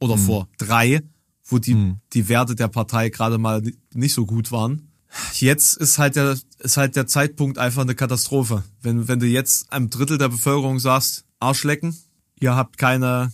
oder 0.00 0.14
Hm. 0.14 0.20
vor 0.20 0.48
drei, 0.58 1.02
wo 1.44 1.58
die, 1.58 1.94
die 2.12 2.28
Werte 2.28 2.54
der 2.54 2.68
Partei 2.68 3.08
gerade 3.10 3.38
mal 3.38 3.62
nicht 3.94 4.12
so 4.14 4.26
gut 4.26 4.50
waren. 4.52 4.90
Jetzt 5.34 5.76
ist 5.78 5.98
halt 5.98 6.16
der, 6.16 6.36
ist 6.58 6.76
halt 6.76 6.94
der 6.94 7.06
Zeitpunkt 7.06 7.56
einfach 7.58 7.82
eine 7.82 7.94
Katastrophe. 7.94 8.64
Wenn, 8.82 9.08
wenn 9.08 9.18
du 9.20 9.26
jetzt 9.26 9.72
einem 9.72 9.88
Drittel 9.88 10.18
der 10.18 10.28
Bevölkerung 10.28 10.78
sagst, 10.78 11.24
Arschlecken, 11.40 11.96
ihr 12.40 12.56
habt 12.56 12.78
keine 12.78 13.32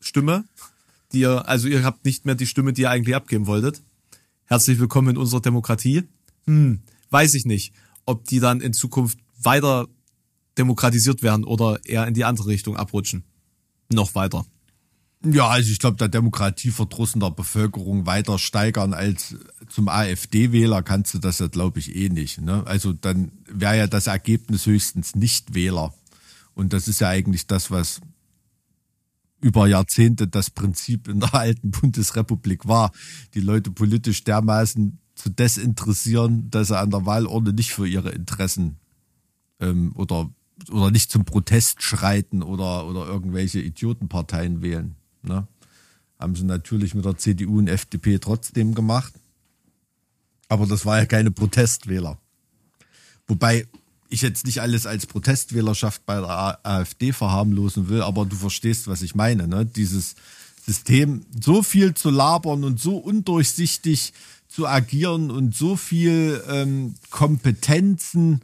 Stimme, 0.00 0.44
die 1.12 1.20
ihr, 1.20 1.48
also 1.48 1.68
ihr 1.68 1.84
habt 1.84 2.04
nicht 2.04 2.24
mehr 2.26 2.34
die 2.34 2.46
Stimme, 2.46 2.72
die 2.72 2.82
ihr 2.82 2.90
eigentlich 2.90 3.16
abgeben 3.16 3.46
wolltet. 3.46 3.82
Herzlich 4.44 4.78
willkommen 4.78 5.10
in 5.10 5.16
unserer 5.16 5.40
Demokratie. 5.40 6.04
Hm, 6.46 6.80
weiß 7.10 7.34
ich 7.34 7.44
nicht, 7.44 7.74
ob 8.06 8.24
die 8.26 8.40
dann 8.40 8.60
in 8.60 8.72
Zukunft 8.72 9.18
weiter 9.42 9.88
demokratisiert 10.58 11.22
werden 11.22 11.44
oder 11.44 11.80
eher 11.84 12.06
in 12.06 12.14
die 12.14 12.24
andere 12.24 12.48
Richtung 12.48 12.76
abrutschen. 12.76 13.24
Noch 13.92 14.14
weiter. 14.14 14.44
Ja, 15.24 15.48
also 15.48 15.70
ich 15.70 15.78
glaube, 15.78 15.98
der 15.98 16.08
Demokratieverdrussen 16.08 17.20
der 17.20 17.30
Bevölkerung 17.30 18.06
weiter 18.06 18.38
steigern 18.38 18.94
als 18.94 19.36
zum 19.68 19.88
AfD-Wähler 19.88 20.82
kannst 20.82 21.12
du 21.12 21.18
das 21.18 21.40
ja, 21.40 21.48
glaube 21.48 21.78
ich, 21.78 21.94
eh 21.94 22.08
nicht. 22.08 22.40
Ne? 22.40 22.66
Also 22.66 22.92
dann 22.94 23.32
wäre 23.46 23.76
ja 23.76 23.86
das 23.86 24.06
Ergebnis 24.06 24.64
höchstens 24.64 25.14
Nicht-Wähler. 25.14 25.92
Und 26.54 26.72
das 26.72 26.88
ist 26.88 27.00
ja 27.00 27.08
eigentlich 27.08 27.46
das, 27.46 27.70
was 27.70 28.00
über 29.40 29.66
Jahrzehnte 29.66 30.28
das 30.28 30.50
Prinzip 30.50 31.08
in 31.08 31.20
der 31.20 31.34
alten 31.34 31.70
Bundesrepublik 31.70 32.66
war, 32.66 32.92
die 33.34 33.40
Leute 33.40 33.70
politisch 33.70 34.24
dermaßen 34.24 34.98
zu 35.14 35.30
desinteressieren, 35.30 36.50
dass 36.50 36.68
sie 36.68 36.78
an 36.78 36.90
der 36.90 37.06
Wahlurne 37.06 37.52
nicht 37.52 37.72
für 37.72 37.86
ihre 37.86 38.10
Interessen 38.10 38.76
ähm, 39.60 39.92
oder, 39.94 40.30
oder 40.70 40.90
nicht 40.90 41.10
zum 41.10 41.24
Protest 41.24 41.82
schreiten 41.82 42.42
oder, 42.42 42.86
oder 42.86 43.06
irgendwelche 43.06 43.60
Idiotenparteien 43.60 44.62
wählen. 44.62 44.96
Ne? 45.22 45.46
Haben 46.18 46.36
sie 46.36 46.44
natürlich 46.44 46.94
mit 46.94 47.04
der 47.04 47.16
CDU 47.16 47.58
und 47.58 47.68
FDP 47.68 48.18
trotzdem 48.18 48.74
gemacht. 48.74 49.12
Aber 50.48 50.66
das 50.66 50.84
war 50.84 50.98
ja 50.98 51.06
keine 51.06 51.30
Protestwähler. 51.30 52.18
Wobei 53.26 53.66
ich 54.10 54.22
jetzt 54.22 54.44
nicht 54.44 54.60
alles 54.60 54.86
als 54.86 55.06
Protestwählerschaft 55.06 56.04
bei 56.04 56.20
der 56.20 56.58
AfD 56.64 57.12
verharmlosen 57.12 57.88
will, 57.88 58.02
aber 58.02 58.26
du 58.26 58.36
verstehst, 58.36 58.88
was 58.88 59.02
ich 59.02 59.14
meine. 59.14 59.48
Ne? 59.48 59.64
Dieses 59.64 60.16
System 60.66 61.24
so 61.40 61.62
viel 61.62 61.94
zu 61.94 62.10
labern 62.10 62.64
und 62.64 62.80
so 62.80 62.96
undurchsichtig 62.96 64.12
zu 64.48 64.66
agieren 64.66 65.30
und 65.30 65.54
so 65.54 65.76
viel 65.76 66.42
ähm, 66.48 66.96
Kompetenzen 67.10 68.42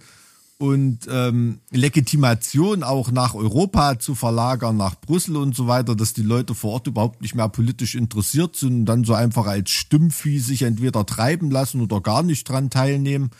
und 0.58 1.00
ähm, 1.10 1.60
Legitimation 1.70 2.82
auch 2.82 3.10
nach 3.10 3.34
Europa 3.34 3.98
zu 3.98 4.14
verlagern, 4.14 4.76
nach 4.76 4.94
Brüssel 4.98 5.36
und 5.36 5.54
so 5.54 5.66
weiter, 5.66 5.94
dass 5.94 6.14
die 6.14 6.22
Leute 6.22 6.54
vor 6.54 6.72
Ort 6.72 6.86
überhaupt 6.86 7.20
nicht 7.20 7.34
mehr 7.34 7.48
politisch 7.48 7.94
interessiert 7.94 8.56
sind 8.56 8.72
und 8.72 8.86
dann 8.86 9.04
so 9.04 9.12
einfach 9.12 9.46
als 9.46 9.70
Stimmvieh 9.70 10.38
sich 10.38 10.62
entweder 10.62 11.04
treiben 11.04 11.50
lassen 11.50 11.82
oder 11.82 12.00
gar 12.00 12.22
nicht 12.22 12.48
dran 12.48 12.70
teilnehmen. 12.70 13.30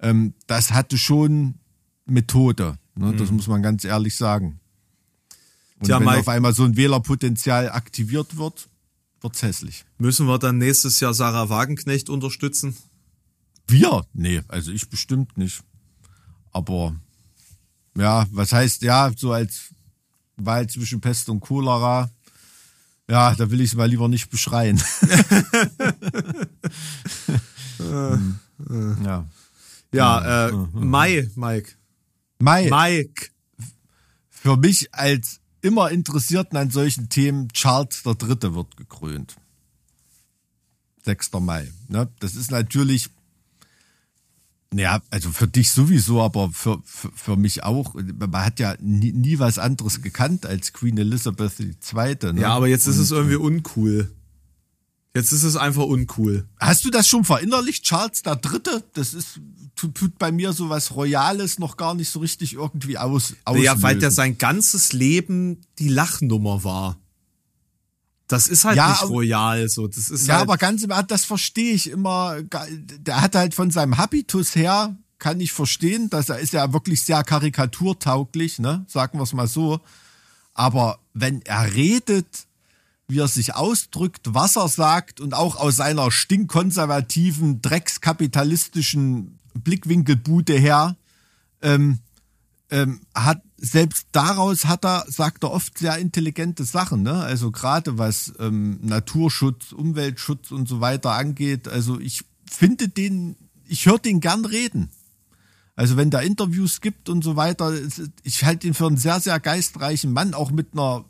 Ähm, 0.00 0.34
das 0.46 0.72
hatte 0.72 0.98
schon 0.98 1.54
Methode. 2.06 2.78
Ne? 2.94 3.14
Das 3.16 3.30
muss 3.30 3.46
man 3.46 3.62
ganz 3.62 3.84
ehrlich 3.84 4.16
sagen. 4.16 4.58
Und 5.78 5.86
Tja, 5.86 5.98
wenn 5.98 6.06
Mike- 6.06 6.20
auf 6.20 6.28
einmal 6.28 6.54
so 6.54 6.64
ein 6.64 6.76
Wählerpotenzial 6.76 7.70
aktiviert 7.70 8.36
wird, 8.38 8.68
wird's 9.20 9.42
hässlich. 9.42 9.84
Müssen 9.98 10.26
wir 10.26 10.38
dann 10.38 10.56
nächstes 10.58 11.00
Jahr 11.00 11.12
Sarah 11.12 11.48
Wagenknecht 11.50 12.08
unterstützen? 12.08 12.76
Wir? 13.68 14.06
Nee, 14.14 14.42
also 14.48 14.70
ich 14.72 14.88
bestimmt 14.88 15.36
nicht. 15.36 15.62
Aber 16.52 16.94
ja, 17.98 18.26
was 18.30 18.52
heißt, 18.52 18.82
ja, 18.82 19.10
so 19.16 19.32
als 19.32 19.74
Wahl 20.36 20.66
zwischen 20.68 21.00
Pest 21.00 21.28
und 21.28 21.40
Cholera, 21.40 22.10
ja, 23.10 23.34
da 23.34 23.50
will 23.50 23.60
ich 23.60 23.70
es 23.70 23.76
mal 23.76 23.88
lieber 23.88 24.08
nicht 24.08 24.30
beschreien. 24.30 24.80
Hm, 27.78 28.38
ja. 29.04 29.26
Ja, 29.92 30.48
äh, 30.48 30.52
Mai, 30.72 31.28
Mike. 31.36 31.72
Mai, 32.38 32.68
Mike. 32.70 33.30
für 34.30 34.56
mich 34.56 34.94
als 34.94 35.40
immer 35.62 35.90
Interessierten 35.90 36.56
an 36.56 36.70
solchen 36.70 37.08
Themen, 37.08 37.48
Charles 37.48 38.02
der 38.02 38.14
Dritte 38.14 38.54
wird 38.54 38.76
gekrönt. 38.76 39.36
6. 41.04 41.32
Mai. 41.40 41.72
Ne? 41.88 42.08
Das 42.20 42.34
ist 42.34 42.50
natürlich, 42.50 43.08
ja, 44.74 45.00
also 45.10 45.30
für 45.30 45.48
dich 45.48 45.70
sowieso, 45.70 46.22
aber 46.22 46.50
für, 46.50 46.82
für, 46.84 47.10
für 47.12 47.36
mich 47.36 47.62
auch. 47.62 47.94
Man 47.94 48.44
hat 48.44 48.60
ja 48.60 48.76
nie, 48.80 49.12
nie 49.12 49.38
was 49.38 49.58
anderes 49.58 50.02
gekannt 50.02 50.46
als 50.46 50.72
Queen 50.72 50.98
Elizabeth 50.98 51.58
II. 51.58 52.32
Ne? 52.32 52.40
Ja, 52.40 52.54
aber 52.54 52.68
jetzt 52.68 52.86
ist 52.86 52.96
Und, 52.96 53.02
es 53.02 53.10
irgendwie 53.12 53.36
uncool. 53.36 54.12
Jetzt 55.14 55.32
ist 55.32 55.44
es 55.44 55.56
einfach 55.56 55.84
uncool. 55.84 56.46
Hast 56.60 56.84
du 56.84 56.90
das 56.90 57.08
schon 57.08 57.24
verinnerlicht, 57.24 57.84
Charles 57.84 58.22
der 58.22 58.36
Dritte? 58.36 58.84
Das 58.92 59.14
ist, 59.14 59.40
tut, 59.76 60.18
bei 60.18 60.32
mir 60.32 60.52
so 60.52 60.68
was 60.70 60.96
Royales 60.96 61.58
noch 61.58 61.76
gar 61.76 61.94
nicht 61.94 62.10
so 62.10 62.18
richtig 62.20 62.54
irgendwie 62.54 62.98
aus. 62.98 63.34
Ja, 63.46 63.80
weil 63.82 63.98
der 63.98 64.08
auslösen. 64.08 64.10
sein 64.10 64.38
ganzes 64.38 64.92
Leben 64.92 65.60
die 65.78 65.88
Lachnummer 65.88 66.64
war. 66.64 66.96
Das 68.28 68.48
ist 68.48 68.64
halt 68.64 68.76
Ja, 68.76 68.90
nicht 68.90 69.04
royal, 69.04 69.68
so. 69.68 69.86
Das 69.86 70.10
ist 70.10 70.26
Ja, 70.26 70.34
halt, 70.34 70.42
aber 70.42 70.56
ganz 70.56 70.82
im 70.82 70.90
Ernst, 70.90 71.10
das 71.12 71.24
verstehe 71.24 71.72
ich 71.74 71.88
immer. 71.88 72.42
Der 72.42 73.20
hat 73.20 73.36
halt 73.36 73.54
von 73.54 73.70
seinem 73.70 73.98
Habitus 73.98 74.56
her, 74.56 74.96
kann 75.18 75.40
ich 75.40 75.52
verstehen, 75.52 76.10
dass 76.10 76.28
er 76.28 76.40
ist 76.40 76.52
ja 76.52 76.72
wirklich 76.72 77.02
sehr 77.02 77.22
karikaturtauglich, 77.22 78.58
ne? 78.58 78.84
Sagen 78.88 79.18
wir 79.18 79.22
es 79.22 79.32
mal 79.32 79.46
so. 79.46 79.80
Aber 80.54 80.98
wenn 81.14 81.42
er 81.42 81.72
redet, 81.74 82.26
wie 83.08 83.20
er 83.20 83.28
sich 83.28 83.54
ausdrückt, 83.54 84.34
was 84.34 84.56
er 84.56 84.68
sagt 84.68 85.20
und 85.20 85.32
auch 85.32 85.56
aus 85.56 85.76
seiner 85.76 86.10
stinkkonservativen, 86.10 87.62
dreckskapitalistischen 87.62 89.35
Blickwinkelbude 89.56 90.54
her, 90.54 90.96
ähm, 91.62 91.98
ähm, 92.70 93.00
hat 93.14 93.42
selbst 93.58 94.08
daraus 94.12 94.66
hat 94.66 94.84
er, 94.84 95.06
sagt 95.08 95.44
er 95.44 95.50
oft 95.50 95.78
sehr 95.78 95.96
intelligente 95.98 96.64
Sachen, 96.64 97.02
ne? 97.02 97.14
Also 97.14 97.50
gerade 97.50 97.96
was 97.96 98.32
ähm, 98.38 98.78
Naturschutz, 98.82 99.72
Umweltschutz 99.72 100.50
und 100.50 100.68
so 100.68 100.80
weiter 100.80 101.12
angeht. 101.12 101.68
Also 101.68 101.98
ich 101.98 102.24
finde 102.50 102.88
den, 102.88 103.36
ich 103.66 103.86
höre 103.86 103.98
den 103.98 104.20
gern 104.20 104.44
reden. 104.44 104.90
Also 105.74 105.96
wenn 105.96 106.10
da 106.10 106.20
Interviews 106.20 106.80
gibt 106.80 107.08
und 107.08 107.22
so 107.22 107.36
weiter, 107.36 107.72
ich 108.22 108.44
halte 108.44 108.66
ihn 108.66 108.74
für 108.74 108.86
einen 108.86 108.96
sehr, 108.96 109.20
sehr 109.20 109.38
geistreichen 109.40 110.12
Mann, 110.12 110.34
auch 110.34 110.50
mit 110.50 110.68
einer 110.72 111.04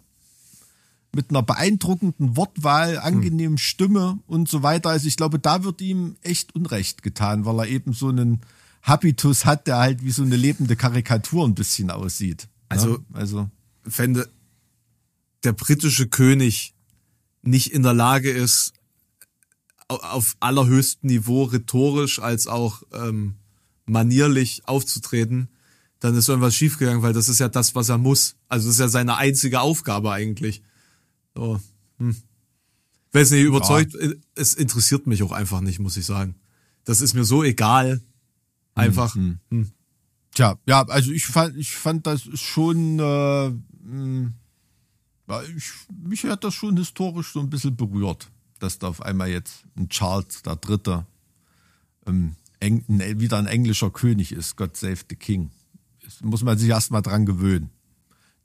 mit 1.14 1.30
einer 1.30 1.42
beeindruckenden 1.42 2.36
Wortwahl, 2.36 2.98
angenehmen 2.98 3.58
Stimme 3.58 4.18
und 4.26 4.48
so 4.48 4.62
weiter. 4.62 4.90
Also 4.90 5.08
ich 5.08 5.16
glaube, 5.16 5.38
da 5.38 5.64
wird 5.64 5.80
ihm 5.80 6.16
echt 6.22 6.54
Unrecht 6.54 7.02
getan, 7.02 7.44
weil 7.44 7.58
er 7.60 7.68
eben 7.68 7.92
so 7.92 8.08
einen 8.08 8.40
Habitus 8.82 9.44
hat, 9.44 9.66
der 9.66 9.78
halt 9.78 10.04
wie 10.04 10.10
so 10.10 10.22
eine 10.22 10.36
lebende 10.36 10.76
Karikatur 10.76 11.46
ein 11.46 11.54
bisschen 11.54 11.90
aussieht. 11.90 12.48
Also, 12.68 12.92
ne? 12.92 13.04
also 13.12 13.50
wenn 13.84 14.14
de, 14.14 14.26
der 15.44 15.52
britische 15.52 16.06
König 16.08 16.74
nicht 17.42 17.72
in 17.72 17.82
der 17.82 17.94
Lage 17.94 18.30
ist, 18.30 18.74
auf 19.88 20.36
allerhöchstem 20.40 21.08
Niveau 21.08 21.44
rhetorisch 21.44 22.18
als 22.18 22.46
auch 22.48 22.82
ähm, 22.92 23.36
manierlich 23.86 24.62
aufzutreten, 24.66 25.48
dann 26.00 26.16
ist 26.16 26.28
irgendwas 26.28 26.54
schiefgegangen, 26.54 27.02
weil 27.02 27.12
das 27.12 27.28
ist 27.28 27.38
ja 27.38 27.48
das, 27.48 27.74
was 27.74 27.88
er 27.88 27.98
muss. 27.98 28.36
Also 28.48 28.66
das 28.66 28.76
ist 28.76 28.80
ja 28.80 28.88
seine 28.88 29.16
einzige 29.16 29.60
Aufgabe 29.60 30.12
eigentlich. 30.12 30.62
So, 31.36 31.60
hm. 31.98 32.16
Weiß 33.12 33.30
nicht, 33.30 33.44
überzeugt, 33.44 33.94
ja. 33.94 34.10
es 34.34 34.54
interessiert 34.54 35.06
mich 35.06 35.22
auch 35.22 35.32
einfach 35.32 35.60
nicht, 35.60 35.78
muss 35.78 35.96
ich 35.96 36.04
sagen. 36.04 36.34
Das 36.84 37.00
ist 37.00 37.14
mir 37.14 37.24
so 37.24 37.42
egal. 37.42 38.02
Einfach. 38.74 39.14
Mhm. 39.14 39.38
Hm. 39.50 39.70
Tja, 40.32 40.58
ja, 40.66 40.82
also 40.82 41.12
ich 41.12 41.26
fand, 41.26 41.56
ich 41.56 41.76
fand 41.76 42.06
das 42.06 42.28
schon, 42.34 42.98
äh, 42.98 43.52
hm, 43.84 44.34
ja, 45.28 45.42
ich, 45.42 45.72
mich 45.90 46.24
hat 46.24 46.44
das 46.44 46.54
schon 46.54 46.76
historisch 46.76 47.32
so 47.32 47.40
ein 47.40 47.48
bisschen 47.48 47.74
berührt, 47.74 48.30
dass 48.58 48.78
da 48.78 48.88
auf 48.88 49.00
einmal 49.00 49.30
jetzt 49.30 49.64
ein 49.76 49.88
Charles 49.88 50.42
der 50.42 50.56
Dritte 50.56 51.06
ähm, 52.06 52.36
eng, 52.60 52.84
wieder 52.86 53.38
ein 53.38 53.46
englischer 53.46 53.90
König 53.90 54.32
ist. 54.32 54.56
God 54.56 54.76
save 54.76 54.98
the 55.08 55.16
King. 55.16 55.50
Das 56.04 56.20
muss 56.20 56.42
man 56.42 56.58
sich 56.58 56.68
erstmal 56.68 57.02
dran 57.02 57.24
gewöhnen. 57.24 57.70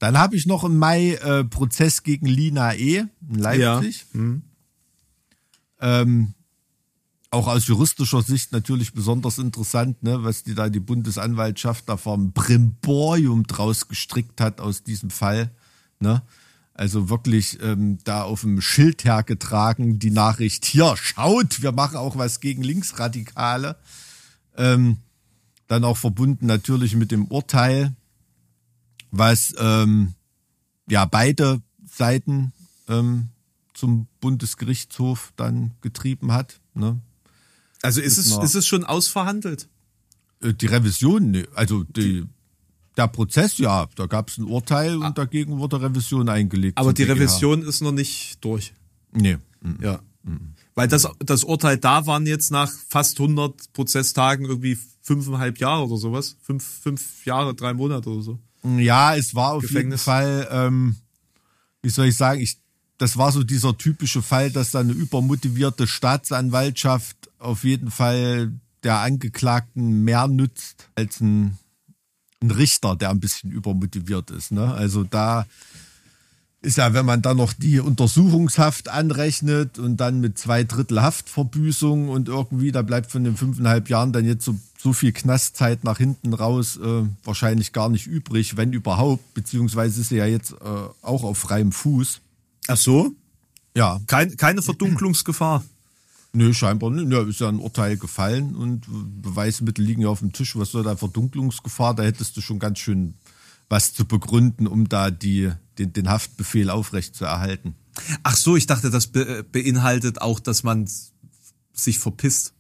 Dann 0.02 0.18
habe 0.18 0.36
ich 0.36 0.48
noch 0.48 0.64
im 0.64 0.80
Mai 0.80 1.14
äh, 1.14 1.44
Prozess 1.44 2.02
gegen 2.02 2.26
Lina 2.26 2.74
E. 2.74 3.06
in 3.30 3.36
Leipzig. 3.36 4.06
Ja. 4.16 4.20
Mhm. 4.20 4.42
Ähm, 5.80 6.34
auch 7.30 7.46
aus 7.46 7.68
juristischer 7.68 8.24
Sicht 8.24 8.52
natürlich 8.52 8.94
besonders 8.94 9.38
interessant, 9.38 10.02
ne, 10.02 10.24
was 10.24 10.42
die 10.42 10.56
da 10.56 10.70
die 10.70 10.80
Bundesanwaltschaft 10.80 11.88
da 11.88 11.98
vom 11.98 12.32
Brimborium 12.32 13.46
draus 13.46 13.88
gestrickt 13.88 14.42
hat 14.42 14.60
aus 14.60 14.82
diesem 14.82 15.12
Fall. 15.12 15.52
Ne? 16.00 16.24
Also 16.74 17.10
wirklich 17.10 17.60
ähm, 17.62 18.00
da 18.04 18.24
auf 18.24 18.42
dem 18.42 18.60
Schild 18.60 19.04
hergetragen, 19.04 20.00
die 20.00 20.10
Nachricht, 20.10 20.66
hier, 20.66 20.98
schaut, 20.98 21.62
wir 21.62 21.74
machen 21.74 21.98
auch 21.98 22.18
was 22.18 22.40
gegen 22.40 22.64
Linksradikale. 22.64 23.78
Ähm, 24.58 24.98
dann 25.68 25.84
auch 25.84 25.98
verbunden 25.98 26.48
natürlich 26.48 26.96
mit 26.96 27.12
dem 27.12 27.26
Urteil 27.26 27.96
was 29.12 29.54
ähm, 29.58 30.14
ja 30.90 31.06
beide 31.06 31.62
Seiten 31.86 32.54
ähm, 32.88 33.30
zum 33.74 34.08
Bundesgerichtshof 34.20 35.34
dann 35.36 35.72
getrieben 35.82 36.32
hat. 36.32 36.60
Ne? 36.74 37.00
Also 37.82 38.02
ist 38.02 38.18
es, 38.18 38.32
ist 38.38 38.56
es 38.56 38.66
schon 38.66 38.84
ausverhandelt? 38.84 39.68
Äh, 40.42 40.54
die 40.54 40.68
Revision, 40.68 41.32
ne, 41.32 41.48
also 41.56 41.84
die, 41.84 42.26
der 42.98 43.08
Prozess, 43.08 43.58
ja, 43.58 43.88
da 43.96 44.06
gab 44.06 44.30
es 44.30 44.38
ein 44.38 44.46
Urteil 44.46 44.96
und 44.98 45.04
ah. 45.04 45.12
dagegen 45.12 45.58
wurde 45.58 45.82
Revision 45.82 46.30
eingelegt. 46.30 46.78
Aber 46.78 46.94
die 46.94 47.04
Revision 47.04 47.64
ist 47.64 47.82
noch 47.82 47.92
nicht 47.92 48.44
durch. 48.44 48.74
Nee. 49.12 49.38
Ja. 49.82 50.02
Mhm. 50.24 50.54
Weil 50.76 50.88
das, 50.88 51.08
das 51.20 51.44
Urteil 51.44 51.78
da 51.78 52.06
waren 52.06 52.26
jetzt 52.26 52.52
nach 52.52 52.72
fast 52.88 53.20
100 53.20 53.74
Prozesstagen 53.74 54.46
irgendwie 54.46 54.78
fünfeinhalb 55.02 55.60
Jahre 55.60 55.86
oder 55.86 55.98
sowas. 55.98 56.38
Fünf, 56.42 56.64
fünf 56.64 57.26
Jahre, 57.26 57.54
drei 57.54 57.74
Monate 57.74 58.10
oder 58.10 58.22
so. 58.22 58.40
Ja, 58.64 59.16
es 59.16 59.34
war 59.36 59.54
auf 59.54 59.64
Gefängnis. 59.64 59.84
jeden 59.84 59.98
Fall, 59.98 60.48
ähm, 60.52 60.96
wie 61.82 61.90
soll 61.90 62.08
ich 62.08 62.16
sagen, 62.18 62.42
ich, 62.42 62.58
das 62.98 63.18
war 63.18 63.32
so 63.32 63.44
dieser 63.44 63.78
typische 63.78 64.22
Fall, 64.22 64.52
dass 64.52 64.72
da 64.72 64.80
eine 64.80 64.94
übermotivierte 64.94 65.88
Staatsanwaltschaft 65.88 67.18
auf 67.40 67.64
jeden 67.64 67.90
Fall 67.90 68.52
der 68.84 69.00
Angeklagten 69.00 70.04
mehr 70.04 70.28
nützt 70.28 70.90
als 70.96 71.20
ein, 71.20 71.58
ein 72.42 72.52
Richter, 72.52 72.96
der 72.96 73.10
ein 73.10 73.20
bisschen 73.20 73.52
übermotiviert 73.52 74.32
ist. 74.32 74.52
Ne? 74.52 74.74
Also 74.74 75.04
da 75.04 75.46
ist 76.62 76.78
ja, 76.78 76.94
wenn 76.94 77.06
man 77.06 77.22
dann 77.22 77.38
noch 77.38 77.54
die 77.54 77.80
Untersuchungshaft 77.80 78.88
anrechnet 78.88 79.80
und 79.80 79.98
dann 79.98 80.22
mit 80.22 80.38
zwei 80.38 80.64
Drittel 80.64 81.02
Haftverbüßung 81.02 82.10
und 82.10 82.28
irgendwie, 82.28 82.72
da 82.72 82.84
bleibt 82.84 83.12
von 83.12 83.24
den 83.24 83.36
fünfeinhalb 83.36 83.90
Jahren 83.90 84.14
dann 84.14 84.26
jetzt 84.26 84.46
so, 84.46 84.56
so 84.80 84.94
viel 84.94 85.12
Knastzeit 85.12 85.84
nach 85.84 85.98
hinten 85.98 86.34
raus 86.34 86.78
äh, 86.78 87.04
wahrscheinlich 87.24 87.74
gar 87.74 87.90
nicht 87.90 88.06
übrig, 88.06 88.58
wenn 88.58 88.74
überhaupt, 88.74 89.34
beziehungsweise 89.34 90.02
ist 90.02 90.10
sie 90.10 90.18
ja 90.18 90.28
jetzt 90.28 90.52
äh, 90.54 90.56
auch 91.02 91.24
auf 91.24 91.40
freiem 91.40 91.72
Fuß. 91.72 92.22
Ach 92.68 92.78
so? 92.78 93.12
Ja. 93.76 94.00
Kein, 94.06 94.38
keine 94.38 94.62
Verdunklungsgefahr. 94.62 95.64
Nö, 96.34 96.54
scheinbar 96.54 96.92
nicht. 96.92 97.12
Ja, 97.12 97.24
ist 97.24 97.40
ja 97.40 97.50
ein 97.50 97.60
Urteil 97.60 97.98
gefallen 97.98 98.56
und 98.56 98.86
Beweismittel 99.22 99.84
liegen 99.84 100.04
ja 100.04 100.10
auf 100.10 100.20
dem 100.20 100.32
Tisch. 100.32 100.56
Was 100.56 100.72
soll 100.72 100.84
da 100.84 100.96
Verdunklungsgefahr? 100.96 101.96
Da 101.96 102.04
hättest 102.04 102.38
du 102.38 102.42
schon 102.42 102.60
ganz 102.60 102.80
schön 102.80 103.16
was 103.68 103.94
zu 103.94 104.06
begründen, 104.06 104.68
um 104.68 104.88
da 104.88 105.12
die, 105.12 105.52
den, 105.82 105.94
den 105.94 106.10
Haftbefehl 106.10 106.70
aufrecht 106.70 107.16
zu 107.16 107.26
erhalten. 107.26 107.76
Ach 108.24 108.36
so, 108.36 108.56
ich 108.56 108.68
dachte, 108.68 108.90
das 108.90 109.08
be 109.08 109.44
beinhaltet 109.44 110.22
auch, 110.22 110.40
dass 110.40 110.64
man 110.64 110.90
sich 111.74 112.00
verpisst. 112.00 112.54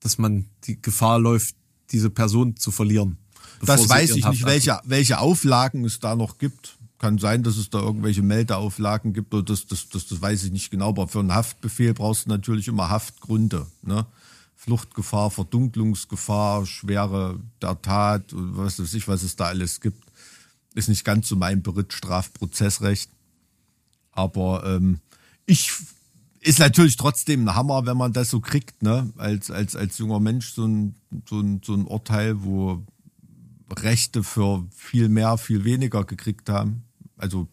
Dass 0.00 0.18
man 0.18 0.46
die 0.64 0.80
Gefahr 0.80 1.18
läuft, 1.18 1.54
diese 1.90 2.10
Person 2.10 2.56
zu 2.56 2.70
verlieren. 2.70 3.16
Das 3.64 3.88
weiß 3.88 4.16
ich 4.16 4.26
nicht, 4.26 4.44
welche, 4.44 4.80
welche 4.84 5.18
Auflagen 5.18 5.84
es 5.84 6.00
da 6.00 6.16
noch 6.16 6.38
gibt. 6.38 6.76
Kann 6.98 7.18
sein, 7.18 7.42
dass 7.42 7.56
es 7.56 7.70
da 7.70 7.80
irgendwelche 7.80 8.22
Meldeauflagen 8.22 9.12
gibt, 9.12 9.32
oder 9.34 9.42
das, 9.42 9.66
das, 9.66 9.88
das, 9.88 10.06
das 10.06 10.20
weiß 10.20 10.44
ich 10.44 10.52
nicht 10.52 10.70
genau. 10.70 10.90
Aber 10.90 11.08
für 11.08 11.20
einen 11.20 11.34
Haftbefehl 11.34 11.94
brauchst 11.94 12.26
du 12.26 12.30
natürlich 12.30 12.68
immer 12.68 12.90
Haftgründe. 12.90 13.66
Ne? 13.82 14.06
Fluchtgefahr, 14.54 15.30
Verdunklungsgefahr, 15.30 16.66
Schwere 16.66 17.40
der 17.60 17.80
Tat, 17.80 18.24
was 18.32 18.80
weiß 18.80 18.94
ich, 18.94 19.08
was 19.08 19.22
es 19.22 19.36
da 19.36 19.46
alles 19.46 19.80
gibt. 19.80 20.03
Ist 20.74 20.88
nicht 20.88 21.04
ganz 21.04 21.28
so 21.28 21.36
mein 21.36 21.62
Beritt 21.62 21.92
Strafprozessrecht. 21.92 23.10
Aber 24.12 24.64
ähm, 24.64 25.00
ich 25.46 25.72
ist 26.40 26.58
natürlich 26.58 26.96
trotzdem 26.96 27.48
ein 27.48 27.54
Hammer, 27.54 27.86
wenn 27.86 27.96
man 27.96 28.12
das 28.12 28.30
so 28.30 28.40
kriegt, 28.40 28.82
ne? 28.82 29.12
Als, 29.16 29.50
als, 29.50 29.76
als 29.76 29.98
junger 29.98 30.20
Mensch 30.20 30.52
so 30.52 30.66
ein, 30.66 30.94
so, 31.28 31.40
ein, 31.40 31.62
so 31.64 31.74
ein 31.74 31.86
Urteil, 31.86 32.42
wo 32.42 32.84
Rechte 33.70 34.22
für 34.22 34.66
viel 34.70 35.08
mehr, 35.08 35.38
viel 35.38 35.64
weniger 35.64 36.04
gekriegt 36.04 36.50
haben. 36.50 36.84
Also 37.16 37.48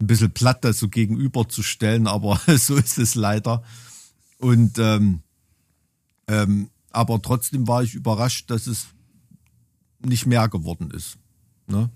ein 0.00 0.06
bisschen 0.06 0.30
platt, 0.30 0.64
das 0.64 0.78
so 0.78 0.88
gegenüberzustellen, 0.88 2.06
aber 2.06 2.40
so 2.56 2.76
ist 2.76 2.98
es 2.98 3.14
leider. 3.14 3.62
Und 4.38 4.78
ähm, 4.78 5.22
ähm, 6.28 6.70
aber 6.92 7.20
trotzdem 7.20 7.66
war 7.66 7.82
ich 7.82 7.94
überrascht, 7.94 8.50
dass 8.50 8.66
es 8.66 8.86
nicht 10.04 10.26
mehr 10.26 10.48
geworden 10.48 10.90
ist. 10.90 11.18
Ne? 11.66 11.90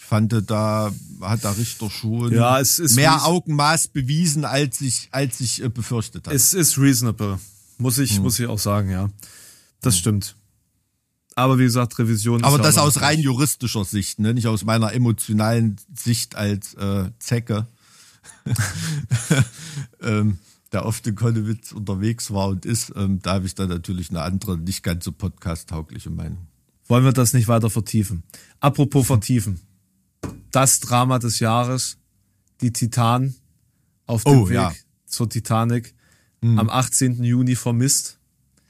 Ich 0.00 0.06
fand, 0.06 0.32
da 0.50 0.90
hat 1.20 1.44
der 1.44 1.58
Richter 1.58 1.90
schon 1.90 2.32
ja, 2.32 2.60
mehr 2.94 3.26
Augenmaß 3.26 3.88
bewiesen, 3.88 4.46
als 4.46 4.80
ich, 4.80 5.08
als 5.12 5.40
ich 5.40 5.62
äh, 5.62 5.68
befürchtet 5.68 6.26
habe. 6.26 6.34
Es 6.34 6.54
ist 6.54 6.78
reasonable, 6.78 7.38
muss 7.76 7.98
ich, 7.98 8.16
hm. 8.16 8.22
muss 8.22 8.40
ich 8.40 8.46
auch 8.46 8.58
sagen, 8.58 8.90
ja. 8.90 9.10
Das 9.82 9.94
hm. 9.94 10.00
stimmt. 10.00 10.36
Aber 11.36 11.58
wie 11.58 11.64
gesagt, 11.64 11.98
Revision. 11.98 12.42
Aber 12.44 12.58
das 12.58 12.78
aus 12.78 13.02
rein 13.02 13.20
juristischer 13.20 13.84
Sicht, 13.84 14.18
ne? 14.18 14.32
nicht 14.32 14.46
aus 14.46 14.64
meiner 14.64 14.94
emotionalen 14.94 15.76
Sicht 15.94 16.34
als 16.34 16.74
äh, 16.74 17.10
Zecke. 17.18 17.66
ähm, 20.02 20.38
der 20.72 20.86
oft 20.86 21.06
in 21.06 21.14
Konnewitz 21.14 21.72
unterwegs 21.72 22.32
war 22.32 22.48
und 22.48 22.64
ist, 22.64 22.92
ähm, 22.96 23.20
da 23.22 23.34
habe 23.34 23.46
ich 23.46 23.54
dann 23.54 23.68
natürlich 23.68 24.08
eine 24.10 24.22
andere, 24.22 24.56
nicht 24.56 24.82
ganz 24.82 25.04
so 25.04 25.12
podcast-taugliche 25.12 26.10
Meinung. 26.10 26.46
Wollen 26.88 27.04
wir 27.04 27.12
das 27.12 27.34
nicht 27.34 27.48
weiter 27.48 27.68
vertiefen? 27.68 28.22
Apropos 28.60 29.06
vertiefen. 29.06 29.60
Das 30.50 30.80
Drama 30.80 31.18
des 31.18 31.38
Jahres, 31.38 31.98
die 32.60 32.72
Titan 32.72 33.34
auf 34.06 34.24
dem 34.24 34.42
oh, 34.42 34.48
Weg 34.48 34.54
ja. 34.54 34.72
zur 35.06 35.28
Titanic, 35.28 35.94
hm. 36.42 36.58
am 36.58 36.70
18. 36.70 37.22
Juni 37.22 37.56
vermisst. 37.56 38.18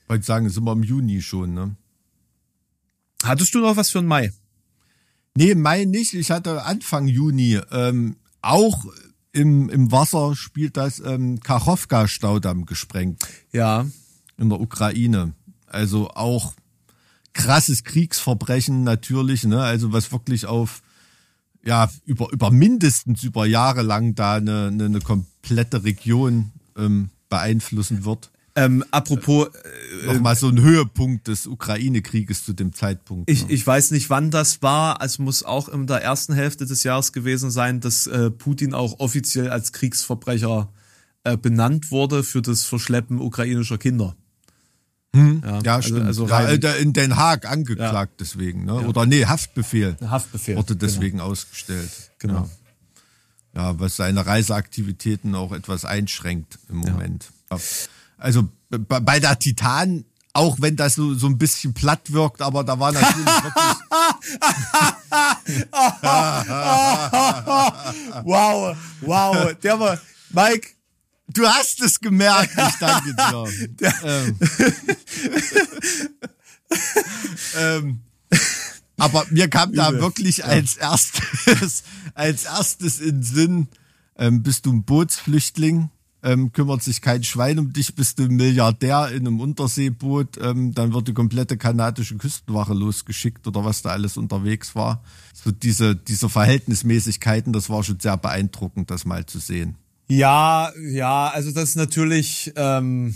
Ich 0.03 0.09
wollte 0.09 0.25
sagen, 0.25 0.49
sind 0.49 0.65
wir 0.65 0.73
im 0.73 0.83
Juni 0.83 1.23
schon, 1.23 1.55
ne? 1.55 1.77
Hattest 3.23 3.55
du 3.55 3.61
noch 3.61 3.77
was 3.77 3.91
für 3.91 4.01
den 4.01 4.07
Mai? 4.07 4.33
Nee, 5.37 5.55
Mai 5.55 5.85
nicht. 5.85 6.15
Ich 6.15 6.31
hatte 6.31 6.65
Anfang 6.65 7.07
Juni 7.07 7.61
ähm, 7.71 8.17
auch 8.43 8.87
im, 9.33 9.69
im 9.69 9.93
Wasser 9.93 10.35
spielt 10.35 10.77
das 10.77 11.01
ähm, 11.01 11.41
Kachowka-Staudamm 11.41 12.67
gesprengt. 12.67 13.27
Ja. 13.53 13.87
In 14.37 14.49
der 14.49 14.61
Ukraine. 14.61 15.35
Also 15.67 16.11
auch 16.11 16.55
krasses 17.33 17.85
Kriegsverbrechen 17.85 18.83
natürlich, 18.83 19.45
ne? 19.45 19.63
Also 19.63 19.93
was 19.93 20.11
wirklich 20.11 20.47
auf 20.47 20.83
ja 21.65 21.91
über 22.05 22.31
über 22.33 22.51
mindestens 22.51 23.23
über 23.23 23.47
Jahre 23.47 23.83
lang 23.83 24.15
da 24.15 24.35
eine, 24.35 24.69
eine, 24.69 24.85
eine 24.87 25.01
komplette 25.01 25.85
Region 25.85 26.53
ähm, 26.77 27.11
beeinflussen 27.29 28.05
wird. 28.05 28.31
Ähm, 28.57 28.85
apropos, 28.91 29.49
äh, 30.03 30.13
nochmal 30.13 30.35
so 30.35 30.49
ein 30.49 30.61
Höhepunkt 30.61 31.29
des 31.29 31.47
Ukraine-Krieges 31.47 32.45
zu 32.45 32.53
dem 32.53 32.73
Zeitpunkt. 32.73 33.31
Ich, 33.31 33.47
ne? 33.47 33.53
ich 33.53 33.65
weiß 33.65 33.93
nicht, 33.93 34.11
wann 34.11 34.31
das 34.31 34.61
war. 34.61 35.01
Es 35.03 35.19
muss 35.19 35.45
auch 35.45 35.69
in 35.69 35.87
der 35.87 36.03
ersten 36.03 36.35
Hälfte 36.35 36.67
des 36.67 36.83
Jahres 36.83 37.13
gewesen 37.13 37.51
sein, 37.51 37.81
dass 37.81 38.07
äh, 38.09 38.31
Putin 38.31 38.75
auch 38.75 38.99
offiziell 38.99 39.51
als 39.51 39.73
Kriegsverbrecher 39.73 40.69
äh, 41.23 41.37
benannt 41.37 41.91
wurde 41.91 42.25
für 42.25 42.43
das 42.43 42.65
Verschleppen 42.65 43.21
ukrainischer 43.21 43.79
Kinder. 43.79 44.17
Hm, 45.15 45.43
ja, 45.45 45.61
ja, 45.63 45.75
also, 45.77 45.89
stimmt. 45.89 46.07
Also 46.07 46.29
ja, 46.29 46.49
äh, 46.49 46.83
in 46.83 46.93
Den 46.93 47.17
Haag 47.17 47.47
angeklagt 47.47 48.13
ja. 48.13 48.17
deswegen, 48.21 48.65
ne? 48.65 48.75
Oder 48.75 49.07
nee, 49.07 49.27
Haftbefehl. 49.27 49.97
Haftbefehl. 50.01 50.57
Wurde 50.57 50.77
genau. 50.77 50.79
deswegen 50.79 51.19
genau. 51.19 51.31
ausgestellt. 51.31 51.91
Genau. 52.19 52.49
Ja. 53.55 53.79
was 53.81 53.97
seine 53.97 54.25
Reiseaktivitäten 54.25 55.35
auch 55.35 55.53
etwas 55.53 55.85
einschränkt 55.85 56.59
im 56.69 56.77
Moment. 56.77 57.31
Also 58.17 58.49
bei 58.69 59.19
der 59.19 59.39
Titan, 59.39 60.05
auch 60.33 60.59
wenn 60.61 60.77
das 60.77 60.95
so, 60.95 61.15
so 61.15 61.27
ein 61.27 61.39
bisschen 61.39 61.75
platt 61.75 62.13
wirkt, 62.13 62.43
aber 62.43 62.63
da 62.63 62.79
war 62.79 62.93
natürlich 62.93 63.27
wirklich. 63.43 63.77
wow, 68.23 68.77
wow, 69.01 69.55
der 69.61 69.81
war, 69.81 69.99
Mike, 70.31 70.69
Du 71.33 71.47
hast 71.47 71.81
es 71.81 72.01
gemerkt, 72.01 72.51
ich 72.57 72.75
danke 72.79 73.15
dir. 73.15 73.45
ähm. 74.05 74.39
ähm, 77.59 78.01
aber 78.97 79.25
mir 79.31 79.49
kam 79.49 79.73
da 79.73 79.93
wirklich 79.93 80.39
ja. 80.39 80.47
als 80.47 80.77
erstes, 80.77 81.85
als 82.15 82.45
erstes 82.45 83.01
in 83.01 83.23
Sinn, 83.23 83.69
ähm, 84.17 84.43
bist 84.43 84.67
du 84.67 84.73
ein 84.73 84.85
Bootsflüchtling, 84.85 85.91
ähm, 86.23 86.53
kümmert 86.53 86.83
sich 86.83 87.01
kein 87.01 87.25
Schwein 87.25 87.59
um 87.59 87.73
dich, 87.73 87.95
bist 87.95 88.19
du 88.19 88.25
ein 88.25 88.37
Milliardär 88.37 89.09
in 89.11 89.27
einem 89.27 89.41
Unterseeboot, 89.41 90.37
ähm, 90.43 90.75
dann 90.75 90.93
wird 90.93 91.09
die 91.09 91.15
komplette 91.15 91.57
kanadische 91.57 92.17
Küstenwache 92.17 92.75
losgeschickt 92.75 93.47
oder 93.47 93.65
was 93.65 93.83
da 93.83 93.91
alles 93.91 94.19
unterwegs 94.19 94.75
war. 94.75 95.03
So 95.33 95.51
diese, 95.51 95.97
diese 95.97 96.29
Verhältnismäßigkeiten, 96.29 97.53
das 97.53 97.71
war 97.71 97.83
schon 97.83 98.01
sehr 98.01 98.19
beeindruckend, 98.19 98.91
das 98.91 99.07
mal 99.07 99.25
zu 99.25 99.39
sehen. 99.39 99.77
Ja, 100.11 100.73
ja, 100.91 101.29
also 101.29 101.53
das 101.53 101.71
ist 101.71 101.77
natürlich, 101.77 102.53
ähm, 102.57 103.15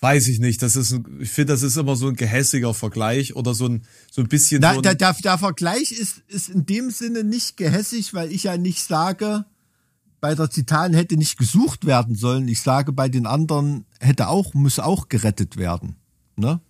weiß 0.00 0.28
ich 0.28 0.40
nicht. 0.40 0.60
Das 0.60 0.76
ist, 0.76 0.94
ich 1.20 1.30
finde, 1.30 1.54
das 1.54 1.62
ist 1.62 1.76
immer 1.76 1.96
so 1.96 2.08
ein 2.08 2.16
gehässiger 2.16 2.74
Vergleich 2.74 3.34
oder 3.34 3.54
so 3.54 3.66
ein, 3.66 3.86
so 4.10 4.20
ein 4.20 4.28
bisschen. 4.28 4.60
Na, 4.60 4.72
so 4.72 4.80
ein 4.80 4.82
der, 4.82 4.94
der, 4.94 5.14
der 5.14 5.38
Vergleich 5.38 5.92
ist, 5.92 6.18
ist 6.28 6.50
in 6.50 6.66
dem 6.66 6.90
Sinne 6.90 7.24
nicht 7.24 7.56
gehässig, 7.56 8.12
weil 8.12 8.30
ich 8.30 8.44
ja 8.44 8.58
nicht 8.58 8.82
sage, 8.84 9.46
bei 10.20 10.34
der 10.34 10.50
Titan 10.50 10.92
hätte 10.92 11.16
nicht 11.16 11.38
gesucht 11.38 11.86
werden 11.86 12.14
sollen. 12.14 12.46
Ich 12.46 12.60
sage, 12.60 12.92
bei 12.92 13.08
den 13.08 13.26
anderen 13.26 13.86
hätte 14.00 14.28
auch, 14.28 14.54
muss 14.54 14.78
auch 14.78 15.08
gerettet 15.08 15.56
werden. 15.56 15.96
Ne? 16.36 16.60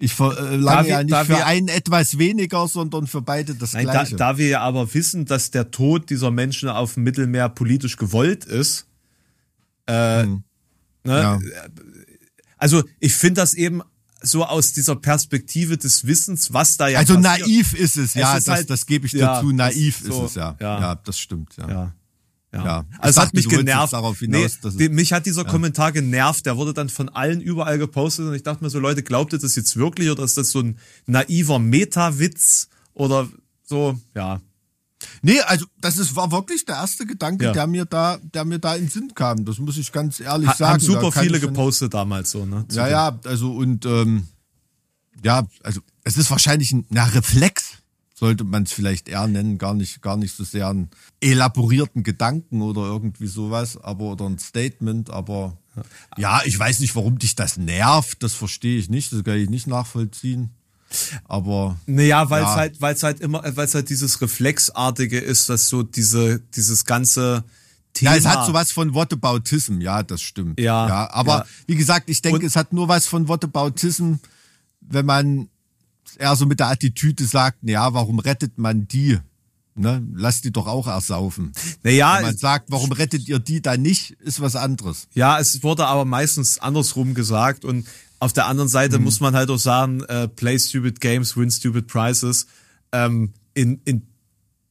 Ich 0.00 0.14
verlange 0.14 0.86
äh, 0.86 0.90
ja 0.90 1.02
nicht 1.02 1.16
für 1.16 1.28
wir, 1.28 1.46
einen 1.46 1.68
etwas 1.68 2.18
weniger, 2.18 2.68
sondern 2.68 3.06
für 3.06 3.20
beide 3.20 3.54
das 3.54 3.72
nein, 3.72 3.84
Gleiche. 3.84 4.16
Da, 4.16 4.32
da 4.32 4.38
wir 4.38 4.48
ja 4.48 4.60
aber 4.60 4.92
wissen, 4.94 5.24
dass 5.24 5.50
der 5.50 5.70
Tod 5.70 6.10
dieser 6.10 6.30
Menschen 6.30 6.68
auf 6.68 6.94
dem 6.94 7.02
Mittelmeer 7.02 7.48
politisch 7.48 7.96
gewollt 7.96 8.44
ist, 8.44 8.86
äh, 9.86 10.22
hm. 10.22 10.44
ne, 11.04 11.20
ja. 11.20 11.38
also 12.58 12.82
ich 13.00 13.14
finde 13.14 13.40
das 13.40 13.54
eben 13.54 13.82
so 14.20 14.44
aus 14.44 14.72
dieser 14.72 14.96
Perspektive 14.96 15.78
des 15.78 16.06
Wissens, 16.06 16.52
was 16.52 16.76
da 16.76 16.88
ja 16.88 16.98
Also 16.98 17.14
passiert. 17.14 17.46
naiv 17.46 17.74
ist 17.74 17.96
es, 17.96 18.14
ja, 18.14 18.36
es 18.36 18.44
das, 18.44 18.54
halt, 18.54 18.70
das 18.70 18.86
gebe 18.86 19.06
ich 19.06 19.12
ja, 19.12 19.34
dazu, 19.34 19.52
naiv 19.52 20.00
so, 20.04 20.24
ist 20.24 20.30
es, 20.30 20.34
ja. 20.36 20.56
ja. 20.60 20.80
Ja, 20.80 20.94
das 20.96 21.18
stimmt, 21.18 21.56
ja. 21.56 21.92
Ja. 22.52 22.64
Ja. 22.64 22.84
Also 22.98 23.20
es 23.20 23.26
hat 23.26 23.34
mich 23.34 23.48
genervt. 23.48 23.94
Hinaus, 24.18 24.58
nee, 24.74 24.88
mich 24.88 25.12
hat 25.12 25.26
dieser 25.26 25.44
ja. 25.44 25.50
Kommentar 25.50 25.92
genervt. 25.92 26.46
Der 26.46 26.56
wurde 26.56 26.72
dann 26.72 26.88
von 26.88 27.08
allen 27.08 27.40
überall 27.40 27.78
gepostet 27.78 28.26
und 28.26 28.34
ich 28.34 28.42
dachte 28.42 28.64
mir 28.64 28.70
so, 28.70 28.78
Leute, 28.78 29.02
glaubt 29.02 29.32
ihr 29.32 29.38
das 29.38 29.54
jetzt 29.54 29.76
wirklich 29.76 30.10
oder 30.10 30.24
ist 30.24 30.36
das 30.36 30.50
so 30.50 30.60
ein 30.60 30.78
naiver 31.06 31.58
Meta-Witz 31.58 32.68
oder 32.94 33.28
so? 33.64 33.98
Ja. 34.14 34.40
Nee, 35.22 35.40
also 35.42 35.66
das 35.80 35.98
ist, 35.98 36.16
war 36.16 36.32
wirklich 36.32 36.64
der 36.64 36.76
erste 36.76 37.06
Gedanke, 37.06 37.44
ja. 37.46 37.52
der 37.52 37.66
mir 37.66 37.84
da, 37.84 38.18
der 38.34 38.44
mir 38.44 38.58
da 38.58 38.74
in 38.74 38.84
den 38.84 38.90
Sinn 38.90 39.12
kam. 39.14 39.44
Das 39.44 39.58
muss 39.58 39.76
ich 39.76 39.92
ganz 39.92 40.18
ehrlich 40.18 40.48
ha, 40.48 40.54
sagen. 40.54 40.72
Haben 40.74 40.80
super 40.80 41.12
viele 41.12 41.40
gepostet 41.40 41.94
damals 41.94 42.30
so, 42.30 42.44
ne? 42.46 42.64
Ja, 42.72 42.88
ja, 42.88 43.20
also 43.24 43.52
und 43.52 43.84
ähm, 43.86 44.26
ja, 45.22 45.46
also 45.62 45.80
es 46.04 46.16
ist 46.16 46.30
wahrscheinlich 46.30 46.72
ein 46.72 46.86
na, 46.88 47.04
Reflex 47.04 47.57
sollte 48.18 48.42
man 48.42 48.64
es 48.64 48.72
vielleicht 48.72 49.08
eher 49.08 49.28
nennen, 49.28 49.58
gar 49.58 49.74
nicht, 49.74 50.02
gar 50.02 50.16
nicht 50.16 50.34
so 50.34 50.42
sehr 50.42 50.68
einen 50.68 50.90
elaborierten 51.20 52.02
Gedanken 52.02 52.62
oder 52.62 52.82
irgendwie 52.82 53.28
sowas, 53.28 53.76
aber 53.76 54.06
oder 54.06 54.26
ein 54.26 54.38
Statement, 54.38 55.10
aber 55.10 55.56
ja, 56.16 56.40
ich 56.44 56.58
weiß 56.58 56.80
nicht, 56.80 56.96
warum 56.96 57.20
dich 57.20 57.36
das 57.36 57.58
nervt, 57.58 58.24
das 58.24 58.34
verstehe 58.34 58.76
ich 58.76 58.90
nicht, 58.90 59.12
das 59.12 59.22
kann 59.22 59.36
ich 59.36 59.48
nicht 59.48 59.68
nachvollziehen. 59.68 60.50
Aber. 61.24 61.78
Naja, 61.86 62.28
weil 62.28 62.42
es 62.42 62.48
ja. 62.48 62.56
halt, 62.56 62.80
weil 62.80 62.94
es 62.94 63.02
halt 63.04 63.20
immer, 63.20 63.42
weil 63.44 63.66
es 63.66 63.74
halt 63.74 63.88
dieses 63.88 64.20
Reflexartige 64.20 65.18
ist, 65.18 65.48
dass 65.48 65.68
so 65.68 65.84
diese, 65.84 66.40
dieses 66.56 66.86
ganze 66.86 67.44
Thema. 67.92 68.12
Ja, 68.12 68.16
es 68.16 68.26
hat 68.26 68.46
sowas 68.46 68.72
von 68.72 68.94
Whataboutism, 68.94 69.80
ja, 69.80 70.02
das 70.02 70.22
stimmt. 70.22 70.58
Ja. 70.58 70.88
ja 70.88 71.10
aber 71.12 71.38
ja. 71.38 71.46
wie 71.66 71.76
gesagt, 71.76 72.10
ich 72.10 72.22
denke, 72.22 72.38
Und 72.40 72.44
es 72.44 72.56
hat 72.56 72.72
nur 72.72 72.88
was 72.88 73.06
von 73.06 73.28
Whataboutism, 73.28 74.14
wenn 74.80 75.06
man 75.06 75.50
er 76.16 76.36
so 76.36 76.46
mit 76.46 76.60
der 76.60 76.68
Attitüde 76.68 77.24
sagt, 77.24 77.58
ja, 77.62 77.92
warum 77.94 78.18
rettet 78.18 78.58
man 78.58 78.88
die? 78.88 79.18
Ne? 79.74 80.04
Lass 80.14 80.40
die 80.40 80.50
doch 80.50 80.66
auch 80.66 80.88
ersaufen. 80.88 81.52
Naja, 81.82 82.16
Wenn 82.16 82.22
man 82.22 82.36
sagt, 82.36 82.70
warum 82.70 82.90
rettet 82.92 83.28
ihr 83.28 83.38
die 83.38 83.62
dann 83.62 83.82
nicht, 83.82 84.12
ist 84.20 84.40
was 84.40 84.56
anderes. 84.56 85.06
Ja, 85.14 85.38
es 85.38 85.62
wurde 85.62 85.86
aber 85.86 86.04
meistens 86.04 86.58
andersrum 86.58 87.14
gesagt 87.14 87.64
und 87.64 87.86
auf 88.18 88.32
der 88.32 88.46
anderen 88.46 88.68
Seite 88.68 88.98
mhm. 88.98 89.04
muss 89.04 89.20
man 89.20 89.36
halt 89.36 89.50
auch 89.50 89.58
sagen, 89.58 90.02
äh, 90.04 90.26
play 90.26 90.58
stupid 90.58 91.00
games, 91.00 91.36
win 91.36 91.50
stupid 91.50 91.86
prizes. 91.86 92.46
Ähm, 92.90 93.32
in, 93.54 93.80
in 93.84 94.06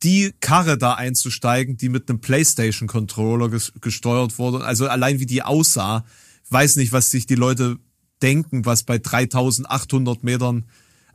die 0.04 0.34
Karre 0.42 0.78
da 0.78 0.94
einzusteigen, 0.94 1.78
die 1.78 1.90
mit 1.90 2.10
einem 2.10 2.20
PlayStation-Controller 2.20 3.50
gesteuert 3.82 4.38
wurde, 4.38 4.64
also 4.64 4.88
allein 4.88 5.20
wie 5.20 5.26
die 5.26 5.44
aussah, 5.44 6.06
weiß 6.50 6.76
nicht, 6.76 6.92
was 6.92 7.12
sich 7.12 7.26
die 7.26 7.36
Leute 7.36 7.78
denken, 8.22 8.66
was 8.66 8.84
bei 8.84 8.98
3800 8.98 10.24
Metern 10.24 10.66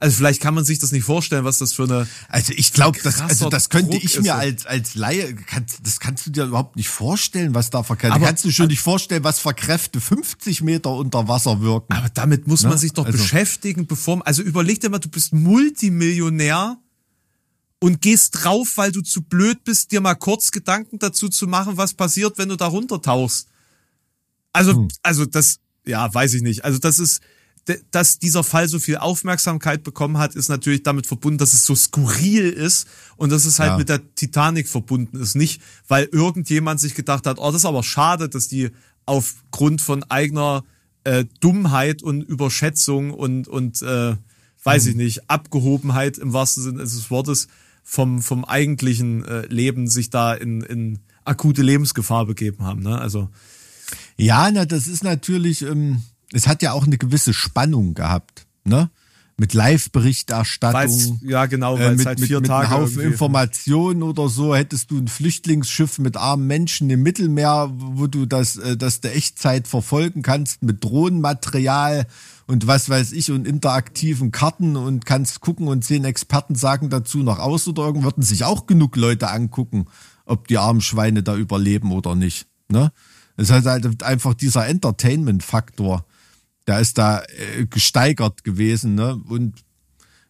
also 0.02 0.16
vielleicht 0.16 0.42
kann 0.42 0.52
man 0.54 0.64
sich 0.64 0.80
das 0.80 0.90
nicht 0.90 1.04
vorstellen, 1.04 1.44
was 1.44 1.58
das 1.58 1.74
für 1.74 1.84
eine. 1.84 2.08
Also 2.28 2.52
ich 2.56 2.72
glaube, 2.72 2.98
das, 3.04 3.20
also 3.20 3.48
das 3.48 3.68
könnte 3.68 3.92
Druck 3.92 4.02
ich 4.02 4.20
mir 4.20 4.34
als 4.34 4.66
als 4.66 4.96
Laie, 4.96 5.36
das 5.80 6.00
kannst 6.00 6.26
du 6.26 6.30
dir 6.30 6.46
überhaupt 6.46 6.74
nicht 6.74 6.88
vorstellen, 6.88 7.54
was 7.54 7.70
da 7.70 7.84
verkehrt. 7.84 8.20
Kannst 8.20 8.44
du 8.44 8.50
schon 8.50 8.66
nicht 8.66 8.80
vorstellen, 8.80 9.22
was 9.22 9.38
für 9.38 9.54
Kräfte 9.54 10.00
50 10.00 10.62
Meter 10.62 10.90
unter 10.90 11.28
Wasser 11.28 11.60
wirken. 11.60 11.92
Aber 11.92 12.08
damit 12.08 12.48
muss 12.48 12.64
man 12.64 12.72
ne? 12.72 12.78
sich 12.78 12.92
doch 12.94 13.06
also. 13.06 13.16
beschäftigen, 13.16 13.86
bevor. 13.86 14.26
Also 14.26 14.42
überleg 14.42 14.80
dir 14.80 14.90
mal, 14.90 14.98
du 14.98 15.08
bist 15.08 15.32
Multimillionär 15.32 16.78
und 17.78 18.00
gehst 18.00 18.42
drauf, 18.42 18.72
weil 18.74 18.90
du 18.90 19.02
zu 19.02 19.22
blöd 19.22 19.62
bist, 19.62 19.92
dir 19.92 20.00
mal 20.00 20.16
kurz 20.16 20.50
Gedanken 20.50 20.98
dazu 20.98 21.28
zu 21.28 21.46
machen, 21.46 21.76
was 21.76 21.94
passiert, 21.94 22.38
wenn 22.38 22.48
du 22.48 22.56
da 22.56 22.66
runtertauchst. 22.66 23.46
Also, 24.52 24.72
hm. 24.72 24.88
also 25.04 25.26
das, 25.26 25.60
ja, 25.86 26.12
weiß 26.12 26.34
ich 26.34 26.42
nicht. 26.42 26.64
Also 26.64 26.80
das 26.80 26.98
ist 26.98 27.20
dass 27.93 28.18
dieser 28.18 28.43
Fall 28.43 28.66
so 28.66 28.80
viel 28.80 28.97
Aufmerksamkeit 28.97 29.84
bekommen 29.84 30.18
hat, 30.18 30.34
ist 30.34 30.48
natürlich 30.48 30.82
damit 30.82 31.06
verbunden, 31.06 31.39
dass 31.39 31.52
es 31.52 31.64
so 31.64 31.76
skurril 31.76 32.51
ist 32.51 32.89
und 33.16 33.30
dass 33.30 33.44
es 33.44 33.60
halt 33.60 33.72
ja. 33.72 33.78
mit 33.78 33.89
der 33.89 34.14
Titanic 34.14 34.68
verbunden 34.68 35.20
ist. 35.20 35.36
Nicht, 35.36 35.62
weil 35.86 36.09
irgendjemand 36.10 36.80
sich 36.80 36.94
gedacht 36.94 37.26
hat, 37.26 37.39
oh, 37.39 37.47
das 37.47 37.62
ist 37.62 37.66
aber 37.66 37.84
schade, 37.84 38.28
dass 38.28 38.48
die 38.48 38.70
aufgrund 39.06 39.80
von 39.80 40.02
eigener 40.05 40.64
äh, 41.05 41.24
Dummheit 41.40 42.02
und 42.02 42.22
Überschätzung 42.22 43.12
und, 43.12 43.47
und 43.47 43.80
äh, 43.82 44.16
weiß 44.64 44.84
mhm. 44.84 44.90
ich 44.90 44.97
nicht, 44.97 45.30
Abgehobenheit 45.30 46.18
im 46.18 46.32
wahrsten 46.32 46.64
Sinne 46.64 46.78
des 46.78 47.10
Wortes 47.10 47.47
vom, 47.84 48.22
vom 48.22 48.44
eigentlichen 48.44 49.24
äh, 49.24 49.47
Leben 49.47 49.86
sich 49.86 50.10
da 50.10 50.34
in, 50.34 50.62
in 50.62 50.98
akute 51.24 51.62
Lebensgefahr 51.62 52.26
begeben 52.26 52.64
haben. 52.64 52.82
Ne? 52.82 52.98
Also 52.98 53.28
ja, 54.16 54.51
na, 54.51 54.64
das 54.64 54.89
ist 54.89 55.05
natürlich. 55.05 55.62
Ähm 55.62 56.02
es 56.32 56.46
hat 56.46 56.62
ja 56.62 56.72
auch 56.72 56.86
eine 56.86 56.98
gewisse 56.98 57.32
Spannung 57.32 57.94
gehabt, 57.94 58.46
ne? 58.64 58.90
Mit 59.38 59.54
Live-Berichterstattung. 59.54 61.20
Ja, 61.24 61.46
genau, 61.46 61.78
weil 61.78 61.92
äh, 61.92 61.96
mit, 61.96 62.06
halt 62.06 62.20
vier 62.20 62.40
mit, 62.40 62.48
Tage. 62.48 62.68
Mit 62.68 62.72
einem 62.72 62.84
Haufen 62.84 63.00
Informationen 63.00 64.02
oder 64.02 64.28
so 64.28 64.54
hättest 64.54 64.90
du 64.90 64.98
ein 64.98 65.09
Flüchtlingsschiff 65.09 65.98
mit 65.98 66.16
armen 66.16 66.46
Menschen 66.46 66.90
im 66.90 67.02
Mittelmeer, 67.02 67.72
wo 67.74 68.06
du 68.06 68.26
das, 68.26 68.56
äh, 68.59 68.76
das 68.76 69.00
der 69.00 69.16
Echtzeit 69.16 69.66
verfolgen 69.66 70.22
kannst 70.22 70.62
mit 70.62 70.84
Drohnenmaterial 70.84 72.06
und 72.46 72.66
was 72.66 72.90
weiß 72.90 73.12
ich 73.12 73.30
und 73.30 73.46
interaktiven 73.46 74.32
Karten 74.32 74.76
und 74.76 75.06
kannst 75.06 75.40
gucken 75.40 75.66
und 75.66 75.82
zehn 75.82 76.04
Experten 76.04 76.54
sagen 76.54 76.90
dazu 76.90 77.18
noch 77.18 77.38
aus 77.38 77.66
oder 77.66 77.84
irgend 77.84 78.04
würden 78.04 78.22
sich 78.22 78.44
auch 78.44 78.66
genug 78.66 78.96
Leute 78.96 79.30
angucken, 79.30 79.86
ob 80.26 80.46
die 80.46 80.59
armen 80.59 80.82
Schweine 80.82 81.22
da 81.22 81.36
überleben 81.36 81.90
oder 81.90 82.14
nicht. 82.14 82.46
Ne? 82.68 82.92
Es 83.36 83.50
hat 83.50 83.64
halt 83.64 84.02
einfach 84.02 84.34
dieser 84.34 84.66
Entertainment-Faktor 84.68 86.04
der 86.66 86.80
ist 86.80 86.98
da 86.98 87.22
äh, 87.22 87.66
gesteigert 87.66 88.44
gewesen. 88.44 88.94
Ne? 88.94 89.20
Und 89.28 89.64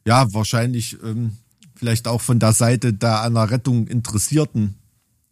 ja, 0.07 0.33
wahrscheinlich 0.33 0.97
ähm, 1.03 1.37
vielleicht 1.75 2.09
auch 2.09 2.21
von 2.21 2.39
der 2.39 2.53
Seite 2.53 2.93
der 2.93 3.23
an 3.23 3.35
der 3.35 3.51
Rettung 3.51 3.87
Interessierten, 3.87 4.75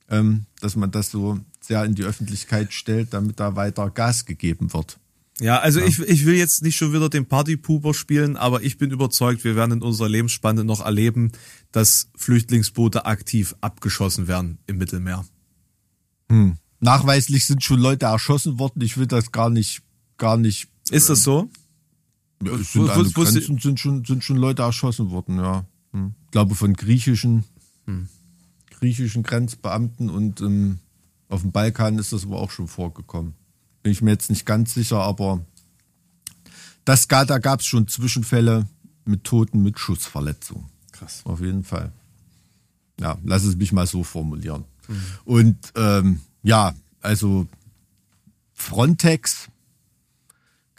ähm, 0.09 0.47
dass 0.61 0.77
man 0.77 0.91
das 0.91 1.11
so 1.11 1.39
sehr 1.61 1.85
in 1.85 1.95
die 1.95 2.05
Öffentlichkeit 2.05 2.73
stellt, 2.73 3.13
damit 3.13 3.39
da 3.39 3.57
weiter 3.57 3.91
Gas 3.91 4.27
gegeben 4.27 4.73
wird. 4.73 4.99
Ja, 5.41 5.59
also 5.59 5.81
Ich, 5.81 5.99
ich 5.99 6.27
will 6.27 6.35
jetzt 6.35 6.63
nicht 6.63 6.77
schon 6.77 6.93
wieder 6.93 7.09
den 7.09 7.27
Partypooper 7.27 7.95
spielen, 7.95 8.37
aber 8.37 8.63
ich 8.63 8.77
bin 8.77 8.91
überzeugt, 8.91 9.43
wir 9.43 9.57
werden 9.57 9.73
in 9.73 9.83
unserer 9.83 10.09
Lebensspanne 10.09 10.65
noch 10.65 10.85
erleben, 10.85 11.33
dass 11.73 12.11
Flüchtlingsboote 12.17 13.07
aktiv 13.07 13.55
abgeschossen 13.63 14.29
werden 14.29 14.59
im 14.67 14.77
Mittelmeer. 14.77 15.25
Hm. 16.29 16.59
Nachweislich 16.81 17.47
sind 17.47 17.63
schon 17.63 17.81
Leute 17.81 18.07
erschossen 18.07 18.59
worden. 18.59 18.83
Ich 18.83 18.97
will 18.99 19.07
das 19.07 19.33
gar 19.33 19.51
nicht, 19.51 19.83
gar 20.19 20.37
nicht. 20.37 20.69
Ist 20.91 21.11
das 21.11 21.23
so? 21.23 21.51
Ja, 22.43 22.53
es 22.53 22.73
sind, 22.73 22.89
an 22.89 23.13
Grenzen 23.13 23.59
sind 23.59 23.81
schon, 23.81 24.05
sind 24.05 24.25
schon 24.25 24.37
Leute 24.37 24.63
erschossen 24.63 25.11
worden, 25.11 25.39
ja. 25.39 25.65
Hm. 25.93 26.15
Ich 26.25 26.31
glaube 26.31 26.55
von 26.55 26.75
griechischen, 26.75 27.45
hm. 27.87 28.09
griechischen 28.71 29.23
Grenzbeamten 29.23 30.09
und 30.09 30.41
ähm, 30.41 30.79
auf 31.29 31.43
dem 31.43 31.53
Balkan 31.53 31.99
ist 31.99 32.13
das 32.13 32.25
aber 32.25 32.41
auch 32.41 32.51
schon 32.51 32.67
vorgekommen. 32.67 33.35
Bin 33.83 33.93
ich 33.93 34.03
mir 34.03 34.11
jetzt 34.11 34.31
nicht 34.31 34.47
ganz 34.47 34.75
sicher, 34.75 35.01
aber 35.01 35.45
das, 36.85 37.07
da 37.07 37.25
gab 37.39 37.61
es 37.61 37.67
schon 37.67 37.89
Zwischenfälle 37.89 38.67
mit 39.05 39.25
Toten 39.25 39.63
mit 39.63 39.79
Schussverletzungen. 39.79 40.67
Krass. 40.93 41.23
Auf 41.25 41.41
jeden 41.41 41.65
Fall. 41.65 41.93
Ja, 42.99 43.19
lass 43.25 43.45
es 43.45 43.57
mich 43.57 43.73
mal 43.73 43.87
so 43.87 44.03
formulieren. 44.03 44.65
Mhm. 44.89 45.03
Und 45.25 45.57
ähm, 45.77 46.21
ja, 46.43 46.75
also 47.01 47.47
Frontex, 48.53 49.50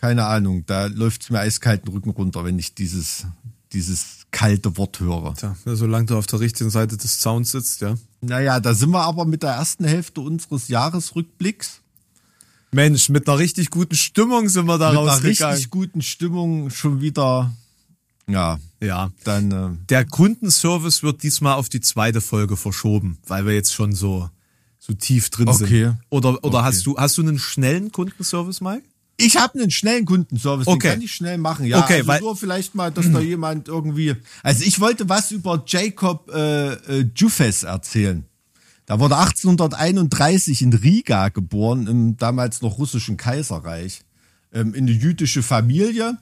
keine 0.02 0.26
Ahnung, 0.26 0.66
da 0.66 0.88
läuft 0.88 1.22
es 1.22 1.30
mir 1.30 1.40
eiskalten 1.40 1.88
Rücken 1.92 2.10
runter, 2.10 2.44
wenn 2.44 2.58
ich 2.58 2.74
dieses, 2.74 3.28
dieses 3.72 4.26
kalte 4.32 4.76
Wort 4.76 5.00
höre. 5.00 5.36
Tja, 5.36 5.56
solange 5.64 6.08
du 6.08 6.18
auf 6.18 6.26
der 6.26 6.40
richtigen 6.40 6.72
Seite 6.72 6.98
des 6.98 7.20
Zauns 7.20 7.52
sitzt, 7.52 7.82
ja. 7.82 7.94
Naja, 8.22 8.60
da 8.60 8.74
sind 8.74 8.90
wir 8.90 9.04
aber 9.04 9.26
mit 9.26 9.44
der 9.44 9.52
ersten 9.52 9.86
Hälfte 9.86 10.22
unseres 10.22 10.70
Jahresrückblicks. 10.70 11.82
Mensch, 12.72 13.10
mit 13.10 13.30
einer 13.30 13.38
richtig 13.38 13.70
guten 13.70 13.96
Stimmung 13.96 14.50
sind 14.50 14.66
wir 14.66 14.80
da 14.80 14.90
mit 14.90 14.98
rausgegangen. 14.98 15.30
Mit 15.30 15.42
einer 15.42 15.52
richtig 15.52 15.70
guten 15.70 16.02
Stimmung 16.02 16.70
schon 16.72 17.00
wieder. 17.02 17.52
Ja. 18.28 18.60
Ja. 18.82 19.12
Dann. 19.24 19.52
Äh, 19.52 19.86
Der 19.90 20.06
Kundenservice 20.06 21.04
wird 21.04 21.22
diesmal 21.22 21.56
auf 21.56 21.70
die 21.70 21.82
zweite 21.82 22.22
Folge 22.22 22.58
verschoben, 22.58 23.20
weil 23.28 23.46
wir 23.46 23.54
jetzt 23.54 23.74
schon 23.74 23.94
so 23.94 24.30
so 24.80 24.94
tief 24.94 25.30
drin 25.30 25.48
okay. 25.48 25.66
sind. 25.66 25.98
Oder 26.10 26.44
oder 26.44 26.60
okay. 26.60 26.64
hast 26.64 26.86
du 26.88 26.98
hast 26.98 27.18
du 27.18 27.22
einen 27.22 27.38
schnellen 27.38 27.92
Kundenservice, 27.92 28.62
Mike? 28.62 28.84
Ich 29.22 29.38
habe 29.38 29.60
einen 29.60 29.72
schnellen 29.72 30.06
Kundenservice, 30.06 30.68
okay. 30.68 30.80
den 30.80 30.92
kann 30.92 31.02
ich 31.02 31.14
schnell 31.14 31.38
machen. 31.38 31.66
Ja, 31.66 31.80
okay, 31.84 31.98
also 31.98 32.08
weil, 32.08 32.20
nur 32.22 32.36
vielleicht 32.36 32.76
mal, 32.76 32.92
dass 32.92 33.12
da 33.12 33.20
jemand 33.20 33.68
irgendwie. 33.68 34.16
Also 34.44 34.64
ich 34.64 34.80
wollte 34.80 35.10
was 35.10 35.32
über 35.32 35.64
Jacob 35.66 36.30
äh, 36.34 36.74
äh, 36.74 37.10
Jufes 37.16 37.64
erzählen. 37.64 38.26
Da 38.86 39.00
wurde 39.00 39.18
1831 39.18 40.62
in 40.62 40.74
Riga 40.74 41.30
geboren, 41.30 41.88
im 41.88 42.18
damals 42.18 42.62
noch 42.62 42.78
russischen 42.78 43.16
Kaiserreich, 43.16 44.02
ähm, 44.54 44.74
in 44.74 44.86
eine 44.86 44.92
jüdische 44.92 45.44
Familie. 45.44 46.18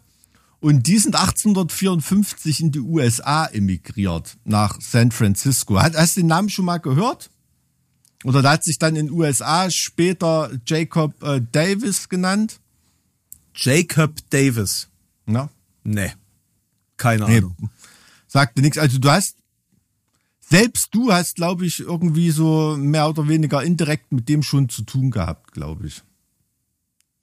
Und 0.59 0.87
die 0.87 0.97
sind 0.97 1.15
1854 1.15 2.61
in 2.61 2.71
die 2.71 2.81
USA 2.81 3.45
emigriert, 3.45 4.37
nach 4.43 4.79
San 4.81 5.11
Francisco. 5.11 5.81
hast 5.81 6.17
du 6.17 6.21
den 6.21 6.27
Namen 6.27 6.49
schon 6.49 6.65
mal 6.65 6.79
gehört? 6.79 7.29
Oder 8.25 8.41
da 8.41 8.51
hat 8.51 8.63
sich 8.63 8.77
dann 8.77 8.95
in 8.95 9.07
den 9.07 9.15
USA 9.15 9.71
später 9.71 10.51
Jacob 10.65 11.23
äh, 11.23 11.41
Davis 11.51 12.09
genannt. 12.09 12.59
Jacob 13.61 14.15
Davis. 14.29 14.87
Na? 15.25 15.49
Nee. 15.83 16.13
Keine 16.97 17.25
Ahnung. 17.25 17.55
Nee, 17.59 17.67
sagte 18.27 18.61
nichts. 18.61 18.77
Also 18.77 18.99
du 18.99 19.09
hast 19.09 19.35
selbst 20.49 20.95
du 20.95 21.11
hast, 21.11 21.35
glaube 21.35 21.65
ich, 21.65 21.79
irgendwie 21.79 22.31
so 22.31 22.75
mehr 22.75 23.07
oder 23.07 23.27
weniger 23.27 23.61
indirekt 23.61 24.11
mit 24.11 24.27
dem 24.29 24.41
schon 24.41 24.67
zu 24.67 24.81
tun 24.81 25.11
gehabt, 25.11 25.51
glaube 25.51 25.87
ich. 25.87 26.01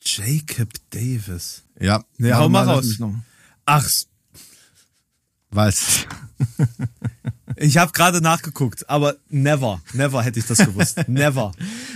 Jacob 0.00 0.70
Davis. 0.90 1.64
Ja. 1.80 2.04
Nee, 2.18 2.32
hau 2.32 2.48
mal 2.48 2.68
raus. 2.68 2.98
Ach. 3.64 3.88
Was? 5.50 6.06
ich 7.56 7.78
habe 7.78 7.92
gerade 7.92 8.20
nachgeguckt, 8.20 8.88
aber 8.88 9.16
never, 9.28 9.80
never 9.92 10.22
hätte 10.22 10.38
ich 10.38 10.46
das 10.46 10.58
gewusst. 10.58 10.96
Never. 11.08 11.52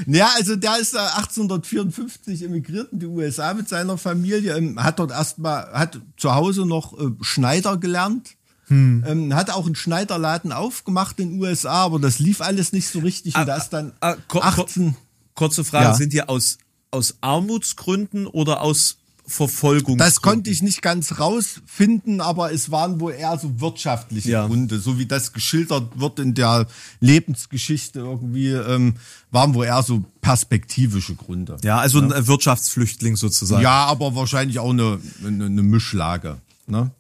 Ja, 0.07 0.31
also 0.37 0.57
der 0.57 0.79
ist 0.79 0.97
1854 0.97 2.43
emigriert 2.45 2.93
in 2.93 2.99
die 2.99 3.07
USA 3.07 3.55
mit 3.55 3.69
seiner 3.69 3.99
Familie, 3.99 4.57
ähm, 4.57 4.83
hat 4.83 4.99
dort 4.99 5.11
erstmal, 5.11 5.71
hat 5.73 6.01
zu 6.17 6.35
Hause 6.35 6.67
noch 6.67 6.99
äh, 6.99 7.11
Schneider 7.21 7.77
gelernt 7.77 8.37
hm. 8.71 9.05
Ähm, 9.05 9.35
hat 9.35 9.51
auch 9.51 9.67
einen 9.67 9.75
Schneiderladen 9.75 10.53
aufgemacht 10.53 11.19
in 11.19 11.31
den 11.31 11.41
USA, 11.41 11.85
aber 11.85 11.99
das 11.99 12.21
lief 12.21 12.41
alles 12.41 12.73
nicht 12.73 12.87
so 12.87 13.01
richtig. 13.01 13.35
Und 13.35 13.41
ah, 13.41 13.45
das 13.45 13.69
dann 13.69 13.93
ah, 14.01 14.15
18. 14.29 14.97
Kurze 15.35 15.65
Frage, 15.65 15.87
ja. 15.87 15.95
sind 15.95 16.13
die 16.13 16.23
aus, 16.23 16.59
aus 16.93 17.17
Armutsgründen 17.21 18.29
oder 18.29 18.61
aus 18.61 18.99
Verfolgung? 19.31 19.97
Das 19.97 20.23
konnte 20.23 20.51
ich 20.51 20.61
nicht 20.61 20.83
ganz 20.83 21.19
rausfinden, 21.21 22.21
aber 22.21 22.53
es 22.53 22.71
waren 22.71 23.01
wohl 23.01 23.13
eher 23.13 23.39
so 23.39 23.61
wirtschaftliche 23.61 24.31
ja. 24.31 24.47
Gründe, 24.47 24.79
so 24.79 24.99
wie 24.99 25.07
das 25.07 25.33
geschildert 25.33 25.99
wird 25.99 26.19
in 26.19 26.35
der 26.35 26.67
Lebensgeschichte 26.99 28.01
irgendwie, 28.01 28.49
ähm, 28.49 28.95
waren 29.31 29.55
wohl 29.55 29.67
eher 29.67 29.83
so 29.83 30.05
perspektivische 30.21 31.15
Gründe. 31.15 31.57
Ja, 31.63 31.79
also 31.79 32.01
ein 32.01 32.27
Wirtschaftsflüchtling 32.27 33.17
sozusagen. 33.17 33.63
Ja, 33.63 33.85
aber 33.87 34.15
wahrscheinlich 34.17 34.59
auch 34.59 34.71
eine, 34.71 34.99
eine, 35.25 35.47
eine 35.47 35.63
Mischlage. 35.63 36.39
Ne? 36.67 36.91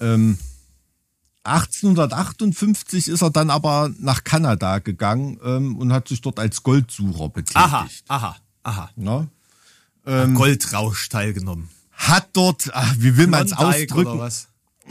Ähm, 0.00 0.38
1858 1.44 3.08
ist 3.08 3.22
er 3.22 3.30
dann 3.30 3.50
aber 3.50 3.90
nach 3.98 4.24
Kanada 4.24 4.78
gegangen 4.78 5.38
ähm, 5.44 5.76
und 5.76 5.92
hat 5.92 6.08
sich 6.08 6.20
dort 6.20 6.38
als 6.38 6.62
Goldsucher 6.62 7.28
betätigt. 7.28 7.56
Aha, 7.56 7.88
aha, 8.08 8.36
aha. 8.62 8.90
Ja? 8.96 9.26
Ähm, 10.06 10.34
Goldrausch 10.34 11.08
teilgenommen. 11.08 11.68
Hat 11.92 12.28
dort, 12.32 12.70
ach, 12.72 12.94
wie 12.98 13.16
will 13.16 13.26
man 13.26 13.44
es 13.44 13.52
ausdrücken? 13.52 14.20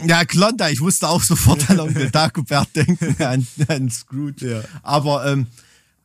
Ja, 0.06 0.24
Klondike. 0.24 0.72
Ich 0.72 0.80
musste 0.80 1.08
auch 1.08 1.22
sofort 1.22 1.68
an 1.68 1.80
Onkel 1.80 2.10
Dagobert 2.12 2.74
denken, 2.74 3.22
an, 3.22 3.46
an 3.68 3.90
Scrooge. 3.90 4.48
Ja. 4.48 4.62
Aber 4.82 5.26
ähm, 5.26 5.46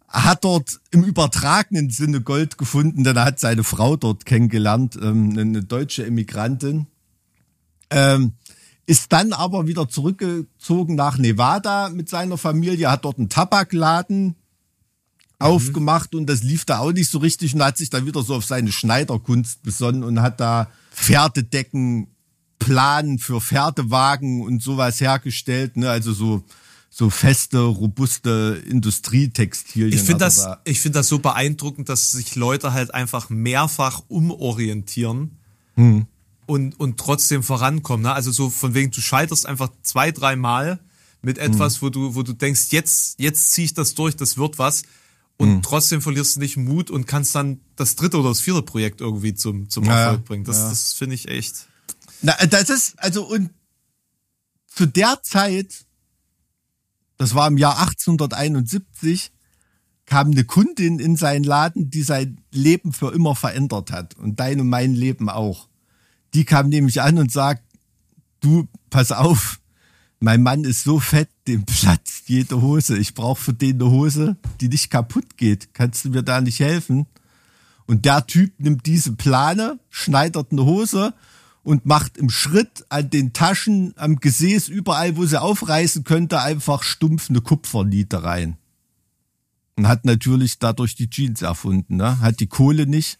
hat 0.10 0.44
dort 0.44 0.80
im 0.91 1.03
übertragenen 1.03 1.90
Sinne 1.90 2.22
Gold 2.22 2.57
gefunden, 2.57 3.03
denn 3.03 3.15
er 3.15 3.26
hat 3.26 3.40
seine 3.40 3.64
Frau 3.64 3.95
dort 3.95 4.26
kennengelernt, 4.26 4.98
ähm, 5.02 5.38
eine 5.38 5.64
deutsche 5.64 6.06
Emigrantin. 6.06 6.88
Ähm, 7.90 8.34
ist 8.88 9.11
dann 9.11 9.34
aber 9.34 9.68
wieder 9.68 9.90
zurückgezogen 9.90 10.95
nach 10.95 11.18
Nevada 11.18 11.90
mit 11.90 12.10
seiner 12.10 12.38
Familie, 12.38 12.91
hat 12.91 13.06
dort 13.06 13.18
einen 13.18 13.30
Tabakladen 13.30 14.36
mhm. 15.40 15.45
aufgemacht 15.45 16.16
und 16.16 16.28
das 16.28 16.44
lief 16.44 16.66
da 16.66 16.80
auch 16.80 16.91
nicht 16.91 17.10
so 17.10 17.20
richtig 17.20 17.53
und 17.53 17.64
hat 17.64 17.78
sich 17.78 17.90
dann 17.90 18.06
wieder 18.06 18.22
so 18.24 18.36
auf 18.36 18.45
seine 18.45 18.72
Schneiderkunst 18.72 19.64
besonnen 19.64 20.03
und 20.03 20.22
hat 20.22 20.40
da 20.40 20.70
Pferdedecken, 20.91 22.07
Planen 22.60 23.20
für 23.20 23.41
Pferdewagen 23.41 24.41
und 24.41 24.62
sowas 24.62 25.02
hergestellt, 25.02 25.78
ne? 25.78 25.90
also 25.90 26.14
so 26.14 26.44
so 26.90 27.10
feste, 27.10 27.60
robuste 27.60 28.64
Industrietextilien. 28.70 29.91
Ich 29.91 29.99
finde 29.99 30.24
das, 30.24 30.38
da 30.38 30.62
ich 30.64 30.80
finde 30.80 30.99
das 30.99 31.10
so 31.10 31.20
beeindruckend, 31.20 31.90
dass 31.90 32.14
sich 32.14 32.38
Leute 32.38 32.72
halt 32.72 32.94
einfach 32.94 33.30
mehrfach 33.30 34.03
umorientieren. 34.07 35.38
Hm 35.76 36.07
und, 36.45 36.80
und 36.80 36.99
trotzdem 36.99 37.44
vorankommen. 37.44 38.03
Ne? 38.03 38.14
Also 38.14 38.32
so 38.32 38.49
von 38.49 38.74
wegen, 38.74 38.91
du 38.91 39.02
scheiterst 39.02 39.45
einfach 39.45 39.70
zwei, 39.82 40.12
dreimal 40.12 40.80
mit 41.22 41.38
etwas, 41.38 41.82
mhm. 41.82 41.86
wo 41.86 41.90
du, 41.90 42.16
wo 42.16 42.24
du 42.24 42.34
denkst, 42.34 42.68
jetzt, 42.70 43.20
jetzt 43.20 43.52
ziehe 43.52 43.66
ich 43.66 43.74
das 43.74 43.95
durch, 43.95 44.16
das 44.16 44.38
wird 44.38 44.60
was. 44.60 44.84
Und 45.38 45.56
mhm. 45.56 45.62
trotzdem 45.62 46.02
verlierst 46.02 46.36
du 46.36 46.40
nicht 46.40 46.57
Mut 46.57 46.90
und 46.90 47.07
kannst 47.07 47.36
dann 47.36 47.60
das 47.76 47.95
dritte 47.95 48.20
oder 48.20 48.30
das 48.30 48.41
vierte 48.41 48.62
Projekt 48.62 49.02
irgendwie 49.02 49.34
zum, 49.34 49.70
zum 49.70 49.84
ja, 49.84 50.03
Erfolg 50.03 50.26
bringen. 50.26 50.44
Das, 50.45 50.57
ja. 50.57 50.70
das 50.70 50.94
finde 50.94 51.16
ich 51.16 51.28
echt. 51.28 51.68
Na, 52.22 52.34
das 52.45 52.70
ist, 52.70 52.94
also, 52.98 53.26
und 53.28 53.49
zu 54.68 54.86
der 54.86 55.20
Zeit, 55.24 55.86
das 57.18 57.36
war 57.36 57.48
im 57.48 57.57
Jahr 57.57 57.80
1871, 57.80 59.32
kam 60.06 60.32
eine 60.32 60.44
Kundin 60.44 60.99
in 60.99 61.16
seinen 61.16 61.44
Laden, 61.44 61.90
die 61.90 62.03
sein 62.03 62.41
Leben 62.52 62.94
für 62.94 63.14
immer 63.14 63.36
verändert 63.36 63.91
hat. 63.91 64.16
Und 64.16 64.40
dein 64.40 64.62
und 64.62 64.70
mein 64.70 64.94
Leben 64.94 65.30
auch. 65.30 65.68
Die 66.34 66.45
kam 66.45 66.70
nämlich 66.70 67.02
an 67.02 67.18
und 67.18 67.32
sagt, 67.32 67.64
du, 68.40 68.68
pass 68.90 69.12
auf, 69.12 69.60
mein 70.26 70.42
Mann 70.42 70.64
ist 70.64 70.84
so 70.84 71.00
fett, 71.00 71.30
dem 71.48 71.66
platzt 71.66 72.30
jede 72.30 72.60
Hose. 72.60 72.98
Ich 72.98 73.14
brauche 73.14 73.40
für 73.40 73.54
den 73.54 73.76
eine 73.76 73.92
Hose, 73.92 74.38
die 74.60 74.70
nicht 74.70 74.90
kaputt 74.90 75.38
geht. 75.38 75.76
Kannst 75.76 76.04
du 76.04 76.10
mir 76.10 76.24
da 76.24 76.42
nicht 76.42 76.60
helfen? 76.60 77.06
Und 77.86 78.06
der 78.06 78.26
Typ 78.26 78.60
nimmt 78.60 78.88
diese 78.88 79.12
Plane, 79.12 79.80
schneidert 79.92 80.52
eine 80.52 80.66
Hose 80.66 81.14
und 81.62 81.86
macht 81.86 82.18
im 82.18 82.32
Schritt 82.32 82.86
an 82.90 83.12
den 83.12 83.34
Taschen, 83.34 83.94
am 83.98 84.16
Gesäß, 84.16 84.68
überall, 84.68 85.16
wo 85.16 85.28
sie 85.28 85.40
aufreißen 85.40 86.04
könnte, 86.04 86.42
einfach 86.42 86.82
stumpf 86.82 87.30
eine 87.30 87.42
Kupferniete 87.42 88.24
rein. 88.24 88.58
Und 89.76 89.88
hat 89.88 90.06
natürlich 90.06 90.58
dadurch 90.58 90.96
die 90.96 91.10
Jeans 91.10 91.44
erfunden, 91.44 91.98
ne? 91.98 92.20
Hat 92.20 92.40
die 92.40 92.48
Kohle 92.48 92.88
nicht, 92.88 93.20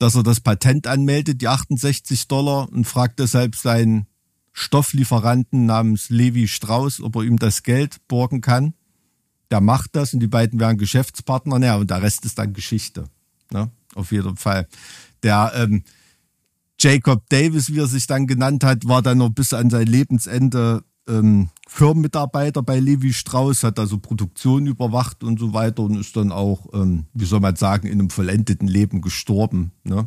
dass 0.00 0.16
er 0.16 0.24
das 0.24 0.40
Patent 0.40 0.88
anmeldet, 0.88 1.40
die 1.40 1.46
68 1.46 2.26
Dollar, 2.26 2.68
und 2.72 2.84
fragt 2.84 3.20
deshalb 3.20 3.54
seinen 3.54 4.08
Stofflieferanten 4.56 5.66
namens 5.66 6.10
Levi 6.10 6.46
Strauss, 6.46 7.02
ob 7.02 7.16
er 7.16 7.22
ihm 7.22 7.38
das 7.38 7.64
Geld 7.64 7.98
borgen 8.06 8.40
kann. 8.40 8.74
Der 9.50 9.60
macht 9.60 9.96
das 9.96 10.14
und 10.14 10.20
die 10.20 10.28
beiden 10.28 10.60
wären 10.60 10.78
Geschäftspartner, 10.78 11.58
naja, 11.58 11.76
und 11.76 11.90
der 11.90 12.00
Rest 12.00 12.24
ist 12.24 12.38
dann 12.38 12.54
Geschichte. 12.54 13.10
Ne? 13.52 13.70
Auf 13.94 14.12
jeden 14.12 14.36
Fall. 14.36 14.68
Der 15.24 15.52
ähm, 15.56 15.82
Jacob 16.78 17.28
Davis, 17.28 17.72
wie 17.72 17.80
er 17.80 17.88
sich 17.88 18.06
dann 18.06 18.28
genannt 18.28 18.62
hat, 18.62 18.86
war 18.86 19.02
dann 19.02 19.18
noch 19.18 19.30
bis 19.30 19.52
an 19.52 19.70
sein 19.70 19.88
Lebensende 19.88 20.84
ähm, 21.08 21.50
Firmenmitarbeiter 21.66 22.62
bei 22.62 22.78
Levi 22.78 23.12
Strauss, 23.12 23.64
hat 23.64 23.78
also 23.80 23.98
Produktion 23.98 24.68
überwacht 24.68 25.24
und 25.24 25.38
so 25.38 25.52
weiter 25.52 25.82
und 25.82 25.98
ist 25.98 26.16
dann 26.16 26.30
auch, 26.30 26.72
ähm, 26.72 27.06
wie 27.12 27.24
soll 27.24 27.40
man 27.40 27.56
sagen, 27.56 27.88
in 27.88 27.94
einem 27.94 28.10
vollendeten 28.10 28.68
Leben 28.68 29.00
gestorben. 29.00 29.72
Ne? 29.82 30.06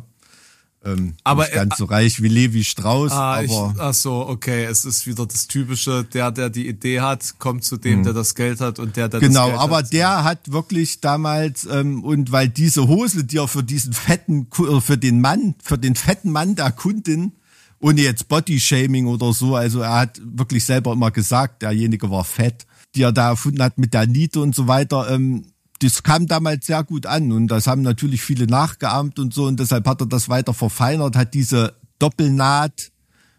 Ähm, 0.84 1.14
Aber 1.24 1.42
nicht 1.42 1.54
ganz 1.54 1.72
er- 1.74 1.76
so 1.76 1.84
reich 1.86 2.22
wie 2.22 2.28
Levi 2.28 2.62
Strauss, 2.62 3.10
Ah, 3.10 3.42
ich, 3.42 3.50
aber 3.50 3.74
ach 3.78 3.94
so, 3.94 4.26
okay. 4.28 4.64
Es 4.64 4.84
ist 4.84 5.06
wieder 5.08 5.26
das 5.26 5.48
typische, 5.48 6.04
der, 6.04 6.30
der 6.30 6.50
die 6.50 6.68
Idee 6.68 7.00
hat, 7.00 7.38
kommt 7.38 7.64
zu 7.64 7.76
dem, 7.78 8.04
der 8.04 8.12
das 8.12 8.34
Geld 8.36 8.60
hat 8.60 8.78
und 8.78 8.96
der, 8.96 9.08
der 9.08 9.18
das 9.18 9.28
Genau, 9.28 9.48
Geld 9.48 9.58
aber 9.58 9.76
hat. 9.78 9.92
der 9.92 10.22
hat 10.24 10.52
wirklich 10.52 11.00
damals 11.00 11.66
ähm, 11.66 12.04
und 12.04 12.30
weil 12.30 12.48
diese 12.48 12.86
Hose, 12.86 13.24
die 13.24 13.38
er 13.38 13.48
für 13.48 13.64
diesen 13.64 13.92
fetten, 13.92 14.46
äh, 14.56 14.80
für 14.80 14.96
den 14.96 15.20
Mann, 15.20 15.56
für 15.62 15.78
den 15.78 15.96
fetten 15.96 16.30
Mann 16.30 16.54
der 16.54 16.70
Kundin, 16.70 17.32
ohne 17.80 18.00
jetzt 18.02 18.28
Bodyshaming 18.28 19.06
oder 19.06 19.32
so, 19.32 19.56
also 19.56 19.80
er 19.80 19.94
hat 19.94 20.20
wirklich 20.24 20.64
selber 20.64 20.92
immer 20.92 21.10
gesagt, 21.10 21.62
derjenige 21.62 22.08
war 22.10 22.24
fett, 22.24 22.66
die 22.94 23.02
er 23.02 23.12
da 23.12 23.30
erfunden 23.30 23.62
hat 23.62 23.78
mit 23.78 23.94
der 23.94 24.06
Niete 24.06 24.40
und 24.40 24.54
so 24.54 24.68
weiter. 24.68 25.10
Ähm, 25.10 25.46
das 25.80 26.02
kam 26.02 26.26
damals 26.26 26.66
sehr 26.66 26.82
gut 26.84 27.06
an 27.06 27.32
und 27.32 27.48
das 27.48 27.66
haben 27.66 27.82
natürlich 27.82 28.22
viele 28.22 28.46
nachgeahmt 28.46 29.18
und 29.18 29.32
so 29.32 29.46
und 29.46 29.60
deshalb 29.60 29.86
hat 29.86 30.00
er 30.00 30.06
das 30.06 30.28
weiter 30.28 30.54
verfeinert, 30.54 31.16
hat 31.16 31.34
diese 31.34 31.74
Doppelnaht 31.98 32.90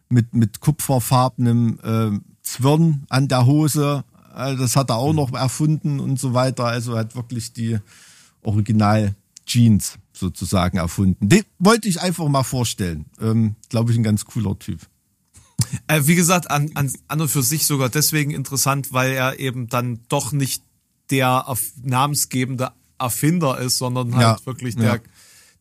mit, 0.10 0.34
mit 0.34 0.60
kupferfarbenem 0.60 1.80
äh, 1.84 2.20
Zwirn 2.42 3.06
an 3.10 3.28
der 3.28 3.46
Hose. 3.46 4.04
Äh, 4.36 4.56
das 4.56 4.76
hat 4.76 4.90
er 4.90 4.98
auch 4.98 5.14
noch 5.14 5.34
erfunden 5.34 6.00
und 6.00 6.20
so 6.20 6.34
weiter. 6.34 6.66
Also 6.66 6.94
er 6.94 7.00
hat 7.00 7.16
wirklich 7.16 7.54
die 7.54 7.78
Original 8.42 9.16
Jeans 9.46 9.98
sozusagen 10.14 10.78
erfunden. 10.78 11.30
Den 11.30 11.44
wollte 11.60 11.88
ich 11.88 12.02
einfach 12.02 12.28
mal 12.28 12.44
vorstellen. 12.44 13.06
Ähm, 13.20 13.56
Glaube 13.70 13.92
ich, 13.92 13.98
ein 13.98 14.04
ganz 14.04 14.26
cooler 14.26 14.58
Typ. 14.58 14.82
Äh, 15.88 16.02
wie 16.06 16.16
gesagt, 16.16 16.50
an, 16.50 16.72
an, 16.76 16.92
an 17.08 17.22
und 17.22 17.30
für 17.30 17.44
sich 17.44 17.66
sogar 17.66 17.90
deswegen 17.90 18.32
interessant, 18.32 18.92
weil 18.94 19.12
er 19.12 19.40
eben 19.40 19.68
dann 19.68 20.00
doch 20.08 20.32
nicht 20.32 20.64
der 21.10 21.46
namensgebende 21.82 22.72
Erfinder 22.98 23.60
ist, 23.60 23.78
sondern 23.78 24.16
halt 24.16 24.40
Ja, 24.40 24.46
wirklich 24.46 24.76
ja. 24.76 24.82
der, 24.82 25.02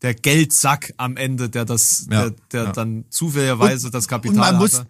der 0.03 0.15
Geldsack 0.15 0.93
am 0.97 1.17
Ende, 1.17 1.49
der 1.49 1.65
das, 1.65 2.07
Ja, 2.11 2.31
der, 2.31 2.35
der 2.53 2.73
dann 2.73 3.05
zufälligerweise 3.11 3.91
das 3.91 4.09
Kapital 4.09 4.35
und 4.35 4.41
man 4.41 4.57
muss, 4.57 4.81
hatte. 4.81 4.89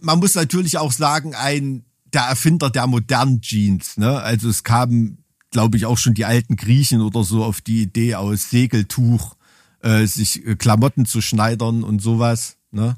man 0.00 0.18
muss 0.18 0.34
natürlich 0.34 0.78
auch 0.78 0.92
sagen, 0.92 1.34
ein 1.34 1.84
der 2.12 2.22
Erfinder 2.22 2.70
der 2.70 2.86
modernen 2.86 3.40
Jeans. 3.40 3.96
Ne? 3.96 4.20
Also 4.20 4.48
es 4.48 4.64
kamen, 4.64 5.18
glaube 5.50 5.76
ich, 5.76 5.86
auch 5.86 5.98
schon 5.98 6.14
die 6.14 6.24
alten 6.24 6.56
Griechen 6.56 7.00
oder 7.00 7.22
so 7.22 7.44
auf 7.44 7.60
die 7.60 7.82
Idee 7.82 8.16
aus 8.16 8.50
Segeltuch 8.50 9.36
äh, 9.80 10.06
sich 10.06 10.44
äh, 10.44 10.56
Klamotten 10.56 11.06
zu 11.06 11.20
schneidern 11.20 11.84
und 11.84 12.02
sowas. 12.02 12.56
Ne? 12.72 12.96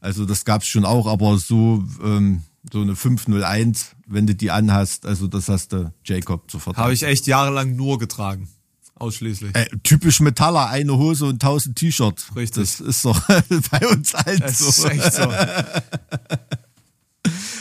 Also 0.00 0.24
das 0.24 0.44
gab's 0.44 0.66
schon 0.66 0.84
auch, 0.84 1.06
aber 1.06 1.38
so 1.38 1.84
ähm, 2.02 2.42
so 2.72 2.80
eine 2.82 2.96
501, 2.96 3.96
wenn 4.06 4.26
du 4.26 4.34
die 4.34 4.50
anhast, 4.50 5.06
also 5.06 5.26
das 5.26 5.48
hast 5.48 5.72
du 5.72 5.92
Jacob 6.04 6.50
zu 6.50 6.58
vertrauen. 6.58 6.84
Habe 6.84 6.94
ich 6.94 7.02
echt 7.02 7.26
jahrelang 7.26 7.76
nur 7.76 7.98
getragen. 7.98 8.48
Ausschließlich. 8.96 9.54
Äh, 9.54 9.66
typisch 9.84 10.20
Metaller, 10.20 10.68
eine 10.68 10.96
Hose 10.96 11.26
und 11.26 11.34
1000 11.34 11.76
T-Shirts. 11.76 12.34
Richtig. 12.34 12.62
Das 12.62 12.80
ist 12.80 13.04
doch 13.04 13.20
bei 13.70 13.86
uns 13.88 14.12
halt 14.12 14.42
Es 14.42 14.58
so. 14.58 14.68
ist 14.68 14.84
echt 14.84 15.14
so. 15.14 15.32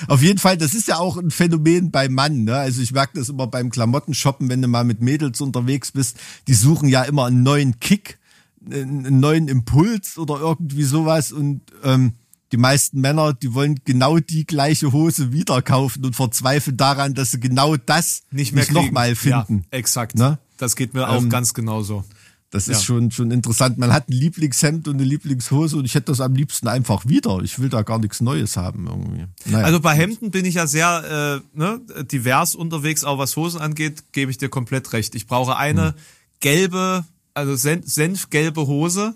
Auf 0.08 0.22
jeden 0.22 0.40
Fall, 0.40 0.58
das 0.58 0.74
ist 0.74 0.88
ja 0.88 0.98
auch 0.98 1.18
ein 1.18 1.32
Phänomen 1.32 1.92
beim 1.92 2.14
Mann. 2.14 2.46
Ne? 2.46 2.56
Also 2.56 2.82
ich 2.82 2.92
merke 2.92 3.20
das 3.20 3.30
immer 3.30 3.48
beim 3.48 3.70
Klamottenshoppen, 3.70 4.50
wenn 4.50 4.62
du 4.62 4.68
mal 4.68 4.84
mit 4.84 5.02
Mädels 5.02 5.42
unterwegs 5.42 5.92
bist, 5.92 6.18
die 6.48 6.54
suchen 6.54 6.88
ja 6.88 7.04
immer 7.04 7.26
einen 7.26 7.44
neuen 7.44 7.80
Kick, 7.80 8.18
einen 8.66 9.06
einen 9.06 9.20
neuen 9.20 9.48
Impuls 9.48 10.18
oder 10.18 10.40
irgendwie 10.40 10.84
sowas. 10.84 11.32
Und 11.32 11.62
ähm, 11.84 12.14
die 12.52 12.58
meisten 12.58 13.02
Männer, 13.02 13.34
die 13.34 13.54
wollen 13.54 13.80
genau 13.86 14.20
die 14.20 14.46
gleiche 14.46 14.92
Hose 14.94 15.32
wieder 15.34 15.62
kaufen 15.62 16.06
und 16.06 16.16
verzweifeln 16.16 16.78
daran, 16.78 17.14
dass 17.14 17.32
sie 17.32 17.40
genau 17.40 17.76
das 17.78 18.24
Nicht 18.32 18.54
mehr 18.54 18.66
kriegen. 18.66 18.86
nochmal 18.86 19.16
finden. 19.16 19.66
Ja, 19.72 19.78
exakt. 19.78 20.16
Ne? 20.16 20.38
Das 20.58 20.76
geht 20.76 20.94
mir 20.94 21.10
auch 21.10 21.22
Ähm, 21.22 21.30
ganz 21.30 21.54
genauso. 21.54 22.04
Das 22.50 22.68
Ja. 22.68 22.74
ist 22.74 22.86
schon, 22.86 23.12
schon 23.12 23.30
interessant. 23.32 23.78
Man 23.78 23.92
hat 23.92 24.08
ein 24.08 24.14
Lieblingshemd 24.14 24.88
und 24.88 24.96
eine 24.96 25.04
Lieblingshose 25.04 25.76
und 25.76 25.84
ich 25.84 25.94
hätte 25.96 26.06
das 26.14 26.22
am 26.22 26.34
liebsten 26.34 26.70
einfach 26.70 27.06
wieder. 27.06 27.40
Ich 27.44 27.60
will 27.60 27.68
da 27.68 27.82
gar 27.82 28.00
nichts 28.00 28.22
Neues 28.22 28.56
haben 28.56 28.88
irgendwie. 28.88 29.26
Naja. 29.52 29.66
Also 29.66 29.82
bei 29.82 29.94
Hemden 29.94 30.32
bin 30.32 30.46
ich 30.46 30.56
ja 30.56 30.66
sehr 30.66 31.42
äh, 31.54 31.58
ne, 31.60 31.82
divers 32.10 32.56
unterwegs, 32.56 33.04
auch 33.04 33.18
was 33.18 33.36
Hosen 33.36 33.60
angeht, 33.60 34.14
gebe 34.14 34.32
ich 34.32 34.38
dir 34.38 34.48
komplett 34.48 34.94
recht. 34.94 35.14
Ich 35.16 35.28
brauche 35.28 35.58
eine 35.58 35.94
gelbe, 36.40 37.04
also 37.34 37.56
sen 37.58 37.84
senfgelbe 37.84 38.66
Hose, 38.68 39.16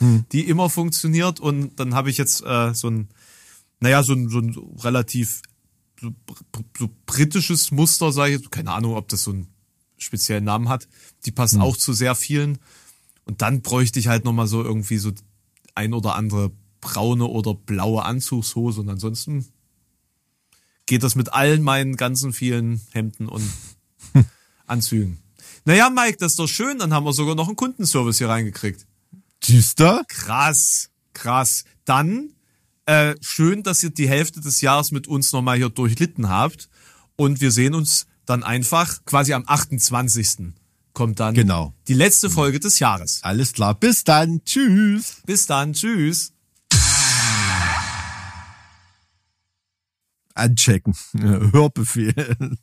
die 0.00 0.48
immer 0.48 0.70
funktioniert 0.70 1.40
und 1.40 1.78
dann 1.78 1.94
habe 1.94 2.10
ich 2.10 2.16
jetzt 2.16 2.42
äh, 2.44 2.74
so 2.74 2.88
ein, 2.88 3.08
naja, 3.80 4.02
so 4.02 4.14
ein, 4.14 4.28
so 4.28 4.38
ein 4.38 4.56
relativ 4.82 5.42
so, 6.00 6.12
so 6.78 6.90
britisches 7.06 7.70
Muster, 7.70 8.12
sage 8.12 8.32
ich 8.32 8.40
jetzt, 8.40 8.50
keine 8.50 8.72
Ahnung, 8.72 8.94
ob 8.94 9.08
das 9.08 9.24
so 9.24 9.32
einen 9.32 9.48
speziellen 9.98 10.44
Namen 10.44 10.68
hat. 10.68 10.88
Die 11.26 11.30
passen 11.30 11.60
auch 11.60 11.76
zu 11.76 11.92
sehr 11.92 12.14
vielen. 12.14 12.58
Und 13.24 13.42
dann 13.42 13.62
bräuchte 13.62 13.98
ich 14.00 14.08
halt 14.08 14.24
nochmal 14.24 14.46
so 14.46 14.62
irgendwie 14.62 14.98
so 14.98 15.12
ein 15.74 15.92
oder 15.92 16.14
andere 16.14 16.52
braune 16.80 17.26
oder 17.26 17.54
blaue 17.54 18.04
Anzugshose 18.04 18.80
und 18.80 18.88
ansonsten 18.88 19.46
geht 20.86 21.02
das 21.02 21.14
mit 21.14 21.32
allen 21.32 21.62
meinen 21.62 21.96
ganzen 21.96 22.32
vielen 22.32 22.80
Hemden 22.90 23.28
und 23.28 23.44
Anzügen. 24.66 25.18
Naja, 25.64 25.90
Mike, 25.90 26.16
das 26.18 26.32
ist 26.32 26.38
doch 26.38 26.48
schön, 26.48 26.78
dann 26.78 26.94
haben 26.94 27.04
wir 27.04 27.12
sogar 27.12 27.34
noch 27.34 27.46
einen 27.46 27.56
Kundenservice 27.56 28.18
hier 28.18 28.28
reingekriegt. 28.28 28.86
Düster? 29.48 30.04
Krass, 30.08 30.90
krass. 31.12 31.64
Dann 31.84 32.30
äh, 32.86 33.14
schön, 33.20 33.62
dass 33.62 33.82
ihr 33.82 33.90
die 33.90 34.08
Hälfte 34.08 34.40
des 34.40 34.60
Jahres 34.60 34.90
mit 34.90 35.06
uns 35.06 35.32
nochmal 35.32 35.56
hier 35.56 35.68
durchlitten 35.70 36.28
habt. 36.28 36.68
Und 37.16 37.40
wir 37.40 37.50
sehen 37.50 37.74
uns 37.74 38.06
dann 38.26 38.42
einfach 38.42 39.04
quasi 39.04 39.32
am 39.32 39.44
28. 39.46 40.52
kommt 40.92 41.20
dann 41.20 41.34
Genau. 41.34 41.74
die 41.88 41.94
letzte 41.94 42.30
Folge 42.30 42.60
des 42.60 42.78
Jahres. 42.78 43.20
Alles 43.22 43.52
klar. 43.52 43.74
Bis 43.74 44.04
dann. 44.04 44.42
Tschüss. 44.44 45.16
Bis 45.26 45.46
dann, 45.46 45.72
tschüss. 45.72 46.32
Anchecken. 50.34 50.94
Hörbefehl. 51.18 52.56